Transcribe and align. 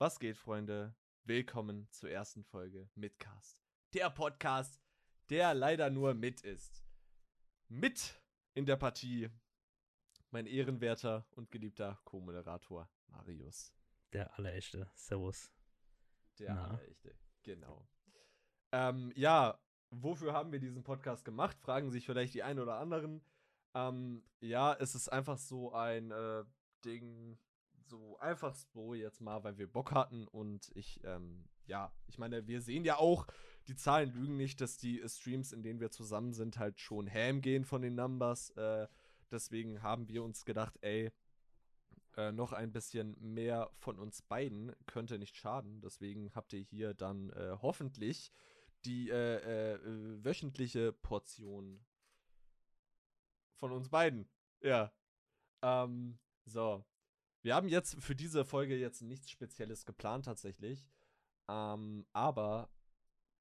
Was 0.00 0.18
geht, 0.18 0.38
Freunde? 0.38 0.94
Willkommen 1.24 1.86
zur 1.90 2.08
ersten 2.08 2.42
Folge 2.42 2.88
Mitcast. 2.94 3.62
Der 3.92 4.08
Podcast, 4.08 4.80
der 5.28 5.52
leider 5.52 5.90
nur 5.90 6.14
mit 6.14 6.40
ist. 6.40 6.82
Mit 7.68 8.18
in 8.54 8.64
der 8.64 8.76
Partie 8.76 9.28
mein 10.30 10.46
ehrenwerter 10.46 11.26
und 11.32 11.50
geliebter 11.50 12.00
Co-Moderator 12.04 12.88
Marius. 13.08 13.74
Der 14.14 14.34
allerechte. 14.38 14.90
Servus. 14.94 15.52
Der 16.38 16.56
allerechte, 16.56 17.14
genau. 17.42 17.86
Ähm, 18.72 19.12
ja, 19.16 19.60
wofür 19.90 20.32
haben 20.32 20.50
wir 20.50 20.60
diesen 20.60 20.82
Podcast 20.82 21.26
gemacht? 21.26 21.60
Fragen 21.60 21.90
sich 21.90 22.06
vielleicht 22.06 22.32
die 22.32 22.42
einen 22.42 22.60
oder 22.60 22.78
anderen. 22.78 23.22
Ähm, 23.74 24.24
ja, 24.40 24.72
es 24.72 24.94
ist 24.94 25.10
einfach 25.10 25.36
so 25.36 25.74
ein 25.74 26.10
äh, 26.10 26.44
Ding, 26.86 27.38
so 27.90 28.16
einfach 28.18 28.54
so 28.54 28.94
jetzt 28.94 29.20
mal, 29.20 29.44
weil 29.44 29.58
wir 29.58 29.70
Bock 29.70 29.92
hatten 29.92 30.26
und 30.28 30.70
ich, 30.74 31.00
ähm, 31.04 31.44
ja, 31.66 31.92
ich 32.06 32.18
meine, 32.18 32.46
wir 32.46 32.62
sehen 32.62 32.84
ja 32.84 32.96
auch, 32.96 33.26
die 33.68 33.76
Zahlen 33.76 34.12
lügen 34.12 34.36
nicht, 34.36 34.60
dass 34.60 34.78
die 34.78 35.02
Streams, 35.06 35.52
in 35.52 35.62
denen 35.62 35.80
wir 35.80 35.90
zusammen 35.90 36.32
sind, 36.32 36.58
halt 36.58 36.80
schon 36.80 37.12
ham 37.12 37.42
gehen 37.42 37.64
von 37.64 37.82
den 37.82 37.94
Numbers. 37.94 38.50
Äh, 38.50 38.88
deswegen 39.30 39.82
haben 39.82 40.08
wir 40.08 40.22
uns 40.24 40.44
gedacht, 40.44 40.78
ey, 40.80 41.12
äh, 42.16 42.32
noch 42.32 42.52
ein 42.52 42.72
bisschen 42.72 43.16
mehr 43.20 43.70
von 43.78 43.98
uns 43.98 44.22
beiden 44.22 44.74
könnte 44.86 45.18
nicht 45.18 45.36
schaden. 45.36 45.80
Deswegen 45.80 46.34
habt 46.34 46.52
ihr 46.52 46.60
hier 46.60 46.94
dann 46.94 47.30
äh, 47.30 47.56
hoffentlich 47.60 48.32
die 48.84 49.10
äh, 49.10 49.74
äh, 49.74 50.24
wöchentliche 50.24 50.92
Portion 50.92 51.84
von 53.56 53.72
uns 53.72 53.88
beiden. 53.88 54.28
Ja. 54.62 54.92
Ähm, 55.62 56.18
so. 56.46 56.84
Wir 57.42 57.54
haben 57.54 57.68
jetzt 57.68 58.02
für 58.02 58.14
diese 58.14 58.44
Folge 58.44 58.76
jetzt 58.76 59.02
nichts 59.02 59.30
Spezielles 59.30 59.84
geplant 59.84 60.26
tatsächlich. 60.26 60.88
Ähm, 61.48 62.06
aber 62.12 62.68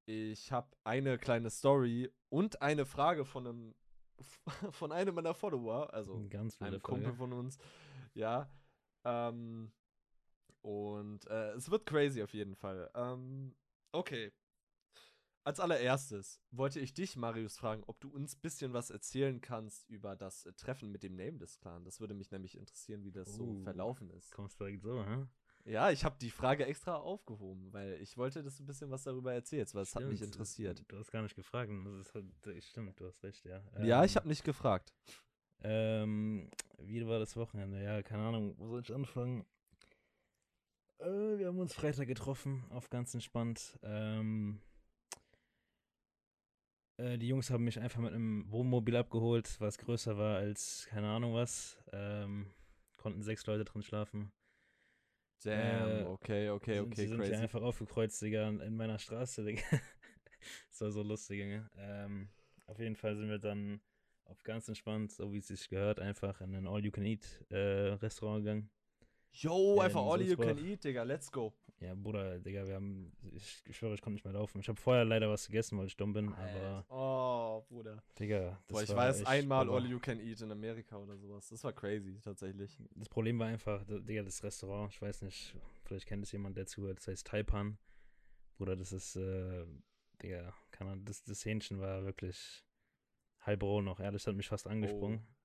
ich 0.05 0.51
habe 0.51 0.75
eine 0.83 1.17
kleine 1.17 1.49
Story 1.49 2.11
und 2.29 2.61
eine 2.61 2.85
Frage 2.85 3.25
von 3.25 3.47
einem 3.47 3.75
von 4.71 4.91
einem 4.91 5.15
meiner 5.15 5.33
Follower, 5.33 5.93
also 5.93 6.25
Ganz 6.29 6.61
einem 6.61 6.81
Kumpel 6.81 7.13
von 7.13 7.33
uns. 7.33 7.57
Ja. 8.13 8.49
Ähm, 9.05 9.71
und 10.61 11.25
äh, 11.27 11.51
es 11.51 11.69
wird 11.69 11.85
crazy 11.85 12.21
auf 12.21 12.33
jeden 12.33 12.55
Fall. 12.55 12.89
Ähm, 12.95 13.55
okay. 13.91 14.31
Als 15.43 15.59
allererstes 15.59 16.41
wollte 16.51 16.79
ich 16.79 16.93
dich, 16.93 17.15
Marius, 17.15 17.57
fragen, 17.57 17.83
ob 17.87 17.99
du 18.01 18.09
uns 18.09 18.35
ein 18.35 18.41
bisschen 18.41 18.73
was 18.73 18.89
erzählen 18.89 19.39
kannst 19.41 19.87
über 19.89 20.15
das 20.15 20.45
äh, 20.45 20.53
Treffen 20.53 20.91
mit 20.91 21.01
dem 21.01 21.15
Nameless 21.15 21.57
Clan. 21.59 21.83
Das 21.85 21.99
würde 21.99 22.13
mich 22.13 22.29
nämlich 22.31 22.57
interessieren, 22.57 23.03
wie 23.03 23.11
das 23.11 23.33
so 23.35 23.43
Uh. 23.43 23.63
verlaufen 23.63 24.09
ist. 24.11 24.31
Kommst 24.31 24.59
direkt 24.59 24.81
so, 24.83 25.03
hä? 25.03 25.25
Ja, 25.65 25.91
ich 25.91 26.03
habe 26.03 26.17
die 26.19 26.31
Frage 26.31 26.65
extra 26.65 26.95
aufgehoben, 26.95 27.71
weil 27.73 28.01
ich 28.01 28.17
wollte, 28.17 28.43
dass 28.43 28.57
du 28.57 28.63
ein 28.63 28.65
bisschen 28.65 28.89
was 28.91 29.03
darüber 29.03 29.33
erzählst, 29.33 29.75
weil 29.75 29.83
es 29.83 29.93
hat 29.95 30.03
mich 30.05 30.21
interessiert. 30.21 30.83
Du 30.87 30.97
hast 30.97 31.11
gar 31.11 31.21
nicht 31.21 31.35
gefragt. 31.35 31.71
Das 31.85 32.07
ist 32.07 32.13
halt, 32.15 32.63
stimmt, 32.63 32.99
du 32.99 33.05
hast 33.07 33.23
recht, 33.23 33.45
ja. 33.45 33.61
Ja, 33.83 34.03
ich 34.03 34.11
Ähm, 34.11 34.15
habe 34.15 34.27
nicht 34.29 34.43
gefragt. 34.43 34.93
Ähm, 35.61 36.49
wie 36.79 37.05
war 37.05 37.19
das 37.19 37.35
Wochenende? 37.35 37.83
Ja, 37.83 38.01
keine 38.01 38.23
Ahnung, 38.23 38.55
wo 38.57 38.67
soll 38.69 38.81
ich 38.81 38.93
anfangen? 38.93 39.45
Äh, 40.99 41.37
wir 41.37 41.47
haben 41.47 41.59
uns 41.59 41.73
Freitag 41.73 42.07
getroffen, 42.07 42.65
auf 42.69 42.89
ganz 42.89 43.13
entspannt. 43.13 43.77
Ähm, 43.83 44.61
äh, 46.99 47.17
die 47.17 47.27
Jungs 47.27 47.49
haben 47.49 47.63
mich 47.63 47.79
einfach 47.79 48.01
mit 48.01 48.13
einem 48.13 48.51
Wohnmobil 48.51 48.95
abgeholt, 48.95 49.55
was 49.59 49.77
größer 49.77 50.17
war 50.17 50.37
als 50.37 50.87
keine 50.89 51.07
Ahnung 51.07 51.33
was. 51.33 51.77
Ähm, 51.93 52.51
konnten 52.97 53.23
sechs 53.23 53.45
Leute 53.45 53.63
drin 53.63 53.81
schlafen. 53.81 54.31
Damn, 55.43 55.89
äh, 55.89 56.03
okay, 56.03 56.49
okay, 56.49 56.75
sind, 56.75 56.87
okay, 56.87 57.01
sie 57.01 57.07
sind 57.07 57.19
crazy. 57.19 57.35
einfach 57.35 57.61
aufgekreuzt, 57.61 58.21
Digga, 58.21 58.49
in 58.49 58.75
meiner 58.75 58.99
Straße, 58.99 59.45
Digga. 59.45 59.61
das 60.69 60.81
war 60.81 60.91
so 60.91 61.01
lustig, 61.01 61.39
Junge. 61.39 61.69
Ähm, 61.77 62.29
auf 62.65 62.77
jeden 62.79 62.97
Fall 62.97 63.15
sind 63.15 63.29
wir 63.29 63.39
dann 63.39 63.79
auf 64.25 64.43
ganz 64.43 64.67
entspannt, 64.67 65.13
so 65.13 65.31
wie 65.31 65.37
es 65.37 65.47
sich 65.47 65.69
gehört, 65.69 66.01
einfach 66.01 66.41
in 66.41 66.53
ein 66.53 66.67
All-You-Can-Eat-Restaurant 66.67 68.43
gegangen. 68.43 68.69
Yo, 69.31 69.75
in 69.75 69.81
einfach 69.81 70.01
all 70.01 70.21
you 70.21 70.35
can 70.35 70.49
Sulzbach. 70.49 70.65
eat, 70.65 70.83
Digga, 70.83 71.03
let's 71.03 71.31
go. 71.31 71.53
Ja, 71.81 71.95
Bruder, 71.95 72.39
Digga, 72.39 72.67
wir 72.67 72.75
haben, 72.75 73.11
ich, 73.31 73.61
ich 73.65 73.77
schwöre, 73.77 73.93
ich 73.93 74.01
konnte 74.01 74.15
nicht 74.15 74.25
mehr 74.25 74.33
laufen. 74.33 74.59
Ich 74.59 74.67
habe 74.67 74.79
vorher 74.79 75.05
leider 75.05 75.29
was 75.29 75.45
gegessen, 75.47 75.77
weil 75.77 75.87
ich 75.87 75.95
dumm 75.95 76.11
bin, 76.11 76.33
aber, 76.33 76.85
Oh, 76.89 77.65
Bruder. 77.69 78.03
Digga, 78.19 78.61
das 78.67 78.75
Boah, 78.75 78.83
ich 78.83 78.89
war 78.89 78.97
weiß 78.97 79.25
einmal 79.25 79.65
Baba. 79.65 79.77
all 79.77 79.85
you 79.85 79.97
can 79.99 80.19
eat 80.19 80.41
in 80.41 80.51
Amerika 80.51 80.97
oder 80.97 81.15
sowas. 81.17 81.47
Das 81.47 81.63
war 81.63 81.71
crazy, 81.71 82.19
tatsächlich. 82.21 82.77
Das 82.95 83.07
Problem 83.07 83.39
war 83.39 83.47
einfach, 83.47 83.85
Digga, 83.87 84.23
das 84.23 84.43
Restaurant, 84.43 84.91
ich 84.93 85.01
weiß 85.01 85.21
nicht, 85.21 85.55
vielleicht 85.85 86.05
kennt 86.05 86.23
es 86.23 86.31
jemand, 86.33 86.57
der 86.57 86.65
zuhört, 86.65 86.97
das 86.99 87.07
heißt 87.07 87.25
Taipan. 87.27 87.77
Bruder, 88.57 88.75
das 88.75 88.91
ist, 88.91 89.15
äh, 89.15 89.65
Digga, 90.21 90.53
keine 90.71 90.91
Ahnung, 90.91 91.05
das, 91.05 91.23
das 91.23 91.45
Hähnchen 91.45 91.79
war 91.79 92.03
wirklich 92.03 92.65
halb 93.39 93.63
roh 93.63 93.81
noch, 93.81 94.01
ehrlich, 94.01 94.23
das 94.23 94.27
hat 94.27 94.35
mich 94.35 94.49
fast 94.49 94.67
angesprungen. 94.67 95.25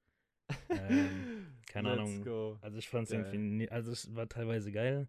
Ähm, 0.68 1.54
keine 1.66 1.88
Let's 1.94 2.00
Ahnung. 2.00 2.22
Go. 2.22 2.58
Also 2.60 2.76
ich 2.76 2.86
fand 2.90 3.06
es 3.06 3.12
irgendwie, 3.12 3.38
nie, 3.38 3.68
also 3.70 3.92
es 3.92 4.14
war 4.14 4.28
teilweise 4.28 4.70
geil, 4.72 5.08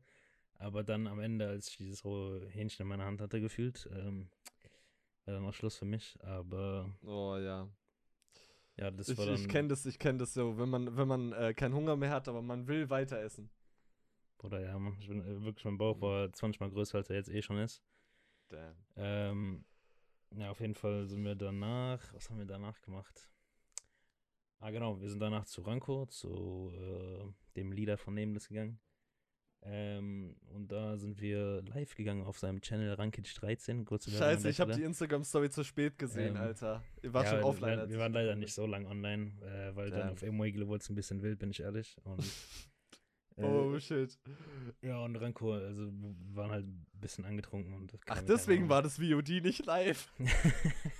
aber 0.59 0.83
dann 0.83 1.07
am 1.07 1.19
Ende, 1.19 1.47
als 1.47 1.69
ich 1.69 1.77
dieses 1.77 2.03
rohe 2.05 2.47
Hähnchen 2.49 2.83
in 2.83 2.89
meiner 2.89 3.05
Hand 3.05 3.21
hatte, 3.21 3.41
gefühlt, 3.41 3.89
ähm, 3.93 4.29
war 5.25 5.33
dann 5.33 5.45
auch 5.45 5.53
Schluss 5.53 5.77
für 5.77 5.85
mich, 5.85 6.17
aber 6.23 6.89
Oh 7.03 7.37
ja. 7.37 7.69
ja, 8.77 8.91
das 8.91 9.09
Ich, 9.09 9.17
war 9.17 9.25
dann, 9.25 9.35
ich 9.35 9.47
kenne 9.47 9.69
das, 9.69 9.85
ich 9.85 9.99
kenne 9.99 10.19
das 10.19 10.33
so, 10.33 10.57
wenn 10.57 10.69
man, 10.69 10.95
wenn 10.97 11.07
man 11.07 11.31
äh, 11.33 11.53
keinen 11.53 11.73
Hunger 11.73 11.95
mehr 11.95 12.11
hat, 12.11 12.27
aber 12.27 12.41
man 12.41 12.67
will 12.67 12.89
weiter 12.89 13.19
essen. 13.19 13.49
Bruder, 14.37 14.61
ja, 14.61 14.77
Mann, 14.77 14.95
ich 14.99 15.07
bin 15.07 15.21
äh, 15.21 15.43
wirklich, 15.43 15.65
mein 15.65 15.77
Bauch 15.77 15.99
war 16.01 16.31
20 16.31 16.59
Mal 16.59 16.69
größer, 16.69 16.97
als 16.99 17.09
er 17.09 17.17
jetzt 17.17 17.29
eh 17.29 17.41
schon 17.41 17.57
ist. 17.57 17.81
Damn. 18.49 18.75
Ähm, 18.95 19.65
ja, 20.31 20.51
auf 20.51 20.59
jeden 20.59 20.75
Fall 20.75 21.07
sind 21.07 21.23
wir 21.23 21.35
danach, 21.35 22.13
was 22.13 22.29
haben 22.29 22.37
wir 22.39 22.45
danach 22.45 22.81
gemacht? 22.81 23.29
Ah, 24.59 24.71
genau, 24.71 24.99
wir 24.99 25.09
sind 25.09 25.19
danach 25.19 25.45
zu 25.45 25.61
Ranko, 25.61 26.05
zu 26.07 26.71
äh, 26.75 27.33
dem 27.55 27.71
Leader 27.71 27.97
von 27.97 28.15
Nameless 28.15 28.47
gegangen. 28.47 28.79
Ähm, 29.67 30.35
und 30.53 30.71
da 30.71 30.95
sind 30.97 31.19
wir 31.19 31.63
live 31.63 31.95
gegangen 31.95 32.23
auf 32.23 32.37
seinem 32.37 32.61
Channel 32.61 32.93
Rankic 32.93 33.33
13. 33.33 33.83
Kurze 33.83 34.11
Scheiße, 34.11 34.49
ich 34.49 34.59
habe 34.59 34.73
die. 34.73 34.83
Instagram-Story 34.83 35.49
zu 35.49 35.63
spät 35.63 35.97
gesehen, 35.97 36.35
Ähm, 36.35 36.41
Alter. 36.41 36.83
Ihr 37.01 37.13
wart 37.13 37.25
ja, 37.25 37.31
schon 37.31 37.39
wir- 37.39 37.45
offline. 37.45 37.79
Wir, 37.79 37.89
wir 37.89 37.99
waren 37.99 38.13
leider 38.13 38.35
nicht 38.35 38.53
so 38.53 38.67
lange 38.67 38.87
online, 38.87 39.31
äh, 39.41 39.75
weil 39.75 39.89
Damn. 39.89 39.99
dann 39.99 40.09
auf 40.09 40.21
Emoigele 40.21 40.67
wurde 40.67 40.81
es 40.83 40.89
ein 40.89 40.95
bisschen 40.95 41.23
wild, 41.23 41.39
bin 41.39 41.49
ich 41.49 41.61
ehrlich. 41.61 41.97
Und, 42.03 42.17
bin. 42.17 42.25
Oh 43.37 43.75
äh, 43.75 43.81
shit. 43.81 44.17
ja, 44.81 45.03
und 45.03 45.17
Ranko, 45.17 45.55
also 45.55 45.91
wir 45.91 46.35
waren 46.37 46.51
halt 46.51 46.65
ein 46.65 46.85
bisschen 46.93 47.25
angetrunken. 47.25 47.73
Und 47.73 47.93
Ach, 48.07 48.21
deswegen 48.21 48.69
war 48.69 48.81
das 48.81 48.97
VOD 48.97 49.41
nicht 49.41 49.65
live. 49.65 50.09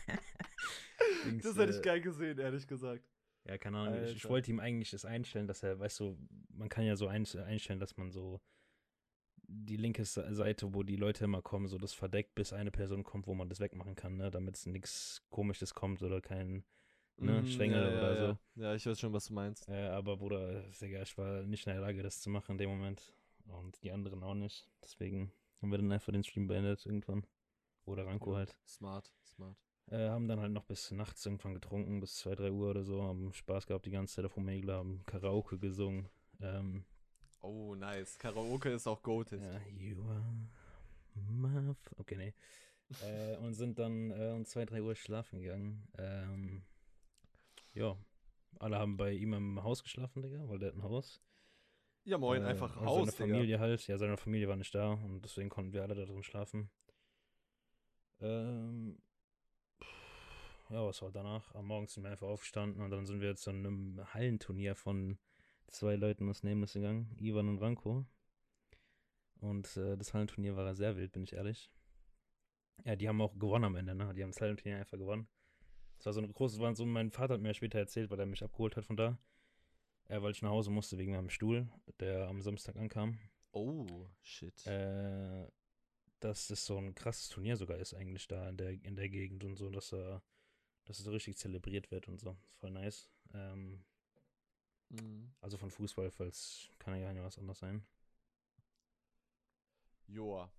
Das 1.41 1.57
hätte 1.57 1.73
äh, 1.73 1.75
ich 1.75 1.81
geil 1.81 2.01
gesehen, 2.01 2.37
ehrlich 2.37 2.67
gesagt. 2.67 3.03
Ja, 3.47 3.57
keine 3.57 3.77
Ahnung. 3.77 4.03
Ich, 4.05 4.15
ich 4.17 4.29
wollte 4.29 4.51
ihm 4.51 4.59
eigentlich 4.59 4.91
das 4.91 5.05
einstellen, 5.05 5.47
dass 5.47 5.63
er, 5.63 5.79
weißt 5.79 5.99
du, 5.99 6.17
man 6.49 6.69
kann 6.69 6.83
ja 6.83 6.95
so 6.95 7.07
ein, 7.07 7.25
einstellen, 7.45 7.79
dass 7.79 7.97
man 7.97 8.11
so 8.11 8.41
die 9.47 9.77
linke 9.77 10.05
Se- 10.05 10.33
Seite, 10.33 10.73
wo 10.73 10.83
die 10.83 10.95
Leute 10.95 11.25
immer 11.25 11.41
kommen, 11.41 11.67
so 11.67 11.77
das 11.77 11.93
verdeckt, 11.93 12.35
bis 12.35 12.53
eine 12.53 12.71
Person 12.71 13.03
kommt, 13.03 13.27
wo 13.27 13.33
man 13.35 13.49
das 13.49 13.59
wegmachen 13.59 13.95
kann, 13.95 14.17
ne? 14.17 14.31
Damit 14.31 14.55
es 14.55 14.65
nichts 14.65 15.23
Komisches 15.29 15.73
kommt 15.73 16.01
oder 16.03 16.21
kein, 16.21 16.63
ne, 17.17 17.41
Mhm, 17.41 17.47
Schwengel 17.47 17.81
ja, 17.81 17.89
ja, 17.91 17.97
oder 17.97 18.15
ja. 18.15 18.37
so. 18.55 18.61
Ja, 18.61 18.75
ich 18.75 18.85
weiß 18.85 18.99
schon, 18.99 19.13
was 19.13 19.25
du 19.25 19.33
meinst. 19.33 19.67
Äh, 19.67 19.87
aber 19.87 20.17
Bruder, 20.17 20.65
ist 20.67 20.81
egal, 20.83 21.03
ich 21.03 21.17
war 21.17 21.43
nicht 21.43 21.65
in 21.67 21.73
der 21.73 21.81
Lage, 21.81 22.01
das 22.03 22.21
zu 22.21 22.29
machen 22.29 22.53
in 22.53 22.57
dem 22.57 22.69
Moment. 22.69 23.13
Und 23.47 23.81
die 23.83 23.91
anderen 23.91 24.23
auch 24.23 24.33
nicht. 24.33 24.67
Deswegen 24.83 25.31
haben 25.61 25.69
wir 25.71 25.77
dann 25.77 25.91
einfach 25.91 26.11
den 26.11 26.23
Stream 26.23 26.47
beendet 26.47 26.85
irgendwann. 26.85 27.25
Oder 27.85 28.05
Ranko 28.07 28.31
Ja, 28.31 28.37
halt. 28.37 28.55
Smart, 28.65 29.11
smart. 29.25 29.57
Äh, 29.87 30.09
haben 30.09 30.27
dann 30.27 30.39
halt 30.39 30.51
noch 30.51 30.65
bis 30.65 30.91
nachts 30.91 31.25
irgendwann 31.25 31.53
getrunken, 31.53 31.99
bis 31.99 32.15
2, 32.17 32.35
3 32.35 32.51
Uhr 32.51 32.71
oder 32.71 32.83
so, 32.83 33.03
haben 33.03 33.31
Spaß 33.33 33.67
gehabt 33.67 33.85
die 33.85 33.91
ganze 33.91 34.15
Zeit 34.15 34.25
auf 34.25 34.35
Omegle, 34.37 34.73
haben 34.73 35.03
Karaoke 35.05 35.59
gesungen. 35.59 36.09
Ähm, 36.41 36.85
Oh, 37.45 37.75
nice. 37.75 38.17
Karaoke 38.17 38.69
ist 38.69 38.87
auch 38.87 39.01
goated. 39.01 39.41
ja, 39.41 39.59
you 39.77 40.01
are 40.09 40.23
my 41.15 41.75
Okay, 41.97 42.17
nee. 42.17 42.33
äh, 43.03 43.37
und 43.37 43.53
sind 43.53 43.79
dann 43.79 44.11
äh, 44.11 44.31
um 44.35 44.45
2, 44.45 44.65
3 44.65 44.81
Uhr 44.81 44.95
schlafen 44.95 45.39
gegangen. 45.41 45.87
Ähm, 45.97 46.63
ja, 47.73 47.97
alle 48.59 48.77
haben 48.79 48.97
bei 48.97 49.11
ihm 49.11 49.33
im 49.33 49.63
Haus 49.63 49.83
geschlafen, 49.83 50.21
Digga, 50.21 50.47
weil 50.47 50.59
der 50.59 50.69
hat 50.69 50.75
ein 50.75 50.83
Haus. 50.83 51.21
Ja, 52.03 52.17
moin, 52.17 52.43
Äh, 52.43 52.47
einfach 52.47 52.75
Haus, 52.77 53.15
Seine 53.15 53.31
Familie 53.31 53.59
halt, 53.59 53.85
ja, 53.87 53.97
seine 53.97 54.17
Familie 54.17 54.47
war 54.47 54.55
nicht 54.55 54.73
da 54.75 54.93
und 54.93 55.21
deswegen 55.23 55.49
konnten 55.49 55.73
wir 55.73 55.83
alle 55.83 55.95
da 55.95 56.05
drin 56.05 56.23
schlafen. 56.23 56.69
Ähm, 58.21 58.97
ja, 60.69 60.85
was 60.85 61.01
war 61.01 61.11
danach? 61.11 61.53
Am 61.53 61.67
Morgen 61.67 61.87
sind 61.87 62.03
wir 62.03 62.11
einfach 62.11 62.27
aufgestanden 62.27 62.81
und 62.81 62.91
dann 62.91 63.05
sind 63.05 63.21
wir 63.21 63.35
zu 63.35 63.49
einem 63.51 64.01
Hallenturnier 64.13 64.75
von 64.75 65.17
zwei 65.67 65.95
Leuten 65.95 66.29
aus 66.29 66.43
Nameless 66.43 66.73
gegangen, 66.73 67.15
Ivan 67.19 67.49
und 67.49 67.59
Ranko. 67.59 68.05
Und 69.39 69.77
äh, 69.77 69.97
das 69.97 70.13
Hallenturnier 70.13 70.55
war 70.55 70.73
sehr 70.75 70.95
wild, 70.97 71.11
bin 71.11 71.23
ich 71.23 71.33
ehrlich. 71.33 71.71
Ja, 72.83 72.95
die 72.95 73.07
haben 73.07 73.21
auch 73.21 73.37
gewonnen 73.37 73.65
am 73.65 73.75
Ende, 73.75 73.95
ne? 73.95 74.13
Die 74.13 74.23
haben 74.23 74.31
das 74.31 74.41
Hallenturnier 74.41 74.77
einfach 74.79 74.97
gewonnen. 74.97 75.27
Das 75.97 76.07
war 76.07 76.13
so 76.13 76.21
ein 76.21 76.31
großes, 76.31 76.59
war 76.59 76.75
so, 76.75 76.85
mein 76.85 77.11
Vater 77.11 77.35
hat 77.35 77.41
mir 77.41 77.53
später 77.53 77.79
erzählt, 77.79 78.09
weil 78.09 78.19
er 78.19 78.25
mich 78.25 78.43
abgeholt 78.43 78.75
hat 78.75 78.85
von 78.85 78.97
da. 78.97 79.17
Äh, 80.07 80.21
weil 80.21 80.31
ich 80.31 80.41
nach 80.41 80.49
Hause 80.49 80.71
musste 80.71 80.97
wegen 80.97 81.13
meinem 81.13 81.29
Stuhl, 81.29 81.67
der 81.99 82.27
am 82.27 82.41
Samstag 82.41 82.75
ankam. 82.75 83.17
Oh, 83.51 83.87
shit. 84.21 84.65
Äh, 84.67 85.47
dass 86.19 86.49
es 86.49 86.65
so 86.65 86.77
ein 86.77 86.95
krasses 86.95 87.29
Turnier 87.29 87.55
sogar 87.55 87.77
ist, 87.77 87.93
eigentlich 87.93 88.27
da 88.27 88.49
in 88.49 88.57
der, 88.57 88.71
in 88.71 88.95
der 88.95 89.09
Gegend 89.09 89.43
und 89.43 89.55
so, 89.55 89.69
dass, 89.69 89.91
äh, 89.93 90.19
dass 90.85 90.99
es 90.99 91.05
so 91.05 91.11
richtig 91.11 91.37
zelebriert 91.37 91.91
wird 91.91 92.07
und 92.07 92.19
so. 92.19 92.37
Voll 92.59 92.71
nice. 92.71 93.09
Ähm, 93.33 93.83
Mhm. 94.89 95.33
also 95.41 95.57
von 95.57 95.71
Fußball, 95.71 96.11
falls 96.11 96.69
kann 96.79 96.99
ja 96.99 97.11
nicht 97.11 97.23
was 97.23 97.37
anderes 97.37 97.59
sein. 97.59 97.85
Joa. 100.07 100.51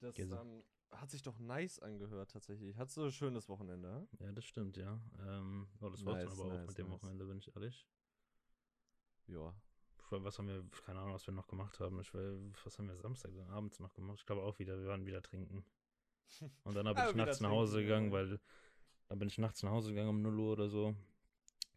Das 0.00 0.18
ähm, 0.18 0.62
hat 0.90 1.10
sich 1.10 1.22
doch 1.22 1.38
nice 1.38 1.78
angehört, 1.78 2.30
tatsächlich. 2.30 2.76
Hattest 2.76 2.96
du 2.96 3.04
ein 3.04 3.12
schönes 3.12 3.48
Wochenende? 3.48 4.06
Ja, 4.18 4.32
das 4.32 4.44
stimmt, 4.44 4.76
ja. 4.76 5.00
Ähm, 5.26 5.66
ja 5.80 5.90
das 5.90 6.04
war's 6.04 6.16
Nice, 6.16 6.24
dann 6.24 6.40
aber 6.40 6.52
auch 6.52 6.58
nice, 6.58 6.68
mit 6.68 6.78
dem 6.78 6.88
nice. 6.88 6.94
Wochenende, 6.96 7.24
bin 7.24 7.38
ich 7.38 7.54
ehrlich. 7.54 7.86
Joa. 9.26 9.54
Vor- 9.96 10.22
Was 10.24 10.38
haben 10.38 10.48
wir, 10.48 10.62
keine 10.84 11.00
Ahnung, 11.00 11.14
was 11.14 11.26
wir 11.26 11.32
noch 11.34 11.46
gemacht 11.46 11.80
haben. 11.80 12.00
Ich 12.00 12.12
will, 12.12 12.52
was 12.64 12.78
haben 12.78 12.88
wir 12.88 12.96
Samstag 12.96 13.32
dann 13.34 13.48
abends 13.50 13.80
noch 13.80 13.94
gemacht? 13.94 14.18
Ich 14.20 14.26
glaube 14.26 14.42
auch 14.42 14.58
wieder, 14.58 14.78
wir 14.78 14.88
waren 14.88 15.06
wieder 15.06 15.22
trinken. 15.22 15.64
Und 16.64 16.74
dann 16.74 16.84
bin 16.84 16.96
ich 17.08 17.14
nachts 17.14 17.40
nach 17.40 17.50
Hause 17.50 17.82
gegangen, 17.82 18.12
weil 18.12 18.38
dann 19.08 19.18
bin 19.18 19.28
ich 19.28 19.38
nachts 19.38 19.62
nach 19.62 19.70
Hause 19.70 19.90
gegangen 19.90 20.10
um 20.10 20.22
0 20.22 20.38
Uhr 20.38 20.52
oder 20.52 20.68
so. 20.68 20.94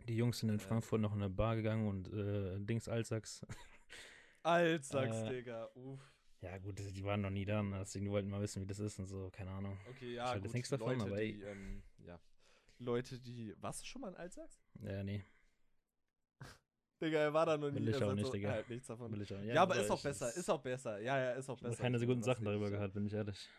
Die 0.07 0.15
Jungs 0.15 0.39
sind 0.39 0.49
in 0.49 0.57
Ja. 0.59 0.65
Frankfurt 0.65 1.01
noch 1.01 1.13
in 1.13 1.21
eine 1.21 1.29
Bar 1.29 1.55
gegangen 1.55 1.87
und 1.87 2.07
äh, 2.13 2.59
Dings 2.59 2.87
Altsachs. 2.87 3.45
Altsachs, 4.43 5.17
Äh, 5.23 5.29
Digga. 5.29 5.69
Uff. 5.75 5.99
Ja, 6.41 6.57
gut, 6.59 6.79
die 6.79 7.03
waren 7.03 7.21
noch 7.21 7.31
nie 7.31 7.45
da, 7.45 7.63
ne? 7.63 7.79
deswegen 7.79 8.05
die 8.05 8.11
wollten 8.11 8.29
mal 8.29 8.41
wissen, 8.41 8.61
wie 8.61 8.67
das 8.67 8.79
ist 8.79 8.99
und 8.99 9.07
so, 9.07 9.29
keine 9.31 9.49
Ahnung. 9.51 9.77
Okay, 9.89 10.09
Ich 10.11 10.15
ja, 10.15 10.29
hab 10.33 10.41
gut. 10.41 10.53
nichts 10.53 10.69
davon, 10.69 10.99
Leute, 10.99 11.05
aber 11.11 11.19
ey. 11.19 11.33
die, 11.33 11.41
ähm, 11.41 11.83
ja. 12.05 12.19
Leute, 12.79 13.19
die. 13.19 13.55
Warst 13.59 13.81
du 13.81 13.85
schon 13.87 14.01
mal 14.01 14.09
in 14.09 14.15
Altsachs? 14.15 14.61
Ja, 14.81 15.03
nee, 15.03 15.23
Digga, 17.01 17.17
er 17.19 17.33
war 17.33 17.45
da 17.47 17.57
noch 17.57 17.71
nie. 17.71 17.79
Will 17.79 17.89
ich 17.89 18.03
auch 18.03 18.13
nicht, 18.13 18.25
so, 18.27 18.31
Digga. 18.31 18.51
Halt 18.51 18.69
nichts 18.69 18.87
davon. 18.87 19.11
will 19.11 19.21
ich 19.23 19.33
auch. 19.33 19.41
Ja, 19.41 19.63
aber 19.63 19.73
Bruder, 19.73 19.85
ist 19.85 19.91
auch 19.91 19.97
ich- 19.97 20.03
besser, 20.03 20.29
es- 20.29 20.37
ist 20.37 20.49
auch 20.49 20.61
besser. 20.61 20.99
Ja, 20.99 21.19
ja, 21.19 21.31
ist 21.31 21.49
auch 21.49 21.55
Ich 21.57 21.61
habe 21.63 21.69
besser. 21.71 21.81
keine 21.81 21.97
so 21.97 22.03
Ich 22.03 22.07
guten 22.07 22.19
bin 22.19 22.25
Sachen 22.25 22.45
darüber 22.45 22.69
gehört, 22.69 22.93
bin 22.93 23.05
ich 23.07 23.13
ehrlich. 23.13 23.49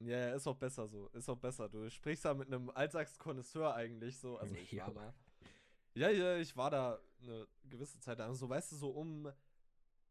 Ja, 0.00 0.18
ja, 0.18 0.34
ist 0.34 0.46
auch 0.46 0.56
besser 0.56 0.86
so. 0.88 1.08
Ist 1.10 1.28
auch 1.28 1.38
besser. 1.38 1.68
Du 1.68 1.88
sprichst 1.90 2.24
da 2.24 2.34
mit 2.34 2.48
einem 2.48 2.68
Altsachs-Konnoisseur 2.70 3.74
eigentlich 3.74 4.18
so. 4.18 4.36
Also 4.38 4.54
ich 4.72 4.76
war 4.78 4.94
Ja. 4.94 5.14
Ja, 5.96 6.10
ja, 6.10 6.36
ich 6.36 6.56
war 6.56 6.70
da 6.70 7.00
eine 7.22 7.48
gewisse 7.64 7.98
Zeit. 8.00 8.20
Also 8.20 8.34
so, 8.34 8.48
weißt 8.50 8.72
du, 8.72 8.76
so 8.76 8.90
um, 8.90 9.32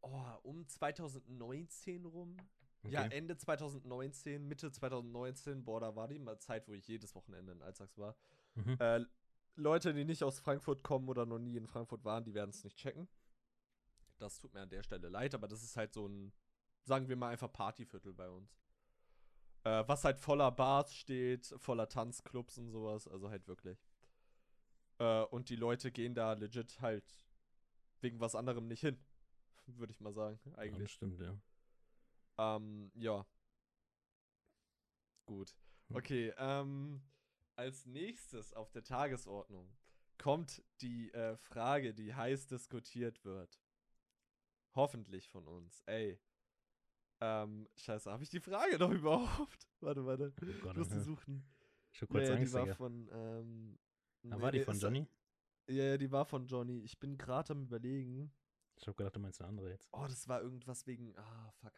oh, 0.02 0.32
um 0.42 0.66
2019 0.66 2.04
rum. 2.06 2.36
Ja, 2.82 3.04
Okay. 3.04 3.18
Ende 3.18 3.36
2019, 3.36 4.46
Mitte 4.46 4.70
2019, 4.70 5.64
boah, 5.64 5.80
da 5.80 5.94
war 5.94 6.08
die 6.08 6.18
mal 6.18 6.38
Zeit, 6.38 6.68
wo 6.68 6.72
ich 6.72 6.86
jedes 6.86 7.14
Wochenende 7.14 7.52
in 7.52 7.62
Altsachs 7.62 7.96
war. 7.98 8.16
Mhm. 8.54 8.76
Äh, 8.78 9.04
Leute, 9.54 9.94
die 9.94 10.04
nicht 10.04 10.22
aus 10.22 10.38
Frankfurt 10.38 10.82
kommen 10.82 11.08
oder 11.08 11.24
noch 11.24 11.38
nie 11.38 11.56
in 11.56 11.66
Frankfurt 11.66 12.04
waren, 12.04 12.24
die 12.24 12.34
werden 12.34 12.50
es 12.50 12.62
nicht 12.64 12.76
checken. 12.76 13.08
Das 14.18 14.38
tut 14.38 14.54
mir 14.54 14.60
an 14.60 14.70
der 14.70 14.82
Stelle 14.82 15.08
leid, 15.08 15.34
aber 15.34 15.48
das 15.48 15.62
ist 15.62 15.76
halt 15.76 15.92
so 15.92 16.06
ein, 16.06 16.32
sagen 16.84 17.08
wir 17.08 17.16
mal 17.16 17.30
einfach 17.30 17.52
Partyviertel 17.52 18.12
bei 18.12 18.28
uns. 18.28 18.56
Äh, 19.64 19.84
was 19.86 20.04
halt 20.04 20.18
voller 20.18 20.50
Bars 20.50 20.94
steht, 20.94 21.54
voller 21.58 21.88
Tanzclubs 21.88 22.58
und 22.58 22.70
sowas, 22.70 23.08
also 23.08 23.30
halt 23.30 23.46
wirklich. 23.48 23.78
Äh, 24.98 25.22
und 25.24 25.48
die 25.50 25.56
Leute 25.56 25.90
gehen 25.92 26.14
da 26.14 26.32
legit 26.32 26.80
halt 26.80 27.04
wegen 28.00 28.20
was 28.20 28.34
anderem 28.34 28.66
nicht 28.66 28.80
hin. 28.80 28.98
Würde 29.66 29.92
ich 29.92 30.00
mal 30.00 30.12
sagen, 30.12 30.38
Ja, 30.44 30.50
das 30.50 30.58
eigentlich. 30.58 30.92
stimmt, 30.92 31.20
ja. 31.20 31.36
Ähm, 32.38 32.90
ja. 32.94 33.26
Gut. 35.26 35.56
Hm. 35.88 35.96
Okay, 35.96 36.32
ähm, 36.38 37.02
als 37.56 37.86
nächstes 37.86 38.52
auf 38.52 38.70
der 38.70 38.84
Tagesordnung 38.84 39.76
kommt 40.18 40.62
die 40.80 41.12
äh, 41.12 41.36
Frage, 41.36 41.94
die 41.94 42.14
heiß 42.14 42.46
diskutiert 42.46 43.24
wird. 43.24 43.60
Hoffentlich 44.74 45.28
von 45.28 45.46
uns. 45.48 45.82
Ey. 45.86 46.20
Ähm, 47.20 47.66
scheiße, 47.76 48.10
habe 48.10 48.22
ich 48.22 48.28
die 48.30 48.40
Frage 48.40 48.78
noch 48.78 48.90
überhaupt? 48.92 49.66
Warte, 49.80 50.04
warte. 50.06 50.32
Oh 50.40 50.46
Ich 50.46 50.60
Gott, 50.60 50.76
muss 50.76 50.88
die 50.88 50.94
ja. 50.96 51.00
suchen. 51.00 51.48
Ich 51.92 52.02
hab 52.02 52.10
kurz 52.10 52.24
ja, 52.24 52.30
ja, 52.30 52.34
die 52.36 52.40
Angst, 52.42 52.54
war 52.54 52.62
Digga. 52.64 52.74
von, 52.74 53.08
ähm. 53.12 53.78
Ah, 54.30 54.36
nee, 54.36 54.42
war 54.42 54.52
die 54.52 54.60
von 54.60 54.78
Johnny? 54.78 55.06
Ja, 55.68 55.96
die 55.96 56.10
war 56.10 56.24
von 56.24 56.46
Johnny. 56.46 56.80
Ich 56.80 56.98
bin 56.98 57.16
gerade 57.18 57.52
am 57.52 57.62
überlegen. 57.62 58.32
Ich 58.76 58.86
hab 58.86 58.96
gedacht, 58.96 59.16
du 59.16 59.20
meinst 59.20 59.40
eine 59.40 59.48
andere 59.48 59.70
jetzt. 59.70 59.88
Oh, 59.92 60.06
das 60.06 60.28
war 60.28 60.42
irgendwas 60.42 60.86
wegen. 60.86 61.16
Ah, 61.16 61.50
fuck. 61.60 61.72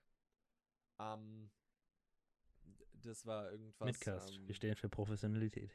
Ähm. 1.01 1.51
Das 2.93 3.25
war 3.25 3.51
irgendwas. 3.53 3.87
Midcast. 3.87 4.33
ähm, 4.33 4.49
Wir 4.49 4.55
stehen 4.55 4.75
für 4.75 4.89
Professionalität. 4.89 5.71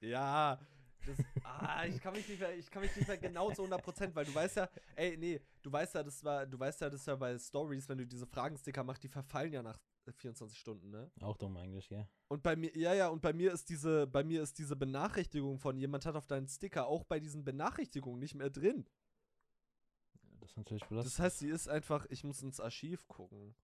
Ja, 0.00 0.58
das, 1.06 1.18
ah, 1.44 1.84
ich 1.86 2.00
kann 2.00 2.12
mich 2.14 2.28
nicht 2.28 2.40
mehr, 2.40 2.56
ich 2.56 2.70
kann 2.70 2.82
mich 2.82 2.94
nicht 2.96 3.08
mehr 3.08 3.18
genau 3.18 3.50
zu 3.52 3.62
100%, 3.62 4.14
weil 4.14 4.24
du 4.24 4.34
weißt 4.34 4.56
ja, 4.56 4.68
ey, 4.96 5.16
nee, 5.16 5.40
du 5.62 5.72
weißt 5.72 5.94
ja, 5.94 6.02
das 6.02 6.22
war, 6.24 6.46
du 6.46 6.58
weißt 6.58 6.80
ja, 6.80 6.90
das 6.90 7.00
ist 7.00 7.06
ja 7.06 7.16
bei 7.16 7.38
Stories, 7.38 7.88
wenn 7.88 7.98
du 7.98 8.06
diese 8.06 8.26
Fragensticker 8.26 8.84
machst, 8.84 9.02
die 9.02 9.08
verfallen 9.08 9.52
ja 9.52 9.62
nach 9.62 9.78
24 10.12 10.58
Stunden, 10.58 10.90
ne? 10.90 11.10
Auch 11.20 11.36
dumm 11.36 11.56
eigentlich, 11.56 11.90
ja. 11.90 12.08
Und 12.28 12.42
bei 12.42 12.56
mir, 12.56 12.76
ja, 12.76 12.94
ja, 12.94 13.08
und 13.08 13.20
bei 13.22 13.32
mir 13.32 13.52
ist 13.52 13.68
diese, 13.68 14.06
bei 14.06 14.22
mir 14.24 14.42
ist 14.42 14.58
diese 14.58 14.76
Benachrichtigung 14.76 15.58
von 15.58 15.76
jemand 15.78 16.06
hat 16.06 16.14
auf 16.16 16.26
deinen 16.26 16.48
Sticker 16.48 16.86
auch 16.86 17.04
bei 17.04 17.20
diesen 17.20 17.44
Benachrichtigungen 17.44 18.18
nicht 18.18 18.34
mehr 18.34 18.50
drin. 18.50 18.88
Das 20.40 20.50
ist 20.50 20.56
natürlich 20.56 20.84
belastend. 20.84 21.12
Das 21.14 21.18
heißt, 21.18 21.38
sie 21.38 21.48
ist 21.48 21.68
einfach, 21.68 22.06
ich 22.10 22.24
muss 22.24 22.42
ins 22.42 22.60
Archiv 22.60 23.06
gucken. 23.08 23.54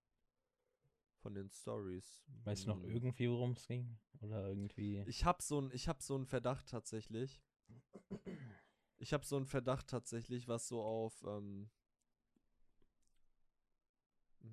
Von 1.21 1.35
den 1.35 1.49
Stories. 1.49 2.23
weißt 2.45 2.65
du 2.65 2.69
noch 2.69 2.83
Hm. 2.83 2.91
irgendwie, 2.91 3.31
worum 3.31 3.53
es 3.53 3.67
ging? 3.67 3.97
Oder 4.21 4.47
irgendwie. 4.49 5.03
Ich 5.07 5.25
hab 5.25 5.41
so 5.41 5.59
ein, 5.61 5.71
ich 5.73 5.89
hab 5.89 6.03
so 6.03 6.15
einen 6.15 6.27
Verdacht 6.27 6.69
tatsächlich. 6.69 7.41
Ich 8.99 9.13
hab 9.15 9.25
so 9.25 9.37
einen 9.37 9.47
Verdacht 9.47 9.89
tatsächlich, 9.89 10.49
was 10.49 10.69
so 10.69 10.83
auf, 10.83 11.23
ähm 11.27 11.71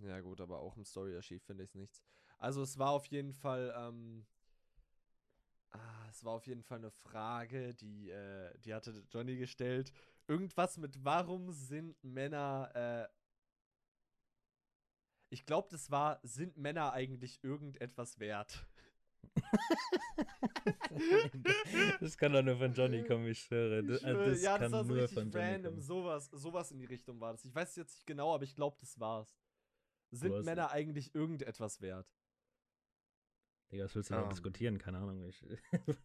ja 0.08 0.20
gut, 0.22 0.42
aber 0.42 0.60
auch 0.60 0.78
im 0.78 0.86
Story-Archiv 0.86 1.44
finde 1.44 1.64
ich 1.64 1.70
es 1.70 1.76
nichts. 1.76 2.02
Also 2.38 2.62
es 2.64 2.78
war 2.78 2.92
auf 2.92 3.06
jeden 3.08 3.34
Fall, 3.34 3.74
ähm 3.78 4.26
ah, 5.72 6.08
es 6.10 6.24
war 6.24 6.34
auf 6.34 6.48
jeden 6.48 6.64
Fall 6.64 6.80
eine 6.80 6.92
Frage, 6.92 7.74
die, 7.76 8.10
äh, 8.10 8.58
die 8.60 8.74
hatte 8.74 9.04
Johnny 9.12 9.38
gestellt. 9.38 9.92
Irgendwas 10.28 10.78
mit, 10.78 11.04
warum 11.04 11.52
sind 11.52 12.02
Männer, 12.04 12.72
äh 12.74 13.08
ich 15.30 15.46
glaube, 15.46 15.70
das 15.72 15.90
war, 15.90 16.20
sind 16.24 16.58
Männer 16.58 16.92
eigentlich 16.92 17.42
irgendetwas 17.44 18.20
wert? 18.20 18.66
das 22.02 22.18
kann 22.18 22.34
doch 22.34 22.44
nur 22.44 22.58
von 22.58 22.74
Johnny 22.74 23.04
kommen, 23.04 23.28
ich 23.28 23.40
schwöre. 23.40 23.82
Das, 23.84 24.00
Ich 24.00 24.06
also 24.06 24.20
schwöre, 24.20 24.30
das 24.32 24.42
ja, 24.42 24.58
das 24.58 24.62
kann 24.62 24.72
war 24.74 24.84
so 24.84 24.94
nur 24.94 25.04
richtig 25.04 25.34
random. 25.34 25.74
kommen. 25.74 25.82
Sowas, 25.82 26.30
sowas 26.34 26.72
in 26.72 26.80
die 26.80 26.86
Richtung 26.86 27.20
war 27.20 27.32
das. 27.32 27.46
Ich 27.46 27.56
weiß 27.56 27.70
es 27.70 27.76
jetzt 27.78 27.96
nicht 27.96 28.06
genau, 28.06 28.34
aber 28.34 28.44
ich 28.44 28.56
glaube, 28.56 28.76
das 28.80 29.00
war's. 29.00 29.34
Sind 30.12 30.44
Männer 30.44 30.72
eigentlich 30.72 31.16
irgendetwas 31.16 31.82
wert? 31.82 32.14
Digga, 33.72 33.86
was 33.86 33.96
willst 33.96 34.10
du 34.10 34.16
da 34.16 34.24
Ähm. 34.24 34.30
diskutieren? 34.30 34.78
Keine 34.78 34.98
Ahnung. 34.98 35.24
Ich, 35.24 35.42
ich 35.72 35.98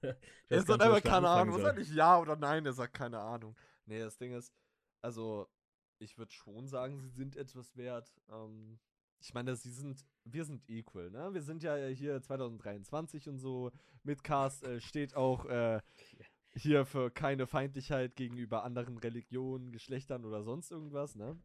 Er 0.49 0.63
sagt 0.63 0.69
nicht, 0.69 0.81
einfach 0.83 0.99
ich 0.99 1.05
keine 1.05 1.29
Ahnung. 1.29 1.55
soll. 1.55 1.63
Sagt 1.65 1.79
nicht 1.79 1.93
ja 1.93 2.19
oder 2.19 2.37
nein, 2.37 2.65
er 2.65 2.73
sagt 2.73 2.95
keine 2.95 3.19
Ahnung. 3.19 3.57
Nee, 3.87 3.99
das 4.01 4.17
Ding 4.17 4.33
ist, 4.33 4.53
also, 5.03 5.49
ich 5.99 6.17
würde 6.19 6.33
schon 6.33 6.69
sagen, 6.69 6.99
sie 6.99 7.09
sind 7.09 7.37
etwas 7.37 7.77
wert. 7.77 8.13
Ähm, 8.29 8.79
ich 9.19 9.35
meine, 9.35 9.57
sie 9.57 9.71
sind, 9.71 10.05
wir 10.25 10.45
sind 10.45 10.69
equal, 10.69 11.11
ne? 11.11 11.33
Wir 11.35 11.43
sind 11.43 11.63
ja 11.63 11.75
hier 11.89 12.21
2023 12.21 13.29
und 13.29 13.39
so. 13.39 13.73
Midcast 14.05 14.63
äh, 14.63 14.81
steht 14.81 15.17
auch 15.17 15.47
äh, 15.47 15.81
hier 16.55 16.85
für 16.85 17.11
keine 17.11 17.47
Feindlichkeit 17.47 18.15
gegenüber 18.15 18.63
anderen 18.63 18.99
Religionen, 18.99 19.73
Geschlechtern 19.73 20.25
oder 20.25 20.43
sonst 20.43 20.71
irgendwas, 20.71 21.17
ne? 21.17 21.37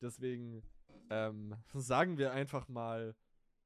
Deswegen 0.00 0.62
ähm, 1.10 1.54
sagen 1.74 2.18
wir 2.18 2.32
einfach 2.32 2.68
mal, 2.68 3.14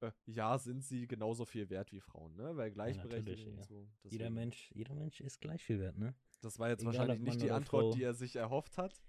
äh, 0.01 0.11
ja, 0.27 0.59
sind 0.59 0.85
sie 0.85 1.07
genauso 1.07 1.45
viel 1.45 1.71
wert 1.71 1.93
wie 1.93 2.01
Frauen, 2.01 2.35
ne? 2.37 2.57
Weil 2.57 2.71
Gleichberechtigung 2.71 3.55
ja. 3.55 3.61
und 3.61 3.67
so. 3.67 3.89
Jeder 4.05 4.31
Mensch, 4.31 4.71
jeder 4.75 4.95
Mensch 4.95 5.21
ist 5.21 5.41
gleich 5.41 5.63
viel 5.65 5.81
wert, 5.81 5.99
ne? 5.99 6.15
Das 6.41 6.59
war 6.59 6.69
jetzt 6.69 6.83
Egal, 6.83 6.95
wahrscheinlich 6.95 7.21
nicht 7.21 7.43
die 7.43 7.51
Antwort, 7.51 7.85
Frau. 7.85 7.95
die 7.95 8.03
er 8.03 8.15
sich 8.15 8.37
erhofft 8.37 8.79
hat. 8.79 9.01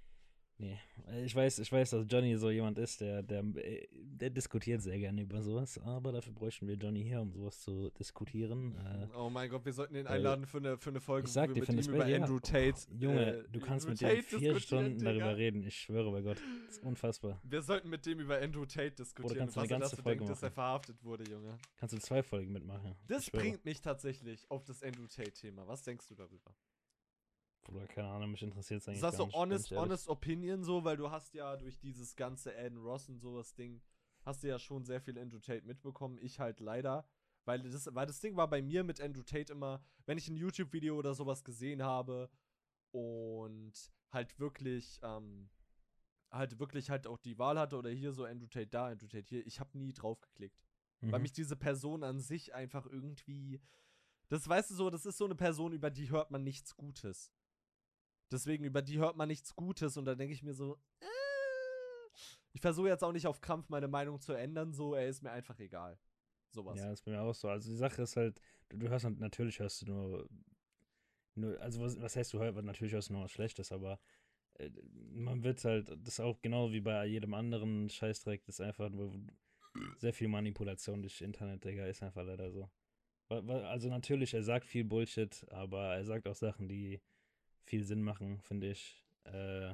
Nee. 0.60 0.77
Äh, 1.10 1.25
Ich 1.25 1.36
weiß, 1.36 1.60
ich 1.60 1.72
weiß, 1.72 1.89
dass 1.91 2.05
Johnny 2.07 2.36
so 2.38 2.50
jemand 2.50 2.77
ist, 2.77 3.01
der, 3.01 3.24
der, 3.24 3.43
äh, 3.55 3.88
der 3.91 4.29
diskutiert 4.29 4.81
sehr 4.81 4.98
gerne 5.00 5.22
über 5.22 5.41
sowas, 5.41 5.77
aber 5.79 6.12
dafür 6.12 6.33
bräuchten 6.33 6.67
wir 6.67 6.75
Johnny 6.75 7.03
hier, 7.03 7.22
um 7.22 7.31
sowas 7.31 7.60
zu 7.62 7.89
diskutieren. 7.91 8.75
Äh, 8.77 9.07
Oh 9.17 9.29
mein 9.29 9.50
Gott, 9.50 9.65
wir 9.65 9.74
sollten 9.74 9.95
ihn 9.95 10.07
einladen 10.07 10.45
für 10.45 10.57
eine, 10.57 10.77
für 10.77 10.91
eine 10.91 11.01
Folge, 11.01 11.27
ich 11.27 11.33
sag 11.33 11.50
wo 11.50 11.53
dir, 11.53 11.67
wir 11.67 11.75
mit 11.75 11.88
ihm 11.88 11.93
über 11.95 12.07
ja. 12.07 12.17
Andrew 12.22 12.39
Tate. 12.39 12.75
Junge, 12.98 13.38
äh, 13.39 13.43
du 13.51 13.60
kannst 13.60 13.88
Andrew 13.88 13.89
mit 13.91 14.01
dem 14.01 14.07
Tate 14.10 14.24
vier 14.24 14.53
diskutieren, 14.53 14.60
Stunden 14.62 15.00
Digga. 15.00 15.12
darüber 15.12 15.38
reden. 15.38 15.63
Ich 15.63 15.75
schwöre 15.75 16.12
bei 16.12 16.22
Gott. 16.22 16.38
Das 16.67 16.77
ist 16.77 16.83
unfassbar. 16.83 17.41
Wir 17.43 17.62
sollten 17.62 17.89
mit 17.89 18.05
dem 18.05 18.19
über 18.19 18.39
Andrew 18.39 18.65
Tate 18.65 18.91
diskutieren, 18.91 19.38
kannst 19.39 19.55
du 19.57 19.62
was 19.62 19.72
er 19.72 19.79
dazu 19.79 19.95
Folge 19.98 20.19
denkt, 20.19 20.31
dass 20.31 20.43
er 20.43 20.51
verhaftet 20.51 21.03
wurde, 21.03 21.24
Junge. 21.29 21.57
Kannst 21.77 21.95
du 21.95 22.00
zwei 22.00 22.22
Folgen 22.24 22.51
mitmachen. 22.51 22.95
Das 23.07 23.29
bringt 23.29 23.65
mich 23.65 23.81
tatsächlich 23.81 24.50
auf 24.50 24.63
das 24.63 24.81
Andrew 24.83 25.07
Tate-Thema. 25.07 25.67
Was 25.67 25.83
denkst 25.83 26.07
du 26.07 26.15
darüber? 26.15 26.53
Bruder, 27.63 27.88
keine 27.88 28.10
Ahnung, 28.10 28.32
mich 28.32 28.43
interessiert 28.43 28.82
es 28.82 28.88
eigentlich 28.88 28.98
Ist 28.98 29.03
das 29.03 29.12
gar 29.12 29.17
so 29.17 29.25
nicht, 29.25 29.36
honest, 29.36 29.72
honest 29.72 30.10
Opinion 30.10 30.63
so, 30.63 30.84
weil 30.84 30.98
du 30.98 31.10
hast 31.10 31.34
ja 31.34 31.55
durch 31.55 31.79
dieses 31.79 32.15
ganze 32.15 32.55
Aiden 32.55 32.77
Ross 32.77 33.10
und 33.10 33.20
sowas 33.20 33.53
Ding, 33.53 33.82
hast 34.24 34.43
du 34.43 34.48
ja 34.48 34.60
schon 34.60 34.84
sehr 34.86 35.01
viel 35.01 35.17
Andrew 35.17 35.39
Tate 35.39 35.65
mitbekommen. 35.65 36.17
Ich 36.22 36.39
halt 36.39 36.60
leider. 36.60 37.05
Weil 37.46 37.62
das, 37.62 37.93
weil 37.93 38.05
das 38.05 38.22
Ding 38.22 38.38
war 38.38 38.50
bei 38.50 38.62
mir 38.62 38.84
mit 38.84 39.01
Andrew 39.01 39.24
Tate 39.24 39.51
immer, 39.51 39.84
wenn 40.05 40.17
ich 40.17 40.29
ein 40.29 40.38
YouTube-Video 40.38 40.98
oder 40.98 41.13
sowas 41.13 41.43
gesehen 41.43 41.84
habe 41.84 42.29
und 42.91 43.74
halt 44.12 44.39
wirklich, 44.39 45.00
ähm, 45.03 45.50
halt 46.32 46.58
wirklich 46.60 46.89
halt 46.89 47.05
auch 47.05 47.17
die 47.17 47.38
Wahl 47.38 47.60
hatte 47.60 47.77
oder 47.77 47.89
hier 47.89 48.13
so 48.13 48.24
Andrew 48.24 48.48
Tate 48.48 48.67
da, 48.67 48.88
Andrew 48.88 49.08
Tate 49.08 49.27
hier, 49.27 49.46
ich 49.46 49.60
habe 49.60 49.77
nie 49.77 49.91
drauf 49.91 50.22
geklickt. 50.22 50.63
Mhm. 51.01 51.12
Weil 51.12 51.20
mich 51.20 51.34
diese 51.34 51.58
Person 51.58 52.03
an 52.03 52.20
sich 52.20 52.53
einfach 52.53 52.86
irgendwie. 52.86 53.60
Das 54.29 54.48
weißt 54.48 54.72
du 54.72 54.75
so, 54.75 54.89
das 54.89 55.05
ist 55.05 55.17
so 55.17 55.25
eine 55.25 55.36
Person, 55.36 55.74
über 55.74 55.89
die 55.89 56.10
hört 56.10 56.32
man 56.32 56.43
nichts 56.43 56.77
Gutes. 56.77 57.32
Deswegen, 58.33 58.63
über 58.63 58.81
die 58.81 58.97
hört 58.97 59.15
man 59.15 59.27
nichts 59.27 59.55
Gutes 59.55 59.95
und 59.95 60.05
da 60.05 60.15
denke 60.15 60.33
ich 60.33 60.43
mir 60.43 60.53
so, 60.53 60.79
äh, 60.99 61.05
ich 62.51 62.61
versuche 62.61 62.87
jetzt 62.87 63.03
auch 63.03 63.11
nicht 63.11 63.27
auf 63.27 63.41
Krampf 63.41 63.69
meine 63.69 63.87
Meinung 63.87 64.19
zu 64.19 64.33
ändern, 64.33 64.73
so, 64.73 64.95
er 64.95 65.07
ist 65.07 65.21
mir 65.21 65.31
einfach 65.31 65.59
egal. 65.59 65.99
Sowas. 66.49 66.79
Ja, 66.79 66.89
das 66.89 66.99
ist 66.99 67.05
bei 67.05 67.11
mir 67.11 67.21
auch 67.21 67.33
so. 67.33 67.47
Also 67.47 67.69
die 67.69 67.75
Sache 67.75 68.01
ist 68.01 68.15
halt, 68.15 68.41
du, 68.69 68.77
du 68.77 68.89
hörst 68.89 69.07
natürlich 69.19 69.59
hörst 69.59 69.81
du 69.81 69.85
nur, 69.85 70.29
nur 71.35 71.61
also 71.61 71.81
was, 71.81 72.01
was 72.01 72.15
heißt 72.15 72.33
du 72.33 72.39
hörst, 72.39 72.61
natürlich 72.63 72.93
hörst 72.93 73.09
du 73.09 73.13
nur 73.13 73.23
was 73.23 73.31
Schlechtes, 73.31 73.71
aber 73.71 73.99
äh, 74.55 74.69
man 75.13 75.43
wird 75.43 75.63
halt, 75.63 75.89
das 75.89 76.15
ist 76.15 76.19
auch 76.19 76.41
genau 76.41 76.71
wie 76.71 76.81
bei 76.81 77.05
jedem 77.05 77.33
anderen 77.33 77.89
Scheißdreck, 77.89 78.43
das 78.45 78.59
ist 78.59 78.65
einfach 78.65 78.89
nur 78.89 79.13
sehr 79.97 80.13
viel 80.13 80.27
Manipulation 80.27 81.01
durch 81.01 81.21
Internet, 81.21 81.63
Digga, 81.63 81.85
ist 81.85 82.03
einfach 82.03 82.23
leider 82.23 82.51
so. 82.51 82.69
Also 83.29 83.89
natürlich, 83.89 84.33
er 84.33 84.43
sagt 84.43 84.65
viel 84.65 84.83
Bullshit, 84.83 85.45
aber 85.49 85.95
er 85.95 86.05
sagt 86.05 86.27
auch 86.27 86.35
Sachen, 86.35 86.67
die 86.67 87.01
viel 87.63 87.86
Sinn 87.86 88.03
machen, 88.03 88.39
finde 88.41 88.72
ich. 88.72 89.03
Äh, 89.25 89.74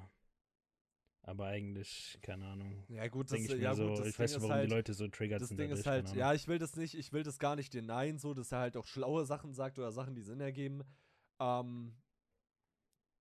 aber 1.24 1.48
eigentlich, 1.48 2.18
keine 2.22 2.46
Ahnung. 2.46 2.84
Ja, 2.88 3.08
gut, 3.08 3.32
das, 3.32 3.40
ich, 3.40 3.52
ja, 3.52 3.76
so, 3.76 3.88
gut, 3.88 4.06
ich 4.06 4.18
weiß 4.18 4.32
nicht, 4.32 4.42
warum 4.42 4.52
halt, 4.52 4.70
die 4.70 4.74
Leute 4.74 4.94
so 4.94 5.08
triggert 5.08 5.42
das 5.42 5.50
sind. 5.50 5.60
Das 5.60 5.68
Ding 5.68 5.78
ist 5.78 5.86
halt, 5.86 6.16
ja, 6.16 6.34
ich 6.34 6.48
will 6.48 6.58
das 6.58 6.76
nicht, 6.76 6.96
ich 6.96 7.14
will 7.14 7.24
das 7.24 7.40
gar 7.40 7.56
nicht 7.56 7.74
denyen, 7.74 8.18
so, 8.18 8.34
dass 8.34 8.52
er 8.52 8.60
halt 8.60 8.78
auch 8.78 8.88
schlaue 8.88 9.26
Sachen 9.26 9.54
sagt 9.54 9.78
oder 9.78 9.92
Sachen, 9.92 10.16
die 10.16 10.22
Sinn 10.22 10.40
ergeben. 10.40 10.84
Ähm, 11.40 11.94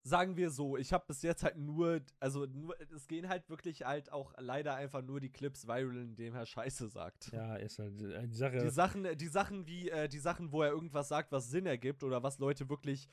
sagen 0.05 0.37
wir 0.37 0.51
so, 0.51 0.77
ich 0.77 0.93
habe 0.93 1.05
bis 1.07 1.23
jetzt 1.23 1.43
halt 1.43 1.57
nur, 1.57 2.01
also 2.19 2.47
nur, 2.47 2.75
es 2.93 3.07
gehen 3.09 3.29
halt 3.29 3.49
wirklich 3.51 3.85
halt 3.85 4.11
auch 4.11 4.33
leider 4.39 4.75
einfach 4.75 5.03
nur 5.03 5.21
die 5.21 5.31
Clips 5.31 5.67
viral, 5.67 5.97
in 5.97 6.17
dem 6.17 6.35
er 6.35 6.47
Scheiße 6.47 6.89
sagt. 6.89 7.31
Ja, 7.33 7.57
ist 7.57 7.79
halt 7.79 8.01
äh, 8.01 8.27
die 8.27 8.37
Sache. 8.37 8.59
Die 8.59 8.71
Sachen, 8.71 9.17
die 9.17 9.29
Sachen 9.29 9.67
wie, 9.67 9.91
äh, 9.91 10.09
die 10.09 10.19
Sachen, 10.19 10.51
wo 10.53 10.63
er 10.63 10.71
irgendwas 10.71 11.09
sagt, 11.09 11.31
was 11.31 11.51
Sinn 11.51 11.67
ergibt 11.67 12.03
oder 12.03 12.23
was 12.23 12.39
Leute 12.39 12.69
wirklich 12.69 13.09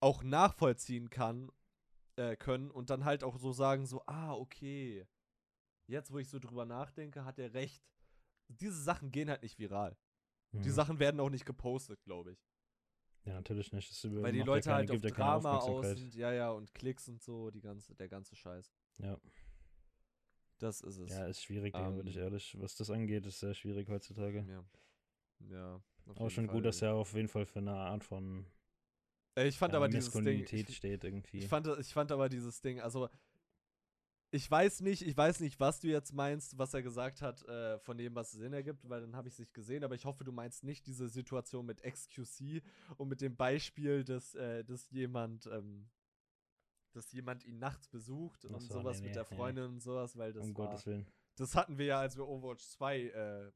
auch 0.00 0.22
nachvollziehen 0.22 1.10
kann, 1.10 1.50
äh, 2.16 2.36
können 2.36 2.70
und 2.70 2.90
dann 2.90 3.04
halt 3.04 3.24
auch 3.24 3.38
so 3.38 3.52
sagen, 3.52 3.86
so, 3.86 4.02
ah, 4.06 4.34
okay. 4.34 5.06
Jetzt, 5.86 6.12
wo 6.12 6.18
ich 6.18 6.28
so 6.28 6.38
drüber 6.38 6.64
nachdenke, 6.64 7.24
hat 7.24 7.38
er 7.38 7.54
recht. 7.54 7.82
Diese 8.48 8.80
Sachen 8.80 9.10
gehen 9.10 9.30
halt 9.30 9.42
nicht 9.42 9.58
viral. 9.58 9.96
Mhm. 10.52 10.62
Die 10.62 10.70
Sachen 10.70 10.98
werden 10.98 11.20
auch 11.20 11.30
nicht 11.30 11.46
gepostet, 11.46 12.02
glaube 12.04 12.32
ich. 12.32 12.46
Ja, 13.24 13.34
natürlich 13.34 13.72
nicht. 13.72 13.90
Das 13.90 14.04
Weil 14.04 14.32
die 14.32 14.40
Leute 14.40 14.70
keine, 14.70 14.88
halt 14.88 14.90
auf 14.90 15.12
Drama 15.12 15.58
aus 15.58 15.86
sind, 15.86 16.14
ja, 16.14 16.32
ja, 16.32 16.50
und 16.50 16.72
Klicks 16.74 17.08
und 17.08 17.22
so, 17.22 17.50
die 17.50 17.60
ganze, 17.60 17.94
der 17.94 18.08
ganze 18.08 18.36
Scheiß. 18.36 18.72
Ja. 18.98 19.18
Das 20.58 20.80
ist 20.80 20.98
es. 20.98 21.10
Ja, 21.10 21.26
ist 21.26 21.42
schwierig, 21.42 21.74
um, 21.74 21.98
bin 21.98 22.06
ich 22.06 22.16
ähm, 22.16 22.22
ehrlich. 22.22 22.56
Was 22.58 22.74
das 22.74 22.90
angeht, 22.90 23.26
ist 23.26 23.38
sehr 23.40 23.54
schwierig 23.54 23.88
heutzutage. 23.88 24.44
Ja. 24.48 24.64
Ja. 25.50 25.82
Auch 26.16 26.30
schon 26.30 26.46
Fall, 26.46 26.54
gut, 26.54 26.64
dass 26.64 26.82
er 26.82 26.94
auf 26.94 27.12
jeden 27.14 27.28
Fall 27.28 27.46
für 27.46 27.60
eine 27.60 27.74
Art 27.74 28.02
von 28.02 28.46
ich 29.44 29.58
fand 29.58 29.72
ja, 29.72 29.78
aber 29.78 29.88
dieses 29.88 30.12
Ding. 30.12 30.44
Ich, 30.50 30.76
steht 30.76 31.04
irgendwie. 31.04 31.38
Ich 31.38 31.48
fand, 31.48 31.66
ich 31.78 31.92
fand 31.92 32.12
aber 32.12 32.28
dieses 32.28 32.60
Ding, 32.60 32.80
also 32.80 33.08
ich 34.30 34.50
weiß 34.50 34.82
nicht, 34.82 35.06
ich 35.06 35.16
weiß 35.16 35.40
nicht, 35.40 35.58
was 35.58 35.80
du 35.80 35.88
jetzt 35.88 36.12
meinst, 36.12 36.58
was 36.58 36.74
er 36.74 36.82
gesagt 36.82 37.22
hat, 37.22 37.42
äh, 37.48 37.78
von 37.78 37.96
dem, 37.96 38.14
was 38.14 38.32
Sinn 38.32 38.52
ergibt, 38.52 38.88
weil 38.88 39.00
dann 39.00 39.16
habe 39.16 39.28
ich 39.28 39.34
es 39.34 39.38
nicht 39.38 39.54
gesehen, 39.54 39.84
aber 39.84 39.94
ich 39.94 40.04
hoffe, 40.04 40.24
du 40.24 40.32
meinst 40.32 40.64
nicht 40.64 40.86
diese 40.86 41.08
Situation 41.08 41.64
mit 41.64 41.82
XQC 41.82 42.62
und 42.96 43.08
mit 43.08 43.20
dem 43.20 43.36
Beispiel, 43.36 44.04
dass, 44.04 44.34
äh, 44.34 44.64
dass 44.64 44.90
jemand, 44.90 45.46
ähm, 45.46 45.88
dass 46.92 47.10
jemand 47.12 47.44
ihn 47.44 47.58
nachts 47.58 47.88
besucht 47.88 48.44
und 48.44 48.60
so, 48.60 48.80
sowas 48.80 49.00
nee, 49.00 49.06
mit 49.06 49.16
der 49.16 49.24
Freundin 49.24 49.64
nee. 49.64 49.70
und 49.70 49.80
sowas, 49.80 50.16
weil 50.16 50.32
das 50.32 50.44
um 50.44 50.56
war, 50.56 50.66
Gottes 50.66 50.86
Willen. 50.86 51.06
Das 51.36 51.54
hatten 51.54 51.78
wir 51.78 51.86
ja, 51.86 52.00
als 52.00 52.16
wir 52.16 52.26
Overwatch 52.26 52.64
2 52.64 53.00
äh, 53.00 53.52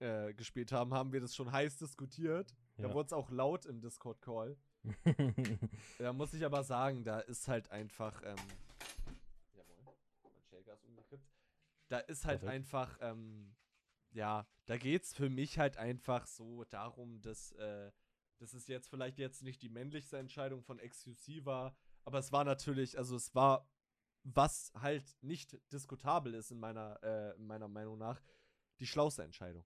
äh, 0.00 0.34
gespielt 0.34 0.72
haben, 0.72 0.92
haben 0.92 1.12
wir 1.12 1.20
das 1.20 1.36
schon 1.36 1.52
heiß 1.52 1.76
diskutiert. 1.76 2.56
Ja. 2.76 2.88
Da 2.88 2.94
wurde 2.94 3.06
es 3.06 3.12
auch 3.12 3.30
laut 3.30 3.66
im 3.66 3.80
Discord-Call. 3.80 4.56
da 5.98 6.12
muss 6.12 6.34
ich 6.34 6.44
aber 6.44 6.64
sagen, 6.64 7.04
da 7.04 7.20
ist 7.20 7.48
halt 7.48 7.70
einfach, 7.70 8.20
ähm, 8.24 8.36
jawohl, 9.54 9.76
mein 10.22 10.74
ist 10.74 10.84
umgekippt. 10.84 11.30
Da 11.88 11.98
ist 11.98 12.24
halt 12.24 12.40
Perfekt. 12.40 12.56
einfach, 12.56 12.98
ähm, 13.00 13.54
ja, 14.12 14.46
da 14.66 14.76
geht's 14.76 15.14
für 15.14 15.28
mich 15.28 15.58
halt 15.58 15.76
einfach 15.76 16.26
so 16.26 16.64
darum, 16.64 17.20
dass, 17.20 17.52
äh, 17.52 17.92
dass 18.38 18.54
es 18.54 18.66
jetzt 18.66 18.88
vielleicht 18.88 19.18
jetzt 19.18 19.42
nicht 19.42 19.62
die 19.62 19.68
männlichste 19.68 20.18
Entscheidung 20.18 20.62
von 20.62 20.78
XQC 20.78 21.44
war, 21.44 21.76
aber 22.04 22.18
es 22.18 22.32
war 22.32 22.44
natürlich, 22.44 22.98
also 22.98 23.16
es 23.16 23.34
war, 23.34 23.68
was 24.24 24.72
halt 24.74 25.16
nicht 25.22 25.58
diskutabel 25.72 26.34
ist 26.34 26.50
in 26.50 26.58
meiner, 26.58 26.98
äh, 27.02 27.36
in 27.36 27.46
meiner 27.46 27.68
Meinung 27.68 27.98
nach, 27.98 28.20
die 28.80 28.86
schlauste 28.86 29.22
Entscheidung. 29.22 29.64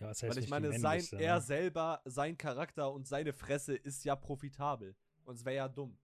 Ja, 0.00 0.08
das 0.08 0.22
heißt 0.22 0.36
Weil 0.36 0.42
ich 0.42 0.50
meine, 0.50 0.78
sein, 0.78 1.04
er 1.12 1.36
ne? 1.36 1.40
selber, 1.40 2.00
sein 2.06 2.36
Charakter 2.38 2.90
und 2.92 3.06
seine 3.06 3.32
Fresse 3.32 3.74
ist 3.74 4.04
ja 4.04 4.16
profitabel. 4.16 4.96
Und 5.24 5.34
es 5.34 5.44
wäre 5.44 5.56
ja 5.56 5.68
dumm. 5.68 5.98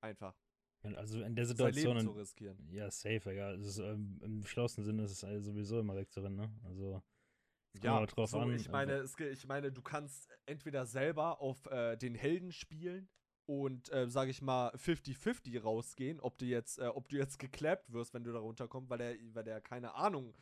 Einfach. 0.00 0.36
Also 0.82 1.22
in 1.22 1.34
der 1.34 1.46
Situation. 1.46 1.84
Sein 1.84 1.96
Leben 1.96 2.00
zu 2.00 2.12
riskieren. 2.12 2.68
Ja, 2.70 2.90
safe, 2.90 3.32
ja. 3.32 3.52
Ist, 3.52 3.78
ähm, 3.78 4.20
Im 4.22 4.42
geschlossenen 4.42 4.84
Sinne 4.84 5.04
ist 5.04 5.22
es 5.22 5.44
sowieso 5.44 5.80
immer 5.80 5.96
weg 5.96 6.10
drin, 6.10 6.36
ne? 6.36 6.50
Also. 6.64 7.02
Ja, 7.82 8.04
drauf 8.06 8.30
so, 8.30 8.38
an. 8.38 8.54
Ich 8.54 8.70
meine, 8.70 8.92
es, 8.92 9.18
ich 9.18 9.46
meine, 9.46 9.72
du 9.72 9.82
kannst 9.82 10.30
entweder 10.46 10.86
selber 10.86 11.40
auf 11.40 11.66
äh, 11.66 11.96
den 11.96 12.14
Helden 12.14 12.52
spielen 12.52 13.08
und, 13.44 13.92
äh, 13.92 14.08
sage 14.08 14.30
ich 14.30 14.40
mal, 14.40 14.70
50-50 14.76 15.60
rausgehen, 15.60 16.20
ob 16.20 16.38
du 16.38 16.46
jetzt, 16.46 16.78
äh, 16.78 16.86
ob 16.86 17.08
du 17.08 17.16
jetzt 17.16 17.38
geklappt 17.38 17.92
wirst, 17.92 18.14
wenn 18.14 18.24
du 18.24 18.32
da 18.32 18.38
runterkommst, 18.38 18.88
weil 18.88 18.98
der, 18.98 19.16
weil 19.34 19.44
der 19.44 19.60
keine 19.60 19.94
Ahnung 19.94 20.34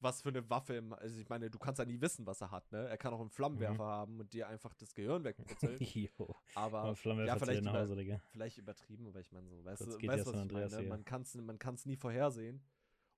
was 0.00 0.22
für 0.22 0.28
eine 0.28 0.48
Waffe 0.48 0.74
im, 0.74 0.92
also 0.92 1.18
ich 1.18 1.28
meine, 1.28 1.50
du 1.50 1.58
kannst 1.58 1.78
ja 1.78 1.84
nie 1.84 2.00
wissen, 2.00 2.26
was 2.26 2.40
er 2.40 2.50
hat, 2.50 2.70
ne? 2.70 2.88
Er 2.88 2.96
kann 2.98 3.12
auch 3.12 3.20
einen 3.20 3.30
Flammenwerfer 3.30 3.84
mhm. 3.84 3.88
haben 3.88 4.20
und 4.20 4.32
dir 4.32 4.48
einfach 4.48 4.74
das 4.74 4.94
Gehirn 4.94 5.24
wegputzeln. 5.24 5.78
aber 6.54 6.84
ja, 6.84 6.94
vielleicht, 6.94 7.62
über, 7.62 7.72
Hause, 7.72 8.20
vielleicht 8.30 8.58
übertrieben, 8.58 9.08
aber 9.08 9.20
ich 9.20 9.32
meine 9.32 9.48
so, 9.48 9.64
weißt 9.64 9.80
du, 9.82 9.86
weißt, 9.86 10.26
was 10.26 10.44
ich 10.44 10.52
meine? 10.52 10.88
Man 10.88 11.04
kann 11.04 11.22
es 11.22 11.34
man 11.34 11.58
kann's 11.58 11.86
nie 11.86 11.96
vorhersehen. 11.96 12.62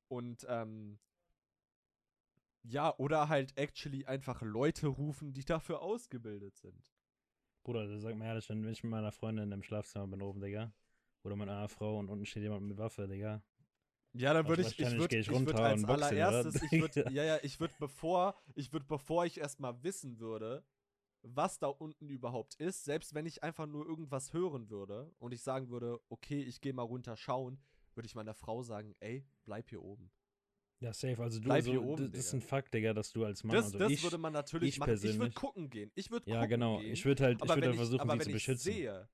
Und 0.09 0.45
ähm, 0.49 0.99
ja, 2.63 2.95
oder 2.99 3.29
halt 3.29 3.57
actually 3.57 4.05
einfach 4.07 4.43
Leute 4.43 4.89
rufen, 4.89 5.33
die 5.33 5.45
dafür 5.45 5.83
ausgebildet 5.83 6.57
sind. 6.57 6.83
Bruder, 7.63 7.99
sag 7.99 8.17
mal 8.17 8.27
ehrlich, 8.27 8.49
wenn 8.49 8.67
ich 8.67 8.83
mit 8.83 8.91
meiner 8.91 9.13
Freundin 9.13 9.53
im 9.53 9.63
Schlafzimmer 9.63 10.07
bin 10.07 10.23
oben, 10.23 10.41
Digga, 10.41 10.73
oder 11.23 11.37
mit 11.37 11.49
einer 11.49 11.69
Frau 11.69 11.99
und 11.99 12.09
unten 12.09 12.27
steht 12.27 12.43
jemand 12.43 12.63
mit 12.63 12.79
Waffe, 12.79 13.07
Digga, 13.07 13.43
ja, 14.13 14.35
dann 14.35 14.49
würde 14.49 14.63
ich, 14.63 14.79
ich 14.79 14.91
würde 14.97 15.17
ich 15.17 15.31
würd 15.31 15.55
als 15.55 15.85
allererstes, 15.85 16.63
ich 16.63 16.81
würde, 16.81 17.05
ja, 17.13 17.25
ja, 17.25 17.39
ich 17.43 17.61
würde 17.61 17.75
bevor, 17.79 18.35
ich 18.55 18.73
würde 18.73 18.87
bevor 18.87 19.25
ich 19.25 19.39
erstmal 19.39 19.83
wissen 19.83 20.19
würde, 20.19 20.65
was 21.23 21.59
da 21.59 21.69
unten 21.69 22.09
überhaupt 22.09 22.55
ist, 22.57 22.85
selbst 22.85 23.15
wenn 23.15 23.27
ich 23.27 23.43
einfach 23.43 23.67
nur 23.67 23.87
irgendwas 23.87 24.33
hören 24.33 24.71
würde 24.71 25.13
und 25.19 25.33
ich 25.33 25.43
sagen 25.43 25.69
würde, 25.69 26.01
okay, 26.09 26.43
ich 26.43 26.61
gehe 26.61 26.73
mal 26.73 26.83
runter 26.83 27.17
schauen, 27.17 27.61
würde 27.95 28.07
ich 28.07 28.15
meiner 28.15 28.35
Frau 28.35 28.63
sagen, 28.63 28.95
ey, 29.01 29.27
bleib 29.45 29.69
hier 29.69 29.83
oben. 29.83 30.11
Ja, 30.81 30.95
safe. 30.95 31.23
Also 31.23 31.41
du, 31.41 31.45
bleib 31.45 31.57
also, 31.57 31.71
hier 31.73 31.83
oben, 31.83 32.05
das, 32.05 32.13
das 32.13 32.27
ist 32.27 32.33
ein 32.33 32.41
Fakt, 32.41 32.73
Digga, 32.73 32.95
dass 32.95 33.13
du 33.13 33.25
als 33.25 33.45
Mann, 33.45 33.55
das, 33.55 33.67
also 33.67 33.79
das 33.79 33.93
ich, 33.93 34.03
würde 34.03 34.17
man 34.17 34.33
natürlich 34.33 34.71
ich 34.71 34.79
machen. 34.79 34.89
Persönlich. 34.89 35.15
Ich 35.15 35.21
würde 35.21 35.35
gucken 35.35 35.71
gehen. 35.71 35.93
Ich 35.95 36.11
würde 36.11 36.31
Ja, 36.31 36.47
genau. 36.47 36.79
Gehen, 36.79 36.93
ich 36.93 37.05
würde 37.05 37.25
halt, 37.25 37.43
ich 37.43 37.49
würde 37.49 37.67
halt 37.67 37.77
versuchen, 37.77 38.11
sie 38.11 38.19
zu 38.19 38.31
beschützen. 38.31 38.73
Sehe, 38.73 39.09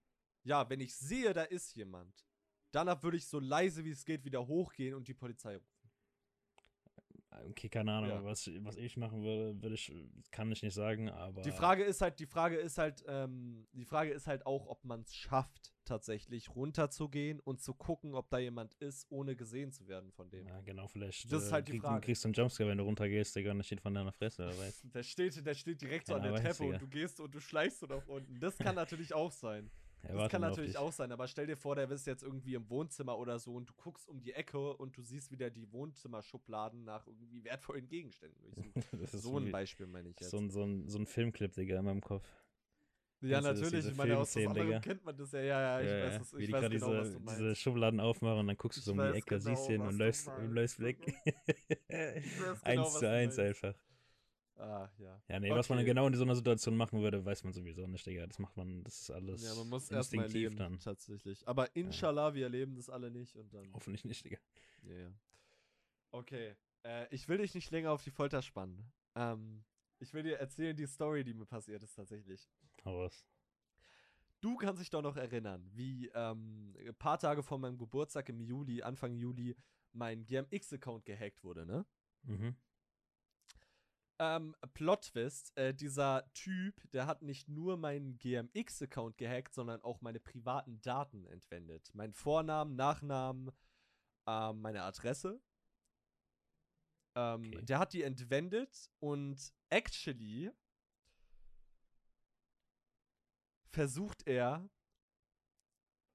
ja, 0.45 0.71
wenn 0.71 0.81
ich 0.81 0.95
sehe, 0.95 1.35
da 1.35 1.43
ist 1.43 1.75
jemand, 1.75 2.25
Danach 2.73 3.03
würde 3.03 3.17
ich 3.17 3.27
so 3.27 3.39
leise 3.39 3.85
wie 3.85 3.91
es 3.91 4.05
geht 4.05 4.25
wieder 4.25 4.47
hochgehen 4.47 4.95
und 4.95 5.09
die 5.09 5.15
Polizei 5.15 5.57
rufen. 5.57 5.77
Okay, 7.51 7.69
keine 7.69 7.93
Ahnung, 7.93 8.11
ja. 8.11 8.25
was, 8.25 8.51
was 8.61 8.77
ich 8.77 8.97
machen 8.97 9.23
würde, 9.23 9.61
würde 9.63 9.75
ich, 9.75 9.93
kann 10.31 10.51
ich 10.53 10.63
nicht 10.63 10.75
sagen, 10.75 11.11
aber. 11.11 11.43
Die 11.43 11.51
Frage 11.51 11.85
ist 11.85 12.01
halt, 12.01 12.19
die 12.19 12.27
Frage 12.27 12.57
ist 12.57 12.79
halt, 12.79 13.05
ähm, 13.07 13.67
die 13.73 13.85
Frage 13.85 14.11
ist 14.11 14.27
halt 14.27 14.47
auch, 14.47 14.67
ob 14.67 14.85
man 14.85 15.03
es 15.03 15.15
schafft, 15.15 15.75
tatsächlich 15.85 16.55
runterzugehen 16.55 17.41
und 17.41 17.61
zu 17.61 17.75
gucken, 17.75 18.15
ob 18.15 18.31
da 18.31 18.39
jemand 18.39 18.75
ist, 18.75 19.07
ohne 19.11 19.37
gesehen 19.37 19.73
zu 19.73 19.87
werden 19.87 20.11
von 20.13 20.31
dem. 20.31 20.47
Ja, 20.47 20.61
genau, 20.63 20.89
vielleicht. 20.89 21.31
Das 21.31 21.45
ist 21.45 21.53
halt 21.53 21.69
die 21.69 21.73
krieg, 21.73 21.83
Frage. 21.83 22.01
kriegst 22.01 22.25
du 22.25 22.29
einen 22.29 22.35
Jumpscare, 22.35 22.71
wenn 22.71 22.79
du 22.79 22.85
runtergehst, 22.85 23.37
Digga, 23.37 23.53
und 23.53 23.59
das 23.59 23.67
steht 23.67 23.81
von 23.81 23.95
deiner 23.95 24.13
Fresse, 24.13 24.43
oder 24.43 24.59
was? 24.59 24.83
Der 24.97 25.03
steht, 25.03 25.47
der 25.47 25.55
steht 25.55 25.81
direkt 25.81 26.07
so 26.07 26.15
an 26.15 26.23
der 26.23 26.35
Treppe 26.35 26.65
und 26.65 26.81
du 26.81 26.89
gehst 26.89 27.21
und 27.21 27.35
du 27.35 27.41
schleichst 27.41 27.81
so 27.81 27.87
nach 27.87 28.07
unten. 28.07 28.41
Das 28.41 28.57
kann 28.57 28.75
natürlich 28.75 29.13
auch 29.15 29.33
sein. 29.33 29.71
Das 30.03 30.31
kann 30.31 30.41
natürlich 30.41 30.79
auch 30.79 30.93
sein, 30.93 31.11
aber 31.11 31.27
stell 31.27 31.47
dir 31.47 31.57
vor, 31.57 31.75
der 31.75 31.91
ist 31.91 32.07
jetzt 32.07 32.23
irgendwie 32.23 32.55
im 32.55 32.69
Wohnzimmer 32.71 33.19
oder 33.19 33.39
so 33.39 33.55
und 33.55 33.69
du 33.69 33.75
guckst 33.75 34.09
um 34.09 34.21
die 34.21 34.33
Ecke 34.33 34.77
und 34.77 34.97
du 34.97 35.03
siehst 35.03 35.31
wieder 35.31 35.51
die 35.51 35.71
Wohnzimmerschubladen 35.73 36.85
nach 36.85 37.07
irgendwie 37.07 37.43
wertvollen 37.45 37.89
Gegenständen 37.89 38.73
so 39.13 39.39
ein 39.39 39.51
Beispiel 39.51 39.87
meine 39.87 40.09
ich 40.09 40.21
jetzt. 40.21 40.31
So 40.31 40.39
ein, 40.39 40.51
so 40.51 40.63
ein, 40.63 40.89
so 40.89 40.99
ein 40.99 41.07
Filmclip, 41.07 41.55
Digga, 41.55 41.79
in 41.79 41.85
meinem 41.85 42.01
Kopf. 42.01 42.25
Ja, 43.23 43.41
Kennst 43.41 43.63
natürlich. 43.63 43.87
Ich 43.87 43.97
meine, 43.97 44.19
aus 44.19 44.33
das 44.33 44.47
andere 44.47 44.81
kennt 44.81 45.05
man 45.05 45.17
das 45.17 45.33
ja. 45.33 45.41
Ja, 45.41 45.61
ja, 45.61 45.81
ich 45.81 45.91
ja, 45.91 46.07
weiß, 46.07 46.19
das, 46.19 46.33
ich 46.35 46.39
Wie 46.39 46.47
die 46.47 46.53
weiß 46.53 46.71
genau, 46.71 46.87
diese, 46.87 46.99
was 46.99 47.13
du 47.13 47.21
meinst. 47.21 47.41
diese 47.41 47.55
Schubladen 47.57 48.01
aufmachen 48.01 48.41
und 48.41 48.47
dann 48.47 48.57
guckst 48.57 48.79
du 48.79 48.83
so 48.83 48.93
um 48.93 48.99
die 48.99 49.17
Ecke, 49.17 49.39
genau, 49.39 49.57
siehst 49.57 49.71
ihn 49.71 49.81
und 49.81 49.97
läufst, 49.97 50.31
läufst 50.49 50.81
weg. 50.81 50.99
genau, 51.89 52.57
eins 52.63 52.99
zu 52.99 53.09
eins 53.09 53.39
einfach. 53.39 53.75
Ah, 54.59 54.89
ja. 54.99 55.21
Ja, 55.29 55.39
nee, 55.39 55.51
okay. 55.51 55.59
was 55.59 55.69
man 55.69 55.85
genau 55.85 56.07
in 56.07 56.15
so 56.15 56.23
einer 56.23 56.35
Situation 56.35 56.77
machen 56.77 57.01
würde, 57.01 57.25
weiß 57.25 57.45
man 57.45 57.53
sowieso 57.53 57.87
nicht, 57.87 58.07
Digga. 58.07 58.27
Das 58.27 58.39
macht 58.39 58.57
man, 58.57 58.83
das 58.85 59.03
ist 59.03 59.11
alles. 59.11 59.43
Ja, 59.43 59.55
man 59.55 59.69
muss 59.69 59.91
erstmal 59.91 60.29
leben, 60.29 60.57
dann. 60.57 60.79
tatsächlich. 60.79 61.47
Aber 61.47 61.75
inshallah, 61.77 62.29
ja. 62.29 62.35
wir 62.35 62.43
erleben 62.45 62.75
das 62.75 62.89
alle 62.89 63.11
nicht 63.11 63.37
und 63.37 63.53
dann. 63.53 63.71
Hoffentlich 63.75 64.05
nicht, 64.05 64.25
Digga. 64.25 64.39
Ja, 64.83 64.95
ja. 64.95 65.13
Okay. 66.11 66.57
Äh, 66.85 67.07
ich 67.11 67.29
will 67.29 67.39
dich 67.39 67.55
nicht 67.55 67.71
länger 67.71 67.93
auf 67.93 68.03
die 68.03 68.11
Folter 68.11 68.41
spannen. 68.41 68.91
Ähm, 69.15 69.65
ich 69.99 70.15
will 70.15 70.23
dir 70.23 70.39
erzählen 70.39 70.77
die 70.77 70.87
Story, 70.87 71.25
die 71.25 71.35
mir 71.35 71.47
passiert 71.47 71.83
ist, 71.83 71.95
tatsächlich. 71.95 72.49
Hau 72.85 73.01
was. 73.01 73.27
Du 74.41 74.57
kannst 74.57 74.81
dich 74.81 74.91
doch 74.91 75.03
noch 75.03 75.17
erinnern, 75.17 75.69
wie 75.73 76.11
ähm, 76.15 76.75
ein 76.79 76.95
paar 76.95 77.19
Tage 77.19 77.43
vor 77.43 77.59
meinem 77.59 77.79
Geburtstag 77.79 78.29
im 78.29 78.41
Juli, 78.41 78.83
Anfang 78.83 79.15
Juli, 79.15 79.57
mein 79.93 80.25
GMX-Account 80.25 81.05
gehackt 81.05 81.43
wurde, 81.43 81.67
ne? 81.67 81.87
Mhm. 82.23 82.55
Ähm, 84.19 84.57
Plot-Twist, 84.73 85.57
äh, 85.59 85.75
dieser 85.75 86.31
Typ, 86.33 86.91
der 86.93 87.07
hat 87.07 87.23
nicht 87.23 87.49
nur 87.49 87.77
meinen 87.77 88.17
GMX-Account 88.19 89.19
gehackt, 89.19 89.55
sondern 89.55 89.83
auch 89.83 90.01
meine 90.01 90.21
privaten 90.21 90.81
Daten 90.81 91.27
entwendet. 91.27 91.91
Mein 91.93 92.15
Vornamen, 92.15 92.77
Nachnamen, 92.77 93.51
ähm, 94.27 94.63
meine 94.63 94.83
Adresse. 94.83 95.41
Ähm, 97.15 97.47
okay. 97.47 97.65
Der 97.65 97.79
hat 97.79 97.93
die 97.93 98.03
entwendet 98.03 98.91
und 99.01 99.53
actually 99.69 100.51
versucht 103.71 104.27
er, 104.27 104.67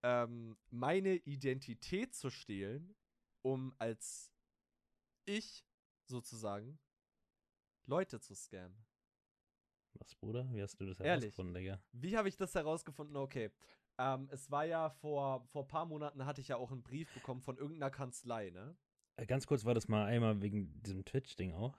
ähm, 0.03 0.57
meine 0.71 1.15
Identität 1.15 2.15
zu 2.15 2.31
stehlen, 2.31 2.95
um 3.43 3.73
als 3.77 4.31
ich 5.25 5.63
sozusagen 6.07 6.79
Leute 7.85 8.19
zu 8.19 8.35
scammen. 8.35 8.75
Was, 9.93 10.15
Bruder? 10.15 10.47
Wie 10.53 10.61
hast 10.61 10.79
du 10.79 10.85
das 10.85 10.99
herausgefunden, 10.99 11.53
Digga? 11.53 11.79
Wie 11.91 12.17
habe 12.17 12.29
ich 12.29 12.37
das 12.37 12.55
herausgefunden? 12.55 13.15
Okay. 13.17 13.51
Ähm, 13.97 14.29
es 14.31 14.49
war 14.49 14.65
ja 14.65 14.89
vor, 14.89 15.43
vor 15.47 15.63
ein 15.63 15.67
paar 15.67 15.85
Monaten 15.85 16.25
hatte 16.25 16.41
ich 16.41 16.47
ja 16.47 16.57
auch 16.57 16.71
einen 16.71 16.81
Brief 16.81 17.13
bekommen 17.13 17.41
von 17.41 17.57
irgendeiner 17.57 17.91
Kanzlei, 17.91 18.49
ne? 18.49 18.75
Äh, 19.17 19.25
ganz 19.25 19.45
kurz 19.45 19.65
war 19.65 19.73
das 19.73 19.87
mal 19.87 20.05
einmal 20.05 20.41
wegen 20.41 20.81
diesem 20.81 21.03
Twitch-Ding 21.03 21.53
auch. 21.53 21.77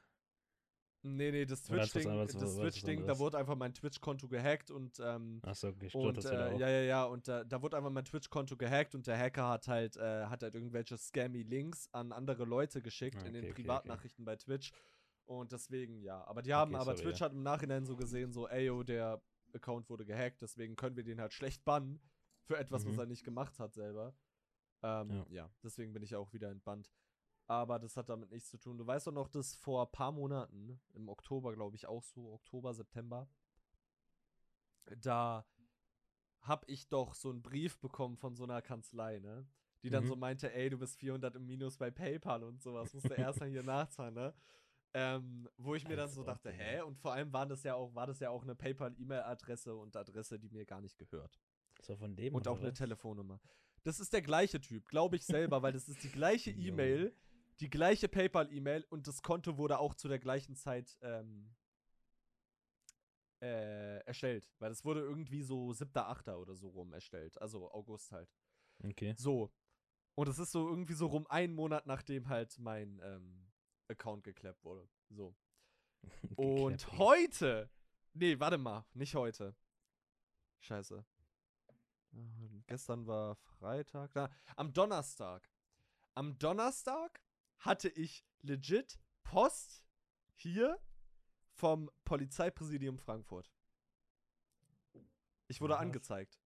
Nee, 1.04 1.32
nee, 1.32 1.44
das 1.44 1.64
Twitch-Ding, 1.64 2.04
das, 2.04 2.32
das 2.36 2.54
Twitch-Ding, 2.54 3.06
da 3.06 3.18
wurde 3.18 3.36
einfach 3.36 3.56
mein 3.56 3.74
Twitch-Konto 3.74 4.28
gehackt 4.28 4.70
und, 4.70 5.00
ähm, 5.00 5.40
Achso, 5.42 5.68
okay, 5.68 5.90
und, 5.94 6.16
das 6.16 6.26
äh, 6.26 6.56
Ja, 6.56 6.68
ja, 6.68 6.82
ja, 6.82 7.04
und 7.04 7.26
äh, 7.26 7.44
da 7.44 7.60
wurde 7.60 7.76
einfach 7.76 7.90
mein 7.90 8.04
Twitch-Konto 8.04 8.56
gehackt 8.56 8.94
und 8.94 9.08
der 9.08 9.18
Hacker 9.18 9.48
hat 9.48 9.66
halt, 9.66 9.96
äh, 9.96 10.26
hat 10.26 10.44
halt 10.44 10.54
irgendwelche 10.54 10.96
scammy 10.96 11.42
Links 11.42 11.88
an 11.92 12.12
andere 12.12 12.44
Leute 12.44 12.82
geschickt 12.82 13.16
ah, 13.16 13.20
okay, 13.20 13.28
in 13.28 13.34
den 13.34 13.44
okay, 13.46 13.54
Privatnachrichten 13.54 14.22
okay. 14.22 14.32
bei 14.32 14.36
Twitch. 14.36 14.72
Und 15.38 15.52
deswegen, 15.52 16.02
ja. 16.02 16.22
Aber 16.26 16.42
die 16.42 16.52
haben, 16.52 16.74
aber 16.74 16.96
sorry, 16.96 17.02
Twitch 17.02 17.20
ja. 17.20 17.26
hat 17.26 17.32
im 17.32 17.42
Nachhinein 17.42 17.86
so 17.86 17.96
gesehen, 17.96 18.32
so, 18.32 18.48
ey, 18.48 18.66
yo, 18.66 18.82
der 18.82 19.22
Account 19.54 19.88
wurde 19.88 20.04
gehackt, 20.04 20.42
deswegen 20.42 20.76
können 20.76 20.96
wir 20.96 21.04
den 21.04 21.20
halt 21.20 21.32
schlecht 21.32 21.64
bannen 21.64 22.00
für 22.44 22.58
etwas, 22.58 22.84
mhm. 22.84 22.90
was 22.90 22.98
er 22.98 23.06
nicht 23.06 23.24
gemacht 23.24 23.58
hat 23.58 23.74
selber. 23.74 24.14
Ähm, 24.82 25.10
ja. 25.10 25.26
ja, 25.30 25.50
deswegen 25.62 25.92
bin 25.92 26.02
ich 26.02 26.16
auch 26.16 26.32
wieder 26.32 26.50
entbannt. 26.50 26.92
Aber 27.46 27.78
das 27.78 27.96
hat 27.96 28.08
damit 28.08 28.30
nichts 28.30 28.50
zu 28.50 28.58
tun. 28.58 28.78
Du 28.78 28.86
weißt 28.86 29.06
doch 29.06 29.12
noch, 29.12 29.28
dass 29.28 29.54
vor 29.56 29.86
ein 29.86 29.92
paar 29.92 30.12
Monaten, 30.12 30.80
im 30.94 31.08
Oktober, 31.08 31.52
glaube 31.52 31.76
ich, 31.76 31.86
auch 31.86 32.02
so, 32.02 32.32
Oktober, 32.32 32.74
September, 32.74 33.28
da 34.98 35.46
habe 36.40 36.66
ich 36.66 36.88
doch 36.88 37.14
so 37.14 37.30
einen 37.30 37.42
Brief 37.42 37.78
bekommen 37.78 38.16
von 38.16 38.34
so 38.34 38.44
einer 38.44 38.62
Kanzlei, 38.62 39.18
ne? 39.18 39.46
Die 39.82 39.90
dann 39.90 40.04
mhm. 40.04 40.08
so 40.08 40.16
meinte, 40.16 40.52
ey, 40.52 40.70
du 40.70 40.78
bist 40.78 40.96
400 40.96 41.36
im 41.36 41.46
Minus 41.46 41.76
bei 41.76 41.90
PayPal 41.90 42.44
und 42.44 42.62
sowas, 42.62 42.92
musst 42.94 43.08
du 43.08 43.14
erst 43.14 43.40
mal 43.40 43.48
hier 43.48 43.62
nachzahlen, 43.64 44.14
ne? 44.14 44.34
Ähm, 44.94 45.48
wo 45.56 45.74
ich 45.74 45.88
mir 45.88 45.96
dann 45.96 46.10
so 46.10 46.22
dachte, 46.22 46.50
hä? 46.50 46.82
Und 46.82 46.98
vor 46.98 47.14
allem 47.14 47.32
war 47.32 47.46
das 47.46 47.62
ja 47.62 47.74
auch, 47.74 47.94
war 47.94 48.06
das 48.06 48.20
ja 48.20 48.28
auch 48.28 48.42
eine 48.42 48.54
PayPal-E-Mail-Adresse 48.54 49.74
und 49.74 49.96
Adresse, 49.96 50.38
die 50.38 50.50
mir 50.50 50.66
gar 50.66 50.82
nicht 50.82 50.98
gehört. 50.98 51.40
So 51.80 51.96
von 51.96 52.14
dem. 52.14 52.34
Und 52.34 52.46
auch 52.46 52.58
eine 52.58 52.72
Telefonnummer. 52.72 53.40
Das 53.84 54.00
ist 54.00 54.12
der 54.12 54.22
gleiche 54.22 54.60
Typ, 54.60 54.86
glaube 54.88 55.16
ich 55.16 55.24
selber, 55.24 55.62
weil 55.62 55.72
das 55.72 55.88
ist 55.88 56.02
die 56.04 56.10
gleiche 56.10 56.50
E-Mail, 56.50 57.16
die 57.60 57.70
gleiche 57.70 58.08
PayPal-E-Mail 58.08 58.84
und 58.90 59.06
das 59.06 59.22
Konto 59.22 59.56
wurde 59.56 59.78
auch 59.78 59.94
zu 59.94 60.08
der 60.08 60.18
gleichen 60.18 60.56
Zeit 60.56 60.98
ähm, 61.00 61.54
äh, 63.40 63.98
erstellt. 64.04 64.52
Weil 64.58 64.68
das 64.68 64.84
wurde 64.84 65.00
irgendwie 65.00 65.42
so 65.42 65.70
7.8. 65.70 66.34
oder 66.36 66.54
so 66.54 66.68
rum 66.68 66.92
erstellt. 66.92 67.40
Also 67.40 67.70
August 67.72 68.12
halt. 68.12 68.32
Okay. 68.84 69.14
So. 69.16 69.50
Und 70.14 70.28
es 70.28 70.38
ist 70.38 70.52
so 70.52 70.68
irgendwie 70.68 70.94
so 70.94 71.06
rum 71.06 71.26
einen 71.28 71.54
Monat, 71.54 71.86
nachdem 71.86 72.28
halt 72.28 72.58
mein 72.58 73.00
ähm, 73.02 73.51
Account 73.88 74.24
geklappt 74.24 74.64
wurde. 74.64 74.88
So. 75.10 75.34
und 76.36 76.92
heute. 76.98 77.70
Nee, 78.14 78.38
warte 78.38 78.58
mal. 78.58 78.84
Nicht 78.94 79.14
heute. 79.14 79.54
Scheiße. 80.60 81.04
Gestern 82.66 83.06
war 83.06 83.36
Freitag. 83.36 84.10
Na, 84.14 84.30
am 84.56 84.72
Donnerstag. 84.72 85.48
Am 86.14 86.38
Donnerstag 86.38 87.20
hatte 87.58 87.88
ich 87.88 88.24
legit 88.42 88.98
Post 89.22 89.84
hier 90.34 90.78
vom 91.52 91.90
Polizeipräsidium 92.04 92.98
Frankfurt. 92.98 93.50
Ich 95.48 95.60
wurde 95.60 95.78
angezeigt. 95.78 96.41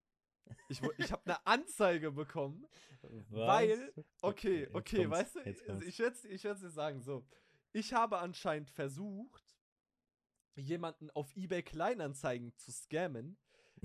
Ich, 0.69 0.81
ich 0.99 1.13
habe 1.13 1.23
eine 1.25 1.47
Anzeige 1.47 2.11
bekommen, 2.11 2.67
Was? 3.03 3.47
weil, 3.47 3.93
okay, 4.23 4.69
okay, 4.73 5.09
weißt 5.09 5.37
du, 5.37 5.41
ich 5.41 5.99
werde 5.99 6.29
ich 6.29 6.45
es 6.45 6.61
dir 6.61 6.71
sagen, 6.71 7.03
so. 7.03 7.27
Ich 7.73 7.93
habe 7.93 8.19
anscheinend 8.19 8.71
versucht, 8.71 9.57
jemanden 10.55 11.11
auf 11.11 11.37
eBay 11.37 11.63
Kleinanzeigen 11.63 12.57
zu 12.57 12.73
scammen, 12.73 13.37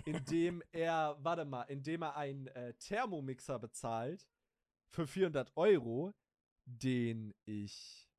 indem 0.06 0.64
er, 0.72 1.18
warte 1.20 1.46
mal, 1.46 1.64
indem 1.64 2.04
er 2.04 2.16
einen 2.16 2.48
äh, 2.48 2.74
Thermomixer 2.76 3.60
bezahlt 3.60 4.28
für 4.88 5.08
400 5.08 5.52
Euro, 5.56 6.14
den 6.66 7.34
ich 7.46 8.10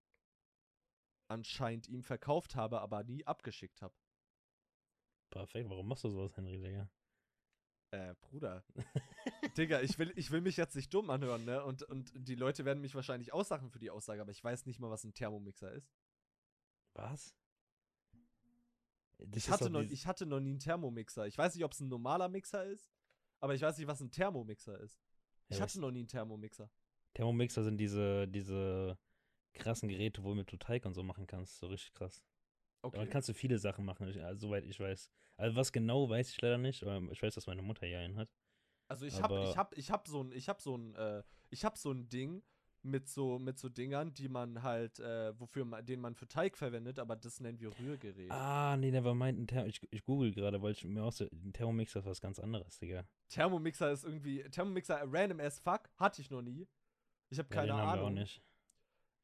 anscheinend 1.29 1.89
ihm 1.89 2.03
verkauft 2.03 2.55
habe, 2.55 2.81
aber 2.81 3.05
nie 3.05 3.27
abgeschickt 3.27 3.81
habe. 3.81 3.95
Perfekt, 5.31 5.71
warum 5.71 5.89
machst 5.89 6.05
du 6.05 6.11
sowas, 6.11 6.37
Henry, 6.37 6.59
Digga? 6.59 6.91
Äh, 7.93 8.15
Bruder. 8.23 8.65
Digga, 9.57 9.83
ich 9.83 9.99
will, 9.99 10.13
ich 10.17 10.31
will 10.31 10.41
mich 10.41 10.57
jetzt 10.57 10.75
nicht 10.75 10.93
dumm 10.95 11.11
anhören, 11.11 11.45
ne? 11.45 11.63
Und, 11.63 11.83
und 11.83 12.11
die 12.15 12.35
Leute 12.35 12.65
werden 12.65 12.81
mich 12.81 12.95
wahrscheinlich 12.95 13.35
aussachen 13.35 13.71
für 13.71 13.79
die 13.79 13.91
Aussage, 13.91 14.23
aber 14.23 14.31
ich 14.31 14.43
weiß 14.43 14.65
nicht 14.65 14.81
mal, 14.81 14.91
was 14.91 15.05
ein 15.05 15.13
Thermomixer 15.13 15.71
ist. 15.73 15.93
Was? 16.95 17.37
Ich 19.35 19.51
hatte, 19.51 19.69
noch, 19.69 19.83
ich 19.83 20.07
hatte 20.07 20.25
noch 20.25 20.41
nie 20.41 20.51
einen 20.51 20.59
Thermomixer. 20.59 21.27
Ich 21.27 21.37
weiß 21.37 21.55
nicht, 21.55 21.65
ob 21.65 21.73
es 21.73 21.81
ein 21.81 21.89
normaler 21.89 22.29
Mixer 22.29 22.65
ist, 22.65 22.91
aber 23.41 23.55
ich 23.55 23.61
weiß 23.61 23.77
nicht, 23.77 23.87
was 23.87 24.01
ein 24.01 24.11
Thermomixer 24.11 24.81
ist. 24.81 24.99
Ich 25.49 25.59
ja, 25.59 25.63
hatte 25.63 25.79
noch 25.79 25.91
nie 25.91 26.01
einen 26.01 26.09
Thermomixer. 26.09 26.71
Thermomixer 27.13 27.63
sind 27.63 27.77
diese, 27.77 28.27
diese 28.27 28.99
krassen 29.53 29.91
Geräte, 29.91 30.25
womit 30.25 30.51
du 30.51 30.57
Teig 30.57 30.87
und 30.87 30.95
so 30.95 31.03
machen 31.03 31.27
kannst. 31.27 31.59
So 31.59 31.67
richtig 31.67 31.93
krass. 31.93 32.25
Okay. 32.83 32.97
Damit 32.97 33.11
kannst 33.11 33.29
du 33.29 33.35
viele 33.35 33.59
Sachen 33.59 33.85
machen, 33.85 34.07
also, 34.07 34.47
soweit 34.47 34.64
ich 34.64 34.79
weiß. 34.79 35.09
Also 35.37 35.57
was 35.57 35.73
genau 35.73 36.09
weiß 36.09 36.31
ich 36.31 36.40
leider 36.40 36.59
nicht, 36.59 36.83
aber 36.83 37.11
ich 37.11 37.23
weiß, 37.23 37.35
dass 37.35 37.47
meine 37.47 37.62
Mutter 37.62 37.87
hier 37.87 38.01
einen 38.01 38.16
hat. 38.16 38.29
Also 38.88 39.07
ich 39.07 39.23
habe 39.23 39.45
ich 39.45 39.57
hab, 39.57 39.77
ich 39.79 39.90
hab 39.90 40.07
so 40.07 40.23
ein, 40.23 40.33
ich 40.33 40.49
hab 40.49 40.61
so 40.61 40.77
ein, 40.77 40.95
äh, 40.97 41.23
ich 41.51 41.64
hab 41.64 41.79
so 41.79 41.92
ein 41.92 42.09
Ding 42.09 42.42
mit 42.83 43.09
so, 43.09 43.38
mit 43.38 43.59
so 43.59 43.68
Dingern, 43.68 44.12
die 44.12 44.29
man 44.29 44.62
halt, 44.62 44.99
äh, 44.99 45.38
wofür 45.38 45.64
man, 45.64 45.87
den 45.87 46.01
man 46.01 46.14
für 46.14 46.27
Teig 46.27 46.59
verwendet, 46.59 46.99
aber 46.99 47.16
das 47.16 47.40
nennen 47.40 47.59
wir 47.61 47.71
Rührgerät. 47.79 48.31
Ah, 48.31 48.77
nee, 48.77 48.90
der 48.90 49.05
war 49.05 49.14
meint, 49.14 49.53
ich, 49.53 49.81
ich 49.90 50.05
google 50.05 50.33
gerade, 50.33 50.61
weil 50.61 50.73
ich 50.73 50.85
mir 50.85 51.03
auch 51.03 51.12
so, 51.12 51.25
ein 51.25 51.53
Thermomixer 51.53 52.01
ist 52.01 52.07
was 52.07 52.21
ganz 52.21 52.38
anderes, 52.38 52.79
Digga. 52.79 53.07
Thermomixer 53.29 53.92
ist 53.92 54.05
irgendwie, 54.05 54.42
Thermomixer 54.51 55.01
random 55.07 55.40
as 55.40 55.61
fuck, 55.61 55.88
hatte 55.97 56.21
ich 56.21 56.31
noch 56.31 56.42
nie. 56.42 56.66
Ich 57.31 57.38
habe 57.38 57.49
keine 57.49 57.68
ja, 57.68 57.77
den 57.77 57.81
Ahnung. 57.81 57.90
Haben 57.90 58.01
wir 58.01 58.07
auch 58.07 58.25
nicht. 58.25 58.42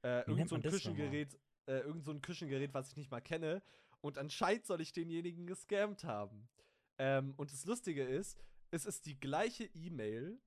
Äh, 0.03 0.21
irgend 0.31 0.49
so 0.49 0.55
ein 0.55 0.63
Küchengerät, 0.63 1.37
äh, 1.69 1.81
irgend 1.81 2.05
so 2.05 2.11
ein 2.11 2.23
Küchengerät, 2.23 2.75
was 2.75 2.89
ich 2.91 2.97
nicht 2.97 3.11
mal 3.11 3.21
kenne. 3.21 3.63
Und 4.01 4.19
anscheinend 4.19 4.67
soll 4.67 4.81
ich 4.81 4.93
denjenigen 4.93 5.47
gescammt 5.47 6.05
haben. 6.05 6.49
Ähm, 6.99 7.35
und 7.37 7.53
das 7.53 7.65
Lustige 7.65 8.03
ist, 8.03 8.39
es 8.71 8.87
ist 8.87 9.07
die 9.07 9.19
gleiche 9.19 9.65
E-Mail. 9.65 10.41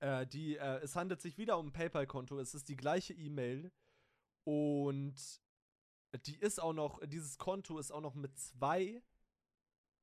Äh, 0.00 0.26
die, 0.26 0.56
äh, 0.56 0.80
es 0.82 0.96
handelt 0.96 1.20
sich 1.20 1.38
wieder 1.38 1.58
um 1.58 1.68
ein 1.68 1.72
PayPal-Konto. 1.72 2.38
Es 2.38 2.54
ist 2.54 2.68
die 2.68 2.76
gleiche 2.76 3.14
E-Mail. 3.14 3.72
Und 4.44 5.16
die 6.24 6.36
ist 6.36 6.60
auch 6.60 6.72
noch, 6.72 7.00
dieses 7.04 7.38
Konto 7.38 7.78
ist 7.78 7.90
auch 7.90 8.00
noch 8.00 8.14
mit 8.14 8.38
zwei, 8.38 9.02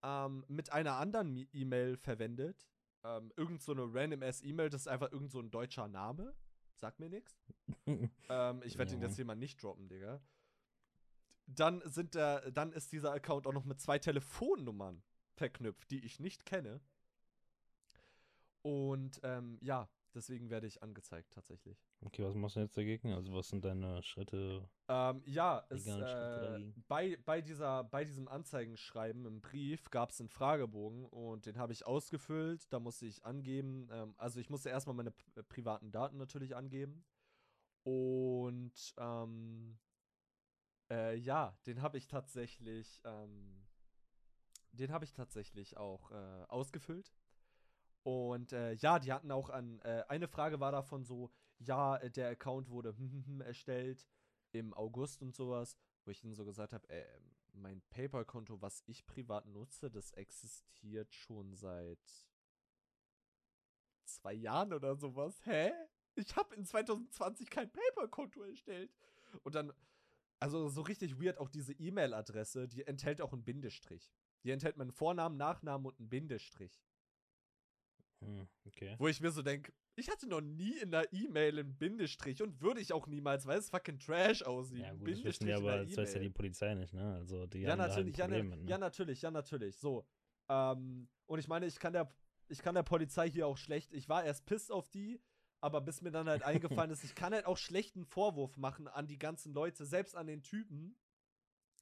ähm, 0.03 0.43
mit 0.47 0.71
einer 0.71 0.97
anderen 0.97 1.47
E-Mail 1.53 1.97
verwendet 1.97 2.67
ähm, 3.03 3.31
irgend 3.35 3.61
so 3.61 3.73
eine 3.73 3.83
random 3.93 4.23
ass 4.23 4.41
E-Mail, 4.41 4.69
das 4.69 4.81
ist 4.81 4.87
einfach 4.87 5.11
irgend 5.11 5.31
so 5.31 5.39
ein 5.39 5.51
deutscher 5.51 5.87
Name. 5.87 6.33
Sagt 6.83 6.99
mir 6.99 7.09
nichts. 7.09 7.37
ähm, 7.87 8.61
ich 8.65 8.77
werde 8.77 8.91
ja. 8.91 8.97
ihn 8.97 9.01
jetzt 9.03 9.15
hier 9.15 9.23
mal 9.23 9.35
nicht 9.35 9.63
droppen, 9.63 9.87
Digga. 9.87 10.19
Dann 11.45 11.81
sind 11.85 12.13
der, 12.13 12.51
dann 12.51 12.73
ist 12.73 12.91
dieser 12.91 13.13
Account 13.13 13.47
auch 13.47 13.53
noch 13.53 13.63
mit 13.63 13.79
zwei 13.79 13.99
Telefonnummern 13.99 15.01
verknüpft, 15.31 15.89
die 15.91 16.03
ich 16.03 16.19
nicht 16.19 16.45
kenne. 16.45 16.81
Und 18.63 19.21
ähm, 19.23 19.59
ja, 19.61 19.87
deswegen 20.13 20.49
werde 20.49 20.67
ich 20.67 20.83
angezeigt 20.83 21.31
tatsächlich. 21.31 21.81
Okay, 22.05 22.23
was 22.23 22.35
machst 22.35 22.55
du 22.55 22.59
jetzt 22.59 22.77
dagegen? 22.77 23.13
Also 23.13 23.33
was 23.33 23.47
sind 23.47 23.63
deine 23.63 24.03
Schritte? 24.03 24.67
Ähm, 24.89 25.21
ja, 25.25 25.65
es, 25.69 25.87
äh, 25.87 26.59
bei, 26.87 27.17
bei, 27.25 27.41
dieser, 27.41 27.83
bei 27.85 28.03
diesem 28.03 28.27
Anzeigenschreiben 28.27 29.25
im 29.25 29.41
Brief 29.41 29.89
gab 29.89 30.11
es 30.11 30.19
einen 30.19 30.29
Fragebogen 30.29 31.05
und 31.05 31.45
den 31.45 31.57
habe 31.57 31.71
ich 31.71 31.87
ausgefüllt. 31.87 32.71
Da 32.71 32.79
musste 32.79 33.05
ich 33.05 33.25
angeben, 33.25 33.87
ähm, 33.91 34.15
also 34.17 34.39
ich 34.39 34.49
musste 34.49 34.69
erstmal 34.69 34.95
meine 34.95 35.11
privaten 35.47 35.91
Daten 35.91 36.17
natürlich 36.17 36.55
angeben. 36.55 37.05
Und 37.83 38.93
ähm, 38.97 39.77
äh, 40.89 41.15
ja, 41.15 41.57
den 41.65 41.81
habe 41.81 41.97
ich 41.97 42.07
tatsächlich, 42.07 43.01
ähm, 43.05 43.65
den 44.71 44.91
habe 44.91 45.05
ich 45.05 45.13
tatsächlich 45.13 45.77
auch 45.77 46.11
äh, 46.11 46.45
ausgefüllt. 46.47 47.13
Und 48.03 48.51
äh, 48.51 48.73
ja, 48.73 48.99
die 48.99 49.13
hatten 49.13 49.31
auch 49.31 49.49
an, 49.49 49.79
äh, 49.81 50.03
eine 50.09 50.27
Frage 50.27 50.59
war 50.59 50.73
davon 50.73 51.05
so, 51.05 51.31
ja, 51.65 51.97
äh, 51.97 52.09
der 52.09 52.29
Account 52.29 52.69
wurde 52.69 52.95
erstellt 53.39 54.07
im 54.51 54.73
August 54.73 55.21
und 55.21 55.35
sowas, 55.35 55.77
wo 56.05 56.11
ich 56.11 56.23
ihnen 56.23 56.35
so 56.35 56.45
gesagt 56.45 56.73
habe, 56.73 56.87
äh, 56.89 57.05
mein 57.53 57.81
PayPal-Konto, 57.89 58.61
was 58.61 58.83
ich 58.87 59.05
privat 59.05 59.45
nutze, 59.45 59.89
das 59.89 60.11
existiert 60.11 61.13
schon 61.13 61.55
seit 61.55 61.99
zwei 64.05 64.33
Jahren 64.33 64.73
oder 64.73 64.95
sowas. 64.95 65.45
Hä? 65.45 65.71
Ich 66.15 66.35
habe 66.35 66.55
in 66.55 66.65
2020 66.65 67.49
kein 67.49 67.71
PayPal-Konto 67.71 68.43
erstellt. 68.43 68.91
Und 69.43 69.55
dann, 69.55 69.73
also 70.39 70.69
so 70.69 70.81
richtig 70.81 71.19
weird, 71.19 71.37
auch 71.37 71.49
diese 71.49 71.73
E-Mail-Adresse, 71.73 72.67
die 72.67 72.85
enthält 72.85 73.21
auch 73.21 73.33
einen 73.33 73.43
Bindestrich. 73.43 74.11
Die 74.43 74.51
enthält 74.51 74.77
meinen 74.77 74.91
Vornamen, 74.91 75.37
Nachnamen 75.37 75.87
und 75.87 75.99
einen 75.99 76.09
Bindestrich. 76.09 76.79
Hm, 78.25 78.47
okay. 78.65 78.95
Wo 78.97 79.07
ich 79.07 79.21
mir 79.21 79.31
so 79.31 79.41
denke, 79.41 79.71
ich 79.95 80.09
hatte 80.09 80.27
noch 80.27 80.41
nie 80.41 80.77
in 80.79 80.91
der 80.91 81.11
E-Mail 81.13 81.59
einen 81.59 81.75
Bindestrich 81.75 82.41
und 82.41 82.61
würde 82.61 82.81
ich 82.81 82.93
auch 82.93 83.07
niemals, 83.07 83.45
weil 83.45 83.59
es 83.59 83.69
fucking 83.69 83.99
Trash 83.99 84.41
aussieht. 84.43 84.79
Ja, 84.79 84.91
gut, 84.91 85.03
Bindestrich 85.03 85.37
das 85.37 85.39
wissen 85.41 85.47
ja 85.49 85.57
aber, 85.57 85.85
das 85.85 85.97
weiß 85.97 86.13
ja 86.15 86.19
die 86.19 86.29
Polizei 86.29 86.73
nicht, 86.73 86.93
ne? 86.93 87.15
Also 87.15 87.45
die 87.45 87.61
ja, 87.61 87.71
haben 87.71 87.79
natürlich, 87.79 88.15
da 88.15 88.23
ein 88.23 88.29
Problem 88.29 88.49
ja, 88.49 88.55
mit, 88.55 88.65
ne? 88.65 88.71
ja, 88.71 88.77
natürlich, 88.77 89.21
ja, 89.21 89.31
natürlich. 89.31 89.77
So. 89.77 90.05
Ähm, 90.49 91.07
und 91.27 91.39
ich 91.39 91.47
meine, 91.47 91.65
ich 91.65 91.79
kann 91.79 91.93
der, 91.93 92.11
ich 92.47 92.61
kann 92.61 92.75
der 92.75 92.83
Polizei 92.83 93.29
hier 93.29 93.47
auch 93.47 93.57
schlecht, 93.57 93.93
ich 93.93 94.09
war 94.09 94.23
erst 94.23 94.45
piss 94.45 94.71
auf 94.71 94.89
die, 94.89 95.21
aber 95.61 95.79
bis 95.81 96.01
mir 96.01 96.11
dann 96.11 96.27
halt 96.27 96.43
eingefallen 96.43 96.91
ist, 96.91 97.03
ich 97.03 97.15
kann 97.15 97.33
halt 97.33 97.45
auch 97.45 97.57
schlechten 97.57 98.05
Vorwurf 98.05 98.57
machen 98.57 98.87
an 98.87 99.07
die 99.07 99.19
ganzen 99.19 99.53
Leute, 99.53 99.85
selbst 99.85 100.15
an 100.15 100.27
den 100.27 100.41
Typen, 100.41 100.97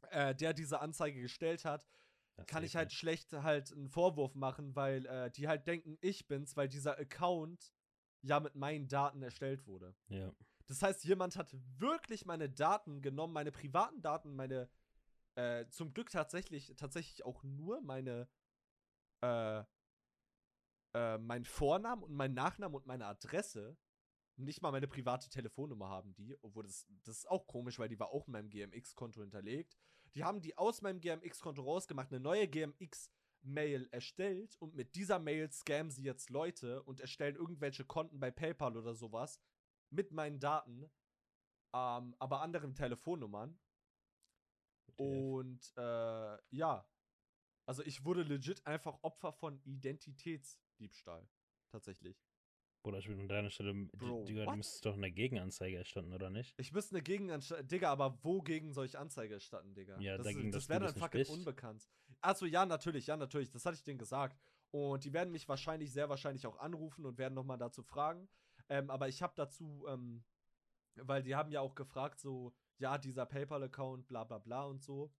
äh, 0.09 0.35
der 0.35 0.53
diese 0.53 0.81
Anzeige 0.81 1.21
gestellt 1.21 1.65
hat, 1.65 1.87
das 2.35 2.47
kann 2.47 2.63
ich 2.63 2.75
halt 2.75 2.89
nicht. 2.89 2.97
schlecht 2.97 3.33
halt 3.33 3.71
einen 3.71 3.89
Vorwurf 3.89 4.35
machen, 4.35 4.75
weil 4.75 5.05
äh, 5.05 5.31
die 5.31 5.47
halt 5.47 5.67
denken, 5.67 5.97
ich 6.01 6.27
bin's, 6.27 6.55
weil 6.57 6.67
dieser 6.67 6.97
Account 6.97 7.73
ja 8.21 8.39
mit 8.39 8.55
meinen 8.55 8.87
Daten 8.87 9.21
erstellt 9.21 9.65
wurde. 9.67 9.95
Ja. 10.09 10.31
Das 10.67 10.81
heißt, 10.81 11.03
jemand 11.03 11.35
hat 11.35 11.53
wirklich 11.77 12.25
meine 12.25 12.49
Daten 12.49 13.01
genommen, 13.01 13.33
meine 13.33 13.51
privaten 13.51 14.01
Daten, 14.01 14.35
meine 14.35 14.69
äh, 15.35 15.67
zum 15.69 15.93
Glück 15.93 16.09
tatsächlich 16.09 16.73
tatsächlich 16.77 17.25
auch 17.25 17.43
nur 17.43 17.81
meine 17.81 18.27
äh, 19.21 19.63
äh, 20.93 21.17
mein 21.17 21.45
Vornamen 21.45 22.03
und 22.03 22.13
mein 22.13 22.33
Nachnamen 22.33 22.75
und 22.75 22.85
meine 22.85 23.05
Adresse. 23.05 23.77
Nicht 24.37 24.61
mal 24.61 24.71
meine 24.71 24.87
private 24.87 25.29
Telefonnummer 25.29 25.89
haben 25.89 26.13
die, 26.13 26.35
obwohl 26.41 26.63
das, 26.63 26.87
das 27.03 27.17
ist 27.17 27.29
auch 27.29 27.47
komisch, 27.47 27.77
weil 27.79 27.89
die 27.89 27.99
war 27.99 28.09
auch 28.09 28.27
in 28.27 28.33
meinem 28.33 28.49
GMX-Konto 28.49 29.21
hinterlegt. 29.21 29.77
Die 30.15 30.23
haben 30.23 30.41
die 30.41 30.57
aus 30.57 30.81
meinem 30.81 30.99
GMX-Konto 30.99 31.61
rausgemacht, 31.61 32.11
eine 32.11 32.19
neue 32.19 32.47
GMX-Mail 32.47 33.87
erstellt 33.91 34.55
und 34.59 34.75
mit 34.75 34.95
dieser 34.95 35.19
Mail 35.19 35.49
scammen 35.51 35.91
sie 35.91 36.03
jetzt 36.03 36.29
Leute 36.29 36.83
und 36.83 36.99
erstellen 36.99 37.35
irgendwelche 37.35 37.85
Konten 37.85 38.19
bei 38.19 38.31
PayPal 38.31 38.75
oder 38.75 38.93
sowas 38.93 39.39
mit 39.89 40.11
meinen 40.11 40.39
Daten, 40.39 40.91
ähm, 41.73 42.15
aber 42.19 42.41
anderen 42.41 42.75
Telefonnummern. 42.75 43.57
Und 44.97 45.73
äh, 45.77 46.37
ja, 46.49 46.85
also 47.65 47.83
ich 47.83 48.03
wurde 48.03 48.23
legit 48.23 48.65
einfach 48.67 48.99
Opfer 49.01 49.31
von 49.31 49.61
Identitätsdiebstahl. 49.63 51.27
Tatsächlich. 51.71 52.17
Bruder, 52.83 52.97
ich 52.97 53.07
bin 53.07 53.19
an 53.19 53.27
deiner 53.27 53.49
Stelle, 53.49 53.73
Bro, 53.73 54.25
Digga, 54.25 54.45
du 54.45 54.55
müsstest 54.55 54.85
doch 54.85 54.95
eine 54.95 55.11
Gegenanzeige 55.11 55.77
erstatten, 55.77 56.13
oder 56.13 56.29
nicht? 56.29 56.53
Ich 56.57 56.71
müsste 56.71 56.95
eine 56.95 57.03
Gegenanzeige, 57.03 57.63
Digga, 57.63 57.91
aber 57.91 58.17
wogegen 58.23 58.73
soll 58.73 58.85
ich 58.85 58.97
Anzeige 58.97 59.35
erstatten, 59.35 59.73
Digga? 59.73 59.99
Ja, 59.99 60.17
das, 60.17 60.25
dagegen, 60.25 60.51
das 60.51 60.67
wäre 60.67 60.85
dann 60.85 60.95
fucking 60.95 61.27
unbekannt. 61.27 61.87
Achso, 62.21 62.45
ja, 62.45 62.65
natürlich, 62.65 63.07
ja, 63.07 63.17
natürlich, 63.17 63.51
das 63.51 63.65
hatte 63.65 63.75
ich 63.75 63.83
denen 63.83 63.99
gesagt. 63.99 64.39
Und 64.71 65.03
die 65.03 65.13
werden 65.13 65.31
mich 65.31 65.47
wahrscheinlich, 65.47 65.91
sehr 65.91 66.09
wahrscheinlich 66.09 66.47
auch 66.47 66.57
anrufen 66.57 67.05
und 67.05 67.17
werden 67.17 67.33
nochmal 67.33 67.57
dazu 67.57 67.83
fragen. 67.83 68.27
Ähm, 68.69 68.89
aber 68.89 69.09
ich 69.09 69.21
habe 69.21 69.33
dazu, 69.35 69.85
ähm, 69.87 70.23
weil 70.95 71.23
die 71.23 71.35
haben 71.35 71.51
ja 71.51 71.61
auch 71.61 71.75
gefragt, 71.75 72.19
so, 72.19 72.53
ja, 72.77 72.97
dieser 72.97 73.25
PayPal-Account, 73.25 74.07
bla 74.07 74.23
bla 74.23 74.39
bla 74.39 74.63
und 74.63 74.81
so. 74.81 75.11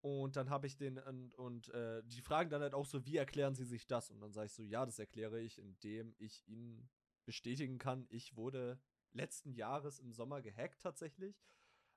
Und 0.00 0.36
dann 0.36 0.48
habe 0.48 0.66
ich 0.66 0.76
den 0.76 0.98
und, 0.98 1.34
und 1.34 1.68
äh, 1.70 2.02
die 2.04 2.20
fragen 2.20 2.50
dann 2.50 2.62
halt 2.62 2.74
auch 2.74 2.86
so, 2.86 3.04
wie 3.04 3.16
erklären 3.16 3.54
sie 3.54 3.64
sich 3.64 3.86
das? 3.86 4.10
Und 4.10 4.20
dann 4.20 4.32
sage 4.32 4.46
ich 4.46 4.52
so, 4.52 4.62
ja, 4.62 4.86
das 4.86 4.98
erkläre 4.98 5.40
ich, 5.40 5.58
indem 5.58 6.14
ich 6.18 6.46
ihnen 6.46 6.88
bestätigen 7.24 7.78
kann, 7.78 8.06
ich 8.08 8.36
wurde 8.36 8.80
letzten 9.12 9.52
Jahres 9.52 9.98
im 9.98 10.12
Sommer 10.12 10.40
gehackt 10.40 10.82
tatsächlich. 10.82 11.42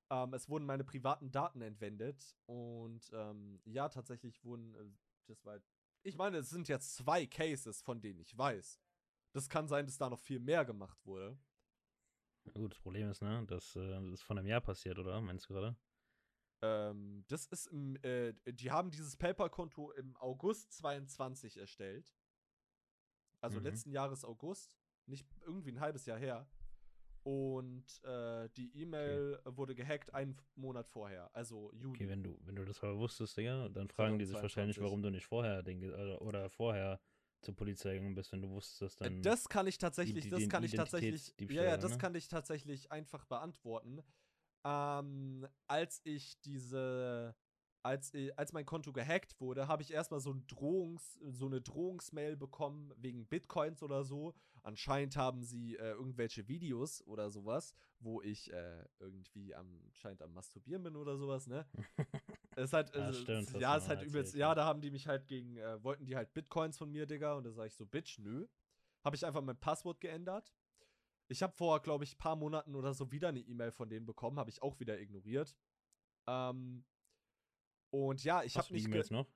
Ähm, 0.10 0.34
es 0.34 0.50
wurden 0.50 0.66
meine 0.66 0.84
privaten 0.84 1.32
Daten 1.32 1.62
entwendet 1.62 2.36
und 2.48 3.10
ähm, 3.14 3.62
ja, 3.66 3.88
tatsächlich 3.88 4.44
wurden, 4.44 4.76
äh, 4.76 4.92
das 5.28 5.46
war, 5.46 5.60
ich 6.04 6.18
meine, 6.18 6.38
es 6.38 6.50
sind 6.50 6.68
jetzt 6.68 6.96
zwei 6.96 7.26
Cases, 7.28 7.82
von 7.82 8.02
denen 8.02 8.20
ich 8.20 8.38
weiß. 8.38 8.80
Das 9.34 9.48
kann 9.48 9.68
sein, 9.68 9.86
dass 9.86 9.98
da 9.98 10.10
noch 10.10 10.20
viel 10.20 10.40
mehr 10.40 10.66
gemacht 10.66 11.06
wurde. 11.06 11.38
Gut, 12.54 12.74
das 12.74 12.80
Problem 12.80 13.10
ist, 13.10 13.22
ne, 13.22 13.46
dass 13.46 13.76
äh, 13.76 13.88
das 13.88 14.14
ist 14.14 14.24
von 14.24 14.38
einem 14.38 14.48
Jahr 14.48 14.62
passiert, 14.62 14.98
oder? 14.98 15.22
Meinst 15.22 15.50
du 15.50 15.54
gerade? 15.54 15.78
Ähm, 16.62 17.24
das 17.28 17.48
ist 17.48 17.68
im, 17.68 17.96
äh, 18.04 18.34
die 18.46 18.72
haben 18.72 18.92
dieses 18.92 19.16
PayPal-Konto 19.16 19.92
im 19.92 20.16
August 20.18 20.74
22 20.74 21.58
erstellt. 21.58 22.14
Also 23.42 23.60
mhm. 23.60 23.66
letzten 23.66 23.92
Jahres 23.92 24.24
August. 24.24 24.78
Nicht 25.08 25.28
irgendwie 25.46 25.72
ein 25.72 25.80
halbes 25.80 26.06
Jahr 26.06 26.20
her. 26.20 26.48
Und 27.24 27.86
äh, 28.04 28.50
die 28.56 28.76
E-Mail 28.76 29.40
okay. 29.44 29.58
wurde 29.58 29.76
gehackt 29.76 30.14
einen 30.14 30.38
Monat 30.56 30.88
vorher, 30.88 31.30
also 31.36 31.72
Juni. 31.74 31.96
Okay, 31.96 32.10
wenn 32.10 32.24
du, 32.24 32.40
wenn 32.46 32.56
du 32.56 32.66
das 32.66 32.82
aber 32.82 32.98
wusstest, 32.98 33.38
Digga, 33.38 33.70
dann 33.70 33.90
fragen 33.90 34.18
die 34.18 34.26
sich 34.26 34.42
wahrscheinlich, 34.42 34.82
warum 34.82 35.04
du 35.04 35.12
nicht 35.12 35.28
vorher 35.28 35.62
den, 35.62 35.84
oder, 35.84 36.20
oder 36.22 36.50
vorher 36.50 37.00
zur 37.42 37.56
Polizei 37.56 37.94
gegangen 37.94 38.16
bist, 38.16 38.32
wenn 38.32 38.42
du 38.42 38.50
wusstest, 38.50 39.02
äh, 39.02 39.04
dann. 39.04 39.22
Das 39.22 39.48
kann 39.48 39.68
ich 39.68 39.78
tatsächlich, 39.78 40.24
die, 40.24 40.30
die, 40.32 40.36
das 40.36 40.50
kann 40.50 40.64
ich 40.64 40.72
tatsächlich. 40.72 41.36
Ja, 41.38 41.64
ja, 41.64 41.78
das 41.78 41.92
ne? 41.92 41.98
kann 42.00 42.16
ich 42.16 42.28
tatsächlich 42.28 42.92
einfach 42.92 43.24
beantworten 43.26 44.02
ähm, 44.64 45.48
als 45.68 46.02
ich 46.04 46.40
diese, 46.42 47.36
als, 47.84 48.12
als 48.36 48.54
mein 48.54 48.66
Konto 48.66 48.94
gehackt 48.94 49.40
wurde, 49.40 49.68
habe 49.68 49.82
ich 49.82 49.92
erstmal 49.92 50.20
so, 50.20 50.32
ein 50.32 50.46
Drohungs, 50.48 51.20
so 51.30 51.48
eine 51.48 51.62
Drohungsmail 51.62 52.38
bekommen 52.38 52.94
wegen 52.98 53.26
Bitcoins 53.26 53.82
oder 53.82 54.04
so. 54.04 54.34
Anscheinend 54.64 55.18
haben 55.18 55.42
sie 55.42 55.76
äh, 55.76 55.92
irgendwelche 55.92 56.48
Videos 56.48 57.02
oder 57.08 57.32
sowas, 57.32 57.74
wo 58.00 58.22
ich 58.22 58.54
äh, 58.54 58.86
irgendwie 59.00 59.56
am, 59.56 59.82
scheint 59.94 60.22
am 60.22 60.34
Masturbieren 60.34 60.84
bin 60.84 60.96
oder 60.96 61.18
sowas, 61.18 61.48
ne? 61.48 61.66
ist 62.56 62.74
halt, 62.74 62.94
ja, 62.96 63.02
also, 63.02 63.22
stimmt, 63.22 63.60
ja, 63.60 63.76
ist 63.76 63.88
halt 63.88 64.04
übelst, 64.04 64.36
ja, 64.36 64.54
da 64.54 64.66
haben 64.66 64.82
die 64.82 64.92
mich 64.92 65.08
halt 65.08 65.28
gegen, 65.28 65.58
äh, 65.58 65.84
wollten 65.84 66.06
die 66.06 66.16
halt 66.16 66.34
Bitcoins 66.34 66.78
von 66.78 66.92
mir, 66.92 67.08
Digga, 67.08 67.34
und 67.34 67.46
da 67.46 67.52
sage 67.52 67.68
ich 67.70 67.76
so, 67.76 67.86
Bitch, 67.86 68.20
nö. 68.20 68.48
Habe 69.04 69.16
ich 69.16 69.26
einfach 69.26 69.42
mein 69.42 69.58
Passwort 69.58 70.00
geändert 70.00 70.54
ich 71.32 71.42
habe 71.42 71.54
vor, 71.54 71.82
glaube 71.82 72.04
ich, 72.04 72.18
paar 72.18 72.36
Monaten 72.36 72.76
oder 72.76 72.94
so 72.94 73.12
wieder 73.12 73.30
eine 73.30 73.40
E-Mail 73.40 73.72
von 73.72 73.90
denen 73.90 74.06
bekommen, 74.06 74.38
habe 74.38 74.50
ich 74.50 74.62
auch 74.62 74.80
wieder 74.80 75.00
ignoriert. 75.00 75.56
Ähm, 76.28 76.84
und 77.90 78.24
ja, 78.24 78.44
ich 78.44 78.58
habe 78.58 78.72
nicht. 78.74 78.86
E-Mails 78.86 79.10
noch? 79.10 79.28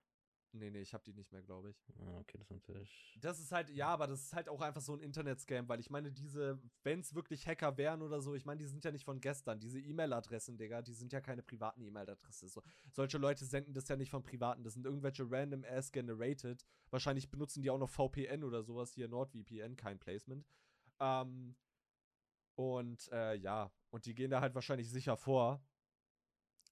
Nee, 0.52 0.70
nee, 0.70 0.80
ich 0.80 0.94
habe 0.94 1.04
die 1.04 1.14
nicht 1.14 1.34
mehr, 1.34 1.42
glaube 1.44 1.70
ich. 1.70 1.86
Ah, 2.00 2.18
okay, 2.20 2.38
das 2.38 2.48
ist 2.48 2.52
natürlich. 2.52 3.18
Das 3.20 3.40
ist 3.40 3.52
halt, 3.52 3.70
ja, 3.72 3.88
aber 3.88 4.08
das 4.08 4.22
ist 4.22 4.34
halt 4.34 4.48
auch 4.48 4.62
einfach 4.62 4.80
so 4.80 4.94
ein 4.94 5.02
Internet-Scam, 5.02 5.68
weil 5.68 5.82
ich 5.82 5.90
meine, 5.90 6.14
diese, 6.14 6.62
wenn 6.84 7.02
es 7.02 7.14
wirklich 7.14 7.46
Hacker 7.46 7.78
wären 7.78 8.02
oder 8.02 8.22
so, 8.22 8.36
ich 8.36 8.46
meine, 8.46 8.60
die 8.60 8.66
sind 8.66 8.86
ja 8.86 8.92
nicht 8.92 9.04
von 9.04 9.20
gestern. 9.20 9.60
Diese 9.60 9.80
E-Mail-Adressen, 9.82 10.58
Digga, 10.58 10.82
die 10.82 10.94
sind 10.94 11.12
ja 11.12 11.20
keine 11.20 11.44
privaten 11.44 11.82
E-Mail-Adressen. 11.82 12.48
So, 12.48 12.64
solche 12.94 13.18
Leute 13.18 13.44
senden 13.44 13.74
das 13.74 13.90
ja 13.90 13.98
nicht 13.98 14.12
von 14.12 14.24
privaten, 14.24 14.64
das 14.64 14.76
sind 14.76 14.86
irgendwelche 14.86 15.30
random 15.30 15.66
ass 15.66 15.92
generated. 15.92 16.66
Wahrscheinlich 16.90 17.30
benutzen 17.30 17.62
die 17.62 17.70
auch 17.70 17.80
noch 17.80 17.90
VPN 17.90 18.46
oder 18.46 18.64
sowas 18.64 18.94
hier, 18.94 19.10
NordVPN, 19.10 19.76
kein 19.76 20.00
Placement. 20.00 20.48
Ähm, 21.02 21.58
und 22.56 23.10
äh, 23.12 23.36
ja, 23.36 23.72
und 23.90 24.06
die 24.06 24.16
gehen 24.16 24.32
da 24.32 24.42
halt 24.42 24.56
wahrscheinlich 24.56 24.90
sicher 24.90 25.18
vor. 25.18 25.62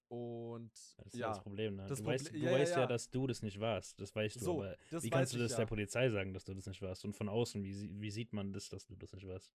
Und 0.08 0.72
das 0.98 1.06
ist 1.06 1.18
ja, 1.18 1.28
das 1.28 1.40
Problem, 1.40 1.76
ne? 1.76 1.86
Das 1.86 1.98
du 1.98 2.04
Proble 2.04 2.14
weißt, 2.14 2.32
du 2.32 2.36
ja, 2.38 2.52
weißt 2.52 2.74
ja, 2.74 2.80
ja, 2.82 2.86
dass 2.86 3.10
du 3.10 3.26
das 3.26 3.42
nicht 3.42 3.58
warst. 3.58 4.00
Das 4.00 4.14
weißt 4.14 4.36
du, 4.36 4.40
so, 4.40 4.62
aber 4.62 4.76
wie 4.90 5.10
kannst 5.10 5.34
du 5.34 5.38
das 5.38 5.56
der 5.56 5.66
Polizei 5.66 6.08
sagen, 6.10 6.32
dass 6.32 6.44
du 6.44 6.54
das 6.54 6.66
nicht 6.66 6.82
warst? 6.82 7.04
Und 7.04 7.16
von 7.16 7.28
außen, 7.28 7.62
wie, 7.64 7.90
wie 8.00 8.10
sieht 8.10 8.32
man 8.32 8.52
das, 8.52 8.68
dass 8.68 8.86
du 8.86 8.94
das 8.96 9.12
nicht 9.12 9.26
warst? 9.26 9.52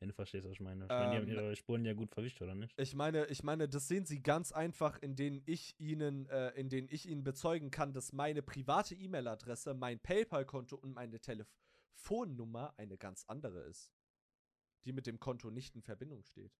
Wenn 0.00 0.08
du 0.08 0.14
verstehst, 0.14 0.46
was 0.46 0.52
ich 0.52 0.60
meine. 0.60 0.84
Ich 0.84 0.88
meine, 0.88 1.10
die 1.10 1.16
haben 1.18 1.28
ähm, 1.28 1.34
ihre 1.34 1.56
Spuren 1.56 1.84
ja 1.84 1.92
gut 1.92 2.10
verwischt, 2.10 2.40
oder 2.40 2.54
nicht? 2.54 2.74
Ich 2.80 2.94
meine, 2.94 3.26
ich 3.26 3.42
meine, 3.42 3.68
das 3.68 3.86
sehen 3.86 4.06
sie 4.06 4.22
ganz 4.22 4.50
einfach, 4.50 4.98
in 5.02 5.14
denen 5.14 5.42
ich 5.44 5.78
ihnen, 5.78 6.26
äh, 6.30 6.50
in 6.52 6.70
denen 6.70 6.88
ich 6.90 7.06
ihnen 7.06 7.22
bezeugen 7.22 7.70
kann, 7.70 7.92
dass 7.92 8.14
meine 8.14 8.40
private 8.40 8.94
E-Mail-Adresse, 8.94 9.74
mein 9.74 10.00
PayPal-Konto 10.00 10.76
und 10.76 10.94
meine 10.94 11.20
Telefonnummer 11.20 12.72
eine 12.78 12.96
ganz 12.96 13.24
andere 13.26 13.60
ist. 13.60 13.92
Die 14.84 14.92
mit 14.92 15.06
dem 15.06 15.20
Konto 15.20 15.50
nicht 15.50 15.74
in 15.74 15.82
Verbindung 15.82 16.22
steht. 16.24 16.58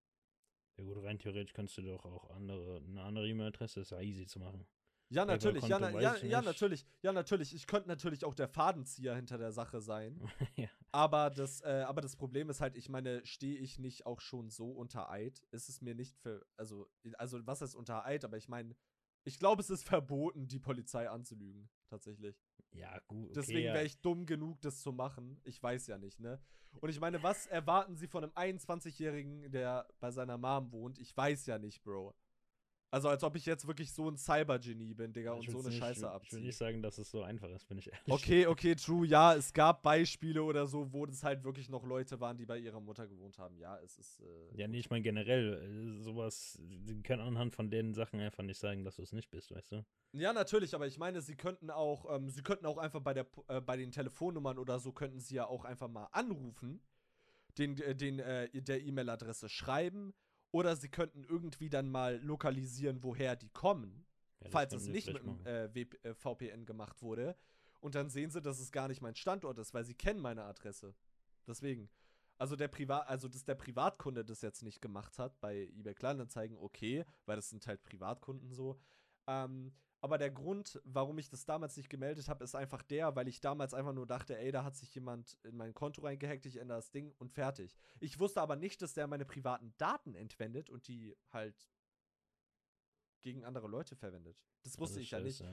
Ja 0.79 0.85
gut, 0.85 1.03
rein 1.03 1.19
theoretisch 1.19 1.53
kannst 1.53 1.77
du 1.79 1.83
doch 1.83 2.05
auch 2.05 2.31
andere, 2.31 2.79
eine 2.79 3.03
andere 3.03 3.29
E-Mail-Adresse, 3.29 3.81
ist 3.81 3.91
ja 3.91 4.01
easy 4.01 4.27
zu 4.27 4.39
machen. 4.39 4.67
Ja, 5.13 5.25
natürlich, 5.25 5.65
ja, 5.67 5.81
na, 5.81 5.91
ja, 6.01 6.17
ja, 6.19 6.41
natürlich, 6.41 6.87
ja, 7.03 7.13
natürlich. 7.13 7.53
Ich 7.53 7.67
könnte 7.67 7.89
natürlich 7.89 8.25
auch 8.25 8.35
der 8.35 8.47
Fadenzieher 8.47 9.17
hinter 9.17 9.39
der 9.39 9.51
Sache 9.51 9.81
sein. 9.81 10.21
ja. 10.57 10.69
Aber 10.93 11.31
das, 11.31 11.63
äh, 11.63 11.85
aber 11.87 12.01
das 12.01 12.15
Problem 12.15 12.49
ist 12.49 12.61
halt, 12.61 12.77
ich 12.77 12.89
meine, 12.89 13.27
stehe 13.27 13.59
ich 13.59 13.81
nicht 13.81 14.07
auch 14.07 14.21
schon 14.21 14.51
so 14.51 14.71
unter 14.71 15.11
Eid? 15.11 15.43
Ist 15.51 15.69
es 15.69 15.81
mir 15.81 15.97
nicht 15.97 16.17
für, 16.17 16.47
also, 16.57 16.89
also 17.19 17.45
was 17.45 17.61
ist 17.61 17.75
unter 17.75 18.07
Eid? 18.07 18.25
Aber 18.25 18.37
ich 18.37 18.49
meine, 18.49 18.77
ich 19.25 19.41
glaube, 19.41 19.63
es 19.63 19.71
ist 19.71 19.83
verboten, 19.83 20.47
die 20.47 20.61
Polizei 20.61 21.11
anzulügen, 21.11 21.69
tatsächlich. 21.91 22.37
Ja, 22.73 22.99
gut. 23.09 23.31
Okay, 23.31 23.33
Deswegen 23.35 23.75
wäre 23.75 23.85
ich 23.85 24.01
dumm 24.01 24.27
genug, 24.27 24.61
das 24.61 24.81
zu 24.81 24.93
machen. 24.93 25.41
Ich 25.45 25.63
weiß 25.63 25.89
ja 25.89 25.99
nicht, 25.99 26.21
ne? 26.21 26.41
Und 26.81 26.89
ich 26.89 27.01
meine, 27.01 27.23
was 27.23 27.47
erwarten 27.47 27.97
Sie 27.97 28.07
von 28.07 28.25
einem 28.25 28.33
21-Jährigen, 28.33 29.51
der 29.51 29.89
bei 29.99 30.11
seiner 30.13 30.39
Mom 30.39 30.71
wohnt? 30.73 30.99
Ich 30.99 31.17
weiß 31.17 31.47
ja 31.47 31.59
nicht, 31.59 31.83
Bro. 31.83 32.15
Also 32.93 33.09
als 33.09 33.23
ob 33.23 33.37
ich 33.37 33.47
jetzt 33.47 33.67
wirklich 33.69 33.93
so 33.93 34.09
ein 34.09 34.17
Cyber-Genie 34.17 34.95
bin, 34.95 35.13
Digga, 35.13 35.33
und 35.33 35.49
so 35.49 35.61
eine 35.61 35.69
nicht, 35.69 35.79
Scheiße 35.79 36.11
abziehe. 36.11 36.27
Ich 36.27 36.33
will 36.33 36.47
nicht 36.49 36.57
sagen, 36.57 36.83
dass 36.83 36.99
es 36.99 37.09
so 37.09 37.23
einfach 37.23 37.49
ist, 37.51 37.69
bin 37.69 37.79
ich 37.79 37.87
ehrlich. 37.87 38.09
Okay, 38.09 38.47
okay, 38.47 38.75
true. 38.75 39.07
Ja, 39.07 39.35
es 39.35 39.53
gab 39.53 39.83
Beispiele 39.83 40.43
oder 40.43 40.67
so, 40.67 40.93
wo 40.93 41.05
es 41.07 41.23
halt 41.23 41.45
wirklich 41.45 41.69
noch 41.69 41.85
Leute 41.85 42.19
waren, 42.19 42.37
die 42.37 42.47
bei 42.47 42.59
ihrer 42.59 42.81
Mutter 42.81 43.07
gewohnt 43.07 43.39
haben. 43.39 43.57
Ja, 43.59 43.79
es 43.79 43.97
ist. 43.97 44.21
Äh, 44.21 44.59
ja, 44.59 44.67
nee, 44.67 44.81
ich 44.81 44.91
meine 44.91 45.03
generell, 45.03 45.99
äh, 45.99 46.03
sowas, 46.03 46.59
sie 46.85 47.01
können 47.03 47.23
anhand 47.23 47.55
von 47.55 47.71
den 47.71 47.95
Sachen 47.95 48.19
einfach 48.19 48.43
nicht 48.43 48.59
sagen, 48.59 48.85
dass 48.85 48.97
du 48.97 49.03
es 49.03 49.13
nicht 49.13 49.31
bist, 49.31 49.53
weißt 49.53 49.71
du? 49.71 49.85
Ja, 50.13 50.33
natürlich, 50.33 50.75
aber 50.75 50.89
ich 50.89 50.99
meine, 50.99 51.21
sie 51.21 51.37
könnten 51.37 51.71
auch, 51.71 52.13
ähm, 52.13 52.29
sie 52.29 52.43
könnten 52.43 52.67
auch 52.67 52.79
einfach 52.79 53.01
bei 53.01 53.15
der 53.15 53.27
äh, 53.47 53.61
bei 53.61 53.77
den 53.77 53.93
Telefonnummern 53.93 54.59
oder 54.59 54.81
so 54.81 54.91
könnten 54.91 55.21
sie 55.21 55.37
ja 55.37 55.47
auch 55.47 55.65
einfach 55.65 55.89
mal 55.89 56.09
anrufen, 56.11 56.81
den, 57.57 57.81
äh, 57.81 57.95
den 57.95 58.19
äh, 58.19 58.49
der 58.51 58.83
E-Mail-Adresse 58.83 59.49
schreiben 59.49 60.13
oder 60.53 60.77
sie 60.77 60.89
könnten 60.89 61.25
irgendwie 61.25 61.69
dann 61.69 61.91
mal 61.91 62.21
lokalisieren, 62.23 63.03
woher 63.03 63.37
die 63.37 63.51
kommen, 63.51 64.05
ja, 64.43 64.51
falls 64.51 64.73
es 64.73 64.87
nicht 64.87 65.13
mit 65.13 65.23
dem 65.23 65.47
äh, 65.47 65.65
äh 65.65 66.15
VPN 66.15 66.67
gemacht 66.67 67.03
wurde. 67.03 67.37
Und 67.81 67.95
dann 67.95 68.11
sehen 68.11 68.31
sie, 68.31 68.43
dass 68.43 68.61
es 68.61 68.73
gar 68.73 68.89
nicht 68.89 69.01
mein 69.01 69.15
Standort 69.15 69.59
ist, 69.59 69.73
weil 69.73 69.85
sie 69.85 69.95
kennen 69.95 70.21
meine 70.21 70.45
Adresse. 70.45 70.95
Deswegen. 71.47 71.89
Also 72.37 72.57
der 72.57 72.69
Privat, 72.69 73.07
also 73.07 73.29
dass 73.29 73.45
der 73.45 73.55
Privatkunde 73.55 74.25
das 74.25 74.41
jetzt 74.41 74.63
nicht 74.63 74.81
gemacht 74.81 75.19
hat 75.19 75.39
bei 75.43 75.69
eBay 75.77 75.95
Kleinanzeigen, 75.95 76.57
okay, 76.57 77.05
weil 77.27 77.37
das 77.37 77.51
sind 77.51 77.67
halt 77.67 77.83
Privatkunden 77.83 78.55
so. 78.55 78.81
Ähm, 79.27 79.73
aber 80.01 80.17
der 80.17 80.31
Grund, 80.31 80.81
warum 80.85 81.19
ich 81.19 81.29
das 81.29 81.45
damals 81.45 81.77
nicht 81.77 81.91
gemeldet 81.91 82.29
habe, 82.29 82.43
ist 82.43 82.55
einfach 82.55 82.83
der, 82.83 83.15
weil 83.17 83.29
ich 83.29 83.41
damals 83.41 83.75
einfach 83.75 83.93
nur 83.93 84.07
dachte, 84.07 84.37
ey, 84.39 84.51
da 84.51 84.65
hat 84.65 84.75
sich 84.75 84.95
jemand 84.95 85.39
in 85.43 85.57
mein 85.57 85.75
Konto 85.75 86.01
reingehackt, 86.01 86.47
ich 86.47 86.57
ändere 86.57 86.79
das 86.79 86.91
Ding 86.91 87.13
und 87.19 87.31
fertig. 87.31 87.77
Ich 88.01 88.19
wusste 88.19 88.41
aber 88.41 88.57
nicht, 88.57 88.81
dass 88.81 88.95
der 88.95 89.07
meine 89.07 89.27
privaten 89.27 89.75
Daten 89.77 90.15
entwendet 90.15 90.71
und 90.71 90.89
die 90.89 91.15
halt 91.31 91.69
gegen 93.21 93.45
andere 93.45 93.69
Leute 93.69 93.95
verwendet. 93.95 94.43
Das 94.63 94.79
wusste 94.79 94.97
das 94.97 95.05
ich 95.05 95.11
ja 95.11 95.21
nicht. 95.21 95.45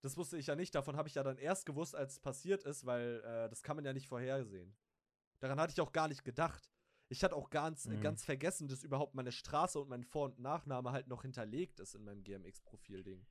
Das 0.00 0.16
wusste 0.16 0.38
ich 0.38 0.46
ja 0.46 0.56
nicht. 0.56 0.74
Davon 0.74 0.96
habe 0.96 1.08
ich 1.08 1.14
ja 1.14 1.22
dann 1.22 1.36
erst 1.36 1.66
gewusst, 1.66 1.94
als 1.94 2.14
es 2.14 2.20
passiert 2.20 2.64
ist, 2.64 2.86
weil 2.86 3.22
äh, 3.22 3.50
das 3.50 3.62
kann 3.62 3.76
man 3.76 3.84
ja 3.84 3.92
nicht 3.92 4.08
vorhersehen. 4.08 4.74
Daran 5.40 5.60
hatte 5.60 5.72
ich 5.72 5.80
auch 5.80 5.92
gar 5.92 6.08
nicht 6.08 6.24
gedacht. 6.24 6.70
Ich 7.08 7.22
hatte 7.22 7.36
auch 7.36 7.50
ganz, 7.50 7.86
mhm. 7.86 8.00
ganz 8.00 8.24
vergessen, 8.24 8.68
dass 8.68 8.82
überhaupt 8.82 9.14
meine 9.14 9.32
Straße 9.32 9.78
und 9.78 9.88
mein 9.88 10.04
Vor- 10.04 10.26
und 10.26 10.38
Nachname 10.38 10.92
halt 10.92 11.08
noch 11.08 11.22
hinterlegt 11.22 11.80
ist 11.80 11.94
in 11.94 12.04
meinem 12.04 12.22
GMX-Profil-Ding. 12.22 13.26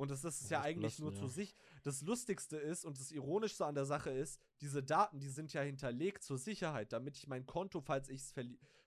Und 0.00 0.10
das, 0.10 0.22
das 0.22 0.40
ist 0.40 0.50
ja, 0.50 0.62
eigentlich 0.62 0.98
nur 0.98 1.12
ja. 1.12 1.18
zu 1.18 1.28
sich. 1.28 1.54
Das 1.82 2.00
Lustigste 2.00 2.56
ist 2.56 2.86
und 2.86 2.98
das 2.98 3.12
Ironischste 3.12 3.66
an 3.66 3.74
der 3.74 3.84
Sache 3.84 4.08
ist, 4.08 4.40
diese 4.62 4.82
Daten, 4.82 5.20
die 5.20 5.28
sind 5.28 5.52
ja 5.52 5.60
hinterlegt 5.60 6.22
zur 6.22 6.38
Sicherheit, 6.38 6.94
damit 6.94 7.18
ich 7.18 7.26
mein 7.26 7.44
Konto, 7.44 7.82
falls, 7.82 8.08
ich's 8.08 8.32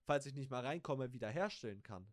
falls 0.06 0.26
ich 0.26 0.34
nicht 0.34 0.50
mal 0.50 0.66
reinkomme, 0.66 1.14
wiederherstellen 1.14 1.84
kann. 1.84 2.12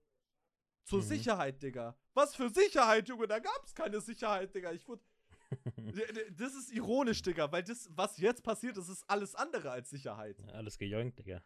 Zur 0.84 0.98
mhm. 0.98 1.06
Sicherheit, 1.06 1.62
Digga. 1.62 1.96
Was 2.12 2.36
für 2.36 2.50
Sicherheit, 2.50 3.08
Junge? 3.08 3.26
Da 3.26 3.38
gab's 3.38 3.74
keine 3.74 4.02
Sicherheit, 4.02 4.54
Digga. 4.54 4.70
Ich 4.72 4.86
wurde. 4.86 5.02
das 6.36 6.54
ist 6.54 6.70
ironisch, 6.70 7.22
Digga, 7.22 7.50
weil 7.50 7.62
das, 7.62 7.88
was 7.92 8.18
jetzt 8.18 8.42
passiert 8.42 8.76
ist, 8.76 8.90
ist 8.90 9.08
alles 9.08 9.34
andere 9.34 9.70
als 9.70 9.88
Sicherheit. 9.88 10.38
Ja, 10.40 10.48
alles 10.48 10.76
gejoinkt, 10.76 11.18
Digga. 11.18 11.42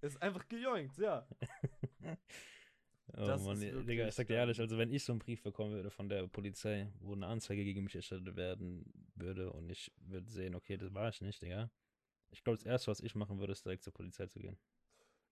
Ist 0.00 0.22
einfach 0.22 0.46
gejoinkt, 0.46 0.96
ja. 0.98 1.26
Oh 3.12 3.26
das 3.26 3.44
Mann, 3.44 3.60
Digga, 3.86 4.08
ich 4.08 4.14
sag 4.14 4.26
dir 4.26 4.34
ehrlich, 4.34 4.58
also 4.60 4.78
wenn 4.78 4.90
ich 4.90 5.04
so 5.04 5.12
einen 5.12 5.18
Brief 5.18 5.42
bekommen 5.42 5.72
würde 5.72 5.90
von 5.90 6.08
der 6.08 6.26
Polizei, 6.26 6.90
wo 7.00 7.12
eine 7.12 7.26
Anzeige 7.26 7.62
gegen 7.62 7.84
mich 7.84 7.94
erstattet 7.94 8.34
werden 8.36 8.84
würde 9.14 9.52
und 9.52 9.70
ich 9.70 9.92
würde 9.98 10.30
sehen, 10.30 10.54
okay, 10.54 10.76
das 10.76 10.92
war 10.94 11.08
ich 11.10 11.20
nicht, 11.20 11.42
Digga. 11.42 11.70
Ich 12.30 12.42
glaube, 12.42 12.56
das 12.56 12.66
erste, 12.66 12.90
was 12.90 13.00
ich 13.00 13.14
machen 13.14 13.38
würde, 13.38 13.52
ist 13.52 13.64
direkt 13.64 13.84
zur 13.84 13.92
Polizei 13.92 14.26
zu 14.26 14.40
gehen. 14.40 14.58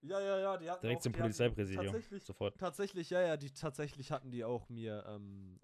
Ja, 0.03 0.21
ja, 0.21 0.39
ja, 0.39 0.57
die 0.57 0.69
hatten 0.69 0.85
Direkt 0.85 0.99
auch, 0.99 1.03
zum 1.03 1.13
Polizeipräsidium. 1.13 1.85
Tatsächlich, 1.85 2.25
sofort. 2.25 2.59
Tatsächlich, 2.59 3.11
ja, 3.11 3.21
ja, 3.23 3.37
die 3.37 3.53
tatsächlich 3.53 4.11
hatten 4.11 4.31
die 4.31 4.45
auch 4.45 4.69
mir 4.69 5.05
ähm, 5.09 5.61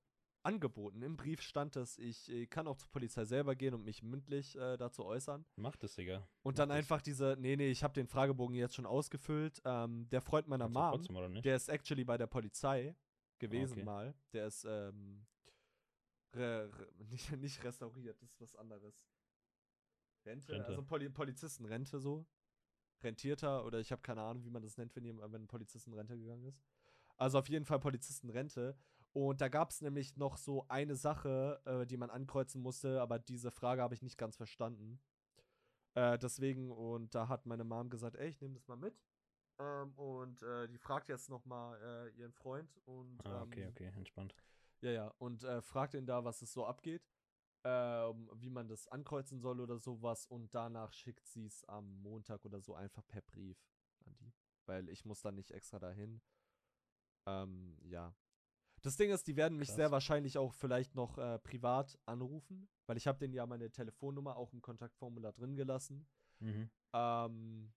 angeboten. 0.48 1.02
Im 1.02 1.16
Brief 1.16 1.42
stand 1.42 1.76
es, 1.76 1.98
ich 1.98 2.30
äh, 2.30 2.46
kann 2.46 2.66
auch 2.66 2.76
zur 2.76 2.90
Polizei 2.90 3.24
selber 3.24 3.54
gehen 3.54 3.74
und 3.74 3.84
mich 3.84 4.02
mündlich 4.02 4.56
äh, 4.56 4.76
dazu 4.78 5.04
äußern. 5.04 5.44
Macht 5.56 5.84
es, 5.84 5.94
Digga. 5.94 6.26
Und 6.42 6.52
Macht 6.52 6.58
dann 6.58 6.70
einfach 6.70 7.02
diese, 7.02 7.36
nee, 7.38 7.54
nee, 7.56 7.70
ich 7.70 7.84
habe 7.84 7.92
den 7.92 8.06
Fragebogen 8.06 8.56
jetzt 8.56 8.74
schon 8.74 8.86
ausgefüllt. 8.86 9.60
Ähm, 9.64 10.08
der 10.10 10.22
Freund 10.22 10.48
meiner 10.48 10.68
Mom, 10.68 11.04
der 11.42 11.56
ist 11.56 11.68
actually 11.68 12.04
bei 12.04 12.16
der 12.16 12.26
Polizei 12.26 12.96
gewesen 13.38 13.74
okay. 13.74 13.84
mal. 13.84 14.14
Der 14.32 14.46
ist 14.46 14.64
ähm, 14.64 15.26
re, 16.34 16.70
re, 16.72 16.88
nicht, 17.10 17.30
nicht 17.36 17.62
restauriert, 17.62 18.20
das 18.22 18.30
ist 18.30 18.40
was 18.40 18.56
anderes. 18.56 19.06
Rente, 20.24 20.52
Rente. 20.52 20.66
also 20.68 20.82
Poli 20.82 21.08
Polizistenrente 21.10 22.00
so. 22.00 22.26
Rentierter 23.02 23.64
oder 23.64 23.78
ich 23.78 23.92
habe 23.92 24.02
keine 24.02 24.22
Ahnung, 24.22 24.44
wie 24.44 24.50
man 24.50 24.62
das 24.62 24.76
nennt, 24.76 24.96
wenn, 24.96 25.04
jemand, 25.04 25.32
wenn 25.32 25.42
ein 25.42 25.46
Polizisten 25.46 25.92
Rente 25.92 26.18
gegangen 26.18 26.44
ist. 26.44 26.60
Also 27.16 27.38
auf 27.38 27.48
jeden 27.48 27.64
Fall 27.64 27.78
Polizistenrente. 27.78 28.76
Und 29.12 29.40
da 29.40 29.48
gab 29.48 29.70
es 29.70 29.80
nämlich 29.80 30.16
noch 30.16 30.36
so 30.36 30.66
eine 30.68 30.94
Sache, 30.94 31.60
äh, 31.64 31.86
die 31.86 31.96
man 31.96 32.10
ankreuzen 32.10 32.62
musste, 32.62 33.00
aber 33.00 33.18
diese 33.18 33.50
Frage 33.50 33.82
habe 33.82 33.94
ich 33.94 34.02
nicht 34.02 34.18
ganz 34.18 34.36
verstanden. 34.36 35.00
Äh, 35.94 36.18
deswegen, 36.18 36.70
und 36.70 37.14
da 37.14 37.28
hat 37.28 37.46
meine 37.46 37.64
Mom 37.64 37.90
gesagt, 37.90 38.16
ey, 38.16 38.28
ich 38.28 38.40
nehme 38.40 38.54
das 38.54 38.68
mal 38.68 38.76
mit. 38.76 38.94
Ähm, 39.58 39.92
und 39.94 40.42
äh, 40.42 40.68
die 40.68 40.78
fragt 40.78 41.08
jetzt 41.08 41.28
noch 41.28 41.44
mal 41.44 41.76
äh, 41.80 42.10
ihren 42.10 42.32
Freund 42.32 42.76
und 42.84 43.26
ah, 43.26 43.42
okay, 43.42 43.62
ähm, 43.62 43.70
okay, 43.70 43.86
entspannt. 43.96 44.34
Ja, 44.80 44.90
ja, 44.90 45.14
und 45.18 45.42
äh, 45.42 45.60
fragt 45.60 45.94
ihn 45.94 46.06
da, 46.06 46.24
was 46.24 46.42
es 46.42 46.52
so 46.52 46.64
abgeht, 46.64 47.02
ähm, 47.64 48.30
wie 48.34 48.50
man 48.50 48.68
das 48.68 48.86
ankreuzen 48.86 49.40
soll 49.40 49.60
oder 49.60 49.78
sowas. 49.78 50.26
Und 50.26 50.54
danach 50.54 50.92
schickt 50.92 51.26
sie 51.26 51.46
es 51.46 51.64
am 51.64 52.00
Montag 52.00 52.44
oder 52.44 52.60
so 52.60 52.74
einfach 52.74 53.04
per 53.08 53.22
Brief 53.22 53.58
an 54.06 54.14
die, 54.20 54.32
weil 54.66 54.88
ich 54.88 55.04
muss 55.04 55.22
dann 55.22 55.34
nicht 55.34 55.50
extra 55.50 55.80
dahin. 55.80 56.20
Ähm, 57.26 57.76
ja, 57.82 58.14
das 58.82 58.96
Ding 58.96 59.10
ist, 59.10 59.26
die 59.26 59.36
werden 59.36 59.58
mich 59.58 59.68
Krass. 59.68 59.76
sehr 59.76 59.90
wahrscheinlich 59.90 60.38
auch 60.38 60.54
vielleicht 60.54 60.94
noch 60.94 61.18
äh, 61.18 61.38
privat 61.38 61.98
anrufen, 62.06 62.68
weil 62.86 62.96
ich 62.96 63.06
habe 63.06 63.18
denen 63.18 63.34
ja 63.34 63.46
meine 63.46 63.70
Telefonnummer 63.70 64.36
auch 64.36 64.52
im 64.52 64.62
Kontaktformular 64.62 65.32
drin 65.32 65.56
gelassen. 65.56 66.06
Mhm. 66.40 66.70
Ähm, 66.92 67.72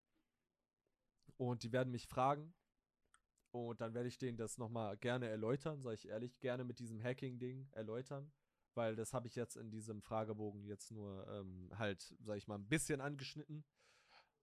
und 1.38 1.64
die 1.64 1.72
werden 1.72 1.92
mich 1.92 2.08
fragen. 2.08 2.54
Und 3.52 3.82
dann 3.82 3.94
werde 3.94 4.08
ich 4.08 4.18
denen 4.18 4.38
das 4.38 4.58
nochmal 4.58 4.96
gerne 4.98 5.28
erläutern, 5.28 5.82
sage 5.82 5.96
ich 5.96 6.08
ehrlich, 6.08 6.40
gerne 6.40 6.64
mit 6.64 6.80
diesem 6.80 7.02
Hacking-Ding 7.04 7.68
erläutern. 7.72 8.32
Weil 8.74 8.96
das 8.96 9.14
habe 9.14 9.28
ich 9.28 9.36
jetzt 9.36 9.58
in 9.58 9.70
diesem 9.70 10.02
Fragebogen 10.02 10.64
jetzt 10.64 10.92
nur 10.92 11.28
ähm, 11.28 11.70
halt, 11.78 12.16
sage 12.22 12.38
ich 12.38 12.48
mal, 12.48 12.56
ein 12.56 12.70
bisschen 12.70 13.02
angeschnitten. 13.02 13.66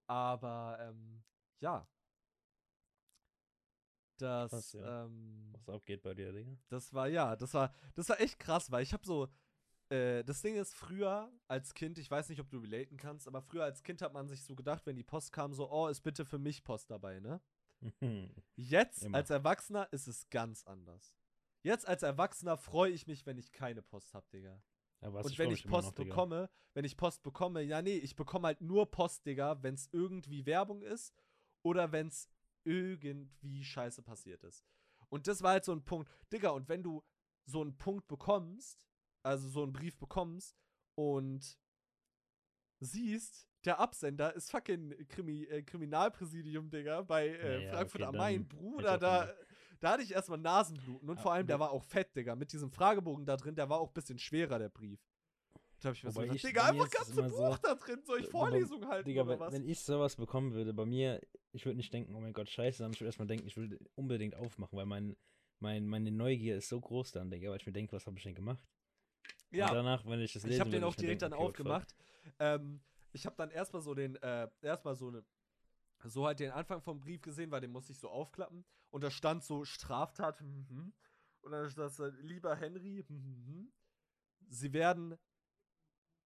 Aber 0.07 0.79
ähm, 0.81 1.23
ja, 1.61 1.88
dass 4.22 4.50
krass, 4.50 4.72
ja. 4.72 5.04
ähm, 5.04 5.52
was 5.52 5.68
abgeht 5.68 6.02
bei 6.02 6.14
dir, 6.14 6.33
Digga. 6.33 6.57
Das 6.68 6.92
war 6.92 7.09
ja, 7.09 7.37
das 7.37 7.54
war 7.54 7.72
das 7.94 8.09
war 8.09 8.20
echt 8.20 8.38
krass, 8.38 8.70
weil 8.70 8.83
ich 8.83 8.92
habe 8.92 9.04
so 9.07 9.28
äh, 9.90 10.22
das 10.24 10.42
Ding 10.42 10.57
ist 10.57 10.74
früher 10.74 11.33
als 11.46 11.74
Kind, 11.74 11.98
ich 11.98 12.11
weiß 12.11 12.28
nicht, 12.28 12.40
ob 12.40 12.50
du 12.50 12.59
relaten 12.59 12.96
kannst, 12.96 13.26
aber 13.26 13.40
früher 13.40 13.64
als 13.64 13.83
Kind 13.83 14.02
hat 14.02 14.12
man 14.12 14.28
sich 14.28 14.42
so 14.42 14.54
gedacht, 14.54 14.85
wenn 14.87 14.96
die 14.96 15.04
Post 15.04 15.33
kam, 15.33 15.54
so 15.54 15.70
oh, 15.70 15.88
ist 15.88 16.02
bitte 16.02 16.24
für 16.24 16.38
mich 16.38 16.62
Post 16.62 16.90
dabei, 16.90 17.20
ne? 17.20 17.40
Jetzt 18.57 19.04
Immer. 19.04 19.18
als 19.18 19.31
Erwachsener 19.31 19.88
ist 19.92 20.07
es 20.09 20.28
ganz 20.31 20.64
anders. 20.64 21.14
Jetzt 21.62 21.88
als 21.88 22.02
Erwachsener 22.02 22.57
freue 22.57 22.92
ich 22.92 23.07
mich, 23.07 23.24
wenn 23.24 23.38
ich 23.38 23.52
keine 23.52 23.83
Post 23.83 24.14
habe, 24.14 24.26
Digga. 24.33 24.61
Ja, 25.00 25.09
und 25.09 25.38
wenn 25.38 25.52
ich 25.52 25.66
Post 25.66 25.88
noch, 25.88 25.94
bekomme, 25.94 26.50
wenn 26.74 26.85
ich 26.85 26.96
Post 26.96 27.22
bekomme, 27.22 27.62
ja 27.62 27.83
nee, 27.83 27.96
ich 27.96 28.16
bekomme 28.16 28.48
halt 28.48 28.61
nur 28.61 28.90
Post, 28.90 29.26
Digga, 29.26 29.62
wenn 29.62 29.74
es 29.74 29.88
irgendwie 29.92 30.44
Werbung 30.44 30.83
ist 30.83 31.14
oder 31.62 31.92
wenn 31.92 32.09
es 32.09 32.28
irgendwie 32.68 33.64
Scheiße 33.64 34.02
passiert 34.02 34.44
ist. 34.44 34.64
Und 35.09 35.26
das 35.26 35.42
war 35.42 35.52
halt 35.52 35.64
so 35.64 35.72
ein 35.72 35.85
Punkt. 35.85 36.11
Digga, 36.33 36.50
und 36.50 36.68
wenn 36.68 36.83
du 36.83 37.02
so 37.46 37.62
einen 37.62 37.76
Punkt 37.78 38.07
bekommst, 38.09 38.87
also 39.22 39.48
so 39.48 39.62
einen 39.62 39.72
Brief 39.72 39.96
bekommst 39.98 40.54
und 40.94 41.59
siehst, 42.81 43.48
der 43.64 43.81
Absender 43.81 44.35
ist 44.35 44.50
fucking 44.50 45.09
Krimi 45.09 45.44
äh, 45.44 45.62
Kriminalpräsidium, 45.62 46.70
Digga, 46.70 47.02
bei 47.02 47.28
äh, 47.28 47.64
ja, 47.64 47.70
Frankfurt 47.72 48.02
okay, 48.02 48.09
am 48.09 48.16
Main. 48.16 48.46
Bruder, 48.46 48.98
da, 48.98 49.33
da 49.81 49.92
hatte 49.92 50.02
ich 50.02 50.12
erstmal 50.12 50.38
Nasenbluten. 50.38 51.09
Und 51.09 51.16
ja, 51.16 51.22
vor 51.22 51.33
allem, 51.33 51.46
der 51.46 51.59
war 51.59 51.70
auch 51.70 51.83
fett, 51.83 52.14
Digga. 52.14 52.37
Mit 52.37 52.52
diesem 52.52 52.70
Fragebogen 52.70 53.24
da 53.24 53.37
drin, 53.37 53.54
der 53.54 53.68
war 53.68 53.81
auch 53.81 53.88
ein 53.88 53.94
bisschen 53.94 54.18
schwerer, 54.18 54.59
der 54.59 54.68
Brief. 54.68 55.00
Da 55.81 55.91
hab 55.91 55.95
ich 55.95 56.03
mir 56.03 56.11
so 56.11 56.23
ich- 56.23 56.29
gedacht, 56.29 56.45
Digga, 56.45 56.62
bei 56.67 56.73
mir 56.73 56.83
einfach 56.83 56.97
ganze 56.97 57.23
Buch 57.23 57.57
so- 57.57 57.57
da 57.62 57.75
drin, 57.75 58.03
soll 58.05 58.19
ich 58.19 58.25
Aber- 58.25 58.31
Vorlesungen 58.33 58.88
halten 58.88 59.09
Digga, 59.09 59.23
oder 59.23 59.31
wenn, 59.31 59.41
was? 59.41 59.53
wenn 59.55 59.64
ich 59.69 59.81
sowas 59.81 60.17
bekommen 60.17 60.53
würde, 60.53 60.75
bei 60.75 60.85
mir, 60.87 61.21
ich 61.53 61.64
würde 61.64 61.77
nicht 61.77 61.93
denken, 61.93 62.14
oh 62.14 62.21
mein 62.21 62.33
Gott, 62.33 62.49
scheiße, 62.49 62.79
sondern 62.79 62.95
ich 62.95 63.01
würde 63.01 63.09
erstmal 63.09 63.29
denken, 63.29 63.47
ich 63.47 63.57
will 63.57 63.79
unbedingt 63.95 64.35
aufmachen, 64.35 64.77
weil 64.77 64.87
mein, 64.87 65.17
mein, 65.61 65.87
meine 65.87 66.11
Neugier 66.11 66.57
ist 66.57 66.69
so 66.69 66.81
groß 66.81 67.12
dann, 67.12 67.31
Digga, 67.31 67.51
weil 67.51 67.59
ich 67.59 67.67
mir 67.67 67.73
denke, 67.73 67.93
was 67.93 68.07
habe 68.07 68.17
ich 68.17 68.25
denn 68.25 68.35
gemacht? 68.35 68.67
Und 69.51 69.59
ja, 69.59 69.73
danach, 69.73 70.05
wenn 70.05 70.21
ich 70.21 70.33
das 70.33 70.43
lese, 70.43 70.55
ich 70.55 70.61
habe 70.61 70.71
den 70.71 70.81
würde 70.81 70.87
auch 70.88 70.95
direkt 70.97 71.23
denken, 71.23 71.33
dann 71.33 71.41
okay, 71.41 71.49
aufgemacht. 71.49 71.95
Ähm, 72.38 72.81
ich 73.12 73.25
habe 73.25 73.37
dann 73.37 73.51
erstmal 73.51 73.83
so 73.83 73.95
den, 73.95 74.17
äh, 74.17 74.49
erstmal 74.61 74.97
so 74.97 75.09
eine, 75.09 75.25
so 76.05 76.27
halt 76.27 76.41
den 76.41 76.51
Anfang 76.51 76.81
vom 76.83 77.01
Brief 77.01 77.23
gesehen, 77.23 77.51
weil 77.51 77.61
den 77.61 77.71
musste 77.71 77.93
ich 77.93 77.99
so 77.99 78.09
aufklappen. 78.09 78.64
Und 78.91 79.05
da 79.05 79.11
stand 79.11 79.45
so 79.45 79.64
Straftat, 79.64 80.41
mhm. 80.41 80.93
und 81.41 81.53
dann 81.53 81.69
stand 81.71 81.87
das, 81.87 81.99
äh, 82.01 82.11
lieber 82.21 82.57
Henry, 82.57 83.05
mhm. 83.09 83.73
sie 84.49 84.73
werden, 84.73 85.17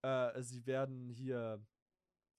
äh, 0.02 0.42
sie 0.42 0.66
werden 0.66 1.08
hier, 1.08 1.64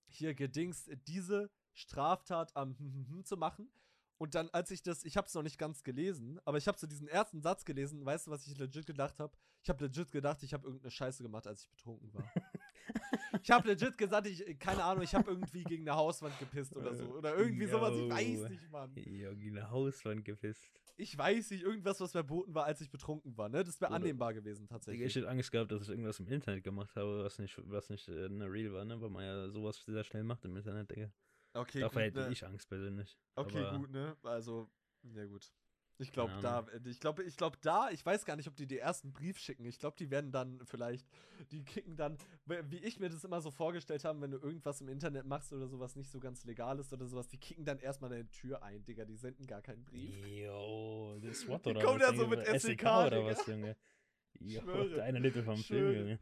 hier 0.07 0.33
gedingst, 0.33 0.89
diese 1.07 1.49
Straftat 1.73 2.55
am 2.55 2.75
zu 3.23 3.37
machen. 3.37 3.71
Und 4.17 4.35
dann, 4.35 4.49
als 4.51 4.71
ich 4.71 4.81
das, 4.83 5.03
ich 5.03 5.17
habe 5.17 5.27
es 5.27 5.33
noch 5.33 5.41
nicht 5.41 5.57
ganz 5.57 5.83
gelesen, 5.83 6.39
aber 6.45 6.57
ich 6.57 6.67
habe 6.67 6.77
so 6.77 6.87
diesen 6.87 7.07
ersten 7.07 7.41
Satz 7.41 7.65
gelesen, 7.65 8.05
weißt 8.05 8.27
du, 8.27 8.31
was 8.31 8.47
ich 8.47 8.57
legit 8.57 8.85
gedacht 8.85 9.19
habe? 9.19 9.35
Ich 9.61 9.69
habe 9.69 9.85
legit 9.85 10.11
gedacht, 10.11 10.43
ich 10.43 10.53
habe 10.53 10.65
irgendeine 10.65 10.91
Scheiße 10.91 11.23
gemacht, 11.23 11.45
als 11.47 11.63
ich 11.63 11.69
betrunken 11.69 12.13
war. 12.13 12.23
ich 13.43 13.51
habe 13.51 13.67
legit 13.67 13.97
gesagt, 13.97 14.27
ich, 14.27 14.57
keine 14.59 14.83
Ahnung, 14.83 15.03
ich 15.03 15.13
habe 15.13 15.29
irgendwie 15.29 15.63
gegen 15.63 15.89
eine 15.89 15.97
Hauswand 15.97 16.37
gepisst 16.39 16.73
oder 16.75 16.95
so. 16.95 17.05
Oder 17.05 17.35
irgendwie 17.35 17.65
sowas, 17.65 17.93
ich 17.95 18.09
weiß 18.09 18.49
nicht, 18.49 18.71
Mann. 18.71 18.93
Ja, 18.95 19.33
gegen 19.33 19.57
eine 19.57 19.69
Hauswand 19.69 20.23
gepisst. 20.23 20.69
Ich 20.95 21.17
weiß 21.17 21.51
nicht, 21.51 21.63
irgendwas, 21.63 21.99
was 21.99 22.11
verboten 22.11 22.53
war, 22.53 22.65
als 22.65 22.79
ich 22.81 22.89
betrunken 22.91 23.35
war, 23.35 23.49
ne? 23.49 23.63
Das 23.63 23.81
wäre 23.81 23.91
annehmbar 23.91 24.33
gewesen, 24.33 24.67
Digga, 24.67 24.75
ich 24.75 24.85
tatsächlich. 24.85 25.15
hätte 25.15 25.29
Angst 25.29 25.51
gehabt, 25.51 25.71
dass 25.71 25.83
ich 25.83 25.89
irgendwas 25.89 26.19
im 26.19 26.27
Internet 26.27 26.63
gemacht 26.63 26.95
habe, 26.95 27.23
was 27.23 27.39
nicht, 27.39 27.59
was 27.65 27.89
nicht 27.89 28.07
äh, 28.09 28.25
eine 28.25 28.45
Real 28.45 28.73
war, 28.73 28.85
ne? 28.85 29.01
Weil 29.01 29.09
man 29.09 29.23
ja 29.23 29.49
sowas 29.49 29.83
sehr 29.83 30.03
schnell 30.03 30.23
macht 30.23 30.45
im 30.45 30.55
Internet, 30.55 30.91
Digga. 30.91 31.11
Okay, 31.53 31.81
Davor 31.81 32.01
gut, 32.01 32.07
hätte 32.07 32.19
ne? 32.21 32.31
ich 32.31 32.45
Angst 32.45 32.69
persönlich. 32.69 33.17
Okay, 33.35 33.63
aber, 33.63 33.77
gut, 33.79 33.91
ne? 33.91 34.17
Also, 34.23 34.69
ja 35.03 35.25
gut. 35.25 35.51
Ich 35.99 36.11
glaube 36.11 36.31
Keine 36.31 36.41
da, 36.41 36.57
Ahnung. 36.59 36.81
ich 36.85 36.99
glaube, 36.99 37.23
ich 37.23 37.37
glaube 37.37 37.57
da, 37.61 37.89
ich 37.91 38.05
weiß 38.05 38.25
gar 38.25 38.35
nicht, 38.35 38.47
ob 38.47 38.55
die 38.55 38.65
die 38.65 38.79
ersten 38.79 39.13
Brief 39.13 39.37
schicken. 39.37 39.63
Ich 39.65 39.77
glaube, 39.77 39.95
die 39.97 40.09
werden 40.09 40.31
dann 40.31 40.59
vielleicht, 40.65 41.07
die 41.51 41.63
kicken 41.63 41.95
dann, 41.95 42.17
wie 42.45 42.77
ich 42.77 42.99
mir 42.99 43.09
das 43.09 43.23
immer 43.23 43.41
so 43.41 43.51
vorgestellt 43.51 44.03
habe, 44.03 44.19
wenn 44.21 44.31
du 44.31 44.37
irgendwas 44.37 44.81
im 44.81 44.89
Internet 44.89 45.25
machst 45.25 45.53
oder 45.53 45.67
sowas 45.67 45.95
nicht 45.95 46.09
so 46.09 46.19
ganz 46.19 46.45
legal 46.45 46.79
ist 46.79 46.91
oder 46.93 47.05
sowas, 47.05 47.27
die 47.27 47.37
kicken 47.37 47.63
dann 47.63 47.79
erstmal 47.79 48.09
deine 48.09 48.29
Tür 48.29 48.63
ein, 48.63 48.83
Digga. 48.83 49.05
Die 49.05 49.15
senden 49.15 49.45
gar 49.45 49.61
keinen 49.61 49.83
Brief. 49.85 50.15
Yo, 50.25 51.19
das 51.21 51.41
SWAT 51.41 51.65
Die 51.65 51.69
oder 51.69 51.81
kommen 51.81 51.99
was? 51.99 52.07
dann 52.07 52.17
so 52.17 52.27
mit 52.27 52.45
SEK 52.45 52.59
SEK, 52.61 52.83
oder 52.83 53.25
was, 53.25 53.45
Junge? 53.47 53.77
Jo, 54.39 54.61
der 54.89 55.03
eine 55.03 55.19
Lippe 55.19 55.43
vom 55.43 55.57
Film. 55.57 55.95
Junge. 55.99 56.19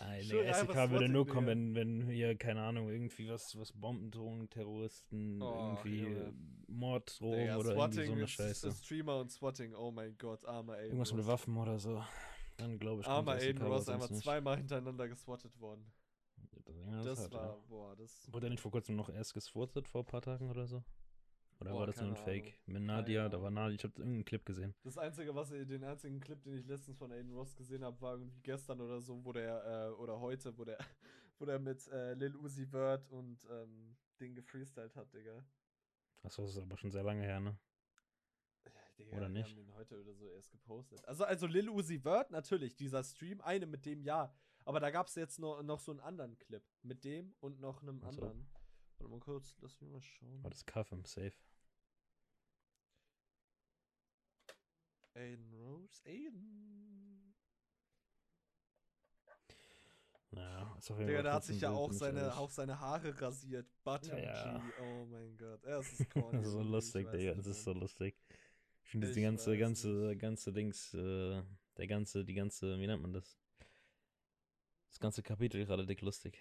Ein 0.00 0.22
Schwöre, 0.22 0.54
SEK 0.54 0.90
würde 0.90 1.08
nur 1.08 1.26
kommen, 1.26 1.46
wenn, 1.46 1.74
wenn 1.74 2.08
hier, 2.08 2.36
keine 2.36 2.62
Ahnung, 2.62 2.88
irgendwie 2.88 3.28
was, 3.28 3.58
was 3.58 3.72
Bombendrohungen, 3.72 4.48
Terroristen, 4.50 5.40
Oh, 5.42 5.68
irgendwie 5.76 6.02
Junge. 6.02 6.20
äh, 6.20 6.32
Morddrohungen 6.68 7.56
oder 7.56 7.74
irgendwie 7.76 8.06
so 8.06 8.12
eine 8.12 8.28
Scheiße. 8.28 8.72
Streamer 8.72 9.20
und 9.20 9.30
Swatting, 9.30 9.74
oh 9.74 9.90
mein 9.90 10.16
Gott, 10.18 10.44
armer 10.46 10.74
Aiden. 10.74 10.86
Irgendwas 10.90 11.12
mit. 11.12 11.26
Waffen 11.26 11.56
oder 11.56 11.78
so. 11.78 12.02
Dann 12.56 12.78
glaube 12.78 13.00
ich, 13.02 13.06
Armer 13.06 13.32
Aiden 13.32 13.62
Ross 13.62 13.86
sonst 13.86 13.94
einfach 13.94 14.10
nicht. 14.10 14.22
zweimal 14.22 14.56
hintereinander 14.56 15.08
geswattet 15.08 15.58
worden. 15.60 15.84
Ja, 16.90 17.02
Das, 17.02 17.24
hat, 17.24 17.32
war, 17.32 17.46
ja. 17.46 17.56
boah, 17.68 17.96
das. 17.96 18.28
Wurde 18.32 18.46
er 18.46 18.50
nicht 18.50 18.60
vor 18.60 18.70
kurzem 18.70 18.96
noch 18.96 19.08
erst 19.08 19.34
geswurzt 19.34 19.86
vor 19.88 20.02
ein 20.02 20.06
paar 20.06 20.22
Tagen 20.22 20.50
oder 20.50 20.66
so? 20.66 20.82
Oder 21.62 21.70
Boah, 21.70 21.78
war 21.80 21.86
das 21.86 22.00
nur 22.00 22.10
ein 22.10 22.16
Fake? 22.16 22.58
Mit 22.66 22.82
Nadia, 22.82 23.22
Keine 23.22 23.30
da 23.30 23.42
war 23.42 23.50
Nadia, 23.52 23.74
ich 23.76 23.84
habe 23.84 23.94
irgendeinen 23.96 24.24
Clip 24.24 24.44
gesehen. 24.44 24.74
Das 24.82 24.98
einzige, 24.98 25.32
was 25.34 25.50
den 25.50 25.84
einzigen 25.84 26.18
Clip, 26.18 26.42
den 26.42 26.54
ich 26.54 26.66
letztens 26.66 26.98
von 26.98 27.12
Aiden 27.12 27.32
Ross 27.32 27.54
gesehen 27.54 27.84
habe, 27.84 28.00
war 28.00 28.14
irgendwie 28.14 28.40
gestern 28.42 28.80
oder 28.80 29.00
so, 29.00 29.24
wo 29.24 29.32
der, 29.32 29.64
äh, 29.64 30.00
oder 30.00 30.18
heute, 30.18 30.56
wo 30.58 30.64
der, 30.64 30.78
wo 31.38 31.44
der 31.44 31.60
mit 31.60 31.86
äh, 31.88 32.14
Lil 32.14 32.34
Uzi 32.34 32.66
Vert 32.66 33.08
und 33.10 33.46
ähm, 33.48 33.96
den 34.18 34.34
gefreestylt 34.34 34.96
hat, 34.96 35.14
Digga. 35.14 35.44
Achso, 36.24 36.42
das 36.42 36.56
ist 36.56 36.62
aber 36.62 36.76
schon 36.76 36.90
sehr 36.90 37.04
lange 37.04 37.22
her, 37.22 37.38
ne? 37.38 37.56
Ja, 38.64 38.70
Digga, 38.98 39.16
Oder 39.18 39.28
nicht? 39.28 39.48
haben 39.50 39.56
den 39.56 39.74
heute 39.74 40.00
oder 40.00 40.14
so 40.14 40.28
erst 40.32 40.50
gepostet. 40.50 41.04
Also, 41.06 41.24
also 41.24 41.46
Lil 41.46 41.68
Uzi 41.68 42.00
Vert, 42.00 42.32
natürlich, 42.32 42.74
dieser 42.74 43.04
Stream, 43.04 43.40
eine 43.40 43.66
mit 43.66 43.86
dem 43.86 44.02
ja. 44.02 44.34
Aber 44.64 44.80
da 44.80 44.90
gab 44.90 45.06
es 45.06 45.14
jetzt 45.14 45.38
noch, 45.38 45.62
noch 45.62 45.78
so 45.78 45.92
einen 45.92 46.00
anderen 46.00 46.36
Clip. 46.38 46.64
Mit 46.82 47.04
dem 47.04 47.34
und 47.38 47.60
noch 47.60 47.82
einem 47.82 48.00
Ach 48.04 48.12
so. 48.12 48.22
anderen. 48.22 48.48
Warte 48.98 49.10
mal 49.10 49.20
kurz, 49.20 49.56
lass 49.60 49.80
mich 49.80 49.90
mal 49.90 50.00
schauen. 50.00 50.44
War 50.44 50.50
das 50.50 50.64
Cuff 50.64 50.92
im 50.92 51.04
Safe? 51.04 51.32
Aiden 55.14 55.52
Rose, 55.54 56.02
Aiden. 56.06 57.34
Naja, 60.30 60.74
ist 60.78 60.90
auf 60.90 60.98
jeden 60.98 61.08
Digga, 61.08 61.18
Fall 61.18 61.22
der 61.24 61.32
hat 61.34 61.44
sich 61.44 61.60
ja 61.60 61.70
auch 61.70 61.90
ich 61.90 61.98
seine, 61.98 62.34
auch 62.36 62.50
seine 62.50 62.80
Haare 62.80 63.20
rasiert. 63.20 63.66
Button 63.84 64.16
Ja. 64.16 64.58
G. 64.58 64.72
Oh 64.80 65.04
mein 65.04 65.36
Gott. 65.36 65.62
Ja, 65.64 65.78
es 65.78 65.92
ist 65.92 66.08
corny. 66.10 66.38
Das 66.38 66.46
ist 66.46 66.52
so 66.52 66.62
ich 66.62 66.68
lustig, 66.68 67.10
Digga, 67.10 67.34
das 67.34 67.46
ist 67.46 67.64
so 67.64 67.72
lustig. 67.72 68.16
Ich 68.84 68.90
finde 68.90 69.08
Ich 69.08 69.14
die 69.14 69.22
ganze, 69.22 69.58
ganze, 69.58 70.16
ganze 70.16 70.52
Dings, 70.52 70.94
äh, 70.94 71.42
der 71.76 71.86
ganze, 71.86 72.24
die 72.24 72.34
ganze, 72.34 72.78
wie 72.78 72.86
nennt 72.86 73.02
man 73.02 73.12
das? 73.12 73.38
Das 74.88 75.00
ganze 75.00 75.22
Kapitel 75.22 75.64
gerade 75.66 75.86
dick 75.86 76.00
lustig. 76.00 76.38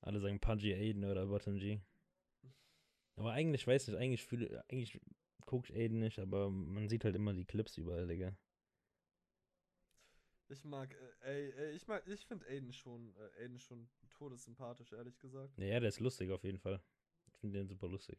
Alle 0.00 0.20
sagen 0.20 0.40
Pudgy 0.40 0.74
Aiden 0.74 1.04
oder 1.04 1.26
Bottom 1.26 1.58
G. 1.58 1.80
Aber 3.16 3.32
eigentlich, 3.32 3.66
weiß 3.66 3.88
nicht, 3.88 3.96
eigentlich 3.96 4.24
fühle, 4.24 4.64
eigentlich 4.68 5.00
guckt 5.48 5.72
Aiden 5.72 5.98
nicht, 5.98 6.18
aber 6.18 6.50
man 6.50 6.88
sieht 6.88 7.04
halt 7.04 7.16
immer 7.16 7.32
die 7.32 7.46
Clips 7.46 7.78
überall, 7.78 8.06
Digga. 8.06 8.36
Ich 10.50 10.62
mag, 10.62 10.94
äh, 10.94 11.30
ey, 11.30 11.52
ey, 11.52 11.72
ich 11.72 11.86
mag, 11.86 12.06
ich 12.06 12.26
finde 12.26 12.46
Aiden 12.46 12.72
schon, 12.72 13.14
äh, 13.16 13.44
Aiden 13.44 13.58
schon 13.58 13.88
todessympathisch, 14.10 14.92
ehrlich 14.92 15.18
gesagt. 15.18 15.58
Ja, 15.58 15.80
der 15.80 15.88
ist 15.88 16.00
lustig 16.00 16.30
auf 16.30 16.44
jeden 16.44 16.58
Fall. 16.58 16.82
Ich 17.26 17.38
finde 17.38 17.58
den 17.58 17.68
super 17.68 17.88
lustig. 17.88 18.18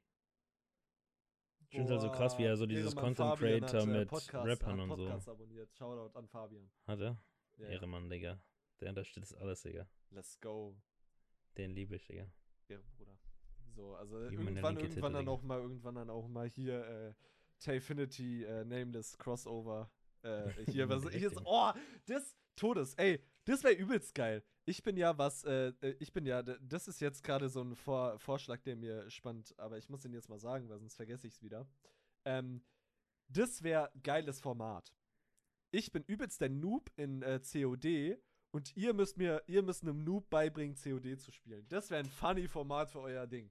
Ich 1.61 1.69
finde 1.69 1.85
es 1.85 1.91
halt 1.91 2.01
so 2.01 2.11
krass, 2.11 2.37
wie 2.39 2.45
er 2.45 2.57
so 2.57 2.65
dieses 2.65 2.95
Content 2.95 3.37
Creator 3.37 3.81
äh, 3.81 3.85
mit 3.85 4.09
Podcast, 4.09 4.47
Rappern 4.47 4.79
und 4.79 4.97
so. 4.97 5.05
Podcast 5.05 5.29
abonniert. 5.29 5.71
Shoutout 5.75 6.17
an 6.17 6.27
Fabian. 6.27 6.71
Hat 6.87 6.99
er? 6.99 7.23
Ja, 7.57 7.65
ja. 7.65 7.69
Ehremann, 7.69 8.09
Digga. 8.09 8.41
Der 8.79 8.89
unterstützt 8.89 9.37
alles, 9.37 9.61
Digga. 9.61 9.87
Let's 10.09 10.39
go. 10.39 10.75
Den 11.57 11.71
liebe 11.71 11.95
ich, 11.95 12.05
Digga. 12.07 12.31
Ja, 12.69 12.79
Bruder. 12.97 13.19
So, 13.75 13.95
also 13.95 14.19
irgendwann, 14.19 14.77
irgendwann 14.77 15.13
dann 15.13 15.27
auch 15.27 15.41
mal, 15.41 15.59
irgendwann 15.59 15.95
dann 15.95 16.09
auch 16.09 16.27
mal 16.27 16.47
hier, 16.47 16.85
äh, 16.85 17.13
Tayfinity, 17.59 18.43
äh, 18.43 18.65
Nameless 18.65 19.17
Crossover. 19.17 19.89
Äh, 20.21 20.49
hier, 20.71 20.89
was, 20.89 21.03
hier 21.09 21.27
ist, 21.27 21.35
Junge. 21.35 21.45
oh, 21.45 21.71
das, 22.05 22.35
Todes, 22.55 22.93
ey, 22.95 23.23
das 23.45 23.63
wäre 23.63 23.73
übelst 23.73 24.13
geil. 24.13 24.43
Ich 24.65 24.83
bin 24.83 24.97
ja 24.97 25.17
was, 25.17 25.45
äh, 25.45 25.71
äh, 25.81 25.95
ich 25.99 26.11
bin 26.11 26.25
ja, 26.25 26.43
das 26.43 26.87
ist 26.89 26.99
jetzt 26.99 27.23
gerade 27.23 27.47
so 27.47 27.61
ein 27.61 27.73
Vor 27.75 28.19
Vorschlag, 28.19 28.61
der 28.63 28.75
mir 28.75 29.09
spannt, 29.09 29.57
aber 29.57 29.77
ich 29.77 29.89
muss 29.89 30.01
den 30.01 30.13
jetzt 30.13 30.27
mal 30.27 30.39
sagen, 30.39 30.67
weil 30.67 30.77
sonst 30.77 30.95
vergesse 30.95 31.27
ich 31.27 31.35
es 31.35 31.41
wieder. 31.41 31.65
Ähm, 32.25 32.61
das 33.29 33.63
wäre 33.63 33.89
geiles 34.03 34.41
Format. 34.41 34.93
Ich 35.71 35.91
bin 35.91 36.03
übelst 36.03 36.41
der 36.41 36.49
Noob 36.49 36.91
in 36.97 37.21
äh, 37.21 37.39
COD 37.39 38.17
und 38.51 38.75
ihr 38.75 38.93
müsst 38.93 39.17
mir, 39.17 39.41
ihr 39.47 39.63
müsst 39.63 39.83
einem 39.83 40.03
Noob 40.03 40.29
beibringen, 40.29 40.75
COD 40.75 41.17
zu 41.17 41.31
spielen. 41.31 41.65
Das 41.69 41.89
wäre 41.89 42.01
ein 42.01 42.09
funny 42.09 42.47
Format 42.47 42.89
für 42.89 42.99
euer 42.99 43.25
Ding. 43.25 43.49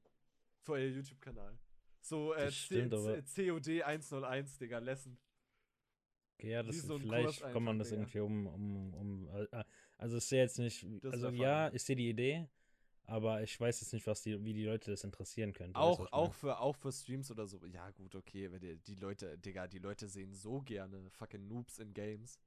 Für 0.63 0.73
euer 0.73 0.89
YouTube-Kanal. 0.89 1.59
So, 2.01 2.35
äh, 2.35 2.51
stimmt, 2.51 2.93
COD 2.93 3.83
101, 3.83 4.59
Digga, 4.59 4.79
Lesson. 4.79 5.19
Okay, 6.39 6.51
ja, 6.53 6.63
das, 6.63 6.77
Wie 6.77 6.81
so 6.81 6.95
ein 6.95 7.01
vielleicht 7.01 7.43
kann 7.43 7.63
man 7.63 7.79
das 7.79 7.89
Digga. 7.89 8.01
irgendwie 8.01 8.21
um, 8.21 8.47
um, 8.47 8.95
um 8.95 9.29
äh, 9.29 9.65
also 9.97 10.19
ich 10.19 10.25
sehe 10.25 10.43
jetzt 10.43 10.59
nicht, 10.59 10.87
Das 11.03 11.15
also 11.15 11.31
ja, 11.31 11.73
ich 11.73 11.83
sehe 11.83 11.97
die 11.97 12.09
Idee, 12.09 12.49
aber 13.05 13.43
ich 13.43 13.59
weiß 13.59 13.81
jetzt 13.81 13.93
nicht, 13.93 14.07
was 14.07 14.23
die, 14.23 14.43
wie 14.45 14.53
die 14.53 14.65
Leute 14.65 14.91
das 14.91 15.03
interessieren 15.03 15.53
könnte. 15.53 15.79
Auch, 15.79 16.13
auch, 16.13 16.33
für, 16.33 16.61
auch 16.61 16.77
für 16.77 16.93
Streams 16.93 17.31
oder 17.31 17.47
so. 17.47 17.65
Ja, 17.67 17.91
gut, 17.91 18.15
okay, 18.15 18.51
wenn 18.53 18.61
die, 18.61 18.77
die 18.77 18.95
Leute, 18.95 19.37
Digga, 19.39 19.67
die 19.67 19.79
Leute 19.79 20.07
sehen 20.09 20.33
so 20.33 20.61
gerne 20.61 21.11
fucking 21.11 21.49
Noobs 21.49 21.81
in 21.81 21.93
Games. 21.93 22.39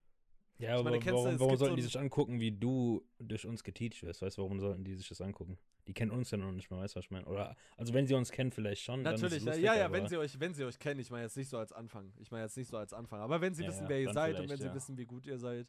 Ja, 0.57 0.75
aber 0.75 0.83
meine, 0.83 0.99
kennst 0.99 1.17
du, 1.19 1.23
warum, 1.25 1.39
warum 1.39 1.49
gibt 1.49 1.59
so 1.59 1.65
sollten 1.65 1.75
die 1.77 1.81
sich 1.81 1.99
angucken, 1.99 2.39
wie 2.39 2.51
du 2.51 3.03
durch 3.19 3.47
uns 3.47 3.63
geteacht 3.63 4.01
wirst? 4.03 4.21
Weißt 4.21 4.37
du, 4.37 4.43
warum 4.43 4.59
sollten 4.59 4.83
die 4.83 4.95
sich 4.95 5.07
das 5.09 5.19
angucken? 5.21 5.57
Die 5.87 5.93
kennen 5.93 6.11
uns 6.11 6.29
ja 6.29 6.37
noch 6.37 6.51
nicht 6.51 6.69
mal, 6.69 6.81
weißt 6.81 6.95
du, 6.95 6.99
was 6.99 7.05
ich 7.05 7.11
meine? 7.11 7.25
Oder, 7.25 7.55
also 7.77 7.93
wenn 7.93 8.05
sie 8.05 8.13
uns 8.13 8.31
kennen, 8.31 8.51
vielleicht 8.51 8.83
schon. 8.83 9.01
Natürlich, 9.01 9.39
ja, 9.39 9.45
lustig, 9.45 9.63
ja, 9.63 9.75
ja, 9.75 9.91
wenn 9.91 10.07
sie 10.07 10.17
euch, 10.17 10.39
wenn 10.39 10.53
sie 10.53 10.63
euch 10.63 10.77
kennen, 10.77 10.99
ich 10.99 11.09
meine 11.09 11.23
jetzt 11.23 11.37
nicht 11.37 11.49
so 11.49 11.57
als 11.57 11.71
Anfang. 11.71 12.13
Ich 12.19 12.29
meine 12.29 12.43
jetzt 12.43 12.57
nicht 12.57 12.69
so 12.69 12.77
als 12.77 12.93
Anfang. 12.93 13.21
Aber 13.21 13.41
wenn 13.41 13.55
sie 13.55 13.63
Ja, 13.63 13.69
wissen, 13.69 13.83
ja, 13.83 13.89
wer 13.89 14.01
ihr 14.01 14.13
seid 14.13 14.35
und 14.35 14.41
wenn 14.41 14.45
vielleicht, 14.49 14.61
sie 14.61 14.67
ja. 14.67 14.75
wissen, 14.75 14.97
wie 14.97 15.05
gut 15.05 15.25
ihr 15.25 15.39
seid. 15.39 15.67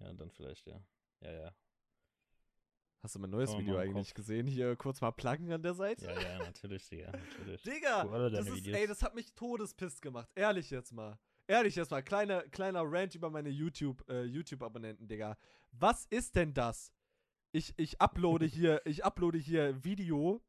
Ja, 0.00 0.12
dann 0.12 0.30
vielleicht, 0.30 0.66
ja. 0.66 0.80
Ja, 1.22 1.32
ja. 1.32 1.54
Hast 3.02 3.14
du 3.14 3.20
mein 3.20 3.30
neues 3.30 3.52
man 3.52 3.60
Video 3.60 3.74
im 3.76 3.80
eigentlich 3.80 4.08
Kopf. 4.08 4.16
gesehen? 4.16 4.46
Hier 4.46 4.74
kurz 4.76 5.00
mal 5.00 5.12
pluggen 5.12 5.50
an 5.52 5.62
der 5.62 5.74
Seite. 5.74 6.04
Ja, 6.04 6.20
ja, 6.20 6.38
natürlich, 6.38 6.88
Digga, 6.88 7.12
natürlich. 7.12 7.62
Digga, 7.62 8.28
das 8.28 8.46
ist, 8.46 8.56
Videos. 8.56 8.76
ey, 8.76 8.86
das 8.86 9.02
hat 9.02 9.14
mich 9.14 9.32
todespisst 9.34 10.02
gemacht. 10.02 10.28
Ehrlich 10.34 10.70
jetzt 10.70 10.92
mal. 10.92 11.18
Ehrlich 11.48 11.76
jetzt 11.76 11.90
mal. 11.90 12.02
Kleiner, 12.02 12.42
kleiner 12.42 12.82
Rant 12.84 13.14
über 13.14 13.30
meine 13.30 13.48
YouTube, 13.48 14.04
äh, 14.10 14.24
YouTube-Abonnenten, 14.24 15.08
Digga. 15.08 15.38
Was 15.72 16.04
ist 16.10 16.36
denn 16.36 16.52
das? 16.52 16.92
Ich, 17.52 17.72
ich 17.78 17.98
uploade 18.02 18.44
hier, 18.46 18.82
ich 18.84 19.02
uploade 19.02 19.38
hier 19.38 19.82
Video 19.82 20.42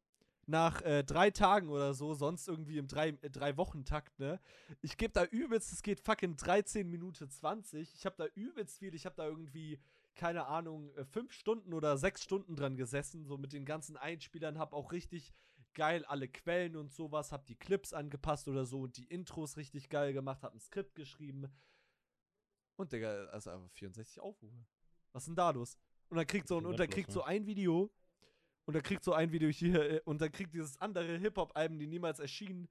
nach 0.44 0.82
äh, 0.82 1.02
drei 1.02 1.30
Tagen 1.30 1.70
oder 1.70 1.94
so, 1.94 2.12
sonst 2.12 2.48
irgendwie 2.48 2.76
im 2.76 2.86
drei, 2.86 3.16
äh, 3.22 3.30
drei 3.30 3.56
Wochen 3.56 3.86
Takt, 3.86 4.18
ne? 4.18 4.40
Ich 4.82 4.98
gebe 4.98 5.14
da 5.14 5.24
übelst, 5.24 5.72
es 5.72 5.82
geht 5.82 6.00
fucking 6.00 6.36
13 6.36 6.86
Minuten 6.90 7.30
20. 7.30 7.94
Ich 7.94 8.04
habe 8.04 8.16
da 8.18 8.26
übelst 8.34 8.78
viel, 8.78 8.94
ich 8.94 9.06
habe 9.06 9.16
da 9.16 9.26
irgendwie 9.26 9.80
keine 10.14 10.48
Ahnung, 10.48 10.90
äh, 10.96 11.04
fünf 11.06 11.32
Stunden 11.32 11.72
oder 11.72 11.96
sechs 11.96 12.22
Stunden 12.22 12.56
dran 12.56 12.76
gesessen, 12.76 13.24
so 13.24 13.38
mit 13.38 13.54
den 13.54 13.64
ganzen 13.64 13.96
Einspielern, 13.96 14.58
hab 14.58 14.74
auch 14.74 14.92
richtig 14.92 15.32
geil 15.74 16.04
alle 16.04 16.28
Quellen 16.28 16.76
und 16.76 16.92
sowas, 16.92 17.32
hab 17.32 17.46
die 17.46 17.56
Clips 17.56 17.92
angepasst 17.92 18.48
oder 18.48 18.64
so 18.64 18.82
und 18.82 18.96
die 18.96 19.06
Intros 19.06 19.56
richtig 19.56 19.88
geil 19.88 20.12
gemacht, 20.12 20.42
hab 20.42 20.54
ein 20.54 20.60
Skript 20.60 20.94
geschrieben. 20.94 21.46
Und 22.76 22.92
Digga, 22.92 23.26
also 23.26 23.50
einfach 23.50 23.70
64 23.72 24.20
Aufrufe. 24.20 24.64
Was 25.12 25.24
ist 25.24 25.28
denn 25.28 25.36
da 25.36 25.50
los? 25.50 25.76
Und 26.08 26.16
dann 26.16 26.26
kriegt 26.26 26.48
so, 26.48 26.56
und, 26.56 26.66
und 26.66 26.78
dann 26.78 26.88
kriegt 26.88 27.12
so 27.12 27.22
ein 27.22 27.46
Video, 27.46 27.92
und 28.64 28.74
dann 28.74 28.82
kriegt 28.82 29.04
so 29.04 29.12
ein 29.12 29.32
Video 29.32 29.48
hier, 29.48 29.90
äh, 29.90 30.00
und 30.04 30.20
dann 30.20 30.30
kriegt 30.30 30.54
dieses 30.54 30.76
andere 30.78 31.18
Hip-Hop-Album, 31.18 31.78
die 31.78 31.86
niemals 31.86 32.18
erschienen, 32.18 32.68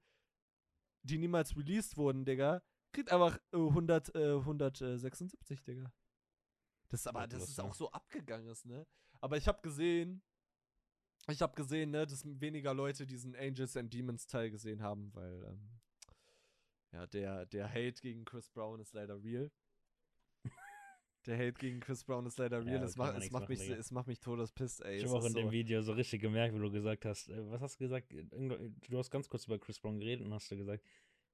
die 1.02 1.18
niemals 1.18 1.56
released 1.56 1.96
wurden, 1.96 2.24
Digga, 2.24 2.62
kriegt 2.92 3.10
einfach 3.12 3.38
äh, 3.52 3.56
100, 3.56 4.14
äh, 4.14 4.34
176, 4.36 5.62
Digga. 5.62 5.92
Das 6.88 7.00
ist 7.00 7.06
aber, 7.06 7.26
das 7.26 7.48
ist 7.48 7.60
auch 7.60 7.74
so 7.74 7.90
abgegangen 7.92 8.52
ne? 8.64 8.86
Aber 9.20 9.36
ich 9.36 9.46
habe 9.46 9.60
gesehen, 9.62 10.22
ich 11.28 11.42
habe 11.42 11.54
gesehen, 11.54 11.90
ne, 11.90 12.06
dass 12.06 12.24
weniger 12.40 12.74
Leute 12.74 13.06
diesen 13.06 13.34
Angels 13.36 13.76
and 13.76 13.92
Demons 13.92 14.26
Teil 14.26 14.50
gesehen 14.50 14.82
haben, 14.82 15.10
weil, 15.14 15.44
ähm, 15.44 15.80
ja, 16.92 17.06
der, 17.06 17.46
der 17.46 17.68
Hate 17.68 18.00
gegen 18.00 18.24
Chris 18.24 18.48
Brown 18.50 18.80
ist 18.80 18.94
leider 18.94 19.22
real. 19.22 19.50
Der 21.26 21.36
Hate 21.36 21.52
gegen 21.52 21.80
Chris 21.80 22.02
Brown 22.02 22.24
ist 22.24 22.38
leider 22.38 22.64
real. 22.64 22.80
Ja, 22.80 22.82
es, 22.82 22.96
macht, 22.96 23.14
es, 23.18 23.30
macht 23.30 23.50
mich, 23.50 23.60
es 23.60 23.90
macht 23.90 24.06
mich 24.06 24.20
todespisst, 24.20 24.80
ey. 24.80 24.96
Ich 24.96 25.04
habe 25.04 25.16
auch 25.16 25.24
in 25.26 25.32
so 25.32 25.38
dem 25.38 25.50
Video 25.50 25.82
so 25.82 25.92
richtig 25.92 26.22
gemerkt, 26.22 26.54
wie 26.54 26.58
du 26.58 26.70
gesagt 26.70 27.04
hast. 27.04 27.28
Äh, 27.28 27.50
was 27.50 27.60
hast 27.60 27.78
du 27.78 27.84
gesagt? 27.84 28.10
Du 28.10 28.96
hast 28.96 29.10
ganz 29.10 29.28
kurz 29.28 29.44
über 29.44 29.58
Chris 29.58 29.78
Brown 29.78 30.00
geredet 30.00 30.24
und 30.24 30.32
hast 30.32 30.50
du 30.50 30.56
gesagt, 30.56 30.82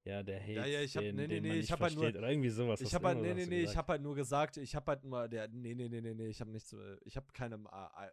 ja, 0.07 0.23
der 0.23 0.39
Hate, 0.41 0.53
ja, 0.53 0.65
ja, 0.65 0.81
ich 0.81 0.95
hab, 0.95 1.03
den, 1.03 1.15
nee, 1.15 1.27
nee, 1.27 1.41
den 1.41 1.43
nee, 1.43 1.59
ich 1.59 1.71
habe 1.71 1.83
halt 1.83 1.95
nur, 1.95 2.07
oder 2.07 2.29
irgendwie 2.29 2.49
sowas. 2.49 2.79
Ich 2.79 2.93
habe 2.93 3.07
halt, 3.07 3.21
nee, 3.21 3.33
nee, 3.33 3.45
nee, 3.45 3.61
ich 3.63 3.75
habe 3.75 3.91
halt 3.91 4.01
nur 4.01 4.15
gesagt, 4.15 4.57
ich 4.57 4.73
habe 4.75 4.91
halt 4.91 5.03
nur, 5.03 5.27
der, 5.27 5.47
nee, 5.49 5.75
nee, 5.75 5.89
nee, 5.89 6.01
nee, 6.01 6.13
nee, 6.13 6.27
ich 6.27 6.39
habe 6.39 6.51
nichts, 6.51 6.75
ich 7.03 7.15
habe 7.17 7.27
keine, 7.33 7.59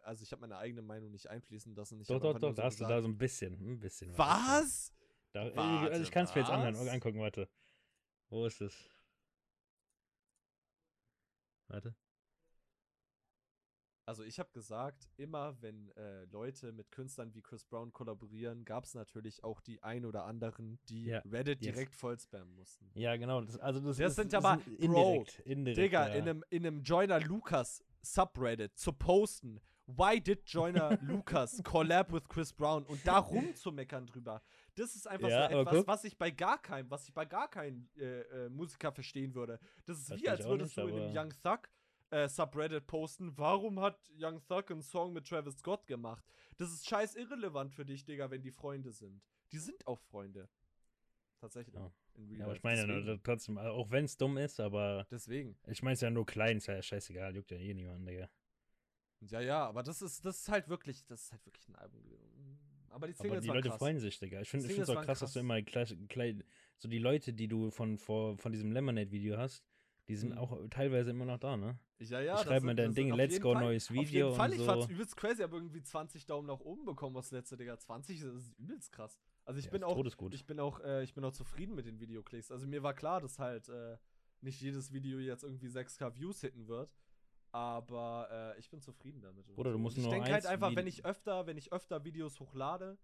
also 0.03 0.23
ich 0.23 0.31
habe 0.31 0.41
meine 0.41 0.57
eigene 0.57 0.81
Meinung 0.81 1.11
nicht 1.11 1.29
einfließen 1.29 1.73
lassen. 1.73 2.01
Ich 2.01 2.07
doch, 2.07 2.19
doch, 2.19 2.37
doch, 2.37 2.53
da 2.53 2.63
hast 2.63 2.79
du 2.79 2.85
da 2.85 3.01
so 3.01 3.07
ein 3.07 3.17
bisschen, 3.17 3.53
ein 3.53 3.79
bisschen. 3.79 4.17
Was? 4.17 4.93
Da, 5.31 5.55
Warte, 5.55 5.91
also 5.91 6.03
ich 6.03 6.11
kann 6.11 6.25
es 6.25 6.35
mir 6.35 6.41
jetzt 6.41 6.51
anhören, 6.51 6.75
angucken, 6.89 7.19
warte. 7.19 7.49
Wo 8.29 8.45
ist 8.45 8.61
es? 8.61 8.89
Warte. 11.67 11.95
Also 14.07 14.23
ich 14.23 14.37
habe 14.37 14.51
gesagt, 14.51 15.09
immer 15.17 15.59
wenn 15.61 15.89
äh, 15.91 16.25
Leute 16.25 16.71
mit 16.71 16.91
Künstlern 16.91 17.33
wie 17.33 17.41
Chris 17.41 17.65
Brown 17.65 17.91
kollaborieren, 17.91 18.63
gab 18.63 18.85
es 18.85 18.93
natürlich 18.93 19.43
auch 19.43 19.61
die 19.61 19.81
ein 19.81 20.05
oder 20.05 20.25
anderen, 20.25 20.77
die 20.89 21.05
ja, 21.05 21.19
Reddit 21.25 21.63
yes. 21.63 21.73
direkt 21.73 21.95
vollspammen 21.95 22.53
mussten. 22.53 22.91
Ja, 22.93 23.15
genau. 23.17 23.41
Das, 23.41 23.57
also 23.57 23.79
das, 23.79 23.97
das, 23.97 24.15
das 24.15 24.15
sind 24.15 24.33
aber, 24.35 24.57
Bro, 24.79 25.25
indirekt, 25.45 25.77
Digga, 25.77 26.07
ja. 26.09 26.13
in, 26.13 26.29
einem, 26.29 26.43
in 26.51 26.67
einem 26.67 26.83
Joiner 26.83 27.19
Lucas 27.19 27.83
Subreddit 28.03 28.77
zu 28.77 28.93
posten, 28.93 29.59
why 29.87 30.19
did 30.19 30.47
Joiner 30.47 30.97
Lucas 31.01 31.61
collab 31.63 32.11
with 32.11 32.27
Chris 32.27 32.53
Brown 32.53 32.83
und 32.85 33.05
da 33.07 33.17
rumzumeckern 33.17 34.05
drüber. 34.05 34.41
Das 34.75 34.95
ist 34.95 35.07
einfach 35.07 35.29
ja, 35.29 35.49
so 35.49 35.61
etwas, 35.61 35.87
was 35.87 36.03
ich 36.03 36.17
bei 36.17 36.29
gar 36.29 36.61
keinem, 36.61 36.91
was 36.91 37.07
ich 37.07 37.13
bei 37.13 37.25
gar 37.25 37.49
keinem 37.49 37.87
äh, 37.97 38.21
äh, 38.21 38.49
Musiker 38.49 38.91
verstehen 38.91 39.33
würde. 39.33 39.59
Das 39.85 39.97
ist 39.97 40.11
das 40.11 40.21
wie, 40.21 40.29
als 40.29 40.45
würdest 40.45 40.77
nicht, 40.77 40.87
du 40.87 40.95
in 40.95 41.01
einem 41.01 41.17
Young 41.17 41.33
Thug 41.41 41.69
äh, 42.11 42.27
Subreddit 42.27 42.87
posten, 42.87 43.37
warum 43.37 43.79
hat 43.79 44.11
Young 44.17 44.41
Thug 44.47 44.71
einen 44.71 44.81
Song 44.81 45.13
mit 45.13 45.27
Travis 45.27 45.57
Scott 45.57 45.87
gemacht? 45.87 46.23
Das 46.57 46.71
ist 46.71 46.87
scheiß 46.87 47.15
irrelevant 47.15 47.73
für 47.73 47.85
dich, 47.85 48.05
Digga, 48.05 48.29
wenn 48.29 48.41
die 48.41 48.51
Freunde 48.51 48.91
sind. 48.91 49.21
Die 49.51 49.57
sind 49.57 49.85
auch 49.87 49.99
Freunde. 49.99 50.49
Tatsächlich. 51.39 51.75
Ja, 51.75 51.91
ja 52.37 52.45
aber 52.45 52.55
ich 52.55 52.63
meine 52.63 53.05
ja 53.05 53.17
trotzdem, 53.23 53.57
auch 53.57 53.91
wenn 53.91 54.05
es 54.05 54.17
dumm 54.17 54.37
ist, 54.37 54.59
aber. 54.59 55.05
Deswegen. 55.11 55.57
Ich 55.67 55.83
meine 55.83 55.93
es 55.93 56.01
ja 56.01 56.09
nur 56.09 56.25
klein, 56.25 56.57
ist 56.57 56.67
ja 56.67 56.81
scheißegal, 56.81 57.35
juckt 57.35 57.51
ja 57.51 57.57
eh 57.57 57.73
niemand, 57.73 58.07
Digga. 58.07 58.29
Ja, 59.21 59.39
ja, 59.41 59.67
aber 59.67 59.83
das 59.83 60.01
ist, 60.01 60.23
das 60.25 60.39
ist 60.39 60.49
halt 60.49 60.69
wirklich, 60.69 61.05
das 61.05 61.23
ist 61.23 61.31
halt 61.31 61.45
wirklich 61.45 61.67
ein 61.67 61.75
Album 61.75 62.03
gewesen. 62.03 62.59
Aber 62.89 63.07
die 63.07 63.13
Singles 63.13 63.31
Aber 63.33 63.41
die 63.41 63.47
Leute 63.47 63.69
krass. 63.69 63.77
freuen 63.77 63.99
sich, 63.99 64.19
Digga. 64.19 64.41
Ich 64.41 64.49
finde 64.49 64.67
es 64.67 64.89
auch 64.89 64.95
krass, 64.95 65.05
krass, 65.05 65.19
dass 65.19 65.33
du 65.33 65.39
immer 65.39 65.61
gleich, 65.61 65.95
so 66.77 66.87
die 66.87 66.97
Leute, 66.97 67.33
die 67.33 67.47
du 67.47 67.69
von, 67.69 67.97
vor, 67.97 68.37
von 68.37 68.51
diesem 68.51 68.71
Lemonade-Video 68.71 69.37
hast, 69.37 69.65
die 70.07 70.15
sind 70.15 70.33
mhm. 70.33 70.37
auch 70.37 70.57
teilweise 70.69 71.11
immer 71.11 71.25
noch 71.25 71.39
da, 71.39 71.57
ne? 71.57 71.79
Ja, 71.99 72.19
ja. 72.19 72.37
Schreib 72.37 72.63
mir 72.63 72.75
dein 72.75 72.93
Ding, 72.93 73.13
let's 73.13 73.39
go, 73.39 73.53
Fall, 73.53 73.63
neues 73.63 73.89
Video. 73.91 74.29
Auf 74.29 74.33
jeden 74.33 74.35
Fall, 74.35 74.53
ich 74.53 74.59
so. 74.59 74.65
fand's 74.65 74.87
übelst 74.87 75.17
crazy, 75.17 75.43
aber 75.43 75.57
irgendwie 75.57 75.81
20 75.81 76.25
Daumen 76.25 76.47
nach 76.47 76.59
oben 76.59 76.85
bekommen, 76.85 77.15
was 77.15 77.31
letzte, 77.31 77.57
Digga. 77.57 77.77
20 77.77 78.21
das 78.21 78.35
ist 78.35 78.59
übelst 78.59 78.91
krass. 78.91 79.19
Also 79.45 79.59
ich 79.59 79.65
ja, 79.65 79.71
bin 79.71 79.83
auch, 79.83 80.03
ich 80.31 80.45
bin 80.45 80.59
auch, 80.59 80.79
äh, 80.81 81.03
ich 81.03 81.13
bin 81.13 81.23
auch 81.23 81.31
zufrieden 81.31 81.75
mit 81.75 81.85
den 81.85 81.99
Videoklicks. 81.99 82.51
Also 82.51 82.67
mir 82.67 82.83
war 82.83 82.93
klar, 82.93 83.21
dass 83.21 83.39
halt 83.39 83.69
äh, 83.69 83.97
nicht 84.41 84.61
jedes 84.61 84.91
Video 84.91 85.19
jetzt 85.19 85.43
irgendwie 85.43 85.67
6k 85.67 86.15
Views 86.15 86.41
hitten 86.41 86.67
wird. 86.67 86.93
Aber 87.51 88.27
äh, 88.55 88.59
ich 88.59 88.69
bin 88.69 88.81
zufrieden 88.81 89.21
damit. 89.21 89.45
Oder 89.55 89.71
du 89.71 89.77
musst 89.77 89.97
ich 89.97 90.03
nur 90.03 90.11
Ich 90.11 90.19
denke 90.19 90.33
halt 90.33 90.45
einfach, 90.45 90.75
wenn 90.75 90.87
ich 90.87 91.05
öfter, 91.05 91.47
wenn 91.47 91.57
ich 91.57 91.71
öfter 91.71 92.03
Videos 92.03 92.39
hochlade, 92.39 92.97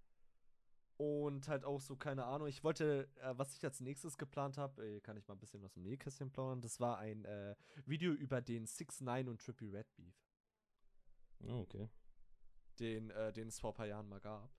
und 0.97 1.47
halt 1.47 1.63
auch 1.63 1.81
so, 1.81 1.95
keine 1.95 2.25
Ahnung, 2.25 2.47
ich 2.47 2.63
wollte, 2.63 3.09
äh, 3.21 3.33
was 3.37 3.55
ich 3.55 3.63
als 3.63 3.79
nächstes 3.79 4.17
geplant 4.17 4.57
habe, 4.57 4.85
äh, 4.85 4.99
kann 4.99 5.17
ich 5.17 5.27
mal 5.27 5.35
ein 5.35 5.39
bisschen 5.39 5.61
was 5.61 5.75
im 5.75 5.83
Nähkästchen 5.83 6.31
plaudern, 6.31 6.61
das 6.61 6.79
war 6.79 6.97
ein 6.97 7.25
äh, 7.25 7.55
Video 7.85 8.11
über 8.13 8.41
den 8.41 8.65
6 8.65 9.01
9 9.01 9.27
und 9.27 9.41
Trippy 9.41 9.69
Red 9.69 9.87
Beef. 9.95 10.15
Oh, 11.47 11.61
okay. 11.61 11.89
Den, 12.79 13.09
äh, 13.11 13.33
den 13.33 13.47
es 13.47 13.59
vor 13.59 13.71
ein 13.71 13.75
paar 13.75 13.87
Jahren 13.87 14.07
mal 14.07 14.19
gab. 14.19 14.51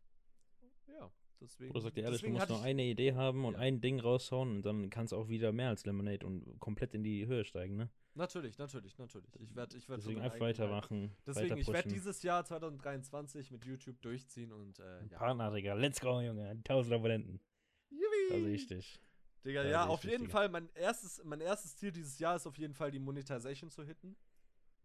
Ja, 0.86 1.12
deswegen. 1.42 1.70
Oder 1.72 1.80
sagt 1.80 1.96
ihr 1.96 2.04
ehrlich, 2.04 2.22
du 2.22 2.30
musst 2.30 2.48
nur 2.48 2.62
eine 2.62 2.84
Idee 2.84 3.14
haben 3.14 3.44
und 3.44 3.54
ja. 3.54 3.60
ein 3.60 3.80
Ding 3.80 4.00
raushauen 4.00 4.56
und 4.56 4.62
dann 4.62 4.90
kannst 4.90 5.12
du 5.12 5.16
auch 5.16 5.28
wieder 5.28 5.52
mehr 5.52 5.68
als 5.68 5.84
Lemonade 5.84 6.24
und 6.26 6.58
komplett 6.58 6.94
in 6.94 7.02
die 7.02 7.26
Höhe 7.26 7.44
steigen, 7.44 7.76
ne? 7.76 7.90
Natürlich, 8.14 8.58
natürlich, 8.58 8.98
natürlich. 8.98 9.34
Ich 9.40 9.54
werde 9.54 9.76
ich 9.76 9.88
werd 9.88 10.00
Deswegen 10.00 10.20
einfach 10.20 10.40
weitermachen. 10.40 11.16
Deswegen, 11.26 11.50
weiter 11.50 11.60
ich 11.60 11.68
werde 11.68 11.88
dieses 11.88 12.22
Jahr 12.22 12.44
2023 12.44 13.50
mit 13.50 13.64
YouTube 13.64 14.00
durchziehen 14.02 14.52
und 14.52 14.78
äh, 14.80 15.06
ja. 15.06 15.18
Partner, 15.18 15.50
Digga. 15.50 15.72
Let's 15.74 15.98
go, 15.98 16.20
Junge. 16.20 16.48
1000 16.48 16.94
Abonnenten. 16.94 17.40
Jubi. 17.88 18.28
Da 18.28 18.38
sehe 18.38 18.54
ich 18.54 18.66
dich. 18.66 19.00
Digga, 19.44 19.62
da 19.62 19.68
ja, 19.68 19.86
auf 19.86 20.04
jeden 20.04 20.28
Fall. 20.28 20.50
Mein 20.50 20.68
erstes, 20.74 21.22
mein 21.24 21.40
erstes 21.40 21.76
Ziel 21.76 21.90
dieses 21.90 22.18
Jahr 22.18 22.36
ist 22.36 22.46
auf 22.46 22.58
jeden 22.58 22.74
Fall 22.74 22.90
die 22.90 22.98
Monetization 22.98 23.70
zu 23.70 23.82
hitten. 23.82 24.14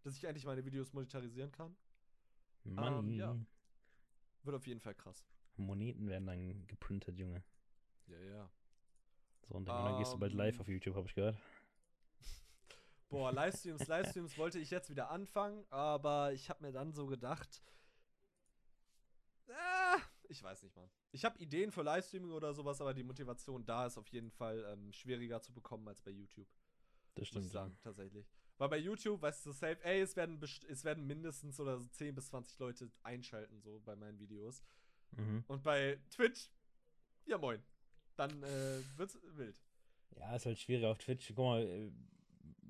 Dass 0.03 0.15
ich 0.15 0.23
endlich 0.23 0.45
meine 0.45 0.63
Videos 0.63 0.93
monetarisieren 0.93 1.51
kann. 1.51 1.75
Mann. 2.63 2.99
Ähm, 2.99 3.13
ja. 3.13 3.37
Wird 4.43 4.55
auf 4.55 4.67
jeden 4.67 4.79
Fall 4.79 4.95
krass. 4.95 5.25
Moneten 5.57 6.07
werden 6.07 6.25
dann 6.25 6.67
geprintet, 6.67 7.17
Junge. 7.17 7.43
Ja, 8.07 8.19
ja. 8.19 8.49
So, 9.47 9.55
und 9.55 9.65
dann, 9.65 9.77
um, 9.77 9.85
dann 9.85 9.99
gehst 9.99 10.13
du 10.13 10.17
bald 10.17 10.33
live 10.33 10.55
ähm, 10.55 10.61
auf 10.61 10.67
YouTube, 10.67 10.95
habe 10.95 11.07
ich 11.07 11.15
gehört. 11.15 11.37
Boah, 13.09 13.31
Livestreams, 13.31 13.87
Livestreams 13.87 14.37
wollte 14.37 14.59
ich 14.59 14.69
jetzt 14.69 14.89
wieder 14.89 15.09
anfangen, 15.09 15.65
aber 15.69 16.33
ich 16.33 16.49
habe 16.49 16.65
mir 16.65 16.71
dann 16.71 16.93
so 16.93 17.07
gedacht, 17.07 17.63
äh, 19.47 19.97
ich 20.29 20.43
weiß 20.43 20.63
nicht, 20.63 20.75
Mann. 20.75 20.89
Ich 21.11 21.23
habe 21.23 21.39
Ideen 21.39 21.71
für 21.71 21.83
Livestreaming 21.83 22.31
oder 22.31 22.53
sowas, 22.53 22.81
aber 22.81 22.93
die 22.93 23.03
Motivation 23.03 23.65
da 23.65 23.85
ist 23.85 23.97
auf 23.97 24.07
jeden 24.09 24.31
Fall 24.31 24.65
ähm, 24.71 24.91
schwieriger 24.91 25.41
zu 25.41 25.53
bekommen 25.53 25.87
als 25.87 26.01
bei 26.01 26.11
YouTube. 26.11 26.47
Das 27.15 27.27
stimmt. 27.27 27.43
Muss 27.43 27.47
ich 27.47 27.53
sagen, 27.53 27.77
tatsächlich. 27.81 28.27
Weil 28.57 28.69
bei 28.69 28.77
YouTube, 28.77 29.21
weißt 29.21 29.45
du, 29.45 29.51
safe, 29.51 29.83
ey, 29.83 30.01
es 30.01 30.15
werden, 30.15 30.41
es 30.67 30.83
werden 30.83 31.05
mindestens 31.05 31.59
oder 31.59 31.79
so 31.79 31.87
10 31.87 32.15
bis 32.15 32.27
20 32.27 32.59
Leute 32.59 32.91
einschalten, 33.03 33.61
so 33.61 33.79
bei 33.85 33.95
meinen 33.95 34.19
Videos. 34.19 34.63
Mhm. 35.11 35.43
Und 35.47 35.63
bei 35.63 35.97
Twitch, 36.09 36.49
ja 37.25 37.37
moin. 37.37 37.61
Dann 38.15 38.31
äh, 38.43 38.81
wird's 38.97 39.19
wild. 39.35 39.55
Ja, 40.17 40.35
ist 40.35 40.45
halt 40.45 40.59
schwierig 40.59 40.85
auf 40.85 40.97
Twitch. 40.97 41.27
Guck 41.35 41.37
mal, 41.45 41.63
äh, 41.63 41.91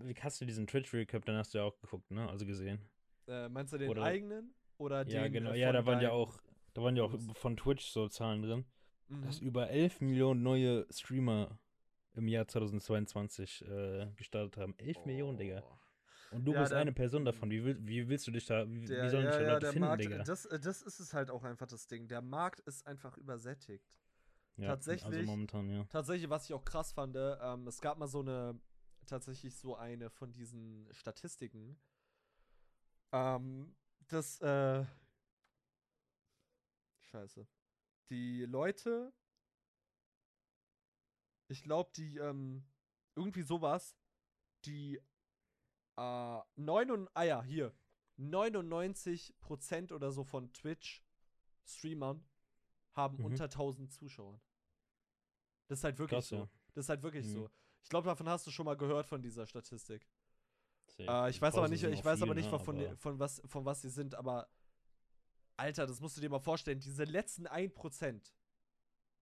wie 0.04 0.16
hast 0.16 0.42
du 0.42 0.46
diesen 0.46 0.68
Twitch 0.68 0.94
Recap, 0.94 1.26
dann 1.26 1.38
hast 1.38 1.54
du 1.54 1.60
ja 1.60 1.64
auch 1.64 1.78
geguckt, 1.80 2.12
ne? 2.12 2.30
Also 2.30 2.46
gesehen. 2.46 2.80
Äh, 3.28 3.50
meinst 3.50 3.74
du 3.74 3.78
den 3.78 3.90
oder, 3.90 4.04
eigenen 4.04 4.54
oder 4.78 5.06
den 5.06 5.16
Ja, 5.16 5.28
genau. 5.28 5.54
Ja, 5.54 5.72
da 5.72 5.86
waren 5.86 6.02
ja 6.02 6.12
auch 6.12 6.40
da 6.78 6.84
waren 6.84 6.96
ja 6.96 7.06
auch 7.06 7.18
von 7.34 7.58
Twitch 7.58 7.88
so 7.88 8.08
Zahlen 8.08 8.44
drin, 8.44 8.66
mhm. 9.08 9.24
dass 9.24 9.40
über 9.40 9.68
11 9.72 10.00
Millionen 10.02 10.44
neue 10.44 10.86
Streamer 10.92 11.58
im 12.14 12.28
Jahr 12.28 12.48
2022 12.48 13.66
äh, 13.68 14.08
gestartet 14.16 14.58
haben. 14.58 14.76
11 14.78 14.98
oh. 14.98 15.08
Millionen, 15.08 15.38
Digga. 15.40 15.64
Und 16.32 16.46
du 16.46 16.54
ja, 16.54 16.60
bist 16.60 16.72
der, 16.72 16.80
eine 16.80 16.92
Person 16.92 17.24
davon. 17.24 17.50
Wie, 17.50 17.64
will, 17.64 17.78
wie 17.82 18.08
willst 18.08 18.28
du 18.28 18.32
dich 18.32 18.46
da, 18.46 18.70
wie, 18.70 18.86
der, 18.86 19.06
wie 19.06 19.10
sollen 19.10 19.26
ja, 19.26 19.32
dich 19.32 19.48
da 19.48 19.54
Leute 19.54 19.68
finden, 19.68 19.88
Markt, 19.88 20.04
Digga? 20.04 20.24
Das, 20.24 20.46
äh, 20.46 20.60
das 20.60 20.82
ist 20.82 21.00
es 21.00 21.14
halt 21.14 21.30
auch 21.30 21.44
einfach 21.44 21.68
das 21.68 21.88
Ding. 21.88 22.08
Der 22.08 22.22
Markt 22.22 22.60
ist 22.62 22.86
einfach 22.86 23.18
übersättigt. 23.18 23.86
Ja, 24.58 24.70
tatsächlich, 24.70 25.06
also 25.06 25.32
momentan, 25.32 25.70
ja. 25.70 25.86
Tatsächlich, 25.86 26.30
was 26.30 26.46
ich 26.46 26.54
auch 26.54 26.66
krass 26.66 26.92
fand, 26.92 27.16
ähm, 27.18 27.68
es 27.68 27.80
gab 27.80 27.98
mal 27.98 28.08
so 28.08 28.22
eine 28.22 28.60
tatsächlich 29.06 29.56
so 29.56 29.76
eine 29.76 30.10
von 30.10 30.34
diesen 30.34 30.88
Statistiken, 30.92 31.80
ähm, 33.12 33.76
dass, 34.08 34.40
äh, 34.42 34.86
scheiße, 37.00 37.48
die 38.10 38.46
Leute, 38.46 39.14
ich 41.48 41.64
glaube, 41.64 41.92
die, 41.96 42.18
ähm, 42.18 42.66
irgendwie 43.16 43.44
sowas, 43.44 43.96
die, 44.66 45.02
äh, 45.98 46.40
9 46.56 47.08
ah 47.14 47.24
ja, 47.24 47.44
hier, 47.44 47.74
99% 48.20 49.94
oder 49.94 50.12
so 50.12 50.24
von 50.24 50.52
Twitch-Streamern 50.54 52.26
haben 52.94 53.18
mhm. 53.18 53.26
unter 53.26 53.46
1000 53.46 53.92
Zuschauern. 53.92 54.40
Das 55.68 55.80
ist 55.80 55.84
halt 55.84 56.00
wirklich 56.00 56.18
Krass, 56.18 56.30
so. 56.30 56.50
Das 56.74 56.86
ist 56.86 56.90
halt 56.90 57.04
wirklich 57.04 57.26
mhm. 57.28 57.32
so. 57.32 57.50
Ich 57.84 57.90
glaube, 57.90 58.08
davon 58.08 58.28
hast 58.28 58.46
du 58.48 58.52
schon 58.52 58.66
mal 58.66 58.78
gehört 58.78 59.08
von 59.08 59.22
dieser 59.22 59.46
Statistik. 59.46 60.08
Äh, 61.00 61.30
ich 61.30 61.42
weiß 61.42 61.56
aber 61.56 61.68
nicht, 61.68 61.84
ich 61.84 62.04
weiß 62.04 62.20
viel, 62.20 62.24
aber 62.24 62.36
nicht, 62.36 62.52
ne, 62.52 62.60
von, 62.60 62.80
aber 62.80 62.98
von, 62.98 63.20
was, 63.20 63.42
von 63.46 63.66
was 63.66 63.82
sie 63.82 63.90
sind, 63.90 64.16
aber 64.16 64.50
Alter, 65.58 65.86
das 65.86 66.00
musst 66.00 66.18
du 66.18 66.22
dir 66.22 66.30
mal 66.30 66.40
vorstellen, 66.40 66.80
diese 66.80 67.04
letzten 67.04 67.48
1%, 67.48 68.34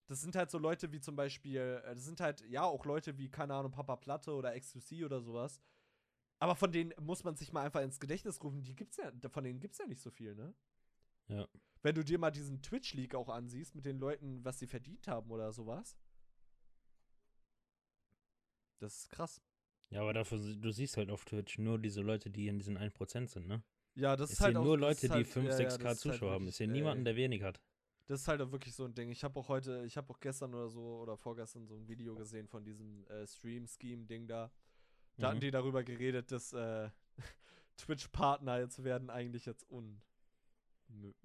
das 0.08 0.22
sind 0.22 0.36
halt 0.36 0.52
so 0.52 0.58
Leute 0.58 0.92
wie 0.92 1.00
zum 1.00 1.16
Beispiel, 1.16 1.82
äh, 1.86 1.96
das 1.96 2.06
sind 2.06 2.20
halt, 2.20 2.42
ja, 2.48 2.64
auch 2.64 2.86
Leute 2.86 3.18
wie, 3.18 3.30
keine 3.30 3.56
Ahnung, 3.56 3.72
Papa 3.72 3.96
Platte 3.96 4.34
oder 4.34 4.58
XQC 4.58 5.04
oder 5.04 5.22
sowas. 5.22 5.60
Aber 6.40 6.56
von 6.56 6.72
denen 6.72 6.94
muss 7.00 7.24
man 7.24 7.36
sich 7.36 7.54
mal 7.54 7.64
einfach 7.64 7.82
ins 7.82 8.00
Gedächtnis 8.00 8.44
rufen, 8.44 8.64
die 8.64 8.76
gibt's 8.76 8.98
ja, 8.98 9.12
von 9.30 9.44
denen 9.44 9.60
gibt's 9.60 9.78
ja 9.78 9.88
nicht 9.88 10.02
so 10.02 10.12
viel, 10.12 10.36
ne? 10.36 10.54
Ja. 11.28 11.48
Wenn 11.82 11.96
du 11.96 12.04
dir 12.04 12.20
mal 12.20 12.32
diesen 12.32 12.62
Twitch-Leak 12.62 13.16
auch 13.16 13.30
ansiehst 13.30 13.76
mit 13.76 13.86
den 13.86 14.00
Leuten, 14.00 14.44
was 14.44 14.60
sie 14.60 14.68
verdient 14.68 15.08
haben 15.08 15.32
oder 15.32 15.52
sowas. 15.52 15.98
Das 18.80 18.98
ist 18.98 19.10
krass. 19.10 19.42
Ja, 19.90 20.02
aber 20.02 20.14
dafür, 20.14 20.40
du 20.40 20.72
siehst 20.72 20.98
halt 20.98 21.10
auf 21.10 21.26
Twitch 21.26 21.58
nur 21.58 21.80
diese 21.80 22.02
Leute, 22.02 22.30
die 22.30 22.48
in 22.48 22.58
diesen 22.58 22.78
1% 22.78 23.28
sind, 23.28 23.48
ne? 23.48 23.64
Ja, 23.96 24.16
das 24.16 24.30
ich 24.30 24.34
ist 24.38 24.42
halt 24.42 24.56
nur 24.56 24.78
Leute, 24.78 25.10
halt, 25.10 25.26
die 25.26 25.32
5, 25.32 25.48
ja, 25.48 25.56
6k 25.56 25.84
ja, 25.84 25.96
Zuschauer 25.96 26.32
halt 26.32 26.42
haben. 26.42 26.48
Ich 26.48 26.56
sehe 26.58 26.68
niemanden, 26.68 27.06
der 27.06 27.16
wenig 27.16 27.44
hat. 27.44 27.62
Das 28.08 28.22
ist 28.22 28.28
halt 28.28 28.42
auch 28.42 28.52
wirklich 28.52 28.76
so 28.76 28.86
ein 28.86 28.94
Ding. 28.94 29.10
Ich 29.10 29.24
habe 29.24 29.40
auch 29.40 29.48
heute, 29.48 29.84
ich 29.86 29.98
habe 29.98 30.12
auch 30.12 30.20
gestern 30.20 30.54
oder 30.54 30.70
so 30.70 31.00
oder 31.00 31.18
vorgestern 31.18 31.66
so 31.66 31.76
ein 31.76 31.88
Video 31.88 32.14
gesehen 32.16 32.48
von 32.48 32.64
diesem 32.64 33.08
äh, 33.08 33.26
Stream-Scheme-Ding 33.26 34.28
da. 34.28 34.52
Da 35.18 35.28
mhm. 35.28 35.32
hatten 35.32 35.40
die 35.42 35.52
darüber 35.52 35.84
geredet, 35.84 36.32
dass 36.32 36.54
äh, 36.54 36.90
Twitch-Partner 37.78 38.60
jetzt 38.60 38.84
werden 38.84 39.10
eigentlich 39.10 39.46
jetzt 39.46 39.70
un 39.70 40.02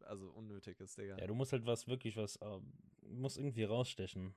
also 0.06 0.30
unnötig 0.30 0.80
ist, 0.80 0.96
Digga. 0.96 1.18
Ja, 1.18 1.26
du 1.26 1.34
musst 1.34 1.52
halt 1.52 1.66
was 1.66 1.86
wirklich 1.86 2.16
was, 2.16 2.36
äh, 2.36 2.60
musst 3.02 3.38
irgendwie 3.38 3.64
rausstechen. 3.64 4.34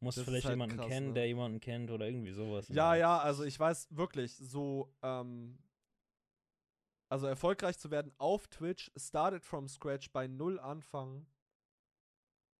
Musst 0.00 0.18
das 0.18 0.24
vielleicht 0.24 0.44
halt 0.44 0.52
jemanden 0.52 0.76
krass, 0.76 0.88
kennen, 0.88 1.08
ne? 1.08 1.14
der 1.14 1.26
jemanden 1.26 1.60
kennt 1.60 1.90
oder 1.90 2.06
irgendwie 2.06 2.32
sowas. 2.32 2.68
Ja, 2.68 2.94
ja, 2.94 3.18
also 3.18 3.44
ich 3.44 3.58
weiß 3.58 3.88
wirklich, 3.90 4.36
so, 4.36 4.94
ähm, 5.02 5.58
also 7.08 7.26
erfolgreich 7.26 7.78
zu 7.78 7.90
werden 7.90 8.12
auf 8.18 8.46
Twitch, 8.48 8.90
started 8.96 9.44
from 9.44 9.68
scratch, 9.68 10.12
bei 10.12 10.26
null 10.26 10.60
anfangen. 10.60 11.26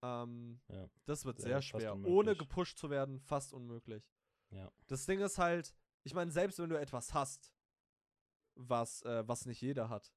Ähm, 0.03 0.61
ja, 0.69 0.89
das 1.05 1.25
wird 1.25 1.39
sehr, 1.39 1.61
sehr 1.61 1.63
schwer. 1.63 1.97
Ohne 2.05 2.37
gepusht 2.37 2.79
zu 2.79 2.91
werden, 2.91 3.21
fast 3.21 3.53
unmöglich. 3.53 4.03
Ja. 4.51 4.71
Das 4.87 5.05
Ding 5.07 5.21
ist 5.21 5.39
halt, 5.39 5.75
ich 6.07 6.15
meine, 6.15 6.31
selbst 6.31 6.61
wenn 6.61 6.71
du 6.71 6.79
etwas 6.79 7.13
hast, 7.15 7.53
was, 8.55 9.03
äh, 9.03 9.27
was 9.27 9.45
nicht 9.45 9.61
jeder 9.61 9.89
hat, 9.89 10.13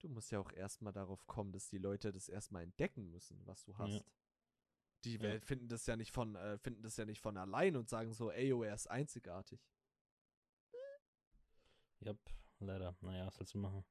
du 0.00 0.10
musst 0.10 0.30
ja 0.30 0.38
auch 0.38 0.52
erstmal 0.52 0.92
darauf 0.92 1.26
kommen, 1.26 1.52
dass 1.52 1.70
die 1.70 1.78
Leute 1.78 2.12
das 2.12 2.28
erstmal 2.28 2.64
entdecken 2.64 3.10
müssen, 3.10 3.40
was 3.46 3.64
du 3.64 3.78
hast. 3.78 3.94
Ja. 3.94 4.04
Die 5.04 5.16
ja. 5.16 5.40
finden 5.40 5.68
das 5.68 5.86
ja 5.86 5.96
nicht 5.96 6.12
von, 6.12 6.36
äh, 6.36 6.58
finden 6.58 6.82
das 6.82 6.98
ja 6.98 7.06
nicht 7.06 7.22
von 7.22 7.38
allein 7.38 7.76
und 7.76 7.88
sagen 7.88 8.12
so, 8.12 8.30
ey, 8.30 8.50
er 8.50 8.74
ist 8.74 8.86
einzigartig. 8.88 9.66
Yep, 12.04 12.18
leider. 12.60 12.94
Naja, 13.00 13.26
was 13.26 13.40
willst 13.40 13.54
du 13.54 13.58
machen? 13.58 13.86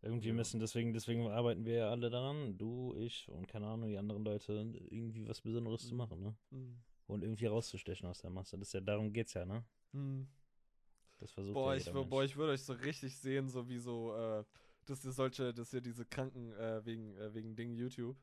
Irgendwie 0.00 0.32
müssen, 0.32 0.58
deswegen, 0.58 0.94
deswegen 0.94 1.26
arbeiten 1.26 1.66
wir 1.66 1.74
ja 1.74 1.90
alle 1.90 2.08
daran, 2.08 2.56
du, 2.56 2.94
ich 2.96 3.28
und 3.28 3.46
keine 3.46 3.66
Ahnung, 3.66 3.90
die 3.90 3.98
anderen 3.98 4.24
Leute, 4.24 4.54
irgendwie 4.88 5.28
was 5.28 5.42
Besonderes 5.42 5.84
mhm. 5.84 5.88
zu 5.88 5.94
machen, 5.96 6.20
ne? 6.20 6.36
Mhm. 6.48 6.82
Und 7.08 7.22
irgendwie 7.22 7.46
rauszustechen 7.46 8.08
aus 8.08 8.20
der 8.20 8.30
Masse. 8.30 8.56
Das 8.56 8.68
ist 8.68 8.72
ja, 8.72 8.80
darum 8.80 9.12
geht's 9.12 9.34
ja, 9.34 9.44
ne? 9.44 9.64
Mhm. 9.92 10.28
Das 11.18 11.32
versucht 11.32 11.54
boah, 11.54 11.74
ja 11.74 11.80
ich, 11.80 11.92
boah, 11.92 12.24
ich 12.24 12.36
würde 12.36 12.52
euch 12.52 12.62
so 12.62 12.72
richtig 12.74 13.16
sehen, 13.18 13.48
so 13.48 13.68
wie 13.68 13.78
so, 13.78 14.14
äh, 14.14 14.44
dass 14.86 15.04
ihr 15.04 15.12
solche, 15.12 15.52
dass 15.52 15.72
ihr 15.72 15.80
diese 15.80 16.04
Kranken, 16.04 16.52
äh, 16.52 16.84
wegen, 16.84 17.16
äh, 17.16 17.34
wegen 17.34 17.56
Ding 17.56 17.74
YouTube, 17.74 18.16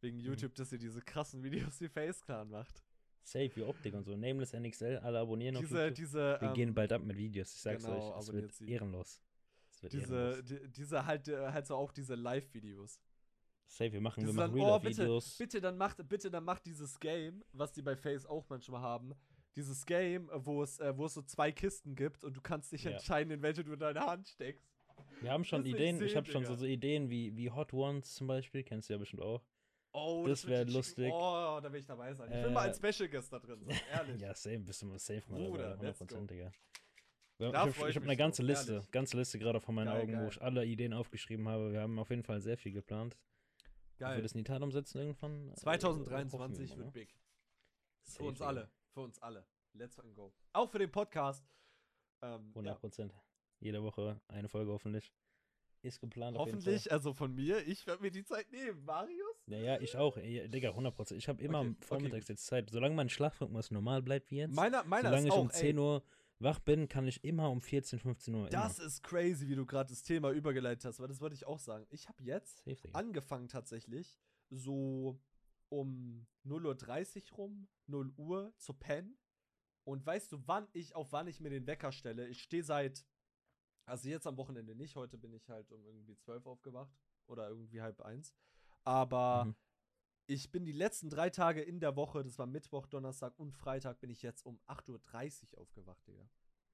wegen 0.00 0.18
mhm. 0.18 0.24
YouTube, 0.24 0.54
dass 0.54 0.72
ihr 0.72 0.78
diese 0.78 1.00
krassen 1.00 1.42
Videos 1.42 1.80
wie 1.80 1.88
Face 1.88 2.20
Clan 2.22 2.50
macht. 2.50 2.82
Safe, 3.22 3.50
wie 3.54 3.62
Optik 3.62 3.94
und 3.94 4.04
so. 4.04 4.16
Nameless 4.16 4.52
NXL, 4.52 4.98
alle 4.98 5.18
abonnieren 5.18 5.56
diese, 5.56 5.74
auf 5.74 5.80
YouTube. 5.82 5.94
Diese, 5.96 6.18
Wir 6.40 6.48
ähm, 6.48 6.54
gehen 6.54 6.74
bald 6.74 6.92
ab 6.92 7.02
mit 7.02 7.16
Videos, 7.16 7.52
ich 7.54 7.60
sag's 7.60 7.84
genau, 7.84 8.14
euch. 8.14 8.20
Es 8.20 8.32
wird 8.32 8.52
sie. 8.52 8.70
ehrenlos. 8.70 9.20
wird 9.80 9.92
diese, 9.92 10.44
die, 10.44 10.68
diese 10.70 11.06
halt, 11.06 11.28
äh, 11.28 11.50
halt 11.50 11.66
so 11.66 11.76
auch 11.76 11.92
diese 11.92 12.14
Live-Videos. 12.14 13.00
Safe, 13.68 13.92
wir 13.92 14.00
machen, 14.00 14.24
wir 14.24 14.32
machen 14.32 14.56
dann, 14.56 14.64
oh, 14.64 14.78
bitte, 14.78 15.02
Videos. 15.02 15.38
Bitte 15.38 15.60
dann 15.60 15.76
macht, 15.76 16.08
bitte 16.08 16.30
dann 16.30 16.44
macht 16.44 16.66
dieses 16.66 16.98
Game, 17.00 17.44
was 17.52 17.72
die 17.72 17.82
bei 17.82 17.96
Face 17.96 18.24
auch 18.24 18.48
manchmal 18.48 18.80
haben, 18.80 19.12
dieses 19.56 19.86
Game, 19.86 20.30
wo 20.32 20.62
es, 20.62 20.78
äh, 20.78 20.96
wo 20.96 21.06
es 21.06 21.14
so 21.14 21.22
zwei 21.22 21.50
Kisten 21.50 21.94
gibt 21.94 22.22
und 22.24 22.36
du 22.36 22.40
kannst 22.40 22.72
dich 22.72 22.84
ja. 22.84 22.92
entscheiden, 22.92 23.32
in 23.32 23.42
welche 23.42 23.64
du 23.64 23.74
deine 23.76 24.00
Hand 24.00 24.28
steckst. 24.28 24.70
Wir 25.20 25.32
haben 25.32 25.44
schon 25.44 25.62
das 25.62 25.72
Ideen, 25.72 26.00
ich, 26.02 26.14
habe 26.14 26.26
schon 26.26 26.44
so, 26.44 26.54
so, 26.54 26.66
Ideen 26.66 27.10
wie, 27.10 27.34
wie 27.36 27.50
Hot 27.50 27.72
Ones 27.72 28.14
zum 28.14 28.26
Beispiel, 28.26 28.62
kennst 28.62 28.88
du 28.88 28.94
ja 28.94 28.98
bestimmt 28.98 29.22
auch. 29.22 29.42
Oh, 29.92 30.24
das, 30.26 30.42
das 30.42 30.50
wäre 30.50 30.64
lustig. 30.64 31.10
Oh, 31.10 31.58
da 31.62 31.72
will 31.72 31.80
ich 31.80 31.86
dabei 31.86 32.12
sein. 32.12 32.30
Ich 32.30 32.36
will 32.36 32.50
äh, 32.50 32.50
mal 32.50 32.68
ein 32.68 32.74
Special 32.74 33.08
Guest 33.08 33.32
da 33.32 33.38
drin 33.38 33.62
sein, 33.64 33.80
ehrlich. 33.92 34.20
ja, 34.20 34.34
safe, 34.34 34.58
bist 34.58 34.82
du 34.82 34.86
mal 34.86 34.98
safe 34.98 35.22
mal 35.30 35.38
Bruder, 35.38 35.70
dabei, 35.70 35.90
100%, 35.90 36.26
Digga. 36.26 36.52
Ich 37.38 37.46
habe 37.46 37.70
hab 37.72 38.02
eine 38.02 38.16
ganze 38.16 38.42
so, 38.42 38.48
Liste, 38.48 38.72
ehrlich. 38.72 38.90
ganze 38.90 39.16
Liste 39.16 39.38
gerade 39.38 39.60
vor 39.60 39.74
meinen 39.74 39.88
geil, 39.88 40.02
Augen, 40.02 40.12
geil. 40.12 40.24
wo 40.24 40.28
ich 40.28 40.40
alle 40.40 40.64
Ideen 40.64 40.92
aufgeschrieben 40.92 41.48
habe. 41.48 41.72
Wir 41.72 41.80
haben 41.80 41.98
auf 41.98 42.10
jeden 42.10 42.22
Fall 42.22 42.40
sehr 42.40 42.56
viel 42.56 42.72
geplant. 42.72 43.16
Geil. 43.98 44.10
Ob 44.10 44.16
wir 44.16 44.22
das 44.22 44.32
in 44.32 44.38
die 44.38 44.44
Tat 44.44 44.62
umsetzen 44.62 44.98
irgendwann? 44.98 45.52
2023 45.56 46.72
äh, 46.72 46.76
wird 46.76 46.92
big. 46.92 47.14
Für 48.02 48.24
uns 48.24 48.40
alle. 48.40 48.70
Für 48.96 49.02
uns 49.02 49.20
alle. 49.20 49.44
Let's 49.74 50.00
go. 50.14 50.32
Auch 50.54 50.70
für 50.70 50.78
den 50.78 50.90
Podcast. 50.90 51.44
Ähm, 52.22 52.48
100 52.48 52.80
Prozent. 52.80 53.12
Ja. 53.12 53.22
Jede 53.60 53.82
Woche 53.82 54.18
eine 54.26 54.48
Folge 54.48 54.72
hoffentlich. 54.72 55.12
Ist 55.82 56.00
geplant. 56.00 56.38
Hoffentlich, 56.38 56.90
also 56.90 57.12
von 57.12 57.34
mir. 57.34 57.58
Ich 57.68 57.86
werde 57.86 58.00
mir 58.00 58.10
die 58.10 58.24
Zeit 58.24 58.50
nehmen. 58.50 58.82
Marius? 58.86 59.44
Ja, 59.48 59.58
ja, 59.58 59.80
ich 59.82 59.98
auch. 59.98 60.16
Ey, 60.16 60.48
Digga, 60.48 60.70
100 60.70 60.96
Prozent. 60.96 61.18
Ich 61.18 61.28
habe 61.28 61.42
immer 61.42 61.60
okay, 61.60 61.74
vormittags 61.80 62.24
okay. 62.24 62.32
jetzt 62.32 62.46
Zeit. 62.46 62.70
Solange 62.70 62.94
mein 62.94 63.10
Schlafrhythmus 63.10 63.70
normal 63.70 64.00
bleibt 64.00 64.30
wie 64.30 64.38
jetzt. 64.38 64.56
Meiner, 64.56 64.82
meiner 64.84 65.10
solange 65.10 65.28
ist 65.28 65.34
ich 65.34 65.40
um 65.40 65.50
10 65.50 65.78
Uhr 65.78 66.02
wach 66.38 66.58
bin, 66.60 66.88
kann 66.88 67.06
ich 67.06 67.22
immer 67.22 67.50
um 67.50 67.60
14, 67.60 67.98
15 67.98 68.34
Uhr. 68.34 68.48
Das 68.48 68.78
immer. 68.78 68.88
ist 68.88 69.02
crazy, 69.02 69.46
wie 69.46 69.56
du 69.56 69.66
gerade 69.66 69.90
das 69.90 70.04
Thema 70.04 70.30
übergeleitet 70.30 70.86
hast, 70.86 71.00
weil 71.00 71.08
das 71.08 71.20
wollte 71.20 71.34
ich 71.34 71.46
auch 71.46 71.58
sagen. 71.58 71.86
Ich 71.90 72.08
habe 72.08 72.22
jetzt 72.22 72.64
angefangen 72.94 73.48
tatsächlich 73.48 74.16
so 74.48 75.20
um 75.68 76.26
0.30 76.44 77.30
Uhr 77.32 77.36
rum, 77.36 77.68
0 77.86 78.12
Uhr 78.16 78.54
zu 78.58 78.74
pennen. 78.74 79.18
Und 79.84 80.04
weißt 80.04 80.32
du, 80.32 80.46
wann 80.46 80.68
ich, 80.72 80.94
auf 80.94 81.12
wann 81.12 81.28
ich 81.28 81.40
mir 81.40 81.50
den 81.50 81.66
Wecker 81.66 81.92
stelle? 81.92 82.26
Ich 82.28 82.42
stehe 82.42 82.64
seit, 82.64 83.06
also 83.84 84.08
jetzt 84.08 84.26
am 84.26 84.36
Wochenende 84.36 84.74
nicht, 84.74 84.96
heute 84.96 85.16
bin 85.16 85.32
ich 85.32 85.48
halt 85.48 85.70
um 85.70 85.84
irgendwie 85.86 86.16
12 86.16 86.46
aufgewacht 86.46 86.92
oder 87.26 87.48
irgendwie 87.48 87.80
halb 87.80 88.00
eins. 88.00 88.34
Aber 88.82 89.44
mhm. 89.44 89.56
ich 90.26 90.50
bin 90.50 90.64
die 90.64 90.72
letzten 90.72 91.08
drei 91.08 91.30
Tage 91.30 91.62
in 91.62 91.78
der 91.78 91.94
Woche, 91.94 92.24
das 92.24 92.38
war 92.38 92.46
Mittwoch, 92.46 92.86
Donnerstag 92.86 93.38
und 93.38 93.52
Freitag, 93.52 94.00
bin 94.00 94.10
ich 94.10 94.22
jetzt 94.22 94.44
um 94.44 94.60
8.30 94.66 95.52
Uhr 95.52 95.60
aufgewacht, 95.60 96.04
Digga. 96.06 96.28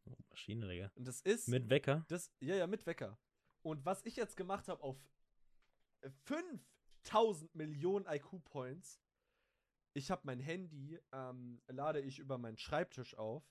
Oh, 0.07 0.17
Maschine, 0.31 0.67
Digga. 0.67 0.91
Und 0.95 1.07
das 1.07 1.21
ist. 1.21 1.49
Mit 1.49 1.69
Wecker? 1.69 2.05
Das, 2.09 2.33
ja, 2.41 2.57
ja, 2.57 2.67
mit 2.67 2.87
Wecker. 2.87 3.19
Und 3.63 3.85
was 3.85 4.05
ich 4.05 4.17
jetzt 4.17 4.37
gemacht 4.37 4.69
habe 4.69 4.83
auf 4.83 4.97
5000 7.03 7.55
Millionen 7.55 8.07
IQ-Points, 8.07 9.01
ich 9.95 10.11
habe 10.11 10.23
mein 10.25 10.41
Handy, 10.41 10.99
ähm, 11.13 11.61
lade 11.69 12.01
ich 12.01 12.19
über 12.19 12.39
meinen 12.39 12.57
Schreibtisch 12.57 13.17
auf, 13.17 13.45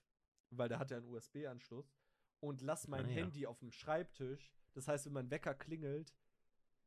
weil 0.50 0.70
der 0.70 0.80
hat 0.80 0.92
ja 0.92 0.98
einen 0.98 1.08
USB-Anschluss, 1.08 1.94
und 2.40 2.62
lass 2.62 2.88
mein 2.88 3.06
ah, 3.06 3.10
ja. 3.10 3.16
Handy 3.16 3.46
auf 3.46 3.60
dem 3.60 3.72
Schreibtisch. 3.72 4.52
Das 4.74 4.88
heißt, 4.88 5.06
wenn 5.06 5.14
mein 5.14 5.30
Wecker 5.30 5.54
klingelt, 5.54 6.14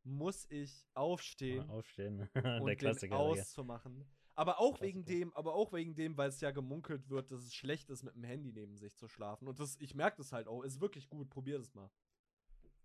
muss 0.03 0.45
ich 0.49 0.85
aufstehen, 0.93 1.69
ah, 1.69 1.73
aufstehen. 1.73 2.29
und 2.61 2.65
der 2.65 2.75
Klassiker, 2.75 3.15
den 3.15 3.23
auszumachen. 3.23 4.05
Aber 4.35 4.59
auch 4.59 4.77
Klassiker. 4.77 4.87
wegen 4.87 5.05
dem, 5.05 5.33
aber 5.33 5.53
auch 5.53 5.71
wegen 5.71 5.95
dem, 5.95 6.17
weil 6.17 6.27
es 6.27 6.41
ja 6.41 6.51
gemunkelt 6.51 7.09
wird, 7.09 7.31
dass 7.31 7.41
es 7.41 7.53
schlecht 7.53 7.89
ist, 7.89 8.03
mit 8.03 8.15
dem 8.15 8.25
Handy 8.25 8.51
neben 8.51 8.75
sich 8.75 8.97
zu 8.97 9.07
schlafen. 9.07 9.47
Und 9.47 9.59
das, 9.59 9.77
ich 9.79 9.95
merke 9.95 10.17
das 10.17 10.33
halt 10.33 10.47
auch. 10.47 10.61
Ist 10.63 10.81
wirklich 10.81 11.07
gut. 11.07 11.29
Probier 11.29 11.57
das 11.57 11.73
mal. 11.73 11.89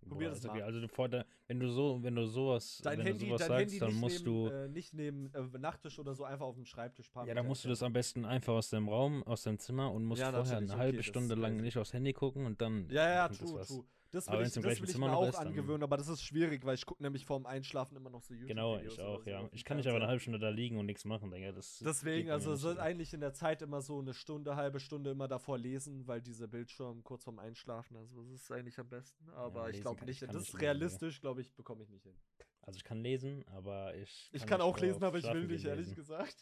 Probier 0.09 0.29
Boah, 0.29 0.35
das 0.35 0.45
mal. 0.45 0.63
Also, 0.63 1.07
der, 1.09 1.27
wenn 1.47 1.61
du 1.61 1.69
so, 1.69 2.03
wenn 2.03 2.15
du 2.15 2.27
sowas, 2.27 2.81
dein 2.83 2.99
wenn 2.99 3.07
Handy, 3.07 3.25
du 3.25 3.27
sowas 3.27 3.47
sagst, 3.47 3.61
Handy 3.61 3.79
dann 3.79 3.95
musst 3.95 4.25
neben, 4.25 4.49
du 4.49 4.49
äh, 4.49 4.69
nicht 4.69 4.95
neben 4.95 5.33
äh, 5.35 5.59
Nachttisch 5.59 5.99
oder 5.99 6.15
so 6.15 6.25
einfach 6.25 6.47
auf 6.47 6.57
dem 6.57 6.65
Schreibtisch 6.65 7.09
parken. 7.09 7.29
Ja, 7.29 7.35
dann 7.35 7.47
musst 7.47 7.65
du 7.65 7.69
das 7.69 7.83
am 7.83 7.93
besten 7.93 8.25
einfach 8.25 8.55
aus 8.55 8.71
deinem 8.71 8.89
Raum, 8.89 9.23
aus 9.25 9.43
deinem 9.43 9.59
Zimmer 9.59 9.93
und 9.93 10.05
musst 10.05 10.23
ja, 10.23 10.33
vorher 10.33 10.59
eine 10.59 10.77
halbe 10.77 10.99
okay, 10.99 11.09
Stunde 11.09 11.35
lang 11.35 11.57
nicht 11.57 11.77
aufs 11.77 11.93
Handy 11.93 12.13
gucken 12.13 12.47
und 12.47 12.61
dann. 12.61 12.89
Ja, 12.91 13.09
ja, 13.09 13.29
true, 13.29 13.63
true. 13.63 13.85
Das 14.13 14.29
will, 14.29 14.41
ich, 14.43 14.53
das 14.53 14.65
will 14.65 14.91
ich 14.91 14.99
mir 14.99 15.17
auch 15.17 15.29
ist, 15.29 15.37
angewöhnen, 15.37 15.85
aber 15.85 15.97
das 15.97 16.09
ist 16.09 16.23
schwierig, 16.23 16.65
weil 16.65 16.75
ich 16.75 16.85
gucke 16.85 17.01
nämlich 17.03 17.25
vorm 17.25 17.47
Einschlafen 17.47 17.97
immer 17.97 18.11
noch 18.11 18.23
so 18.23 18.35
YouTube. 18.35 18.49
Genau, 18.49 18.79
ich 18.79 19.01
auch, 19.01 19.23
so 19.23 19.31
ja. 19.31 19.49
Ich 19.53 19.65
kann 19.65 19.77
nicht 19.77 19.87
aber 19.87 19.97
eine 19.97 20.09
halbe 20.09 20.21
Stunde 20.21 20.41
da 20.41 20.49
liegen 20.49 20.79
und 20.79 20.87
nichts 20.87 21.05
machen, 21.05 21.31
denke 21.31 21.53
das 21.53 21.79
Deswegen, 21.79 22.31
also 22.31 22.53
es 22.53 22.65
ist 22.65 22.79
eigentlich 22.79 23.15
in 23.15 23.21
der 23.21 23.35
Zeit 23.35 23.63
immer 23.63 23.81
so 23.83 24.01
eine 24.01 24.13
Stunde, 24.13 24.57
halbe 24.57 24.81
Stunde 24.81 25.11
immer 25.11 25.29
davor 25.29 25.59
lesen, 25.59 26.09
weil 26.09 26.21
diese 26.21 26.49
Bildschirm 26.49 27.05
kurz 27.05 27.23
vorm 27.23 27.39
Einschlafen, 27.39 27.97
also 27.97 28.23
das 28.23 28.43
ist 28.43 28.51
eigentlich 28.51 28.79
am 28.81 28.89
besten. 28.89 29.31
Aber 29.31 29.69
ja, 29.69 29.75
ich 29.75 29.81
glaube 29.81 30.05
nicht, 30.05 30.23
das 30.23 30.35
ist 30.35 30.61
realistisch, 30.61 31.21
glaube 31.21 31.43
ich, 31.43 31.55
bekomme 31.55 31.85
ich 31.85 31.91
nicht 31.91 32.03
hin. 32.03 32.17
Also 32.63 32.77
ich 32.77 32.85
kann 32.85 33.01
lesen, 33.01 33.45
aber 33.49 33.95
ich. 33.95 34.29
Kann 34.31 34.37
ich 34.41 34.47
kann 34.47 34.61
auch 34.61 34.79
lesen, 34.79 35.03
aber 35.05 35.19
ich 35.19 35.33
will 35.33 35.47
nicht, 35.47 35.65
ehrlich 35.65 35.95
gesagt. 35.95 36.37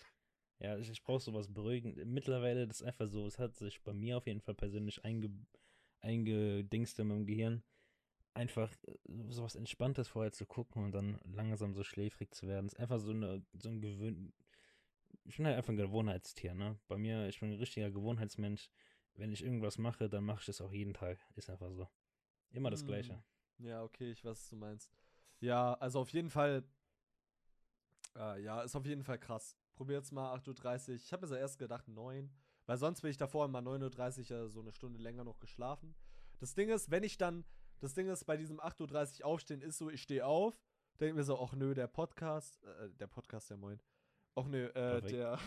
Ja, 0.61 0.77
ich, 0.77 0.91
ich 0.91 1.03
brauche 1.03 1.21
sowas 1.21 1.47
beruhigend. 1.47 2.05
Mittlerweile, 2.07 2.67
das 2.67 2.81
ist 2.81 2.87
einfach 2.87 3.07
so, 3.07 3.27
es 3.27 3.39
hat 3.39 3.55
sich 3.55 3.81
bei 3.83 3.93
mir 3.93 4.17
auf 4.17 4.27
jeden 4.27 4.41
Fall 4.41 4.55
persönlich 4.55 5.05
einge, 5.05 5.31
eingedingst 6.01 6.99
in 6.99 7.09
meinem 7.09 7.27
Gehirn 7.27 7.63
einfach 8.35 8.73
äh, 8.87 8.95
sowas 9.29 9.57
Entspanntes 9.57 10.09
vorher 10.09 10.33
zu 10.33 10.47
gucken 10.47 10.85
und 10.85 10.93
dann 10.93 11.19
langsam 11.25 11.75
so 11.75 11.83
schläfrig 11.83 12.33
zu 12.35 12.47
werden. 12.47 12.67
ist 12.67 12.79
einfach 12.79 13.01
so 13.01 13.11
eine, 13.11 13.45
so 13.53 13.69
ein 13.69 13.81
Gewöhn. 13.81 14.33
Ich 15.25 15.37
bin 15.37 15.47
halt 15.47 15.57
einfach 15.57 15.73
ein 15.73 15.77
Gewohnheitstier, 15.77 16.55
ne? 16.55 16.79
Bei 16.87 16.97
mir, 16.97 17.29
ich 17.29 17.41
bin 17.41 17.51
ein 17.51 17.59
richtiger 17.59 17.91
Gewohnheitsmensch. 17.91 18.71
wenn 19.15 19.33
ich 19.33 19.43
irgendwas 19.43 19.79
mache, 19.79 20.09
dann 20.09 20.25
mache 20.25 20.41
ich 20.41 20.47
das 20.47 20.61
auch 20.61 20.73
jeden 20.73 20.95
Tag. 20.95 21.19
Ist 21.35 21.51
einfach 21.51 21.73
so. 21.73 21.89
Immer 22.51 22.71
das 22.71 22.87
Gleiche. 22.87 23.15
Hm. 23.59 23.67
Ja, 23.67 23.83
okay, 23.83 24.13
ich 24.13 24.25
weiß, 24.25 24.39
was 24.39 24.49
du 24.49 24.57
meinst. 24.57 24.93
Ja, 25.41 25.75
also 25.75 26.01
auf 26.01 26.11
jeden 26.11 26.31
Fall. 26.31 26.63
Äh, 28.15 28.43
ja, 28.43 28.63
ist 28.63 28.77
auf 28.77 28.87
jeden 28.87 29.03
Fall 29.03 29.19
krass. 29.19 29.57
Probier 29.75 29.97
jetzt 29.97 30.13
mal 30.13 30.37
8.30 30.37 30.89
Uhr. 30.89 30.95
Ich 30.95 31.13
habe 31.13 31.23
mir 31.23 31.29
so 31.29 31.35
erst 31.35 31.59
gedacht 31.59 31.89
9. 31.89 32.31
Weil 32.69 32.77
sonst 32.77 33.01
bin 33.01 33.11
ich 33.11 33.17
davor 33.17 33.47
immer 33.47 33.61
9.30 33.61 34.31
Uhr 34.31 34.51
so 34.51 34.61
eine 34.61 34.73
Stunde 34.73 34.99
länger 35.01 35.25
noch 35.25 35.41
geschlafen. 35.41 35.95
Das 36.39 36.55
Ding 36.55 36.69
ist, 36.69 36.91
wenn 36.91 37.03
ich 37.03 37.17
dann. 37.17 37.47
Das 37.81 37.95
Ding 37.95 38.09
ist, 38.09 38.27
bei 38.27 38.37
diesem 38.37 38.61
8.30 38.61 39.21
Uhr 39.21 39.27
aufstehen 39.27 39.63
ist 39.63 39.79
so, 39.79 39.89
ich 39.89 40.03
stehe 40.03 40.27
auf, 40.27 40.61
denke 41.01 41.15
mir 41.15 41.25
so, 41.25 41.41
ach 41.41 41.55
nö, 41.55 41.73
der 41.73 41.87
Podcast. 41.87 42.63
Äh, 42.63 42.91
der 42.91 43.07
Podcast, 43.07 43.49
ja 43.49 43.57
moin. 43.57 43.81
Ach 44.35 44.47
nö, 44.47 44.67
äh, 44.67 45.01
der. 45.01 45.39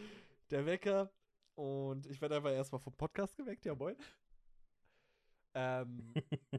der 0.50 0.64
Wecker. 0.64 1.12
Und 1.54 2.06
ich 2.06 2.18
werde 2.22 2.36
einfach 2.36 2.52
erstmal 2.52 2.80
vom 2.80 2.94
Podcast 2.94 3.36
geweckt, 3.36 3.66
ja 3.66 3.74
moin. 3.74 3.96
Ähm, 5.52 6.14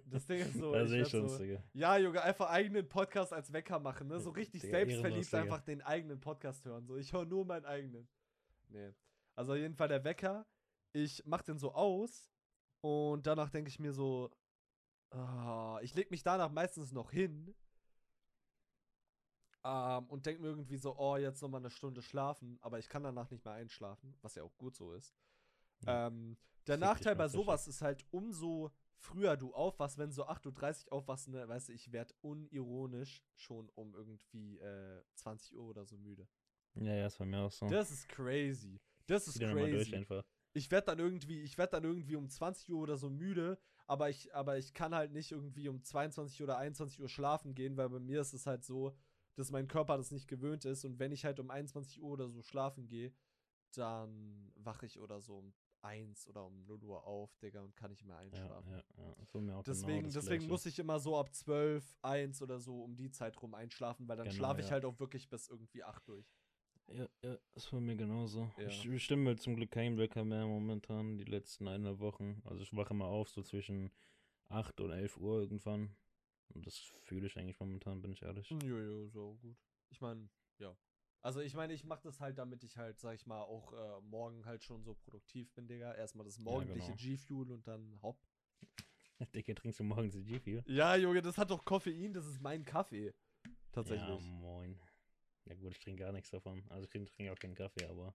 das 0.06 0.28
Ding 0.28 0.42
ist 0.42 0.54
so. 0.54 0.72
das 0.74 0.92
ich 0.92 1.02
ist 1.02 1.10
schon 1.10 1.30
so 1.30 1.38
Digga. 1.40 1.64
ja, 1.74 1.98
Junge, 1.98 2.22
einfach 2.22 2.50
eigenen 2.50 2.88
Podcast 2.88 3.34
als 3.34 3.52
Wecker 3.52 3.80
machen, 3.80 4.08
ne? 4.08 4.20
So 4.20 4.30
richtig 4.30 4.62
Digga, 4.62 4.78
selbstverliebt 4.78 5.34
einfach 5.34 5.62
den 5.62 5.82
eigenen 5.82 6.20
Podcast 6.20 6.64
hören. 6.66 6.86
So, 6.86 6.96
ich 6.96 7.12
höre 7.12 7.26
nur 7.26 7.44
meinen 7.44 7.66
eigenen. 7.66 8.08
Nee. 8.70 8.92
Also 9.36 9.54
auf 9.54 9.58
jeden 9.58 9.76
Fall 9.76 9.88
der 9.88 10.04
Wecker. 10.04 10.46
Ich 10.94 11.24
mach 11.26 11.42
den 11.42 11.58
so 11.58 11.74
aus 11.74 12.30
und 12.82 13.26
danach 13.26 13.50
denke 13.50 13.70
ich 13.70 13.80
mir 13.80 13.94
so, 13.94 14.30
ah, 15.12 15.80
ich 15.82 15.94
leg 15.96 16.12
mich 16.12 16.24
danach 16.24 16.52
meistens 16.52 16.92
noch 16.92 17.12
hin 17.12 17.56
ähm, 19.64 20.08
und 20.08 20.26
denke 20.26 20.42
mir 20.42 20.50
irgendwie 20.50 20.78
so, 20.78 20.98
oh, 20.98 21.18
jetzt 21.18 21.42
noch 21.42 21.50
mal 21.50 21.58
eine 21.58 21.70
Stunde 21.70 22.02
schlafen, 22.02 22.58
aber 22.62 22.80
ich 22.80 22.90
kann 22.90 23.04
danach 23.04 23.30
nicht 23.30 23.46
mehr 23.46 23.54
einschlafen, 23.54 24.16
was 24.22 24.36
ja 24.36 24.44
auch 24.44 24.58
gut 24.58 24.76
so 24.76 24.94
ist. 24.94 25.16
Ja. 25.86 26.08
Ähm, 26.08 26.38
der 26.68 26.76
Fick 26.76 26.86
Nachteil 26.86 27.16
bei 27.16 27.28
sowas 27.28 27.68
ist 27.68 27.82
halt, 27.82 28.06
umso 28.12 28.72
früher 28.98 29.36
du 29.38 29.54
aufwachst, 29.54 29.98
wenn 29.98 30.12
so 30.12 30.28
8.30 30.28 30.86
Uhr 30.88 30.94
aufwachst, 30.94 31.28
ne, 31.28 31.48
weißt 31.48 31.70
du, 31.70 31.74
ich 31.74 31.92
werd 31.92 32.14
unironisch 32.22 33.24
schon 33.36 33.70
um 33.70 33.94
irgendwie 33.96 34.60
äh, 34.60 35.04
20 35.16 35.56
Uhr 35.56 35.66
oder 35.66 35.86
so 35.86 35.98
müde. 35.98 36.28
Ja, 36.76 36.94
ja, 36.94 37.08
ist 37.08 37.18
bei 37.18 37.26
mir 37.26 37.42
auch 37.42 37.52
so. 37.52 37.68
Das 37.68 37.92
ist 37.92 38.08
crazy. 38.08 38.80
Das 39.08 39.28
ist 39.28 39.40
crazy. 39.40 40.06
Ich 40.54 40.70
werd 40.70 40.88
dann 40.90 41.00
irgendwie, 41.00 41.42
ich 41.42 41.58
werd 41.58 41.74
dann 41.74 41.84
irgendwie 41.86 42.16
um 42.18 42.28
20 42.28 42.72
Uhr 42.72 42.82
oder 42.82 42.98
so 42.98 43.10
müde, 43.10 43.58
aber 43.88 44.10
ich, 44.10 44.34
aber 44.36 44.58
ich 44.58 44.74
kann 44.74 44.94
halt 44.94 45.14
nicht 45.14 45.32
irgendwie 45.32 45.70
um 45.70 45.82
22 45.82 46.44
oder 46.44 46.58
21 46.58 47.02
Uhr 47.02 47.08
schlafen 47.08 47.56
gehen, 47.56 47.78
weil 47.78 47.88
bei 47.90 48.00
mir 48.00 48.20
ist 48.20 48.34
es 48.34 48.46
halt 48.46 48.66
so, 48.66 48.94
dass 49.36 49.50
mein 49.52 49.70
Körper 49.70 49.96
das 49.96 50.12
nicht 50.12 50.28
gewöhnt 50.28 50.66
ist 50.66 50.84
und 50.84 51.00
wenn 51.00 51.14
ich 51.14 51.24
halt 51.24 51.40
um 51.40 51.50
21 51.50 52.02
Uhr 52.02 52.12
oder 52.12 52.28
so 52.30 52.42
schlafen 52.42 52.86
gehe, 52.88 53.14
dann 53.74 54.52
wache 54.56 54.86
ich 54.86 55.00
oder 55.00 55.22
so 55.22 55.38
um 55.38 55.54
1 55.82 56.28
oder 56.28 56.46
um 56.46 56.66
0 56.66 56.84
Uhr 56.84 57.06
auf, 57.06 57.36
Digga, 57.38 57.62
und 57.62 57.76
kann 57.76 57.92
nicht 57.92 58.04
mehr 58.06 58.18
Ja, 58.18 58.22
einschlafen. 58.22 58.72
ja, 58.72 58.84
ja. 58.98 59.14
Ist 59.24 59.32
bei 59.32 59.40
mir 59.40 59.64
Deswegen, 59.64 60.10
genau 60.10 60.20
deswegen 60.20 60.48
muss 60.48 60.66
ich 60.66 60.80
immer 60.80 61.00
so 61.00 61.18
ab 61.18 61.34
12, 61.34 61.96
1 62.02 62.42
oder 62.42 62.60
so 62.60 62.84
um 62.84 62.96
die 62.96 63.10
Zeit 63.12 63.42
rum 63.42 63.54
einschlafen, 63.54 64.08
weil 64.08 64.18
dann 64.18 64.26
Genau, 64.28 64.38
schlafe 64.38 64.60
ich 64.62 64.68
ja. 64.68 64.74
halt 64.74 64.86
auch 64.86 65.00
wirklich 65.00 65.30
bis 65.30 65.48
irgendwie 65.48 65.84
8 65.84 66.08
durch. 66.08 66.28
Ja, 66.88 67.08
ja, 67.24 67.38
ist 67.56 67.72
bei 67.72 67.80
mir 67.80 67.96
genauso. 67.96 68.52
Ja. 68.58 68.68
Ich 68.68 69.04
stimme 69.04 69.36
zum 69.38 69.56
Glück 69.56 69.72
keinen 69.72 69.98
Wecker 69.98 70.26
mehr 70.26 70.46
momentan, 70.46 71.18
die 71.18 71.24
letzten 71.24 71.68
eineinhalb 71.68 72.00
Wochen. 72.00 72.42
Also 72.46 72.64
ich 72.64 72.76
wache 72.76 72.94
immer 72.94 73.06
auf, 73.06 73.30
so 73.30 73.42
zwischen 73.44 73.92
8 74.50 74.80
und 74.82 74.92
11 74.92 75.18
Uhr 75.18 75.40
irgendwann. 75.42 75.96
Und 76.54 76.66
das 76.68 76.78
fühle 76.78 77.28
ich 77.28 77.38
eigentlich 77.38 77.60
momentan, 77.60 78.02
bin 78.02 78.12
ich 78.12 78.22
ehrlich. 78.22 78.50
Jojo, 78.50 79.08
so 79.08 79.36
gut. 79.42 79.58
Ich 79.90 80.02
meine, 80.02 80.30
ja. 80.60 80.76
Also 81.22 81.40
ich 81.40 81.54
meine, 81.54 81.74
ich 81.74 81.84
mache 81.84 82.02
das 82.04 82.20
halt, 82.20 82.38
damit 82.38 82.64
ich 82.64 82.78
halt, 82.78 83.00
sag 83.00 83.16
ich 83.16 83.28
mal, 83.28 83.42
auch 83.42 83.74
äh, 83.74 84.02
morgen 84.02 84.46
halt 84.46 84.64
schon 84.64 84.84
so 84.84 84.96
produktiv 84.96 85.54
bin, 85.54 85.68
Digga. 85.68 85.94
Erstmal 85.94 86.26
das 86.26 86.40
morgendliche 86.40 86.94
genau. 86.94 86.98
G-Fuel 86.98 87.52
und 87.52 87.68
dann 87.68 88.00
hopp. 88.02 88.20
Dicke, 89.36 89.54
trinkst 89.54 89.80
du 89.80 89.84
morgens 89.84 90.14
die 90.14 90.24
G-Fuel? 90.24 90.64
Ja, 90.66 90.96
Junge, 90.96 91.22
das 91.22 91.38
hat 91.38 91.52
doch 91.52 91.64
Koffein, 91.64 92.12
das 92.12 92.26
ist 92.26 92.42
mein 92.42 92.66
Kaffee. 92.66 93.14
Tatsächlich. 93.72 94.26
Ja, 94.26 94.32
moin. 94.40 94.80
Ja 95.46 95.56
gut, 95.56 95.72
ich 95.72 95.80
trinke 95.80 96.04
gar 96.04 96.12
nichts 96.12 96.30
davon. 96.30 96.64
Also 96.70 96.84
ich 96.84 96.90
trinke 96.90 97.12
trink 97.12 97.30
auch 97.30 97.40
keinen 97.40 97.56
Kaffee, 97.56 97.86
aber 97.86 98.14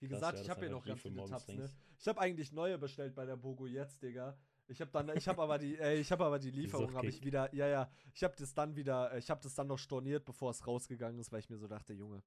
Wie 0.00 0.08
krass, 0.08 0.18
gesagt, 0.20 0.38
ja, 0.38 0.42
ich 0.44 0.50
habe 0.50 0.60
hier 0.60 0.70
noch 0.70 0.84
ganz 0.84 1.02
viele 1.02 1.24
Tabs, 1.24 1.48
ne? 1.48 1.70
Ich 1.98 2.06
habe 2.08 2.20
eigentlich 2.20 2.52
neue 2.52 2.78
bestellt 2.78 3.14
bei 3.14 3.24
der 3.26 3.36
Bogo 3.36 3.66
jetzt, 3.66 4.02
Digga. 4.02 4.38
Ich 4.68 4.80
habe 4.80 4.90
dann, 4.90 5.08
ich 5.16 5.26
habe 5.26 5.42
aber 5.42 5.58
die, 5.58 5.76
äh, 5.78 5.98
ich 5.98 6.12
habe 6.12 6.24
aber 6.24 6.38
die 6.38 6.50
Lieferung 6.52 6.94
habe 6.94 7.08
ich 7.08 7.24
wieder, 7.24 7.52
ja, 7.54 7.66
ja, 7.66 7.90
ich 8.12 8.22
habe 8.22 8.34
das 8.36 8.54
dann 8.54 8.76
wieder, 8.76 9.16
ich 9.16 9.30
habe 9.30 9.40
das 9.42 9.54
dann 9.54 9.66
noch 9.66 9.78
storniert, 9.78 10.24
bevor 10.24 10.50
es 10.50 10.66
rausgegangen 10.66 11.18
ist, 11.18 11.32
weil 11.32 11.40
ich 11.40 11.48
mir 11.50 11.56
so 11.58 11.66
dachte, 11.66 11.94
Junge, 11.94 12.22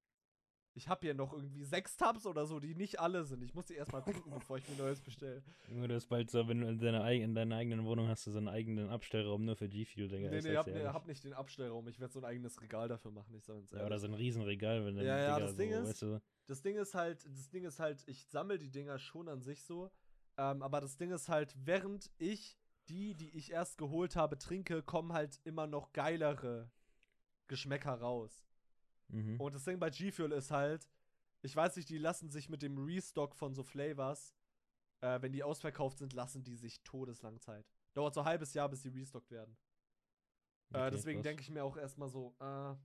ich 0.73 0.87
habe 0.87 1.01
hier 1.01 1.13
noch 1.13 1.33
irgendwie 1.33 1.63
sechs 1.63 1.97
Tabs 1.97 2.25
oder 2.25 2.45
so, 2.45 2.59
die 2.59 2.75
nicht 2.75 2.99
alle 2.99 3.23
sind. 3.25 3.43
Ich 3.43 3.53
muss 3.53 3.65
die 3.65 3.75
erstmal 3.75 4.01
trinken, 4.03 4.29
bevor 4.33 4.57
ich 4.57 4.67
mir 4.69 4.75
neues 4.75 5.01
bestelle. 5.01 5.43
Junge, 5.69 5.87
das 5.87 6.03
ist 6.03 6.09
bald 6.09 6.29
so, 6.31 6.47
wenn 6.47 6.61
du 6.61 6.67
in 6.67 6.79
deiner, 6.79 7.09
in 7.11 7.35
deiner 7.35 7.55
eigenen 7.57 7.85
Wohnung 7.85 8.07
hast, 8.07 8.25
du 8.25 8.31
so 8.31 8.37
einen 8.37 8.47
eigenen 8.47 8.89
Abstellraum 8.89 9.43
nur 9.45 9.55
für 9.55 9.67
G-Fuel, 9.67 10.07
Digga. 10.07 10.29
Nee, 10.29 10.37
ich 10.37 10.43
nee, 10.43 10.53
sag's 10.53 10.67
hab, 10.67 10.73
nee, 10.73 10.83
hab 10.85 11.07
nicht 11.07 11.23
den 11.23 11.33
Abstellraum. 11.33 11.87
Ich 11.87 11.99
werde 11.99 12.13
so 12.13 12.19
ein 12.19 12.25
eigenes 12.25 12.61
Regal 12.61 12.87
dafür 12.87 13.11
machen, 13.11 13.35
ich 13.35 13.43
sag 13.43 13.55
uns 13.55 13.71
Ja, 13.71 13.85
oder 13.85 13.99
so 13.99 14.07
ein 14.07 14.13
Riesenregal, 14.13 14.85
wenn 14.85 14.95
du, 14.95 15.03
Ja, 15.05 15.17
ja, 15.17 15.33
Digga, 15.35 15.45
das 15.47 15.55
Ding 15.55 15.71
so, 15.71 15.77
ist- 15.79 15.87
weißt 15.87 16.01
du, 16.03 16.21
Das 16.47 16.61
Ding 16.61 16.77
ist 16.77 16.93
halt, 16.95 17.25
das 17.25 17.49
Ding 17.49 17.63
ist 17.65 17.79
halt, 17.79 18.03
ich 18.07 18.27
sammle 18.27 18.57
die 18.57 18.69
Dinger 18.71 18.97
schon 18.99 19.27
an 19.29 19.41
sich 19.41 19.63
so. 19.63 19.91
Ähm, 20.37 20.61
aber 20.61 20.81
das 20.81 20.97
Ding 20.97 21.11
ist 21.11 21.29
halt, 21.29 21.53
während 21.65 22.09
ich 22.17 22.57
die, 22.89 23.13
die 23.15 23.29
ich 23.37 23.51
erst 23.51 23.77
geholt 23.77 24.15
habe, 24.15 24.37
trinke, 24.37 24.81
kommen 24.81 25.13
halt 25.13 25.39
immer 25.43 25.67
noch 25.67 25.93
geilere 25.93 26.69
Geschmäcker 27.47 27.93
raus. 27.93 28.45
Mhm. 29.11 29.39
Und 29.39 29.53
das 29.53 29.63
Ding 29.63 29.79
bei 29.79 29.89
G-Fuel 29.89 30.31
ist 30.31 30.51
halt, 30.51 30.89
ich 31.41 31.55
weiß 31.55 31.75
nicht, 31.75 31.89
die 31.89 31.97
lassen 31.97 32.29
sich 32.29 32.49
mit 32.49 32.61
dem 32.61 32.77
Restock 32.77 33.35
von 33.35 33.53
so 33.53 33.63
Flavors, 33.63 34.35
äh, 35.01 35.21
wenn 35.21 35.31
die 35.31 35.43
ausverkauft 35.43 35.97
sind, 35.99 36.13
lassen 36.13 36.43
die 36.43 36.55
sich 36.55 36.81
todeslang 36.83 37.39
Zeit. 37.39 37.65
Dauert 37.93 38.13
so 38.13 38.21
ein 38.21 38.25
halbes 38.27 38.53
Jahr, 38.53 38.69
bis 38.69 38.81
die 38.81 38.89
restockt 38.89 39.31
werden. 39.31 39.57
Äh, 40.73 40.77
Okay, 40.77 40.91
deswegen 40.91 41.19
krass. 41.19 41.23
denke 41.23 41.41
ich 41.43 41.49
mir 41.49 41.63
auch 41.63 41.77
erstmal 41.77 42.09
so, 42.09 42.35
äh, 42.39 42.75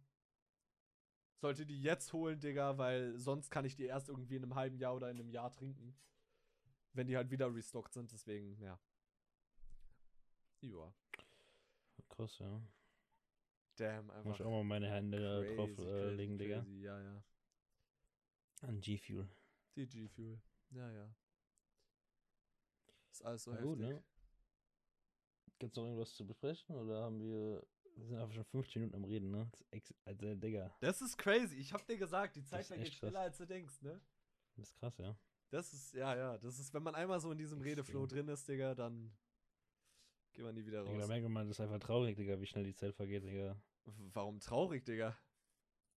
sollte 1.38 1.66
die 1.66 1.80
jetzt 1.80 2.12
holen, 2.12 2.40
Digga, 2.40 2.78
weil 2.78 3.16
sonst 3.18 3.50
kann 3.50 3.64
ich 3.64 3.76
die 3.76 3.84
erst 3.84 4.08
irgendwie 4.08 4.36
in 4.36 4.42
einem 4.42 4.54
halben 4.54 4.78
Jahr 4.78 4.94
oder 4.94 5.10
in 5.10 5.18
einem 5.20 5.30
Jahr 5.30 5.52
trinken. 5.52 5.96
Wenn 6.94 7.06
die 7.06 7.16
halt 7.16 7.30
wieder 7.30 7.54
restockt 7.54 7.92
sind, 7.92 8.10
deswegen, 8.10 8.58
ja. 8.60 8.80
Joa. 10.62 10.92
Krass, 12.08 12.38
ja. 12.38 12.60
Damn, 13.76 14.06
Muss 14.06 14.14
einfach. 14.16 14.34
ich 14.40 14.42
auch 14.46 14.50
mal 14.50 14.64
meine 14.64 14.90
Hände 14.90 15.18
da 15.20 15.54
drauf 15.54 15.70
crazy, 15.74 15.82
äh, 15.88 16.00
crazy, 16.02 16.14
legen, 16.16 16.38
Digga. 16.38 16.56
crazy, 16.60 16.80
Ja, 16.82 17.00
ja. 17.00 17.22
An 18.62 18.80
G-Fuel. 18.80 19.28
Die 19.76 19.86
G-Fuel. 19.86 20.40
Ja, 20.70 20.90
ja. 20.90 21.14
Ist 23.10 23.22
alles 23.24 23.44
so 23.44 23.50
Na 23.50 23.56
heftig. 23.58 23.68
gut, 23.70 23.78
ne? 23.80 24.02
Gibt's 25.58 25.76
noch 25.76 25.84
irgendwas 25.84 26.14
zu 26.14 26.26
besprechen 26.26 26.76
oder 26.76 27.02
haben 27.02 27.20
wir. 27.20 27.66
Wir 27.98 28.06
sind 28.08 28.18
einfach 28.18 28.34
schon 28.34 28.44
15 28.44 28.80
Minuten 28.82 28.96
am 28.96 29.04
Reden, 29.04 29.30
ne? 29.30 29.48
Das 29.50 29.60
ist 29.62 29.72
ex 29.72 29.94
also, 30.04 30.34
Digga, 30.34 30.76
Das 30.80 31.00
ist 31.00 31.16
crazy. 31.16 31.56
Ich 31.56 31.72
hab 31.72 31.86
dir 31.86 31.96
gesagt, 31.96 32.36
die 32.36 32.44
Zeit 32.44 32.66
vergeht 32.66 32.92
schneller, 32.92 33.12
krass. 33.20 33.24
als 33.28 33.38
du 33.38 33.46
denkst, 33.46 33.80
ne? 33.80 33.98
das 34.56 34.66
ist 34.68 34.76
krass, 34.76 34.98
ja. 34.98 35.16
Das 35.48 35.72
ist, 35.72 35.94
ja, 35.94 36.14
ja. 36.14 36.36
Das 36.38 36.58
ist, 36.58 36.74
wenn 36.74 36.82
man 36.82 36.94
einmal 36.94 37.20
so 37.20 37.32
in 37.32 37.38
diesem 37.38 37.60
Redeflow 37.62 38.06
drin 38.06 38.28
ist, 38.28 38.46
Digga, 38.48 38.74
dann 38.74 39.16
geht 40.36 40.44
man 40.44 40.54
nie 40.54 40.64
wieder 40.66 40.84
Digga, 40.84 40.92
da 40.92 40.98
raus. 41.00 41.08
merkt 41.08 41.28
man, 41.28 41.48
das 41.48 41.58
ist 41.58 41.60
einfach 41.64 41.80
traurig, 41.80 42.16
Digga, 42.16 42.40
wie 42.40 42.46
schnell 42.46 42.64
die 42.64 42.74
Zeit 42.74 42.94
vergeht, 42.94 43.24
Digga. 43.24 43.56
Warum 44.12 44.38
traurig, 44.40 44.84
Digga? 44.84 45.16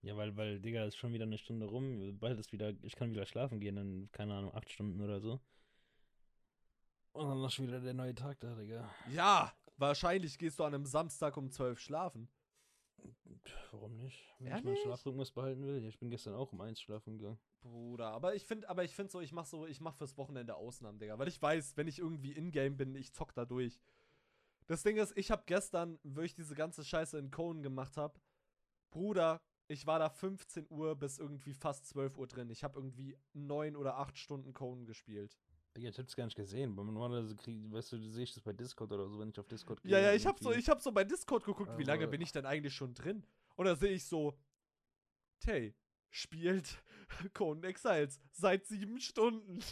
Ja, 0.01 0.15
weil, 0.15 0.35
weil, 0.37 0.59
Digga, 0.61 0.85
ist 0.85 0.95
schon 0.95 1.11
wieder 1.13 1.25
eine 1.25 1.37
Stunde 1.37 1.65
rum. 1.65 2.17
Bald 2.19 2.39
ist 2.39 2.51
wieder, 2.53 2.73
ich 2.83 2.95
kann 2.95 3.11
wieder 3.11 3.25
schlafen 3.25 3.59
gehen 3.59 3.77
in, 3.77 4.09
keine 4.11 4.33
Ahnung, 4.33 4.53
acht 4.55 4.69
Stunden 4.71 5.01
oder 5.01 5.19
so. 5.19 5.41
Und 7.11 7.27
dann 7.27 7.43
ist 7.43 7.53
schon 7.53 7.67
wieder 7.67 7.81
der 7.81 7.93
neue 7.93 8.15
Tag 8.15 8.39
da, 8.39 8.55
Digga. 8.55 8.89
Ja, 9.11 9.53
wahrscheinlich 9.77 10.37
gehst 10.37 10.57
du 10.59 10.63
an 10.63 10.73
einem 10.73 10.85
Samstag 10.85 11.35
um 11.35 11.51
12 11.51 11.79
schlafen. 11.79 12.29
Pff, 13.45 13.73
warum 13.73 13.97
nicht? 13.97 14.23
Wenn 14.37 14.47
ich 14.47 14.51
Ehrlich? 14.51 14.65
meinen 14.65 14.77
Schlafrhythmus 14.77 15.31
behalten 15.31 15.65
will. 15.65 15.83
Ich 15.85 15.99
bin 15.99 16.09
gestern 16.09 16.33
auch 16.33 16.51
um 16.53 16.61
eins 16.61 16.79
schlafen 16.79 17.17
gegangen. 17.17 17.39
Bruder, 17.61 18.11
aber 18.11 18.35
ich 18.35 18.45
finde, 18.45 18.69
aber 18.69 18.85
ich 18.85 18.95
finde 18.95 19.11
so, 19.11 19.19
ich 19.19 19.33
mach 19.33 19.45
so, 19.45 19.65
ich 19.67 19.81
mach 19.81 19.95
fürs 19.95 20.17
Wochenende 20.17 20.55
Ausnahmen, 20.55 20.97
Digga, 20.99 21.19
weil 21.19 21.27
ich 21.27 21.41
weiß, 21.41 21.75
wenn 21.75 21.87
ich 21.87 21.99
irgendwie 21.99 22.31
in-game 22.31 22.77
bin, 22.77 22.95
ich 22.95 23.11
zock 23.13 23.33
da 23.33 23.43
durch. 23.43 23.81
Das 24.69 24.83
Ding 24.83 24.97
ist, 24.97 25.17
ich 25.17 25.31
habe 25.31 25.41
gestern, 25.47 25.97
wo 26.03 26.21
ich 26.21 26.35
diese 26.35 26.53
ganze 26.53 26.85
Scheiße 26.85 27.17
in 27.17 27.31
Conan 27.31 27.63
gemacht 27.63 27.97
habe, 27.97 28.19
Bruder, 28.91 29.41
ich 29.67 29.87
war 29.87 29.97
da 29.97 30.09
15 30.09 30.67
Uhr 30.69 30.95
bis 30.95 31.17
irgendwie 31.17 31.55
fast 31.55 31.87
12 31.87 32.15
Uhr 32.19 32.27
drin. 32.27 32.51
Ich 32.51 32.63
habe 32.63 32.77
irgendwie 32.77 33.17
9 33.33 33.75
oder 33.75 33.97
8 33.97 34.15
Stunden 34.15 34.53
Conan 34.53 34.85
gespielt. 34.85 35.35
Digga, 35.75 35.89
ich 35.89 35.97
hab's 35.97 36.15
gar 36.15 36.25
nicht 36.25 36.35
gesehen. 36.35 36.77
Weil 36.77 36.85
normalerweise 36.85 37.35
krieg, 37.35 37.59
weißt 37.71 37.93
du, 37.93 38.11
sehe 38.11 38.23
ich 38.23 38.33
das 38.35 38.43
bei 38.43 38.53
Discord 38.53 38.91
oder 38.91 39.09
so, 39.09 39.17
wenn 39.17 39.29
ich 39.29 39.39
auf 39.39 39.47
Discord 39.47 39.81
gehe. 39.81 39.91
Ja, 39.91 39.99
ja, 39.99 40.13
ich 40.13 40.27
habe 40.27 40.37
so, 40.39 40.51
ich 40.51 40.69
hab 40.69 40.83
so 40.83 40.91
bei 40.91 41.03
Discord 41.03 41.43
geguckt, 41.45 41.75
wie 41.75 41.83
lange 41.83 42.07
bin 42.07 42.21
ich 42.21 42.31
denn 42.31 42.45
eigentlich 42.45 42.75
schon 42.75 42.93
drin? 42.93 43.25
Und 43.55 43.65
da 43.65 43.75
sehe 43.75 43.93
ich 43.93 44.05
so, 44.05 44.37
Tay 45.39 45.73
spielt 46.11 46.83
Conan 47.33 47.63
Exiles 47.63 48.21
seit 48.33 48.67
7 48.67 48.99
Stunden. 48.99 49.63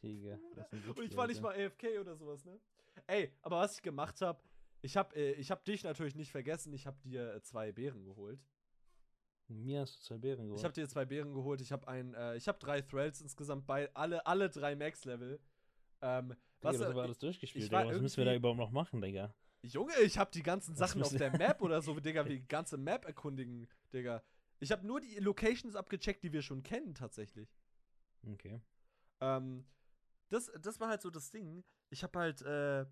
Digga, 0.00 0.38
Und 0.94 1.00
ich 1.00 1.16
war 1.16 1.26
nicht 1.26 1.42
mal 1.42 1.56
AFK 1.60 1.98
oder 2.00 2.14
sowas, 2.14 2.44
ne? 2.44 2.60
Ey, 3.06 3.32
aber 3.42 3.58
was 3.58 3.76
ich 3.76 3.82
gemacht 3.82 4.20
habe, 4.20 4.42
ich 4.82 4.96
habe 4.96 5.14
äh, 5.16 5.32
ich 5.32 5.50
hab 5.50 5.64
dich 5.64 5.84
natürlich 5.84 6.14
nicht 6.14 6.30
vergessen, 6.30 6.72
ich 6.72 6.86
habe 6.86 6.98
dir 7.02 7.34
äh, 7.34 7.42
zwei 7.42 7.72
Beeren 7.72 8.04
geholt. 8.04 8.40
Mir 9.50 9.80
hast 9.80 9.98
du 9.98 10.02
zwei 10.02 10.18
Bären 10.18 10.44
geholt. 10.44 10.60
Ich 10.60 10.64
habe 10.64 10.74
dir 10.74 10.88
zwei 10.88 11.04
Beeren 11.04 11.34
geholt, 11.34 11.60
ich 11.60 11.72
habe 11.72 11.88
ein, 11.88 12.14
äh, 12.14 12.36
ich 12.36 12.46
habe 12.46 12.58
drei 12.58 12.80
Thralls 12.82 13.20
insgesamt 13.20 13.66
bei, 13.66 13.92
alle, 13.94 14.24
alle 14.24 14.48
drei 14.48 14.76
Max-Level. 14.76 15.40
Ähm, 16.02 16.36
was 16.60 16.76
Digga, 16.76 16.86
das 16.86 16.94
war 16.94 17.02
alles 17.04 17.18
durchgespielt, 17.18 17.64
Digga. 17.64 17.86
Was 17.86 18.00
müssen 18.00 18.18
wir 18.18 18.26
da 18.26 18.34
überhaupt 18.34 18.58
noch 18.58 18.70
machen, 18.70 19.00
Digga? 19.00 19.34
Junge, 19.62 19.92
ich 20.04 20.18
hab 20.18 20.30
die 20.30 20.42
ganzen 20.42 20.76
Sachen 20.76 21.02
auf 21.02 21.14
der 21.14 21.30
Map 21.38 21.60
oder 21.62 21.82
so, 21.82 21.98
Digga, 21.98 22.24
wie 22.26 22.38
die 22.38 22.46
ganze 22.46 22.78
Map 22.78 23.04
erkundigen, 23.04 23.68
Digga. 23.92 24.22
Ich 24.60 24.70
hab 24.70 24.84
nur 24.84 25.00
die 25.00 25.16
Locations 25.16 25.74
abgecheckt, 25.74 26.22
die 26.22 26.32
wir 26.32 26.42
schon 26.42 26.62
kennen, 26.62 26.94
tatsächlich. 26.94 27.48
Okay. 28.32 28.60
Ähm, 29.20 29.64
das, 30.28 30.50
das 30.60 30.78
war 30.78 30.88
halt 30.88 31.02
so 31.02 31.10
das 31.10 31.30
Ding. 31.30 31.64
Ich 31.90 32.02
hab 32.02 32.16
halt, 32.16 32.42
äh, 32.42 32.86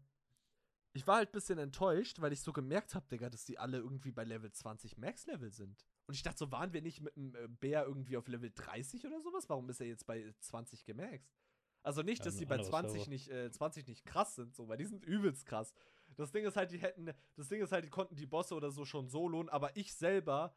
ich 0.93 1.07
war 1.07 1.17
halt 1.17 1.31
ein 1.31 1.33
bisschen 1.33 1.59
enttäuscht, 1.59 2.21
weil 2.21 2.33
ich 2.33 2.43
so 2.43 2.53
gemerkt 2.53 2.95
hab, 2.95 3.09
Digga, 3.09 3.31
dass 3.31 3.45
die 3.45 3.59
alle 3.59 3.79
irgendwie 3.79 4.11
bei 4.11 4.25
Level 4.25 4.51
20 4.51 4.99
Max-Level 4.99 5.51
sind. 5.51 5.85
Und 6.07 6.15
ich 6.15 6.23
dachte 6.23 6.39
so, 6.39 6.51
waren 6.51 6.73
wir 6.73 6.83
nicht 6.83 7.01
mit 7.01 7.15
dem 7.17 7.35
äh, 7.35 7.49
Bär 7.49 7.85
irgendwie 7.85 8.17
auf 8.17 8.29
Level 8.29 8.51
30 8.55 9.07
oder 9.07 9.21
sowas? 9.21 9.49
Warum 9.49 9.69
ist 9.71 9.81
er 9.81 9.87
jetzt 9.87 10.07
bei 10.07 10.35
20 10.41 10.85
gemaxt? 10.85 11.39
Also 11.83 12.03
nicht, 12.03 12.27
dass 12.27 12.35
ja, 12.35 12.41
die 12.41 12.47
bei 12.47 12.59
20 12.59 13.09
nicht, 13.09 13.31
äh, 13.31 13.51
20 13.51 13.87
nicht 13.87 14.05
krass 14.05 14.35
sind, 14.35 14.55
so, 14.55 14.69
weil 14.69 14.79
die 14.79 14.87
sind 14.87 15.05
übelst 15.05 15.47
krass. 15.47 15.73
Das 16.17 16.33
Ding 16.33 16.45
ist 16.45 16.57
halt, 16.57 16.73
die 16.73 16.79
hätten, 16.79 17.13
das 17.37 17.49
Ding 17.49 17.63
ist 17.63 17.73
halt, 17.73 17.85
die 17.85 17.91
konnten 17.91 18.17
die 18.17 18.27
Bosse 18.27 18.55
oder 18.55 18.71
so 18.71 18.85
schon 18.85 19.09
soloen, 19.09 19.49
aber 19.49 19.77
ich 19.77 19.95
selber, 19.95 20.57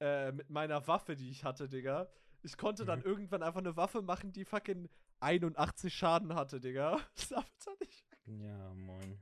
äh, 0.00 0.32
mit 0.32 0.50
meiner 0.50 0.86
Waffe, 0.86 1.16
die 1.16 1.30
ich 1.30 1.44
hatte, 1.44 1.68
Digga, 1.68 2.10
ich 2.42 2.56
konnte 2.56 2.84
mhm. 2.84 2.86
dann 2.86 3.02
irgendwann 3.02 3.42
einfach 3.42 3.60
eine 3.60 3.76
Waffe 3.76 4.02
machen, 4.02 4.32
die 4.32 4.44
fucking 4.44 4.88
81 5.20 5.94
Schaden 5.94 6.34
hatte, 6.34 6.60
Digga. 6.60 7.00
Das 7.14 7.30
hat 7.30 7.80
nicht. 7.80 8.04
Ja, 8.26 8.74
moin. 8.74 9.18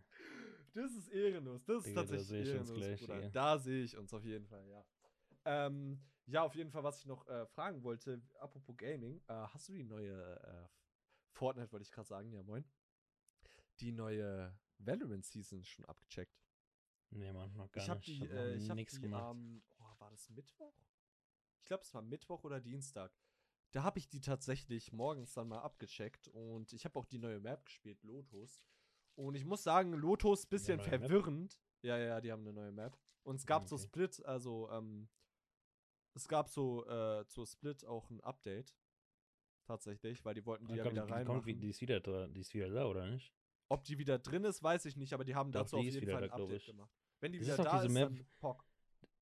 Das 0.75 0.91
ist 0.93 1.09
ehrenlos. 1.09 1.65
Das 1.65 1.87
ist 1.87 1.95
tatsächlich 1.95 2.29
da 2.29 2.53
ehrenlos, 2.55 2.77
gleich, 2.77 3.01
Bruder. 3.01 3.31
Da 3.31 3.59
sehe 3.59 3.85
ich 3.85 3.97
uns 3.97 4.13
auf 4.13 4.25
jeden 4.25 4.47
Fall, 4.47 4.67
ja. 4.69 4.85
Ähm, 5.45 6.01
ja, 6.27 6.43
auf 6.43 6.55
jeden 6.55 6.71
Fall, 6.71 6.83
was 6.83 7.01
ich 7.01 7.07
noch 7.07 7.27
äh, 7.29 7.47
fragen 7.47 7.83
wollte, 7.83 8.23
apropos 8.41 8.77
Gaming, 8.77 9.21
äh, 9.29 9.35
hast 9.35 9.69
du 9.69 9.73
die 9.73 9.85
neue 9.85 10.41
äh, 10.41 10.69
Fortnite, 11.33 11.71
wollte 11.71 11.85
ich 11.85 11.93
gerade 11.93 12.09
sagen, 12.09 12.33
ja 12.33 12.43
moin, 12.43 12.65
die 13.81 13.93
neue 13.93 14.57
Valorant 14.79 15.25
Season 15.25 15.65
schon 15.65 15.85
abgecheckt? 15.85 16.41
Nee, 17.11 17.33
man, 17.33 17.55
noch 17.55 17.71
gar 17.71 17.85
ich 17.85 17.91
hab 17.91 17.99
nicht. 17.99 18.09
Die, 18.09 18.25
ich 18.25 18.31
habe 18.31 18.55
äh, 18.55 18.69
hab 18.69 18.77
nichts 18.77 19.01
gemacht. 19.01 19.37
Ähm, 19.37 19.63
oh, 19.79 20.01
war 20.01 20.11
das 20.11 20.29
Mittwoch? 20.31 20.75
Ich 21.61 21.67
glaube, 21.67 21.83
es 21.83 21.95
war 21.95 22.03
Mittwoch 22.03 22.43
oder 22.45 22.61
Dienstag. 22.61 23.13
Da 23.75 23.83
habe 23.83 23.99
ich 23.99 24.09
die 24.09 24.21
tatsächlich 24.21 24.93
morgens 24.93 25.35
dann 25.35 25.49
mal 25.49 25.59
abgecheckt 25.59 26.29
und 26.29 26.73
ich 26.73 26.85
habe 26.85 26.97
auch 26.97 27.07
die 27.07 27.19
neue 27.19 27.41
Map 27.41 27.65
gespielt, 27.65 28.01
Lotus. 28.05 28.63
Und 29.17 29.35
ich 29.35 29.45
muss 29.45 29.65
sagen, 29.65 29.93
Lotus 29.95 30.47
bisschen 30.47 30.79
verwirrend. 30.79 31.59
Map? 31.59 31.83
Ja, 31.83 31.99
ja, 31.99 32.21
die 32.21 32.31
haben 32.31 32.43
eine 32.43 32.53
neue 32.53 32.71
Map. 32.71 32.97
Und 33.25 33.37
es 33.37 33.47
gab 33.47 33.63
okay. 33.63 33.71
so 33.71 33.79
Split, 33.79 34.25
also 34.25 34.71
ähm, 34.71 35.09
es 36.15 36.29
gab 36.29 36.49
so 36.49 36.87
äh, 36.87 37.27
zu 37.27 37.45
Split 37.47 37.85
auch 37.85 38.11
ein 38.11 38.21
Update. 38.21 38.77
Tatsächlich, 39.67 40.25
weil 40.25 40.35
die 40.35 40.47
wollten 40.47 40.67
die 40.67 40.75
ja, 40.75 40.85
ja 40.85 40.91
wieder 40.93 41.11
rein. 41.11 41.27
Kommt, 41.27 41.45
die, 41.47 41.69
ist 41.69 41.81
wieder, 41.81 41.99
die 42.29 42.41
ist 42.41 42.55
wieder 42.55 42.71
da, 42.71 42.87
oder 42.87 43.11
nicht? 43.11 43.35
Ob 43.71 43.83
die 43.83 43.99
wieder 43.99 44.21
drin 44.21 44.45
ist, 44.45 44.63
weiß 44.63 44.85
ich 44.85 44.97
nicht, 44.97 45.15
aber 45.15 45.25
die 45.25 45.35
haben 45.35 45.51
Doch, 45.51 45.63
dazu 45.63 45.81
die 45.81 45.89
auf 45.89 45.95
jeden 45.95 46.13
Fall 46.13 46.23
ein 46.23 46.31
da, 46.31 46.37
Update 46.37 46.67
gemacht. 46.67 46.93
Wenn 47.19 47.33
die 47.33 47.39
das 47.39 47.49
wieder 47.49 47.59
ist 47.59 47.65
da 47.65 47.83
ist, 47.83 47.93
Map, 47.93 48.09
dann 48.11 48.27
Pock. 48.39 48.65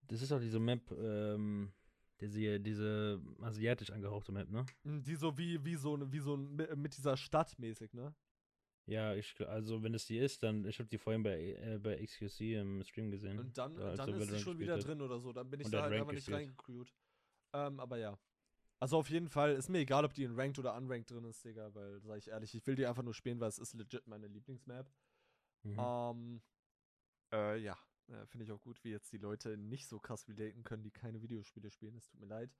Das 0.08 0.20
ist 0.20 0.30
auch 0.30 0.40
diese 0.40 0.58
Map, 0.58 0.90
ähm, 0.90 1.72
diese, 2.22 2.60
diese 2.60 3.20
asiatisch 3.40 3.90
angehauchte 3.90 4.32
Map, 4.32 4.48
ne? 4.50 4.64
Hm, 4.84 5.02
die 5.02 5.16
so 5.16 5.36
wie, 5.36 5.64
wie 5.64 5.76
so, 5.76 5.98
wie 6.12 6.20
so 6.20 6.36
mit 6.36 6.96
dieser 6.96 7.16
Stadt 7.16 7.58
mäßig, 7.58 7.92
ne? 7.92 8.14
Ja, 8.86 9.14
ich, 9.14 9.40
also 9.48 9.82
wenn 9.82 9.94
es 9.94 10.06
die 10.06 10.18
ist, 10.18 10.42
dann, 10.42 10.64
ich 10.64 10.78
habe 10.78 10.88
die 10.88 10.98
vorhin 10.98 11.22
bei, 11.22 11.54
äh, 11.54 11.78
bei 11.78 12.04
XQC 12.04 12.40
im 12.60 12.82
Stream 12.82 13.10
gesehen. 13.10 13.38
Und 13.38 13.56
dann, 13.56 13.76
da, 13.76 13.94
dann 13.94 14.14
ist 14.14 14.30
sie 14.30 14.38
schon 14.40 14.58
wieder 14.58 14.74
hat. 14.74 14.84
drin 14.84 15.00
oder 15.00 15.20
so. 15.20 15.32
Dann 15.32 15.48
bin 15.48 15.60
ich 15.60 15.70
da 15.70 15.82
halt 15.82 15.92
einfach 15.92 16.12
nicht 16.12 16.30
reingecrewt. 16.30 16.92
Ähm, 17.54 17.78
aber 17.78 17.98
ja. 17.98 18.18
Also 18.80 18.98
auf 18.98 19.08
jeden 19.10 19.28
Fall 19.28 19.52
ist 19.52 19.68
mir 19.68 19.78
egal, 19.78 20.04
ob 20.04 20.12
die 20.12 20.24
in 20.24 20.34
Ranked 20.34 20.58
oder 20.58 20.74
Unranked 20.74 21.12
drin 21.12 21.24
ist, 21.24 21.44
Digga, 21.44 21.72
weil, 21.72 22.00
sag 22.00 22.18
ich 22.18 22.28
ehrlich, 22.28 22.52
ich 22.52 22.66
will 22.66 22.74
die 22.74 22.84
einfach 22.84 23.04
nur 23.04 23.14
spielen, 23.14 23.38
weil 23.38 23.48
es 23.48 23.58
ist 23.58 23.74
legit 23.74 24.08
meine 24.08 24.26
Lieblingsmap. 24.26 24.90
Mhm. 25.62 25.76
Ähm, 25.78 26.42
äh, 27.32 27.58
ja, 27.58 27.78
äh, 28.12 28.26
finde 28.26 28.44
ich 28.44 28.52
auch 28.52 28.60
gut, 28.60 28.82
wie 28.84 28.90
jetzt 28.90 29.12
die 29.12 29.18
Leute 29.18 29.56
nicht 29.56 29.88
so 29.88 29.98
krass 29.98 30.28
relaten 30.28 30.62
können, 30.62 30.82
die 30.82 30.90
keine 30.90 31.22
Videospiele 31.22 31.70
spielen. 31.70 31.96
Es 31.96 32.06
tut 32.06 32.20
mir 32.20 32.26
leid. 32.26 32.50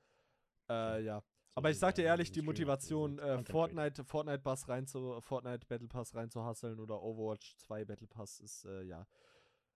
Äh, 0.68 1.04
ja. 1.04 1.22
Aber 1.54 1.70
ich 1.70 1.78
sag 1.78 1.94
dir 1.94 2.04
ehrlich, 2.04 2.32
die 2.32 2.40
Motivation, 2.40 3.18
äh, 3.18 3.44
Fortnite, 3.44 4.04
Fortnite 4.04 4.38
Pass 4.38 4.68
rein 4.68 4.86
zu, 4.86 5.20
Fortnite 5.20 5.66
Battle 5.66 5.88
Pass 5.88 6.14
rein 6.14 6.30
zu 6.30 6.42
hasseln 6.42 6.80
oder 6.80 7.02
Overwatch 7.02 7.56
2 7.58 7.84
Battle 7.84 8.06
Pass 8.06 8.40
ist, 8.40 8.64
äh, 8.64 8.82
ja. 8.82 9.06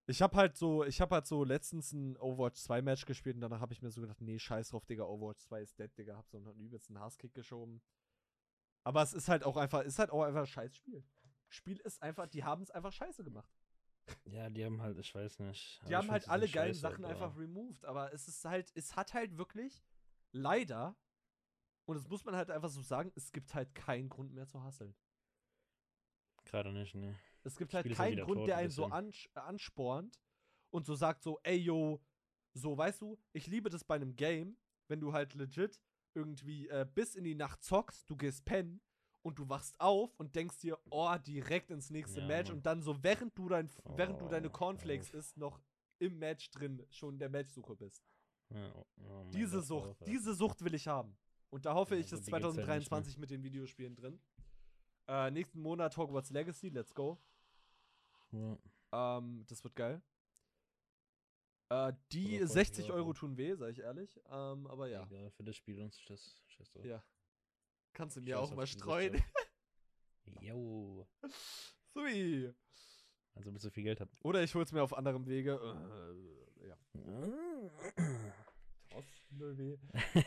Ich 0.06 0.22
hab 0.22 0.34
halt 0.36 0.56
so, 0.56 0.84
ich 0.84 1.00
hab 1.00 1.10
halt 1.10 1.26
so 1.26 1.44
letztens 1.44 1.92
ein 1.92 2.16
Overwatch 2.16 2.60
2 2.60 2.80
Match 2.80 3.04
gespielt 3.04 3.34
und 3.34 3.42
danach 3.42 3.60
habe 3.60 3.74
ich 3.74 3.82
mir 3.82 3.90
so 3.90 4.00
gedacht, 4.00 4.20
nee, 4.22 4.38
scheiß 4.38 4.70
drauf, 4.70 4.86
Digga, 4.86 5.04
Overwatch 5.04 5.40
2 5.40 5.60
ist 5.60 5.78
dead, 5.78 5.90
Digga, 5.98 6.16
hab 6.16 6.28
so 6.28 6.38
einen 6.38 6.58
übelsten 6.58 6.98
Hasskick 6.98 7.34
geschoben. 7.34 7.82
Aber 8.84 9.02
es 9.02 9.12
ist 9.12 9.28
halt 9.28 9.44
auch 9.44 9.56
einfach, 9.56 9.82
ist 9.82 9.98
halt 9.98 10.10
auch 10.10 10.22
einfach 10.22 10.40
ein 10.40 10.46
scheiß 10.46 10.74
Spiel. 10.76 11.04
Spiel 11.48 11.78
ist 11.78 12.02
einfach, 12.02 12.26
die 12.28 12.44
haben 12.44 12.62
es 12.62 12.70
einfach 12.70 12.92
scheiße 12.92 13.24
gemacht. 13.24 13.52
Ja, 14.24 14.50
die 14.50 14.64
haben 14.64 14.80
halt, 14.82 14.98
ich 14.98 15.14
weiß 15.14 15.38
nicht. 15.40 15.80
Die 15.88 15.96
haben 15.96 16.10
halt 16.10 16.28
alle 16.28 16.48
geilen 16.48 16.74
Sachen 16.74 17.04
einfach 17.04 17.36
removed, 17.36 17.84
aber 17.84 18.12
es 18.12 18.28
ist 18.28 18.44
halt, 18.44 18.70
es 18.74 18.96
hat 18.96 19.14
halt 19.14 19.36
wirklich 19.36 19.84
leider 20.32 20.96
und 21.86 21.96
das 21.96 22.08
muss 22.08 22.24
man 22.24 22.34
halt 22.34 22.50
einfach 22.50 22.68
so 22.68 22.82
sagen, 22.82 23.12
es 23.14 23.32
gibt 23.32 23.54
halt 23.54 23.74
keinen 23.74 24.08
Grund 24.08 24.32
mehr 24.32 24.46
zu 24.46 24.62
hasseln. 24.62 24.94
Gerade 26.44 26.72
nicht, 26.72 26.94
ne. 26.94 27.18
Es 27.42 27.56
gibt 27.56 27.74
halt 27.74 27.92
keinen 27.94 28.24
Grund, 28.24 28.46
der 28.46 28.56
einen 28.56 28.70
so 28.70 28.86
ans 28.86 29.28
anspornt 29.34 30.20
und 30.70 30.86
so 30.86 30.94
sagt 30.94 31.22
so, 31.22 31.38
ey, 31.44 31.56
yo, 31.56 32.02
so, 32.54 32.76
weißt 32.76 33.02
du, 33.02 33.18
ich 33.32 33.46
liebe 33.46 33.70
das 33.70 33.84
bei 33.84 33.96
einem 33.96 34.16
Game, 34.16 34.56
wenn 34.88 35.00
du 35.00 35.12
halt 35.12 35.34
legit 35.34 35.80
irgendwie 36.14 36.68
äh, 36.68 36.86
bis 36.92 37.14
in 37.14 37.24
die 37.24 37.34
Nacht 37.34 37.62
zockst, 37.62 38.08
du 38.08 38.16
gehst 38.16 38.44
pennen 38.44 38.80
und 39.26 39.40
du 39.40 39.48
wachst 39.48 39.80
auf 39.80 40.14
und 40.20 40.36
denkst 40.36 40.60
dir, 40.60 40.78
oh, 40.88 41.16
direkt 41.26 41.72
ins 41.72 41.90
nächste 41.90 42.20
ja, 42.20 42.26
Match 42.28 42.48
Mann. 42.48 42.58
und 42.58 42.66
dann 42.66 42.80
so, 42.80 43.02
während 43.02 43.36
du 43.36 43.48
dein, 43.48 43.68
oh, 43.82 43.96
während 43.96 44.20
du 44.20 44.28
deine 44.28 44.48
Cornflakes 44.50 45.10
isst, 45.10 45.36
noch 45.36 45.60
im 45.98 46.20
Match 46.20 46.48
drin 46.52 46.86
schon 46.90 47.14
in 47.14 47.18
der 47.18 47.28
Matchsuche 47.28 47.74
bist. 47.74 48.04
Ja, 48.50 48.72
oh, 48.72 48.86
oh 48.98 49.30
diese 49.32 49.62
Sucht, 49.62 49.96
diese 50.06 50.32
Sucht 50.32 50.62
will 50.62 50.74
ich 50.74 50.86
haben. 50.86 51.16
Und 51.50 51.66
da 51.66 51.74
hoffe 51.74 51.96
ja, 51.96 52.02
ich, 52.02 52.12
ist 52.12 52.24
2023 52.24 53.14
ja 53.14 53.20
mit 53.20 53.30
den 53.30 53.42
Videospielen 53.42 53.96
drin. 53.96 54.20
Äh, 55.08 55.32
nächsten 55.32 55.60
Monat 55.60 55.96
Hogwarts 55.96 56.30
Legacy, 56.30 56.68
let's 56.68 56.94
go. 56.94 57.18
Ähm, 58.92 59.44
das 59.48 59.64
wird 59.64 59.74
geil. 59.74 60.02
Äh, 61.68 61.92
die 62.12 62.46
60 62.46 62.92
Euro 62.92 63.12
tun 63.12 63.36
weh, 63.36 63.56
sag 63.56 63.70
ich 63.70 63.80
ehrlich. 63.80 64.20
Ähm, 64.30 64.68
aber 64.68 64.86
ja. 64.86 65.02
Egal, 65.10 65.32
für 65.32 65.42
das 65.42 65.56
Spiel 65.56 65.80
uns 65.82 66.00
das. 66.06 66.40
Scheiß 66.46 66.70
Ja. 66.84 67.02
Kannst 67.96 68.18
du 68.18 68.20
mir 68.20 68.38
auch 68.38 68.54
mal 68.54 68.66
streuen. 68.66 69.22
Jo. 70.42 71.08
Sui. 71.94 72.52
Also 73.34 73.52
bis 73.52 73.62
du 73.62 73.70
viel 73.70 73.84
Geld 73.84 74.00
habt. 74.00 74.12
Oder 74.22 74.42
ich 74.42 74.54
hol's 74.54 74.70
mir 74.70 74.82
auf 74.82 74.92
anderem 74.92 75.26
Wege. 75.26 75.52
Äh, 76.60 76.66
ja. 76.68 76.76
null 79.30 79.56
weh. 79.56 79.78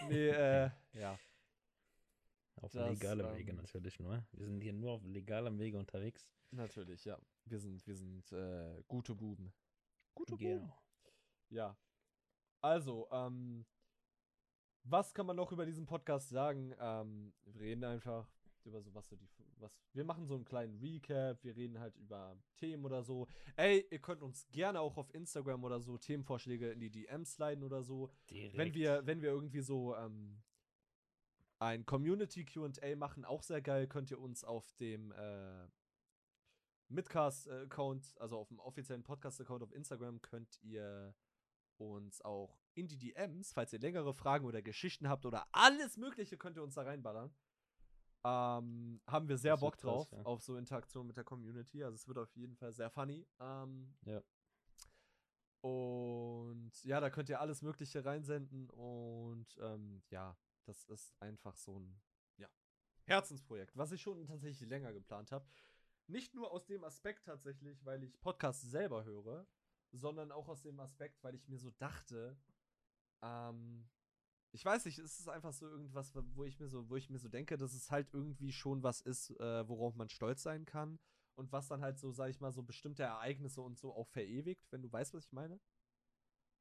Nee, 0.08 0.30
äh, 0.30 0.70
ja. 0.94 1.20
Auf 2.62 2.74
legalem 2.74 3.28
ähm, 3.28 3.36
Wege 3.36 3.54
natürlich 3.54 4.00
nur. 4.00 4.26
Wir 4.32 4.46
sind 4.46 4.62
hier 4.62 4.74
nur 4.74 4.94
auf 4.94 5.06
legalem 5.06 5.60
Wege 5.60 5.78
unterwegs. 5.78 6.34
Natürlich, 6.52 7.06
ja. 7.06 7.18
Wir 7.46 7.60
sind, 7.60 7.86
wir 7.88 7.96
sind 7.96 8.32
äh, 8.32 8.84
gute 8.88 9.16
Buben. 9.16 9.54
Gute 10.14 10.36
genau. 10.36 10.60
Buben. 10.60 10.74
Ja. 11.50 11.78
Also, 12.62 13.08
ähm, 13.12 13.66
was 14.92 15.14
kann 15.14 15.26
man 15.26 15.36
noch 15.36 15.52
über 15.52 15.66
diesen 15.66 15.86
Podcast 15.86 16.30
sagen? 16.30 16.74
Ähm, 16.80 17.34
wir 17.46 17.62
reden 17.62 17.84
einfach 17.84 18.28
über 18.66 18.82
so 18.82 18.94
was 18.94 19.08
so 19.08 19.16
die 19.16 19.28
was 19.58 19.78
wir 19.94 20.04
machen 20.04 20.26
so 20.26 20.36
einen 20.36 20.46
kleinen 20.46 20.76
Recap, 20.80 21.44
wir 21.44 21.56
reden 21.56 21.80
halt 21.80 21.96
über 21.98 22.38
Themen 22.56 22.86
oder 22.86 23.04
so. 23.04 23.28
Ey, 23.56 23.86
ihr 23.90 24.00
könnt 24.00 24.22
uns 24.22 24.48
gerne 24.52 24.80
auch 24.80 24.98
auf 24.98 25.14
Instagram 25.14 25.64
oder 25.64 25.80
so 25.80 25.98
Themenvorschläge 25.98 26.72
in 26.72 26.80
die 26.80 26.90
DMs 26.90 27.34
sliden 27.34 27.64
oder 27.64 27.84
so. 27.84 28.10
Direkt. 28.30 28.58
Wenn 28.58 28.74
wir 28.74 29.06
wenn 29.06 29.22
wir 29.22 29.30
irgendwie 29.30 29.62
so 29.62 29.96
ähm, 29.96 30.42
ein 31.60 31.86
Community 31.86 32.46
Q&A 32.46 32.96
machen, 32.96 33.26
auch 33.26 33.44
sehr 33.44 33.62
geil, 33.62 33.88
könnt 33.88 34.12
ihr 34.12 34.20
uns 34.20 34.44
auf 34.44 34.72
dem 34.76 35.12
äh, 35.12 35.68
Midcast-Account, 36.88 38.16
also 38.20 38.38
auf 38.38 38.48
dem 38.48 38.60
offiziellen 38.60 39.04
Podcast-Account 39.04 39.62
auf 39.62 39.74
Instagram, 39.74 40.22
könnt 40.22 40.62
ihr 40.64 41.14
uns 41.86 42.22
auch 42.22 42.60
in 42.74 42.88
die 42.88 42.98
DMs, 42.98 43.54
falls 43.54 43.74
ihr 43.74 43.80
längere 43.80 44.14
Fragen 44.14 44.46
oder 44.46 44.62
Geschichten 44.62 45.10
habt 45.10 45.26
oder 45.26 45.48
alles 45.52 45.98
Mögliche, 45.98 46.38
könnt 46.38 46.58
ihr 46.58 46.64
uns 46.64 46.76
da 46.76 46.84
reinballern. 46.84 47.34
Ähm, 48.24 49.02
haben 49.08 49.30
wir 49.30 49.38
sehr 49.38 49.56
Bock 49.58 49.78
drauf, 49.78 50.10
krass, 50.10 50.20
ja. 50.20 50.26
auf 50.26 50.42
so 50.42 50.58
Interaktion 50.58 51.08
mit 51.08 51.16
der 51.16 51.24
Community. 51.24 51.84
Also 51.84 51.96
es 51.96 52.08
wird 52.08 52.18
auf 52.18 52.36
jeden 52.36 52.56
Fall 52.56 52.74
sehr 52.74 52.90
funny. 52.90 53.26
Ähm, 53.40 53.94
ja. 54.06 54.22
Und 55.62 56.72
ja, 56.84 57.00
da 57.00 57.10
könnt 57.10 57.30
ihr 57.30 57.40
alles 57.40 57.62
Mögliche 57.62 58.04
reinsenden. 58.04 58.70
Und 58.70 59.58
ähm, 59.62 60.02
ja, 60.10 60.38
das 60.66 60.84
ist 60.86 61.14
einfach 61.22 61.56
so 61.56 61.80
ein 61.80 62.02
ja, 62.38 62.50
Herzensprojekt, 63.06 63.76
was 63.78 63.92
ich 63.92 64.02
schon 64.02 64.26
tatsächlich 64.26 64.68
länger 64.68 64.94
geplant 64.94 65.32
habe. 65.32 65.46
Nicht 66.08 66.34
nur 66.34 66.52
aus 66.52 66.66
dem 66.66 66.84
Aspekt 66.84 67.26
tatsächlich, 67.26 67.86
weil 67.86 68.04
ich 68.04 68.20
Podcasts 68.20 68.64
selber 68.64 69.04
höre, 69.04 69.48
sondern 69.92 70.32
auch 70.32 70.48
aus 70.48 70.62
dem 70.62 70.80
Aspekt, 70.80 71.24
weil 71.24 71.36
ich 71.36 71.48
mir 71.48 71.58
so 71.58 71.72
dachte, 71.72 72.38
ähm, 73.22 73.88
ich 74.52 74.66
weiß 74.66 74.86
nicht, 74.86 74.98
es 74.98 75.20
ist 75.20 75.30
einfach 75.30 75.54
so 75.54 75.68
irgendwas, 75.68 76.12
wo 76.34 76.44
ich 76.44 76.60
mir 76.60 76.68
so, 76.68 76.90
wo 76.90 76.96
ich 76.96 77.10
mir 77.10 77.20
so 77.20 77.30
denke, 77.30 77.58
dass 77.58 77.74
es 77.74 77.92
halt 77.92 78.08
irgendwie 78.14 78.52
schon 78.52 78.82
was 78.84 79.02
ist, 79.02 79.32
äh, 79.40 79.68
worauf 79.68 79.96
man 79.96 80.10
stolz 80.10 80.42
sein 80.42 80.66
kann 80.66 81.00
und 81.36 81.52
was 81.52 81.68
dann 81.68 81.82
halt 81.82 82.00
so, 82.00 82.12
sag 82.12 82.30
ich 82.30 82.40
mal, 82.40 82.52
so 82.52 82.64
bestimmte 82.64 83.04
Ereignisse 83.04 83.62
und 83.62 83.78
so 83.78 83.94
auch 83.96 84.08
verewigt, 84.08 84.72
wenn 84.72 84.82
du 84.82 84.92
weißt, 84.92 85.14
was 85.14 85.26
ich 85.26 85.32
meine. 85.32 85.60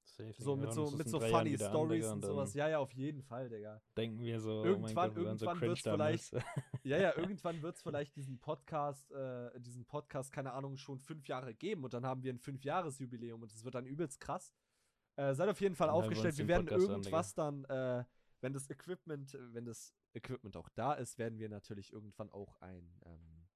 Safe, 0.08 0.34
so 0.38 0.56
mit 0.56 0.72
so, 0.72 0.90
mit 0.90 1.08
so 1.08 1.20
funny 1.20 1.56
Stories 1.56 2.06
und, 2.06 2.24
sowas. 2.24 2.54
Ja, 2.54 2.68
ja, 2.68 2.78
auf 2.78 2.92
jeden 2.92 3.22
Fall, 3.22 3.48
Digga. 3.48 3.80
Denken 3.96 4.20
wir 4.20 4.40
so, 4.40 4.64
irgendwann, 4.64 5.10
oh 5.10 5.14
Gott, 5.14 5.24
irgendwann 5.24 5.56
so 5.56 5.60
wird's 5.60 5.80
vielleicht, 5.82 6.32
ja, 6.82 6.98
ja, 6.98 7.16
irgendwann 7.16 7.62
wird 7.62 7.76
es 7.76 7.82
vielleicht 7.82 8.16
diesen 8.16 8.38
Podcast, 8.38 9.10
äh, 9.12 9.60
diesen 9.60 9.84
Podcast, 9.84 10.32
keine 10.32 10.52
Ahnung, 10.52 10.76
schon 10.76 10.98
fünf 10.98 11.26
Jahre 11.28 11.54
geben 11.54 11.84
und 11.84 11.94
dann 11.94 12.04
haben 12.06 12.22
wir 12.22 12.32
ein 12.32 12.38
Fünfjahresjubiläum 12.38 13.42
und 13.42 13.52
es 13.52 13.64
wird 13.64 13.74
dann 13.74 13.86
übelst 13.86 14.20
krass. 14.20 14.52
Äh, 15.16 15.34
seid 15.34 15.48
auf 15.48 15.60
jeden 15.60 15.74
Fall 15.74 15.90
aufgestellt. 15.90 16.38
Wir 16.38 16.48
werden 16.48 16.68
irgendwas 16.68 17.36
an, 17.38 17.64
dann, 17.64 18.00
äh, 18.00 18.04
wenn 18.40 18.52
das 18.52 18.70
Equipment, 18.70 19.36
wenn 19.52 19.64
das 19.64 19.94
Equipment 20.14 20.56
auch 20.56 20.68
da 20.70 20.94
ist, 20.94 21.18
werden 21.18 21.38
wir 21.38 21.48
natürlich 21.48 21.92
irgendwann 21.92 22.30
auch 22.30 22.60
ein 22.60 23.00
ähm, 23.04 23.48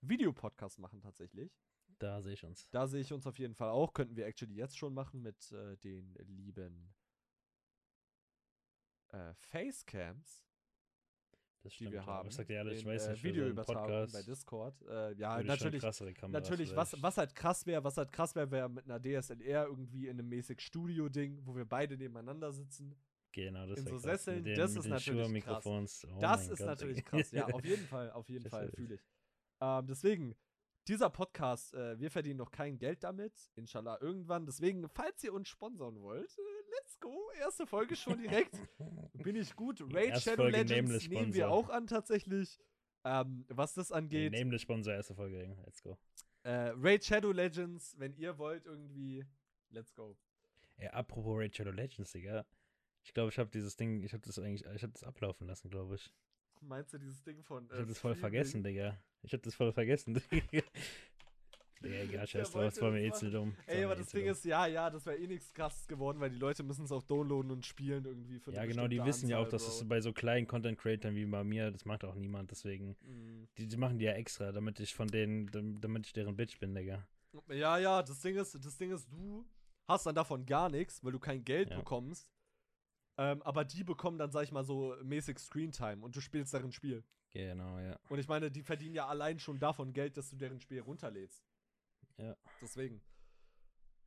Videopodcast 0.00 0.78
machen 0.78 1.00
tatsächlich. 1.00 1.52
Da 1.98 2.20
sehe 2.20 2.34
ich 2.34 2.44
uns. 2.44 2.68
Da 2.70 2.86
sehe 2.86 3.00
ich 3.00 3.12
uns 3.12 3.26
auf 3.26 3.38
jeden 3.38 3.54
Fall 3.54 3.70
auch. 3.70 3.92
Könnten 3.92 4.16
wir 4.16 4.26
actually 4.26 4.54
jetzt 4.54 4.76
schon 4.76 4.92
machen 4.92 5.22
mit 5.22 5.50
äh, 5.52 5.76
den 5.78 6.14
lieben 6.26 6.94
äh, 9.08 9.34
Facecams. 9.34 10.44
Das 11.62 11.74
stimmt, 11.74 11.90
die 11.90 11.94
wir 11.94 12.06
haben. 12.06 12.28
Ich 12.28 12.34
sag 12.36 12.46
dir 12.46 12.54
ehrlich, 12.54 12.80
ich 12.80 12.86
weiß 12.86 13.06
äh, 13.06 13.10
nicht, 13.12 13.24
Video 13.24 13.48
übertragen 13.48 14.12
bei 14.12 14.22
Discord. 14.22 14.80
Äh, 14.82 15.14
ja, 15.14 15.42
natürlich. 15.42 15.82
Natürlich, 16.28 16.76
was, 16.76 17.02
was 17.02 17.16
halt 17.16 17.34
krass 17.34 17.66
wäre, 17.66 17.82
was 17.82 17.96
halt 17.96 18.12
krass 18.12 18.36
wäre, 18.36 18.50
wäre 18.52 18.68
mit 18.68 18.84
einer 18.84 19.00
DSLR 19.00 19.66
irgendwie 19.66 20.06
in 20.06 20.18
einem 20.18 20.28
mäßig 20.28 20.60
Studio-Ding, 20.60 21.40
wo 21.44 21.56
wir 21.56 21.64
beide 21.64 21.96
nebeneinander 21.96 22.52
sitzen. 22.52 22.94
Genau, 23.32 23.66
das 23.66 23.80
in 23.80 23.86
so 23.86 23.98
Sesseln, 23.98 24.44
den, 24.44 24.56
das 24.56 24.76
ist 24.76 24.86
natürlich 24.86 25.44
krass. 25.44 25.66
Oh 25.66 26.18
das 26.20 26.48
ist 26.48 26.58
Gott, 26.58 26.66
natürlich 26.68 27.04
krass, 27.04 27.32
ja, 27.32 27.46
auf 27.46 27.64
jeden 27.64 27.86
Fall, 27.88 28.10
auf 28.12 28.28
jeden 28.28 28.48
Fall, 28.48 28.70
fühle 28.70 28.94
ich. 28.94 29.04
Ähm, 29.60 29.86
deswegen, 29.86 30.36
dieser 30.88 31.10
Podcast, 31.10 31.74
äh, 31.74 31.98
wir 31.98 32.10
verdienen 32.10 32.38
noch 32.38 32.50
kein 32.50 32.78
Geld 32.78 33.02
damit, 33.02 33.32
inshallah 33.54 33.98
irgendwann. 34.00 34.46
Deswegen, 34.46 34.88
falls 34.88 35.22
ihr 35.24 35.32
uns 35.32 35.48
sponsern 35.48 36.00
wollt, 36.00 36.38
äh, 36.38 36.74
let's 36.74 36.98
go. 37.00 37.30
Erste 37.38 37.66
Folge 37.66 37.96
schon 37.96 38.18
direkt. 38.18 38.54
Bin 39.14 39.36
ich 39.36 39.54
gut. 39.56 39.82
Raid 39.92 40.20
Shadow 40.20 40.44
Folge 40.44 40.58
Legends 40.58 41.08
nehmen 41.08 41.34
wir 41.34 41.50
auch 41.50 41.68
an 41.68 41.86
tatsächlich. 41.86 42.58
Ähm, 43.04 43.44
was 43.48 43.74
das 43.74 43.92
angeht. 43.92 44.32
Nehmen 44.32 44.50
das 44.50 44.62
Sponsor, 44.62 44.92
erste 44.92 45.14
Folge, 45.14 45.56
let's 45.64 45.80
go. 45.80 45.96
Äh, 46.42 46.72
Raid 46.76 47.04
Shadow 47.04 47.30
Legends, 47.30 47.94
wenn 47.98 48.14
ihr 48.16 48.36
wollt 48.38 48.66
irgendwie, 48.66 49.24
let's 49.70 49.94
go. 49.94 50.16
Ey, 50.76 50.88
apropos 50.88 51.38
Raid 51.38 51.54
Shadow 51.54 51.70
Legends, 51.70 52.12
Digga. 52.12 52.44
Ich 53.04 53.14
glaube, 53.14 53.30
ich 53.30 53.38
habe 53.38 53.48
dieses 53.50 53.76
Ding, 53.76 54.02
ich 54.02 54.12
habe 54.12 54.26
das 54.26 54.38
eigentlich, 54.40 54.64
ich 54.74 54.82
habe 54.82 54.92
das 54.92 55.04
ablaufen 55.04 55.46
lassen, 55.46 55.70
glaube 55.70 55.94
ich. 55.94 56.12
Meinst 56.60 56.92
du 56.92 56.98
dieses 56.98 57.22
Ding 57.22 57.42
von. 57.42 57.68
Äh, 57.70 57.74
ich 57.74 57.80
hab 57.80 57.88
das 57.88 57.98
voll 57.98 58.14
vergessen, 58.14 58.62
Digga. 58.62 58.96
Ich 59.22 59.32
hab 59.32 59.42
das 59.42 59.54
voll 59.54 59.72
vergessen. 59.72 60.20
Digga, 61.82 61.96
egal, 62.00 62.26
scheiß 62.26 62.52
drauf, 62.52 62.64
das 62.64 62.80
war 62.80 62.90
mir 62.90 63.02
eh 63.02 63.12
zu 63.12 63.30
dumm. 63.30 63.54
Ey, 63.66 63.84
aber 63.84 63.94
eh 63.94 63.98
das 63.98 64.08
Ding 64.08 64.26
ist, 64.26 64.44
ja, 64.44 64.66
ja, 64.66 64.88
das 64.88 65.04
wäre 65.04 65.16
eh 65.16 65.26
nichts 65.26 65.52
krasses 65.52 65.86
geworden, 65.86 66.20
weil 66.20 66.30
die 66.30 66.38
Leute 66.38 66.62
müssen 66.62 66.84
es 66.84 66.92
auch 66.92 67.02
downloaden 67.02 67.50
und 67.50 67.66
spielen 67.66 68.04
irgendwie 68.06 68.38
für 68.38 68.52
Ja, 68.52 68.64
genau, 68.64 68.88
die 68.88 68.98
wissen 69.04 69.26
Anzahl, 69.26 69.30
ja 69.30 69.38
auch, 69.38 69.48
dass 69.48 69.66
es 69.66 69.86
bei 69.86 70.00
so 70.00 70.12
kleinen 70.12 70.46
Content-Creatern 70.46 71.14
wie 71.14 71.26
bei 71.26 71.44
mir, 71.44 71.70
das 71.70 71.84
macht 71.84 72.04
auch 72.04 72.14
niemand, 72.14 72.50
deswegen. 72.50 72.96
Mm. 73.02 73.48
Die, 73.58 73.66
die 73.66 73.76
machen 73.76 73.98
die 73.98 74.06
ja 74.06 74.12
extra, 74.12 74.52
damit 74.52 74.80
ich 74.80 74.94
von 74.94 75.08
denen, 75.08 75.50
damit 75.80 76.06
ich 76.06 76.12
deren 76.12 76.34
Bitch 76.36 76.58
bin, 76.58 76.74
Digga. 76.74 77.06
Ja, 77.48 77.76
ja, 77.78 78.02
das 78.02 78.20
Ding 78.20 78.36
ist, 78.36 78.54
das 78.54 78.76
Ding 78.78 78.92
ist, 78.92 79.10
du 79.12 79.44
hast 79.86 80.06
dann 80.06 80.14
davon 80.14 80.46
gar 80.46 80.70
nichts, 80.70 81.04
weil 81.04 81.12
du 81.12 81.18
kein 81.18 81.44
Geld 81.44 81.70
ja. 81.70 81.76
bekommst. 81.76 82.30
Ähm, 83.18 83.42
aber 83.42 83.64
die 83.64 83.82
bekommen 83.82 84.18
dann, 84.18 84.30
sag 84.30 84.42
ich 84.44 84.52
mal, 84.52 84.64
so 84.64 84.94
mäßig 85.02 85.38
Screentime 85.38 86.04
und 86.04 86.14
du 86.14 86.20
spielst 86.20 86.52
deren 86.52 86.72
Spiel. 86.72 87.02
Genau, 87.32 87.78
ja. 87.78 87.98
Und 88.08 88.18
ich 88.18 88.28
meine, 88.28 88.50
die 88.50 88.62
verdienen 88.62 88.94
ja 88.94 89.06
allein 89.06 89.38
schon 89.38 89.58
davon 89.58 89.92
Geld, 89.92 90.16
dass 90.16 90.30
du 90.30 90.36
deren 90.36 90.60
Spiel 90.60 90.80
runterlädst. 90.80 91.44
Ja. 92.18 92.36
Deswegen. 92.60 93.02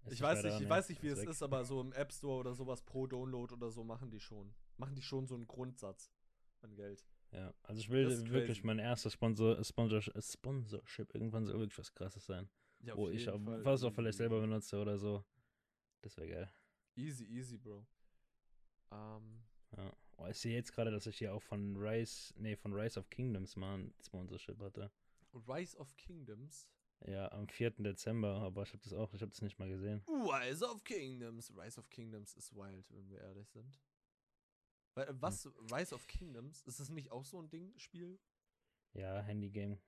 ich 0.10 0.22
weiß 0.22 0.44
nicht, 0.44 0.62
ich 0.62 0.70
weiß 0.70 0.90
nicht, 0.90 1.04
wie 1.04 1.10
es 1.10 1.24
ist, 1.24 1.44
aber 1.44 1.64
so 1.66 1.82
im 1.82 1.94
App 1.94 2.12
Store 2.12 2.40
oder 2.40 2.54
sowas 2.54 2.82
pro 2.82 3.08
Download 3.08 3.54
oder 3.54 3.70
so 3.72 3.84
machen 3.84 4.10
die 4.10 4.20
schon. 4.20 4.54
Machen 4.78 4.96
die 4.96 5.02
schon 5.02 5.28
so 5.28 5.36
einen 5.36 5.48
Grundsatz 5.48 6.12
an 6.62 6.76
Geld. 6.76 7.06
Ja, 7.32 7.54
also 7.64 7.80
ich 7.80 7.90
will 7.90 8.32
wirklich 8.32 8.64
mein 8.64 8.80
erster 8.80 9.10
Sponsor, 9.10 9.64
Sponsor, 9.64 10.02
Sponsorship 10.20 11.14
irgendwann 11.14 11.46
so 11.46 11.54
wirklich 11.54 11.78
was 11.78 11.94
krasses 11.94 12.26
sein. 12.26 12.50
Ja, 12.82 12.96
wo 12.96 13.10
ich 13.10 13.30
auch, 13.30 13.40
was 13.40 13.84
auch 13.84 13.94
vielleicht 13.94 14.18
selber 14.18 14.40
benutze 14.40 14.80
oder 14.80 14.98
so. 14.98 15.24
Das 16.02 16.18
wäre 16.18 16.30
geil. 16.30 16.54
Easy, 16.96 17.26
easy, 17.26 17.58
Bro. 17.58 17.86
Ähm, 18.92 19.44
ja. 19.78 19.94
Oh, 20.18 20.28
ich 20.28 20.38
sehe 20.38 20.56
jetzt 20.56 20.74
gerade, 20.74 20.92
dass 20.92 21.08
ich 21.08 21.18
hier 21.18 21.34
auch 21.34 21.42
von 21.42 21.78
Rise, 21.78 22.34
nee, 22.38 22.56
von 22.56 22.74
Rise 22.74 23.00
of 23.00 23.10
Kingdoms 23.10 23.56
mal 23.56 23.78
ein 23.78 23.94
Sponsorship 24.04 24.60
hatte. 24.60 24.92
Rise 25.48 25.78
of 25.78 25.96
Kingdoms? 25.96 26.68
Ja, 27.06 27.32
am 27.32 27.48
4. 27.48 27.72
Dezember, 27.72 28.42
aber 28.42 28.64
ich 28.64 28.74
habe 28.74 28.84
das 28.84 28.92
auch, 28.94 29.14
ich 29.14 29.22
habe 29.22 29.32
das 29.32 29.42
nicht 29.42 29.58
mal 29.58 29.70
gesehen. 29.70 30.04
Rise 30.08 30.66
of 30.66 30.84
Kingdoms. 30.84 31.54
Rise 31.56 31.80
of 31.80 31.90
Kingdoms 31.90 32.34
ist 32.34 32.54
wild, 32.54 32.92
wenn 32.92 33.10
wir 33.10 33.22
ehrlich 33.22 33.50
sind. 33.50 33.80
Was? 34.96 35.46
Hm. 35.46 35.54
Rise 35.72 35.96
of 35.96 36.08
Kingdoms? 36.08 36.64
Ist 36.64 36.80
das 36.80 36.90
nicht 36.90 37.12
auch 37.12 37.24
so 37.24 37.42
ein 37.42 37.50
Ding, 37.50 37.74
Spiel? 37.78 38.20
Ja, 38.94 39.22
Handy-Game. 39.22 39.80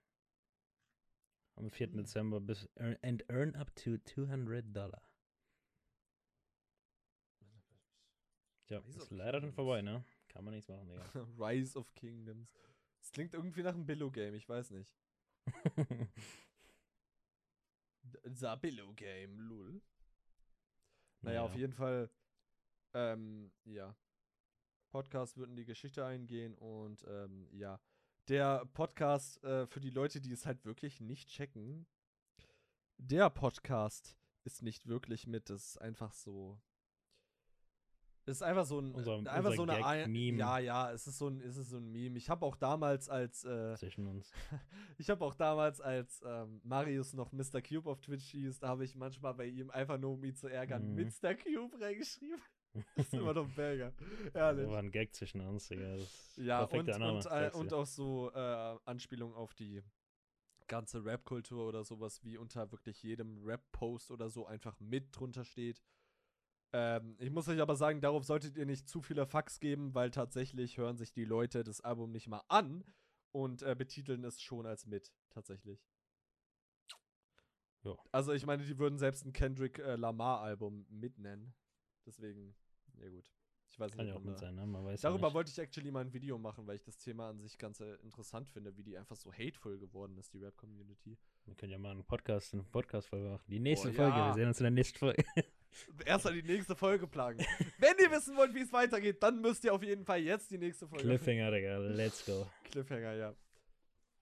Am 1.56 1.70
4. 1.70 1.88
Hm. 1.88 1.98
Dezember 1.98 2.40
bis 2.40 2.70
and 2.78 3.26
earn 3.30 3.56
up 3.56 3.76
to 3.76 3.98
200 3.98 4.74
Dollar. 4.74 5.02
Ja, 8.72 8.80
Rise 8.80 9.00
ist 9.00 9.12
leider 9.12 9.42
schon 9.42 9.52
vorbei, 9.52 9.82
ne? 9.82 10.06
Kann 10.30 10.46
man 10.46 10.54
nichts 10.54 10.70
machen, 10.70 10.88
Digga. 10.88 11.04
Rise 11.38 11.78
of 11.78 11.94
Kingdoms. 11.94 12.50
Das 13.00 13.12
klingt 13.12 13.34
irgendwie 13.34 13.64
nach 13.64 13.74
einem 13.74 13.86
Billo-Game, 13.86 14.34
ich 14.34 14.48
weiß 14.48 14.72
nicht. 14.72 14.96
The 18.24 18.56
Billo-Game, 18.62 19.38
lul. 19.40 19.82
Naja, 21.20 21.36
ja. 21.36 21.44
auf 21.44 21.54
jeden 21.54 21.74
Fall, 21.74 22.10
ähm, 22.94 23.52
ja. 23.66 23.94
Podcast 24.90 25.38
wird 25.38 25.50
in 25.50 25.58
die 25.58 25.66
Geschichte 25.66 26.06
eingehen 26.06 26.56
und, 26.56 27.04
ähm, 27.10 27.50
ja. 27.52 27.78
Der 28.30 28.66
Podcast, 28.68 29.44
äh, 29.44 29.68
für 29.68 29.82
die 29.82 29.90
Leute, 29.90 30.22
die 30.22 30.32
es 30.32 30.46
halt 30.46 30.64
wirklich 30.64 31.02
nicht 31.02 31.28
checken, 31.28 31.86
der 32.98 33.30
Podcast 33.30 34.16
ist 34.46 34.62
nicht 34.62 34.88
wirklich 34.88 35.28
mit, 35.28 35.50
das 35.50 35.72
ist 35.72 35.78
einfach 35.82 36.14
so 36.14 36.58
das 38.32 38.38
ist 38.38 38.44
einfach 38.44 38.64
so 38.64 38.80
ein, 38.80 38.94
unser, 38.94 39.18
einfach 39.18 39.50
unser 39.50 39.56
so 39.56 39.64
eine 39.64 40.04
Gag 40.04 40.08
Meme. 40.08 40.38
Ja, 40.38 40.58
ja, 40.58 40.92
es 40.94 41.06
ist 41.06 41.18
so 41.18 41.28
ein, 41.28 41.42
es 41.42 41.58
ist 41.58 41.70
so 41.70 41.80
ein 41.80 41.92
Meme. 41.92 42.18
Ich 42.18 42.30
habe 42.30 42.46
auch 42.46 42.56
damals 42.56 43.10
als 43.10 43.44
äh, 43.44 43.76
zwischen 43.76 44.08
uns. 44.08 44.32
ich 44.98 45.10
habe 45.10 45.26
auch 45.26 45.36
damals 45.36 45.82
als 45.82 46.24
ähm, 46.26 46.62
Marius 46.64 47.12
noch 47.12 47.34
Mr. 47.34 47.62
Cube 47.62 47.90
auf 47.90 48.00
Twitch 48.00 48.30
hieß, 48.32 48.60
da 48.60 48.70
habe 48.70 48.86
ich 48.86 48.96
manchmal 48.96 49.34
bei 49.34 49.48
ihm 49.48 49.70
einfach 49.70 49.98
nur 49.98 50.12
um 50.14 50.24
ihn 50.24 50.34
zu 50.34 50.48
ärgern 50.48 50.96
mhm. 50.96 51.12
Mr. 51.22 51.36
Cube 51.36 51.78
reingeschrieben. 51.82 52.42
das 52.96 53.08
ist 53.08 53.14
immer 53.16 53.34
noch 53.34 53.44
ein 53.44 53.54
Burger. 53.54 53.92
Ehrlich. 54.34 54.64
Das 54.64 54.72
war 54.72 54.80
ein 54.80 54.92
Gag 54.92 55.14
zwischen 55.14 55.42
uns, 55.42 55.68
Digga. 55.68 55.98
Ja, 56.38 56.64
und, 56.64 56.88
und, 56.88 57.26
äh, 57.26 57.52
und 57.54 57.74
auch 57.74 57.86
so 57.86 58.32
äh, 58.34 58.78
Anspielungen 58.86 59.36
auf 59.36 59.54
die 59.56 59.84
ganze 60.70 61.04
Rap-Kultur 61.04 61.68
oder 61.68 61.84
sowas, 61.84 62.24
wie 62.24 62.38
unter 62.38 62.72
wirklich 62.72 63.04
jedem 63.04 63.44
Rap-Post 63.44 64.10
oder 64.10 64.30
so 64.30 64.46
einfach 64.46 64.80
mit 64.80 65.08
drunter 65.12 65.44
steht. 65.44 65.82
Ähm, 66.74 67.16
ich 67.20 67.30
muss 67.32 67.48
euch 67.48 67.60
aber 67.60 67.76
sagen, 67.76 68.02
darauf 68.02 68.24
solltet 68.24 68.58
ihr 68.58 68.66
nicht 68.66 68.88
zu 68.88 69.02
viele 69.02 69.26
Fax 69.26 69.60
geben, 69.60 69.94
weil 69.94 70.12
tatsächlich 70.12 70.78
hören 70.78 70.98
sich 70.98 71.12
die 71.12 71.26
Leute 71.26 71.64
das 71.64 71.82
Album 71.82 72.12
nicht 72.12 72.28
mal 72.28 72.44
an 72.48 72.84
und 73.32 73.62
äh, 73.62 73.76
betiteln 73.76 74.24
es 74.24 74.42
schon 74.42 74.66
als 74.66 74.86
mit, 74.86 75.12
tatsächlich. 75.30 75.86
Ja. 77.84 77.98
Also 78.12 78.32
ich 78.32 78.46
meine, 78.46 78.64
die 78.64 78.78
würden 78.78 79.00
selbst 79.00 79.26
ein 79.26 79.34
Kendrick 79.34 79.80
äh, 79.80 79.96
Lamar-Album 79.96 80.86
mitnennen. 80.90 81.54
Deswegen, 82.06 82.56
ja 82.98 83.10
gut. 83.10 83.32
Ich 83.70 83.80
weiß 83.80 83.94
Kann 83.94 84.06
nicht, 84.06 84.14
ja 84.14 84.20
auch 84.20 84.24
mit 84.24 84.38
sein, 84.38 84.56
ne? 84.56 84.66
Man 84.66 84.84
weiß 84.84 85.00
Darüber 85.00 85.30
ja 85.30 85.34
wollte 85.34 85.50
ich 85.50 85.58
actually 85.58 85.92
mal 85.92 86.02
ein 86.02 86.12
Video 86.14 86.38
machen, 86.38 86.68
weil 86.68 86.76
ich 86.76 86.84
das 86.84 86.98
Thema 86.98 87.30
an 87.30 87.40
sich 87.40 87.58
ganz 87.58 87.80
äh, 87.80 87.96
interessant 88.04 88.50
finde, 88.50 88.76
wie 88.76 88.84
die 88.84 88.98
einfach 88.98 89.16
so 89.16 89.32
hateful 89.32 89.80
geworden 89.80 90.18
ist, 90.18 90.34
die 90.34 90.40
Rap-Community. 90.40 91.18
Wir 91.46 91.56
können 91.56 91.72
ja 91.72 91.78
mal 91.78 91.92
einen 91.92 92.04
Podcast, 92.04 92.54
eine 92.54 92.64
Podcast-Folge 92.64 93.30
machen. 93.30 93.46
Die 93.48 93.62
nächste 93.62 93.90
oh, 93.90 93.94
Folge, 93.94 94.18
ja. 94.18 94.28
wir 94.28 94.34
sehen 94.34 94.48
uns 94.50 94.60
in 94.60 94.64
der 94.66 94.72
nächsten 94.72 95.00
Folge. 95.00 95.24
Erstmal 96.06 96.34
die 96.34 96.44
nächste 96.44 96.76
Folge 96.76 97.08
plagen. 97.08 97.40
Wenn 97.80 97.98
ihr 98.00 98.12
wissen 98.12 98.36
wollt, 98.36 98.54
wie 98.54 98.62
es 98.62 98.74
weitergeht, 98.74 99.22
dann 99.24 99.42
müsst 99.42 99.64
ihr 99.64 99.74
auf 99.74 99.84
jeden 99.84 100.06
Fall 100.06 100.20
jetzt 100.20 100.52
die 100.52 100.58
nächste 100.58 100.88
Folge. 100.88 101.04
Cliffhanger, 101.04 101.52
Digga, 101.52 101.78
let's 101.78 102.26
go. 102.26 102.48
Cliffhanger, 102.72 103.14
ja. 103.14 103.36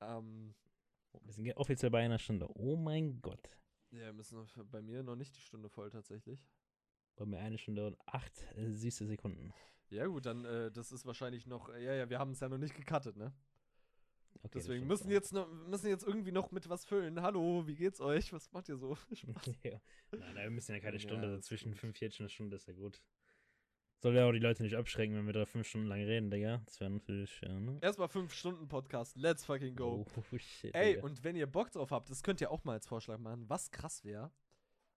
Ähm, 0.02 0.54
wir 1.24 1.34
sind 1.34 1.52
offiziell 1.58 1.91
bei 1.91 2.04
einer 2.04 2.20
Stunde. 2.20 2.47
Oh 2.56 2.76
mein 2.76 3.22
Gott. 3.22 3.60
Ja, 3.91 4.06
wir 4.06 4.14
müssen 4.14 4.38
bei 4.72 4.82
mir 4.82 5.04
noch 5.04 5.16
nicht 5.16 5.36
die 5.36 5.41
Stunde 5.41 5.70
voll 5.70 5.89
tatsächlich. 5.89 6.39
Bei 7.16 7.26
mir 7.26 7.39
eine 7.39 7.58
Stunde 7.58 7.88
und 7.88 7.97
acht 8.06 8.34
äh, 8.56 8.70
süße 8.70 9.06
Sekunden. 9.08 9.52
Ja, 9.89 10.06
gut, 10.06 10.26
dann, 10.26 10.45
äh, 10.45 10.72
das 10.72 10.91
ist 10.91 11.06
wahrscheinlich 11.06 11.47
noch. 11.47 11.70
Äh, 11.70 11.84
ja, 11.84 11.93
ja, 11.95 12.10
wir 12.10 12.20
haben 12.20 12.32
es 12.32 12.39
ja 12.39 12.50
noch 12.50 12.60
nicht 12.60 12.76
gecuttet, 12.76 13.18
ne? 13.18 13.34
Okay, 14.42 14.52
Deswegen 14.56 14.88
müssen 14.88 15.12
jetzt, 15.12 15.34
noch, 15.34 15.52
müssen 15.68 15.88
jetzt 15.90 16.08
irgendwie 16.08 16.32
noch 16.32 16.52
mit 16.52 16.70
was 16.70 16.86
füllen. 16.86 17.22
Hallo, 17.22 17.68
wie 17.68 17.76
geht's 17.76 18.00
euch? 18.00 18.32
Was 18.32 18.52
macht 18.54 18.70
ihr 18.70 18.78
so? 18.78 18.98
ja. 19.64 19.82
Nein, 20.12 20.34
nein, 20.34 20.36
wir 20.36 20.50
müssen 20.50 20.72
ja 20.74 20.80
keine 20.80 21.00
Stunde, 21.00 21.28
ja, 21.28 21.34
also 21.34 21.42
zwischen 21.42 21.76
45 21.76 22.20
und 22.22 22.24
eine 22.24 22.30
Stunde 22.30 22.56
ist 22.56 22.68
ja 22.68 22.74
gut. 22.74 23.02
Soll 24.02 24.16
ja 24.16 24.26
auch 24.26 24.32
die 24.32 24.40
Leute 24.40 24.64
nicht 24.64 24.76
abschrecken, 24.78 25.14
wenn 25.16 25.26
wir 25.26 25.34
da 25.34 25.46
fünf 25.46 25.68
Stunden 25.68 25.88
lang 25.88 26.00
reden, 26.02 26.32
Digga. 26.32 26.62
Das 26.66 26.80
wäre 26.80 26.90
natürlich, 26.90 27.42
ja, 27.42 27.60
ne? 27.60 27.80
Erstmal 27.82 28.08
fünf 28.08 28.34
Stunden 28.34 28.70
Podcast. 28.70 29.18
Let's 29.18 29.44
fucking 29.44 29.76
go. 29.76 30.06
Oh, 30.16 30.38
shit, 30.38 30.74
Ey, 30.74 30.94
Digga. 30.96 31.06
und 31.06 31.22
wenn 31.26 31.36
ihr 31.36 31.48
Bock 31.48 31.70
drauf 31.72 31.92
habt, 31.92 32.10
das 32.10 32.24
könnt 32.24 32.40
ihr 32.40 32.50
auch 32.50 32.64
mal 32.64 32.74
als 32.74 32.88
Vorschlag 32.88 33.18
machen. 33.18 33.44
Was 33.50 33.72
krass 33.72 34.06
wäre, 34.06 34.32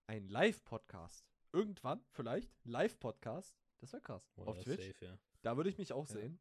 ein 0.07 0.29
Live-Podcast. 0.29 1.27
Irgendwann, 1.53 2.05
vielleicht, 2.11 2.53
Live-Podcast. 2.63 3.59
Das 3.81 3.93
wäre 3.93 4.03
krass. 4.03 4.31
Boah, 4.37 4.47
auf 4.47 4.61
Twitch. 4.61 4.87
Safe, 4.87 5.05
ja. 5.05 5.19
Da 5.43 5.57
würde 5.57 5.69
ich 5.69 5.79
mich 5.79 5.93
auch 5.93 6.07
Ja. 6.09 6.15
sehen. 6.15 6.39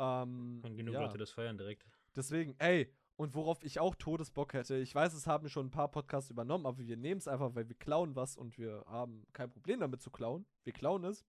Ähm, 0.00 0.60
Und 0.64 0.76
genug 0.76 0.94
ja. 0.94 1.02
Leute 1.02 1.16
das 1.18 1.30
feiern 1.30 1.56
direkt. 1.58 1.86
Deswegen, 2.18 2.54
ey, 2.58 2.92
und 3.14 3.34
worauf 3.36 3.62
ich 3.62 3.78
auch 3.78 3.94
Todesbock 3.94 4.52
hätte, 4.52 4.76
ich 4.76 4.92
weiß, 4.92 5.14
es 5.14 5.28
haben 5.28 5.48
schon 5.48 5.66
ein 5.66 5.70
paar 5.70 5.88
Podcasts 5.88 6.30
übernommen, 6.30 6.66
aber 6.66 6.78
wir 6.78 6.96
nehmen 6.96 7.18
es 7.18 7.28
einfach, 7.28 7.54
weil 7.54 7.68
wir 7.68 7.76
klauen 7.76 8.16
was 8.16 8.36
und 8.36 8.58
wir 8.58 8.84
haben 8.88 9.24
kein 9.32 9.48
Problem 9.48 9.78
damit 9.78 10.02
zu 10.02 10.10
klauen. 10.10 10.44
Wir 10.64 10.72
klauen 10.72 11.04
es. 11.04 11.24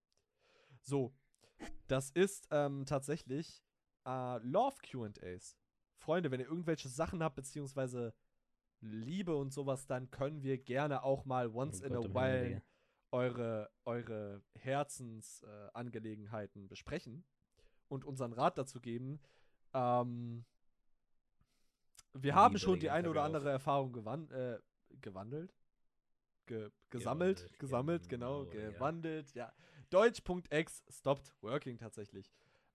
So, 0.81 1.13
das 1.87 2.09
ist 2.09 2.47
ähm, 2.49 2.87
tatsächlich 2.87 3.61
äh, 4.07 4.39
Love 4.39 4.77
QAs. 4.81 5.59
Freunde, 5.93 6.31
wenn 6.31 6.39
ihr 6.39 6.47
irgendwelche 6.47 6.89
Sachen 6.89 7.21
habt, 7.21 7.35
beziehungsweise 7.35 8.15
Liebe 8.81 9.35
und 9.35 9.53
sowas, 9.53 9.85
dann 9.85 10.09
können 10.09 10.41
wir 10.41 10.57
gerne 10.57 11.03
auch 11.03 11.25
mal 11.25 11.53
once 11.53 11.83
Oh 11.83 11.85
in 11.85 11.93
Gott 11.93 12.05
a 12.05 12.13
while 12.15 12.63
eure, 13.11 13.69
eure 13.85 14.41
Herzensangelegenheiten 14.55 16.65
äh, 16.65 16.67
besprechen 16.67 17.25
und 17.89 18.05
unseren 18.05 18.33
Rat 18.33 18.57
dazu 18.57 18.81
geben. 18.81 19.19
Ähm, 19.75 20.45
wir 22.13 22.35
haben 22.35 22.57
schon 22.57 22.79
die 22.79 22.89
eine 22.89 23.09
oder 23.09 23.21
auf. 23.21 23.27
andere 23.27 23.49
Erfahrung 23.49 23.93
gewan 23.93 24.29
äh, 24.31 24.59
gewandelt. 25.01 25.55
Ge 26.45 26.71
gesammelt, 26.89 27.37
Gewandelt, 27.37 27.59
gesammelt, 27.59 28.09
genau, 28.09 28.39
genau, 28.45 28.51
Digga. 28.51 28.71
gewandelt, 28.71 29.33
ja. 29.35 29.53
Deutsch.x 29.91 30.83
stopped 30.89 31.35
working 31.41 31.77
tatsächlich. 31.77 32.31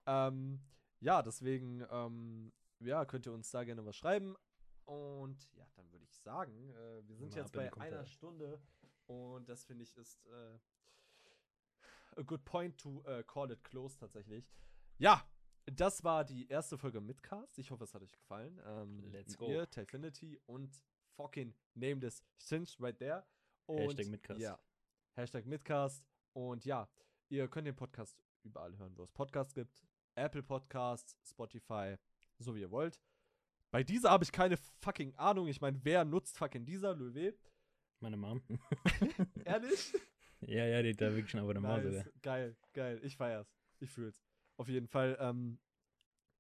Ähm, 0.07 0.61
ja, 1.01 1.23
deswegen, 1.23 1.85
ähm, 1.91 2.53
ja, 2.81 3.05
könnt 3.05 3.27
ihr 3.27 3.33
uns 3.33 3.51
da 3.51 3.65
gerne 3.65 3.85
was 3.85 3.97
schreiben. 3.97 4.37
Und 4.85 5.51
ja, 5.55 5.67
dann 5.75 5.91
würde 5.91 6.05
ich 6.05 6.17
sagen, 6.21 6.71
äh, 6.71 7.09
wir 7.09 7.17
sind 7.17 7.31
Mal 7.31 7.39
jetzt 7.39 7.53
bei 7.53 7.73
einer. 7.75 8.05
Stunde 8.07 8.61
und 9.07 9.49
das 9.49 9.65
finde 9.65 9.85
ich 9.85 9.97
ist 9.97 10.25
äh, 10.27 10.59
a 12.17 12.23
good 12.23 12.45
point 12.45 12.79
to 12.79 13.03
äh, 13.07 13.23
call 13.25 13.51
it 13.51 13.63
close 13.65 13.97
tatsächlich. 13.99 14.53
Ja, 14.99 15.27
das 15.67 16.05
war 16.05 16.25
die 16.25 16.49
erste 16.49 16.77
Folge 16.77 17.01
Midcast. 17.01 17.59
Ich 17.59 17.71
hoffe, 17.71 17.85
es 17.85 17.95
hat 17.95 18.03
euch 18.03 18.13
gefallen. 18.13 18.61
Ähm, 18.67 19.11
Let's 19.11 19.33
mit 19.33 19.39
go. 19.39 19.49
Mir, 19.49 19.69
Tayfinity 19.71 20.39
und 20.47 20.81
fucking 21.17 21.55
nameless 21.75 22.23
Sinch 22.39 22.77
right 22.81 22.99
there. 22.99 23.25
Und 23.67 23.81
Hashtag 23.81 24.09
Midcast. 24.09 24.41
Ja. 24.41 24.59
Hashtag 25.17 25.47
Midcast. 25.47 26.05
Und 26.33 26.65
ja, 26.65 26.89
ihr 27.29 27.49
könnt 27.49 27.67
den 27.67 27.77
Podcast 27.77 28.17
überall 28.43 28.77
hören, 28.77 28.97
wo 28.97 29.05
es 29.05 29.13
Podcasts 29.13 29.55
gibt. 29.55 29.83
Apple 30.17 30.43
Podcasts, 30.43 31.17
Spotify, 31.29 31.97
so 32.39 32.55
wie 32.55 32.61
ihr 32.61 32.71
wollt. 32.71 33.01
Bei 33.71 33.83
dieser 33.83 34.11
habe 34.11 34.23
ich 34.23 34.31
keine 34.31 34.57
fucking 34.83 35.15
Ahnung. 35.17 35.49
Ich 35.49 35.61
meine, 35.61 35.81
wer 35.83 36.05
nutzt 36.05 36.39
fucking 36.39 36.65
dieser? 36.65 36.95
Löwe? 36.95 37.35
Meine 38.01 38.17
Mom. 38.17 38.43
Ehrlich? 39.45 39.95
ja, 40.43 40.67
ja, 40.67 40.83
die 40.83 40.91
hat 40.91 41.01
da 41.01 41.11
wirklich 41.11 41.31
schon 41.31 41.41
aber 41.41 41.51
eine 41.51 41.61
Maus. 41.61 41.83
Nice. 41.83 42.11
Geil, 42.23 42.57
geil. 42.73 43.01
Ich 43.03 43.17
feier's. 43.17 43.53
Ich 43.81 43.91
fühl's. 43.91 44.23
Auf 44.57 44.69
jeden 44.69 44.87
Fall. 44.87 45.17
Ähm, 45.21 45.59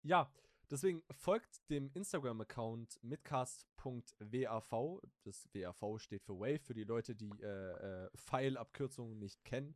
ja, 0.03 0.31
deswegen 0.71 1.03
folgt 1.11 1.69
dem 1.71 1.91
Instagram-Account 1.95 3.03
midcast.wav. 3.03 5.01
Das 5.23 5.49
WAV 5.53 5.99
steht 5.99 6.23
für 6.23 6.39
Wave, 6.39 6.61
für 6.61 6.75
die 6.75 6.85
Leute, 6.85 7.15
die 7.15 7.31
äh, 7.41 8.05
äh, 8.05 8.11
File-Abkürzungen 8.15 9.19
nicht 9.19 9.45
kennen. 9.45 9.75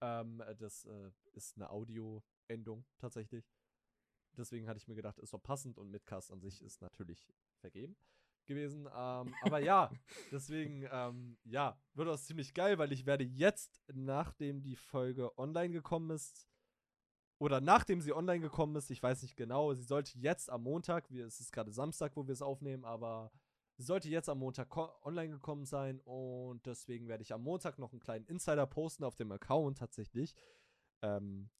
Ähm, 0.00 0.42
das 0.58 0.84
äh, 0.84 1.10
ist 1.32 1.56
eine 1.56 1.70
Audio-Endung 1.70 2.84
tatsächlich. 2.98 3.50
Deswegen 4.36 4.68
hatte 4.68 4.78
ich 4.78 4.88
mir 4.88 4.96
gedacht, 4.96 5.18
ist 5.18 5.32
doch 5.32 5.42
passend 5.42 5.78
und 5.78 5.90
Midcast 5.90 6.32
an 6.32 6.40
sich 6.40 6.60
ist 6.62 6.82
natürlich 6.82 7.28
vergeben 7.60 7.96
gewesen. 8.46 8.86
Ähm, 8.94 9.34
aber 9.42 9.58
ja, 9.60 9.90
deswegen, 10.32 10.86
ähm, 10.90 11.38
ja, 11.44 11.78
wird 11.94 12.08
das 12.08 12.26
ziemlich 12.26 12.54
geil, 12.54 12.78
weil 12.78 12.92
ich 12.92 13.06
werde 13.06 13.24
jetzt, 13.24 13.82
nachdem 13.92 14.62
die 14.62 14.76
Folge 14.76 15.36
online 15.38 15.72
gekommen 15.72 16.10
ist, 16.10 16.46
oder 17.44 17.60
nachdem 17.60 18.00
sie 18.00 18.12
online 18.12 18.40
gekommen 18.40 18.74
ist, 18.76 18.90
ich 18.90 19.02
weiß 19.02 19.22
nicht 19.22 19.36
genau, 19.36 19.72
sie 19.74 19.82
sollte 19.84 20.18
jetzt 20.18 20.50
am 20.50 20.62
Montag, 20.62 21.10
wir, 21.10 21.26
es 21.26 21.40
ist 21.40 21.52
gerade 21.52 21.70
Samstag, 21.70 22.16
wo 22.16 22.26
wir 22.26 22.32
es 22.32 22.42
aufnehmen, 22.42 22.84
aber 22.84 23.30
sie 23.76 23.82
sollte 23.84 24.08
jetzt 24.08 24.28
am 24.28 24.38
Montag 24.38 24.74
online 25.04 25.30
gekommen 25.30 25.64
sein 25.66 26.00
und 26.00 26.64
deswegen 26.66 27.06
werde 27.08 27.22
ich 27.22 27.32
am 27.32 27.42
Montag 27.42 27.78
noch 27.78 27.92
einen 27.92 28.00
kleinen 28.00 28.24
Insider 28.26 28.66
posten 28.66 29.04
auf 29.04 29.16
dem 29.16 29.30
Account 29.32 29.78
tatsächlich. 29.78 30.34
Ähm, 31.02 31.50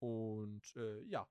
und 0.00 0.62
äh, 0.76 1.00
ja, 1.04 1.26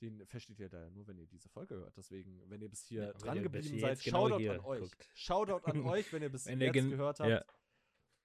den 0.00 0.26
versteht 0.26 0.58
ihr 0.60 0.68
da 0.68 0.80
ja 0.80 0.90
nur, 0.90 1.06
wenn 1.06 1.18
ihr 1.18 1.26
diese 1.26 1.48
Folge 1.48 1.76
hört. 1.76 1.96
Deswegen, 1.96 2.42
wenn 2.50 2.60
ihr 2.60 2.68
bis 2.68 2.84
hier 2.84 3.02
Ja, 3.04 3.12
dran 3.12 3.36
ihr 3.36 3.42
geblieben 3.42 3.78
seid, 3.78 4.00
genau 4.02 4.28
Shoutout 4.28 4.50
an 4.50 4.60
euch. 4.60 4.80
guckt. 4.80 5.10
Shoutout 5.14 5.64
an 5.70 5.80
euch, 5.86 6.12
wenn 6.12 6.22
ihr 6.22 6.30
bis 6.30 6.46
Wenn 6.46 6.60
ihr 6.60 6.66
jetzt 6.66 6.74
gen- 6.74 6.90
gehört 6.90 7.20
habt. 7.20 7.30
ja. 7.30 7.44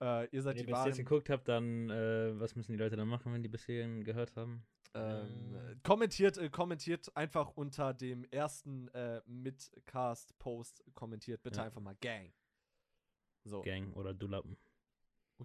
Äh, 0.03 0.27
ihr 0.31 0.41
seid 0.41 0.55
Wenn 0.55 0.61
ihr 0.63 0.65
die 0.67 0.71
bis 0.73 0.85
jetzt 0.85 0.97
wahren. 0.97 1.05
geguckt 1.05 1.29
habt, 1.29 1.47
dann 1.47 1.89
äh, 1.89 2.37
was 2.39 2.55
müssen 2.55 2.73
die 2.73 2.77
Leute 2.77 2.95
dann 2.97 3.07
machen, 3.07 3.31
wenn 3.33 3.41
die 3.41 3.47
bis 3.49 3.65
hierhin 3.65 4.03
gehört 4.03 4.35
haben? 4.35 4.65
Ähm, 4.95 5.55
Äh. 5.55 5.75
kommentiert, 5.83 6.37
äh, 6.37 6.49
kommentiert 6.49 7.15
einfach 7.15 7.51
unter 7.55 7.93
dem 7.93 8.25
ersten 8.25 8.89
äh, 8.89 9.21
Midcast-Post, 9.25 10.83
kommentiert 10.93 11.41
bitte 11.41 11.59
Ja. 11.59 11.65
einfach 11.65 11.81
mal 11.81 11.95
Gang. 12.01 12.33
So. 13.45 13.61
Gang 13.61 13.95
oder 13.95 14.13
du 14.13 14.27
Lappen. 14.27 14.57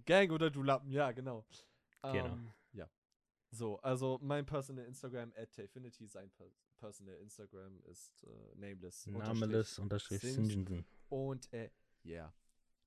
Gang 0.05 0.31
oder 0.33 0.51
du 0.51 0.63
Lappen, 0.63 0.91
ja, 0.93 1.13
genau. 1.13 1.47
Genau. 2.03 2.27
Ähm, 2.35 2.53
ja. 2.73 2.89
So, 3.51 3.79
also 3.81 4.19
mein 4.23 4.45
Personal 4.45 4.85
Instagram 4.85 5.33
at 5.37 5.53
Tayfinity, 5.53 6.07
sein 6.07 6.31
per 6.31 6.47
Personal 6.79 7.15
Instagram 7.17 7.81
ist 7.85 8.23
äh, 8.25 8.55
nameless. 8.57 9.07
Nameless 9.07 9.79
unterstrich. 9.79 10.21
Sinjinsen. 10.21 10.85
Und 11.09 11.53
äh, 11.53 11.71
ja. 12.05 12.33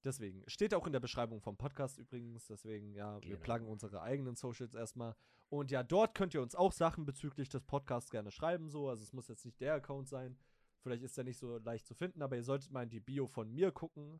Deswegen. 0.03 0.43
Steht 0.47 0.73
auch 0.73 0.87
in 0.87 0.93
der 0.93 0.99
Beschreibung 0.99 1.41
vom 1.41 1.57
Podcast 1.57 1.97
übrigens. 1.99 2.47
Deswegen, 2.47 2.93
ja, 2.95 3.15
wir 3.21 3.29
Genau. 3.35 3.39
pluggen 3.43 3.67
unsere 3.67 4.01
eigenen 4.01 4.35
Socials 4.35 4.73
erstmal. 4.73 5.15
Und 5.49 5.69
ja, 5.69 5.83
dort 5.83 6.15
könnt 6.15 6.33
ihr 6.33 6.41
uns 6.41 6.55
auch 6.55 6.71
Sachen 6.71 7.05
bezüglich 7.05 7.49
des 7.49 7.61
Podcasts 7.63 8.09
gerne 8.09 8.31
schreiben. 8.31 8.69
So. 8.69 8.89
Also 8.89 9.03
es 9.03 9.13
muss 9.13 9.27
jetzt 9.27 9.45
nicht 9.45 9.59
der 9.61 9.75
Account 9.75 10.07
sein. 10.09 10.37
Vielleicht 10.81 11.03
ist 11.03 11.15
der 11.17 11.23
nicht 11.23 11.37
so 11.37 11.57
leicht 11.59 11.85
zu 11.85 11.93
finden, 11.93 12.23
aber 12.23 12.35
ihr 12.35 12.43
solltet 12.43 12.71
mal 12.71 12.81
in 12.83 12.89
die 12.89 12.99
Bio 12.99 13.27
von 13.27 13.51
mir 13.53 13.71
gucken. 13.71 14.19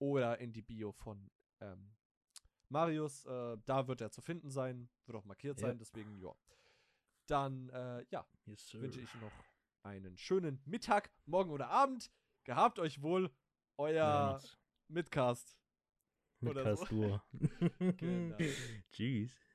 Oder 0.00 0.40
in 0.40 0.52
die 0.52 0.62
Bio 0.62 0.90
von 0.90 1.30
ähm, 1.60 1.94
Marius. 2.68 3.24
Äh, 3.26 3.56
da 3.64 3.86
wird 3.86 4.00
er 4.00 4.10
zu 4.10 4.20
finden 4.20 4.50
sein. 4.50 4.88
Wird 5.06 5.16
auch 5.16 5.24
markiert 5.24 5.60
Ja. 5.60 5.68
sein. 5.68 5.78
Deswegen, 5.78 6.18
ja. 6.18 6.34
Dann, 7.26 7.68
äh, 7.70 8.04
ja, 8.10 8.26
Yes, 8.46 8.74
wünsche 8.74 9.00
ich 9.00 9.14
noch 9.20 9.32
einen 9.84 10.16
schönen 10.18 10.60
Mittag, 10.66 11.10
Morgen 11.26 11.50
oder 11.50 11.68
Abend. 11.68 12.10
Gehabt 12.44 12.78
euch 12.78 13.00
wohl, 13.00 13.30
euer 13.78 14.32
Midcast. 14.34 14.58
Oder 16.44 16.76
so. 16.76 16.86
Midcast 16.86 16.90
Duo. 16.90 17.20
Genau. 17.96 18.36
Tschüss. 18.92 19.53